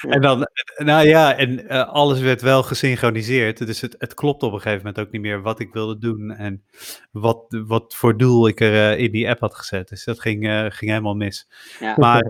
En 0.09 0.21
dan, 0.21 0.49
nou 0.77 1.07
ja, 1.07 1.37
en 1.37 1.65
uh, 1.65 1.89
alles 1.89 2.21
werd 2.21 2.43
wel 2.43 2.63
gesynchroniseerd. 2.63 3.67
Dus 3.67 3.81
het, 3.81 3.95
het 3.99 4.15
klopt 4.15 4.43
op 4.43 4.53
een 4.53 4.61
gegeven 4.61 4.87
moment 4.87 5.07
ook 5.07 5.13
niet 5.13 5.21
meer 5.21 5.43
wat 5.43 5.61
ik 5.61 5.73
wilde 5.73 5.99
doen 5.99 6.31
en 6.31 6.65
wat, 7.11 7.45
wat 7.49 7.95
voor 7.95 8.17
doel 8.17 8.49
ik 8.49 8.61
er 8.61 8.73
uh, 8.73 8.99
in 9.05 9.11
die 9.11 9.29
app 9.29 9.41
had 9.41 9.55
gezet. 9.55 9.89
Dus 9.89 10.05
dat 10.05 10.21
ging, 10.21 10.47
uh, 10.47 10.61
ging 10.69 10.91
helemaal 10.91 11.15
mis. 11.15 11.49
Ja. 11.81 11.95
Maar 11.97 12.23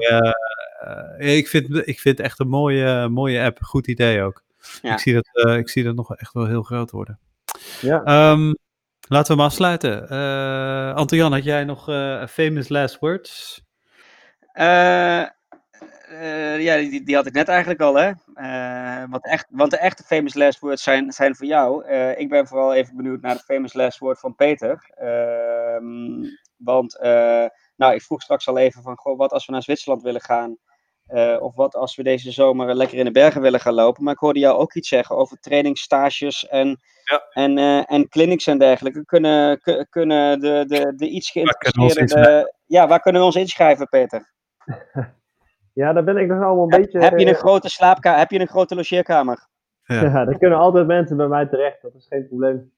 ik, 1.18 1.48
vind, 1.48 1.88
ik 1.88 2.00
vind 2.00 2.18
het 2.18 2.26
echt 2.26 2.40
een 2.40 2.48
mooie, 2.48 3.08
mooie 3.08 3.42
app. 3.42 3.58
Goed 3.62 3.86
idee 3.86 4.22
ook. 4.22 4.42
Ik, 4.82 4.98
zie 4.98 5.14
dat, 5.14 5.48
ik 5.50 5.68
zie 5.68 5.84
dat 5.84 5.94
nog 5.94 6.16
echt 6.16 6.32
wel 6.32 6.46
heel 6.46 6.62
groot 6.62 6.90
worden. 6.90 7.18
Ja. 7.80 8.30
Um, 8.30 8.54
Laten 9.08 9.30
we 9.32 9.36
maar 9.36 9.46
afsluiten. 9.46 10.06
Uh, 10.12 10.94
Anton-Jan, 10.94 11.32
had 11.32 11.44
jij 11.44 11.64
nog 11.64 11.88
uh, 11.88 12.26
famous 12.26 12.68
last 12.68 12.98
words? 12.98 13.62
Uh, 14.54 15.24
ja, 16.58 16.76
die, 16.76 17.04
die, 17.04 17.14
had 17.14 17.26
ik 17.26 17.32
net 17.32 17.48
eigenlijk 17.48 17.80
al, 17.80 17.94
hè. 17.94 18.12
want, 19.06 19.26
echt, 19.26 19.46
want 19.50 19.70
de 19.70 19.76
echte 19.76 20.02
famous 20.02 20.34
last 20.34 20.60
words 20.60 20.82
zijn, 20.82 21.12
zijn 21.12 21.36
voor 21.36 21.46
jou. 21.46 21.86
ik 22.16 22.28
ben 22.28 22.46
vooral 22.46 22.74
even 22.74 22.96
benieuwd 22.96 23.20
naar 23.20 23.34
de 23.34 23.42
famous 23.42 23.74
last 23.74 23.98
word 23.98 24.20
van 24.20 24.34
Peter. 24.34 24.90
Ehm, 24.94 26.24
want, 26.56 26.98
nou, 27.76 27.94
ik 27.94 28.02
vroeg 28.02 28.22
straks 28.22 28.48
al 28.48 28.58
even 28.58 28.82
van, 28.82 28.96
goh, 28.96 29.18
wat 29.18 29.32
als 29.32 29.46
we 29.46 29.52
naar 29.52 29.62
Zwitserland 29.62 30.02
willen 30.02 30.20
gaan? 30.20 30.56
Eh, 31.06 31.36
of 31.40 31.54
wat 31.54 31.74
als 31.74 31.96
we 31.96 32.02
deze 32.02 32.30
zomer 32.30 32.74
lekker 32.74 32.98
in 32.98 33.04
de 33.04 33.10
bergen 33.10 33.40
willen 33.40 33.60
gaan 33.60 33.74
lopen. 33.74 34.04
Maar 34.04 34.12
ik 34.12 34.18
hoorde 34.18 34.38
jou 34.38 34.58
ook 34.58 34.74
iets 34.74 34.88
zeggen 34.88 35.16
over 35.16 35.40
trainingsstages 35.40 36.46
en, 36.48 36.68
Ja. 37.04 37.22
en, 37.30 37.58
eh, 37.58 37.92
en 37.92 38.08
clinics 38.08 38.46
en 38.46 38.58
dergelijke. 38.58 39.04
Kunnen, 39.04 39.60
ku- 39.60 39.84
kunnen 39.90 40.40
de, 40.40 40.64
de, 40.66 40.92
de 40.96 41.08
iets 41.08 41.30
geïnteresseerde... 41.30 42.54
Ja, 42.66 42.88
waar 42.88 43.00
kunnen 43.00 43.20
we 43.20 43.26
ons 43.26 43.36
inschrijven, 43.36 43.88
Peter? 43.88 44.32
Ja, 45.72 45.92
daar 45.92 46.04
ben 46.04 46.16
ik 46.16 46.28
nog 46.28 46.42
allemaal 46.42 46.64
een 46.64 46.72
Heb, 46.72 46.82
beetje... 46.82 46.98
heb 46.98 47.18
je 47.18 47.26
een 47.26 47.32
eh, 47.34 47.38
grote 47.38 47.68
slaapkamer? 47.68 48.18
Heb 48.18 48.30
je 48.30 48.40
een 48.40 48.48
grote 48.48 48.74
logeerkamer? 48.74 49.48
Ja. 49.82 50.02
Ja, 50.02 50.24
daar 50.24 50.38
kunnen 50.38 50.58
altijd 50.58 50.86
mensen 50.86 51.16
bij 51.16 51.28
mij 51.28 51.46
terecht, 51.46 51.82
dat 51.82 51.94
is 51.94 52.06
geen 52.08 52.26
probleem. 52.28 52.72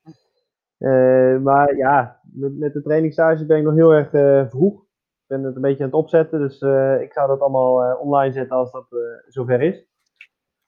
Eh, 0.78 1.36
maar 1.36 1.76
ja, 1.76 2.20
met, 2.22 2.58
met 2.58 2.72
de 2.72 2.82
trainingsstage 2.82 3.46
ben 3.46 3.58
ik 3.58 3.64
nog 3.64 3.74
heel 3.74 3.90
erg 3.90 4.12
eh, 4.12 4.44
vroeg. 4.50 4.82
Ik 5.28 5.36
ben 5.36 5.44
het 5.44 5.56
een 5.56 5.62
beetje 5.62 5.82
aan 5.84 5.90
het 5.90 5.98
opzetten, 5.98 6.38
dus 6.38 6.60
eh, 6.60 7.00
ik 7.00 7.12
zou 7.12 7.28
dat 7.28 7.40
allemaal 7.40 7.84
eh, 7.84 8.00
online 8.00 8.32
zetten 8.32 8.56
als 8.56 8.72
dat 8.72 8.86
eh, 8.90 8.98
zover 9.26 9.60
is. 9.62 9.86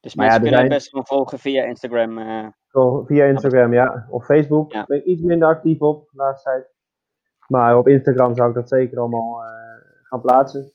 Dus 0.01 0.15
Maar 0.15 0.27
mensen 0.27 0.45
ja, 0.45 0.51
kunnen 0.51 0.51
het 0.51 0.59
zijn- 0.59 0.69
best 0.69 0.89
gewoon 0.89 1.07
volgen 1.07 1.39
via 1.39 1.65
Instagram. 1.65 2.19
eh. 2.19 2.47
Zo, 2.69 3.05
via 3.05 3.25
Instagram, 3.25 3.73
ja. 3.73 4.07
Of 4.11 4.25
Facebook. 4.25 4.73
Ja. 4.73 4.85
Ben 4.87 4.97
ik 4.99 5.05
iets 5.05 5.23
minder 5.23 5.49
actief 5.49 5.81
op 5.81 6.01
de 6.11 6.17
laatste 6.17 6.51
tijd. 6.51 6.75
Maar 7.47 7.77
op 7.79 7.89
Instagram 7.89 8.35
zou 8.35 8.49
ik 8.49 8.55
dat 8.55 8.69
zeker 8.69 8.99
allemaal 8.99 9.43
eh, 9.43 9.49
gaan 10.03 10.21
plaatsen. 10.21 10.73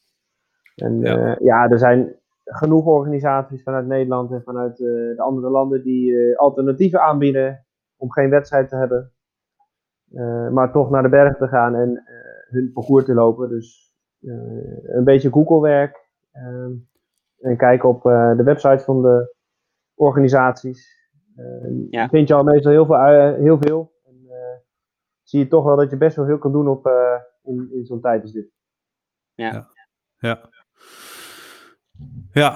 En 0.75 0.99
Ja. 0.99 1.17
ja. 1.27 1.37
ja, 1.39 1.69
er 1.69 1.79
zijn 1.79 2.15
genoeg 2.43 2.85
organisaties 2.85 3.63
vanuit 3.63 3.85
Nederland 3.87 4.31
en 4.31 4.43
vanuit 4.43 4.79
eh, 4.79 4.85
de 4.85 5.21
andere 5.21 5.49
landen 5.49 5.83
die 5.83 6.17
eh, 6.17 6.37
alternatieven 6.37 7.01
aanbieden 7.01 7.65
om 7.97 8.11
geen 8.11 8.29
wedstrijd 8.29 8.69
te 8.69 8.75
hebben. 8.75 9.11
Eh, 10.13 10.49
maar 10.49 10.71
toch 10.71 10.89
naar 10.89 11.03
de 11.03 11.09
berg 11.09 11.37
te 11.37 11.47
gaan 11.47 11.75
en 11.75 12.03
eh, 12.05 12.24
hun 12.49 12.71
parcours 12.73 13.05
te 13.05 13.13
lopen. 13.13 13.49
Dus 13.49 13.93
eh, 14.21 14.31
een 14.95 15.03
beetje 15.03 15.31
Google-werk. 15.31 16.03
ehm, 16.31 16.71
en 17.39 17.57
kijken 17.57 17.89
op 17.89 18.05
eh, 18.05 18.37
de 18.37 18.43
website 18.43 18.83
van 18.83 19.01
de 19.01 19.35
organisaties. 19.93 20.93
Eh, 21.35 21.45
Ja. 21.89 22.09
Vind 22.09 22.27
je 22.27 22.33
al 22.33 22.43
meestal 22.43 22.71
heel 22.71 22.85
veel. 22.85 23.33
heel 23.35 23.57
veel. 23.61 23.93
En, 24.05 24.15
eh, 24.29 24.57
zie 25.23 25.39
je 25.39 25.47
toch 25.47 25.63
wel 25.63 25.75
dat 25.75 25.89
je 25.89 25.97
best 25.97 26.15
wel 26.15 26.25
veel 26.25 26.37
kan 26.37 26.51
doen 26.51 26.67
op, 26.67 26.85
eh, 26.85 27.15
in, 27.43 27.69
in 27.73 27.85
zo'n 27.85 28.01
tijd 28.01 28.21
als 28.21 28.31
dit. 28.31 28.47
Ja. 29.33 29.67
Ja. 32.31 32.55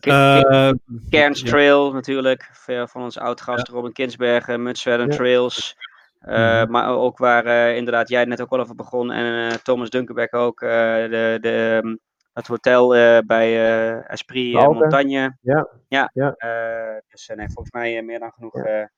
Ke- 0.00 0.10
Eh, 0.10 0.72
Cairns 1.10 1.40
ja. 1.40 1.46
Trail 1.50 1.92
natuurlijk, 1.92 2.50
van 2.84 3.02
onze 3.02 3.20
oud-gast 3.20 3.68
Robin 3.68 3.92
Kinsbergen, 3.92 4.62
Mutswellen 4.62 5.06
Ja. 5.10 5.16
Trails. 5.16 5.76
Eh, 6.20 6.62
Mhm. 6.62 6.70
Maar 6.70 6.88
ook 6.96 7.18
waar 7.18 7.44
eh, 7.46 7.76
inderdaad 7.76 8.08
jij 8.08 8.24
net 8.24 8.40
ook 8.40 8.50
al 8.50 8.60
over 8.60 8.74
begon 8.74 9.10
en 9.10 9.50
eh, 9.50 9.56
Thomas 9.56 9.90
Dunkerbeck 9.90 10.34
ook, 10.34 10.60
de, 10.60 11.38
de, 11.40 11.80
ehm, 11.82 11.96
het 12.32 12.46
hotel 12.46 12.88
bij 13.26 14.02
Esprit. 14.06 14.52
Montagne. 14.54 15.36
Ja, 15.40 15.68
ja. 15.88 16.10
ja. 16.12 16.34
dus 17.08 17.32
nee, 17.34 17.46
volgens 17.50 17.70
mij 17.72 18.02
meer 18.02 18.18
dan 18.18 18.32
genoeg 18.32 18.54
Ja. 18.66 18.90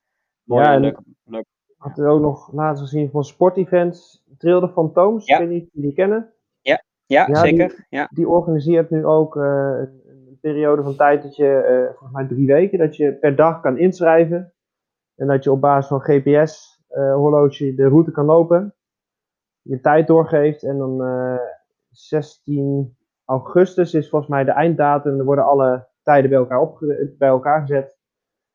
mooie 0.42 0.62
Ja, 0.64 0.72
en 0.74 0.80
leuke, 0.80 1.02
leuke. 1.24 1.46
Had 1.76 1.98
er 1.98 2.08
ook 2.08 2.20
nog 2.20 2.52
laatst 2.52 2.82
gezien 2.82 3.10
van 3.10 3.24
sportevents. 3.24 4.22
Trail 4.38 4.60
de 4.60 4.68
Fantooms, 4.68 5.26
Ja. 5.26 5.34
ik 5.38 5.40
weet 5.40 5.50
niet 5.50 5.62
of 5.62 5.68
jullie 5.72 5.88
die 5.88 5.96
kennen. 5.96 6.32
Ja, 6.60 6.82
Ja, 7.06 7.26
die- 7.26 7.36
zeker. 7.36 7.86
Ja. 7.88 8.08
Die 8.12 8.28
organiseert 8.28 8.90
nu 8.90 9.06
ook 9.06 9.34
een, 9.36 10.02
een 10.06 10.38
periode 10.40 10.82
van 10.82 10.96
tijd 10.96 11.22
dat 11.22 11.36
je, 11.36 11.86
volgens 11.88 12.12
mij 12.12 12.26
drie 12.26 12.46
weken, 12.46 12.78
dat 12.78 12.96
je 12.96 13.12
per 13.12 13.36
dag 13.36 13.60
kan 13.60 13.78
inschrijven. 13.78 14.52
En 15.16 15.26
dat 15.26 15.44
je 15.44 15.50
op 15.52 15.60
basis 15.60 15.86
van 15.88 16.00
GPS-horloge 16.96 17.74
de 17.74 17.88
route 17.88 18.10
kan 18.10 18.24
lopen. 18.24 18.74
Je 19.62 19.80
tijd 19.80 20.06
doorgeeft 20.06 20.62
en 20.62 20.78
dan 20.78 21.04
eh 21.04 21.38
16 21.90 22.96
augustus 23.24 23.94
is 23.94 24.08
volgens 24.08 24.30
mij 24.30 24.44
de 24.44 24.50
einddatum. 24.50 25.16
Dan 25.16 25.26
worden 25.26 25.44
alle 25.44 25.88
tijden 26.02 26.30
bij 26.30 26.38
elkaar, 26.38 26.60
opge- 26.60 27.14
bij 27.18 27.28
elkaar 27.28 27.60
gezet. 27.60 27.98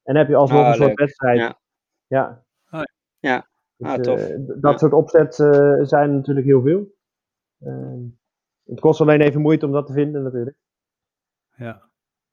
En 0.04 0.14
dan 0.14 0.16
heb 0.16 0.28
je 0.28 0.36
alsnog 0.36 0.62
Ah, 0.62 0.68
een 0.68 0.74
soort 0.76 0.94
wedstrijd. 1.00 1.40
Ja. 1.40 1.58
Ja. 2.08 2.44
Ja. 3.20 3.48
Dus, 3.78 3.88
Ah, 3.88 3.96
tof. 3.96 4.20
eh, 4.30 4.36
d- 4.36 4.62
dat 4.62 4.72
Ja. 4.72 4.78
soort 4.78 4.94
opzet 4.94 5.40
eh, 5.40 5.74
zijn 5.82 6.16
natuurlijk 6.16 6.46
heel 6.46 6.62
veel. 6.62 6.94
Ehm, 7.60 8.00
het 8.66 8.80
kost 8.80 9.02
alleen 9.02 9.22
even 9.22 9.42
moeite 9.42 9.66
om 9.66 9.72
dat 9.72 9.88
te 9.88 9.94
vinden 9.94 10.24
natuurlijk. 10.24 10.58
ja. 11.56 11.86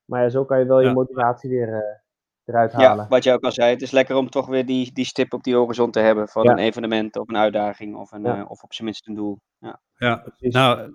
Maar 0.05 0.23
ja, 0.23 0.29
zo 0.29 0.45
kan 0.45 0.59
je 0.59 0.65
wel 0.65 0.81
je 0.81 0.93
motivatie 0.93 1.51
weer 1.51 2.03
eh, 2.45 2.55
eruit 2.55 2.73
Ja, 2.73 2.79
halen. 2.79 3.07
wat 3.09 3.25
je 3.25 3.33
ook 3.33 3.43
al 3.45 3.53
zei, 3.53 3.71
het 3.71 3.83
is 3.83 3.91
lekker 3.91 4.17
om 4.17 4.31
toch 4.31 4.47
weer 4.47 4.67
die, 4.67 4.93
die 4.93 5.05
stip 5.05 5.33
op 5.33 5.43
die 5.45 5.55
horizon 5.55 5.91
te 5.91 6.01
hebben 6.01 6.29
van 6.29 6.43
Ja. 6.45 6.51
een 6.51 6.59
evenement 6.59 7.17
of 7.17 7.29
een 7.29 7.37
uitdaging 7.37 7.97
of, 7.97 8.13
een, 8.13 8.23
Ja. 8.23 8.39
eh, 8.39 8.51
of 8.51 8.63
op 8.63 8.73
zijn 8.73 8.85
minst 8.87 9.09
een 9.09 9.15
doel. 9.15 9.41
Ja. 9.59 9.81
ja. 9.97 10.25
Nou, 10.39 10.79
eh, 10.81 10.89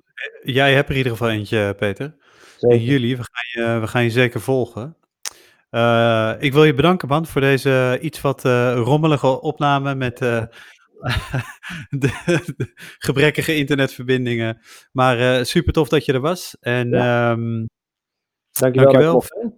jij 0.55 0.73
hebt 0.73 0.85
er 0.85 0.91
in 0.91 0.97
ieder 0.97 1.11
geval 1.11 1.29
eentje, 1.29 1.75
Peter. 1.77 2.05
In 2.05 2.69
Zeker. 2.69 2.77
juli. 2.85 3.15
We 3.17 3.23
gaan 3.31 3.73
je, 3.73 3.79
we 3.79 3.87
gaan 3.87 4.03
je 4.03 4.09
zeker 4.09 4.41
volgen. 4.41 4.97
Eh, 5.69 6.33
ik 6.39 6.53
wil 6.53 6.63
je 6.63 6.73
bedanken, 6.73 7.07
man, 7.07 7.25
voor 7.25 7.41
deze 7.41 7.97
iets 8.01 8.21
wat 8.21 8.45
eh, 8.45 8.73
rommelige 8.75 9.41
opname 9.41 9.95
met 9.95 10.21
eh, 10.21 10.43
de, 11.89 12.09
de 12.57 12.71
gebrekkige 12.97 13.55
internetverbindingen. 13.55 14.61
Maar 14.91 15.19
eh, 15.37 15.43
super 15.43 15.73
tof 15.73 15.89
dat 15.89 16.05
je 16.05 16.13
er 16.13 16.19
was. 16.19 16.57
En 16.59 16.93
ehm, 16.93 17.65
Dankjewel, 18.51 18.91
dankjewel. 18.91 18.91
Dat 18.91 19.03
ik 19.03 19.11
mocht 19.13 19.27
zijn. 19.27 19.57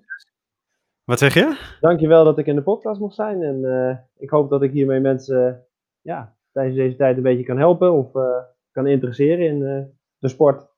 Wat 1.04 1.20
zeg 1.20 1.34
je? 1.34 1.58
Dankjewel 1.80 2.24
dat 2.24 2.38
ik 2.38 2.46
in 2.46 2.56
de 2.56 2.62
podcast 2.62 3.00
mocht 3.00 3.16
zijn. 3.16 3.44
En 3.44 3.66
eh, 3.66 3.98
ik 4.18 4.30
hoop 4.30 4.50
dat 4.50 4.62
ik 4.62 4.72
hiermee 4.72 5.00
mensen 5.00 5.66
ja, 6.02 6.36
tijdens 6.52 6.76
deze 6.76 6.96
tijd 6.96 7.18
een 7.18 7.24
beetje 7.24 7.44
kan 7.44 7.58
helpen 7.58 7.92
of 7.94 8.16
eh, 8.16 8.44
kan 8.72 8.88
interesseren 8.88 9.46
in 9.46 9.66
eh, 9.66 9.84
de 10.18 10.28
sport. 10.28 10.70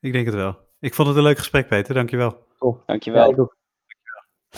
Ik 0.00 0.12
denk 0.12 0.26
het 0.26 0.34
wel. 0.34 0.56
Ik 0.80 0.94
vond 0.94 1.08
het 1.08 1.16
een 1.16 1.22
leuk 1.22 1.38
gesprek, 1.38 1.68
Peter. 1.68 1.94
Dankjewel. 1.94 2.46
Tof. 2.58 2.84
Dankjewel. 2.86 3.34
Ja. 3.36 3.46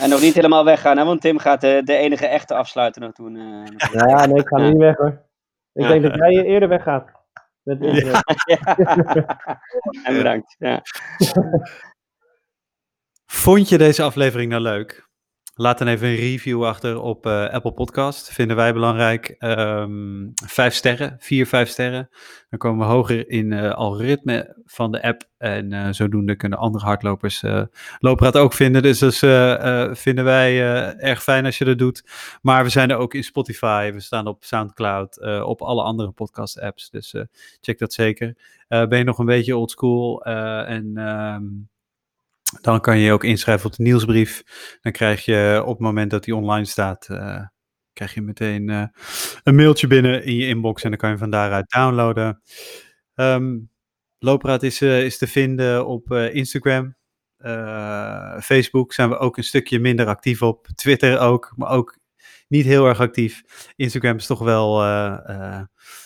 En 0.03 0.09
nog 0.09 0.21
niet 0.21 0.33
helemaal 0.33 0.65
weggaan, 0.65 0.97
hè? 0.97 1.05
want 1.05 1.21
Tim 1.21 1.37
gaat 1.37 1.61
de, 1.61 1.81
de 1.83 1.95
enige 1.95 2.27
echte 2.27 2.55
afsluiten 2.55 3.01
nog 3.01 3.11
doen. 3.11 3.35
eh. 3.35 3.65
Ja, 4.07 4.25
nee, 4.25 4.39
ik 4.41 4.47
ga 4.47 4.57
Ja. 4.61 4.67
niet 4.69 4.77
weg 4.77 4.97
hoor. 4.97 5.21
Ik 5.73 5.81
Ja. 5.83 5.87
denk 5.87 6.03
dat 6.03 6.15
jij 6.15 6.43
eerder 6.43 6.69
weggaat. 6.69 7.11
Met 7.63 7.81
internet. 7.81 8.23
en 10.05 10.15
bedankt. 10.17 10.55
Vond 13.33 13.69
je 13.69 13.77
deze 13.77 14.03
aflevering 14.03 14.51
nou 14.51 14.61
leuk? 14.61 15.09
Laat 15.53 15.77
dan 15.77 15.87
even 15.87 16.07
een 16.07 16.15
review 16.15 16.65
achter 16.65 17.01
op 17.01 17.25
eh, 17.25 17.49
Apple 17.49 17.73
Podcast. 17.73 18.31
Vinden 18.31 18.55
wij 18.55 18.73
belangrijk. 18.73 19.35
Ehm, 19.37 20.29
vijf 20.45 20.73
sterren, 20.73 21.15
vier, 21.19 21.47
vijf 21.47 21.69
sterren. 21.69 22.09
Dan 22.49 22.59
komen 22.59 22.87
we 22.87 22.93
hoger 22.93 23.29
in 23.29 23.53
eh 23.53 23.71
algoritme 23.71 24.61
van 24.65 24.91
de 24.91 25.03
app. 25.03 25.23
En 25.37 25.73
eh, 25.73 25.87
zodoende 25.91 26.35
kunnen 26.35 26.59
andere 26.59 26.85
hardlopers 26.85 27.43
Loopraad 27.99 28.37
ook 28.37 28.53
vinden. 28.53 28.81
Dus 28.81 28.99
dat 28.99 29.21
eh, 29.21 29.89
vinden 29.93 30.23
wij 30.23 30.61
erg 30.97 31.23
fijn 31.23 31.45
als 31.45 31.57
je 31.57 31.65
dat 31.65 31.77
doet. 31.77 32.03
Maar 32.41 32.63
we 32.63 32.69
zijn 32.69 32.89
er 32.89 32.97
ook 32.97 33.13
in 33.13 33.23
Spotify. 33.23 33.91
We 33.93 33.99
staan 33.99 34.27
op 34.27 34.43
Soundcloud. 34.43 35.21
op 35.43 35.61
alle 35.61 35.83
andere 35.83 36.11
podcast 36.11 36.59
apps. 36.59 36.89
Dus 36.89 37.15
check 37.61 37.79
dat 37.79 37.93
zeker. 37.93 38.35
Ben 38.67 38.97
je 38.97 39.03
nog 39.03 39.19
een 39.19 39.25
beetje 39.25 39.57
oldschool 39.57 40.23
en... 40.23 40.91
ehm, 40.95 41.43
dan 42.61 42.81
kan 42.81 42.97
je 42.97 43.03
je 43.03 43.11
ook 43.11 43.23
inschrijven 43.23 43.65
op 43.65 43.75
de 43.75 43.83
nieuwsbrief. 43.83 44.43
Dan 44.81 44.91
krijg 44.91 45.25
je 45.25 45.61
op 45.65 45.71
het 45.71 45.79
moment 45.79 46.11
dat 46.11 46.23
die 46.23 46.35
online 46.35 46.65
staat, 46.65 47.07
uh, 47.11 47.45
krijg 47.93 48.13
je 48.13 48.21
meteen 48.21 48.69
uh, 48.69 48.83
een 49.43 49.55
mailtje 49.55 49.87
binnen 49.87 50.23
in 50.23 50.35
je 50.35 50.47
inbox 50.47 50.83
en 50.83 50.89
dan 50.89 50.99
kan 50.99 51.09
je 51.09 51.17
van 51.17 51.29
daaruit 51.29 51.69
downloaden. 51.69 52.41
Um, 53.15 53.69
Loopraad 54.19 54.63
is, 54.63 54.81
uh, 54.81 55.03
is 55.03 55.17
te 55.17 55.27
vinden 55.27 55.87
op 55.87 56.11
Instagram. 56.11 56.95
Facebook 58.41 58.93
zijn 58.93 59.09
we 59.09 59.17
ook 59.17 59.37
een 59.37 59.43
stukje 59.43 59.79
minder 59.79 60.05
actief 60.05 60.41
op. 60.41 60.67
Twitter 60.75 61.19
ook, 61.19 61.53
maar 61.55 61.69
ook 61.69 61.97
niet 62.47 62.65
heel 62.65 62.87
erg 62.87 62.99
actief. 62.99 63.41
Instagram 63.75 64.15
is 64.15 64.25
toch 64.25 64.39
wel, 64.39 64.77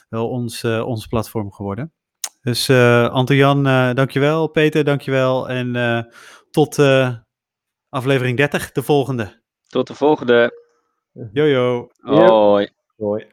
wel 0.10 0.30
ons, 0.30 0.64
ons 0.64 1.08
platform 1.08 1.52
geworden. 1.52 1.94
Dus 2.46 2.70
uh, 2.70 3.10
Anton-Jan, 3.10 3.68
uh, 3.68 3.94
dankjewel. 3.94 4.48
Peter, 4.48 4.84
dankjewel. 4.84 5.50
En 5.50 5.76
tot 6.56 6.78
aflevering 7.90 8.38
30, 8.38 8.72
de 8.72 8.84
volgende. 8.84 9.44
Tot 9.68 9.88
de 9.88 9.94
volgende. 9.94 10.52
Jojo. 11.32 11.88
Hoi. 12.02 12.70
Hoi. 12.96 13.28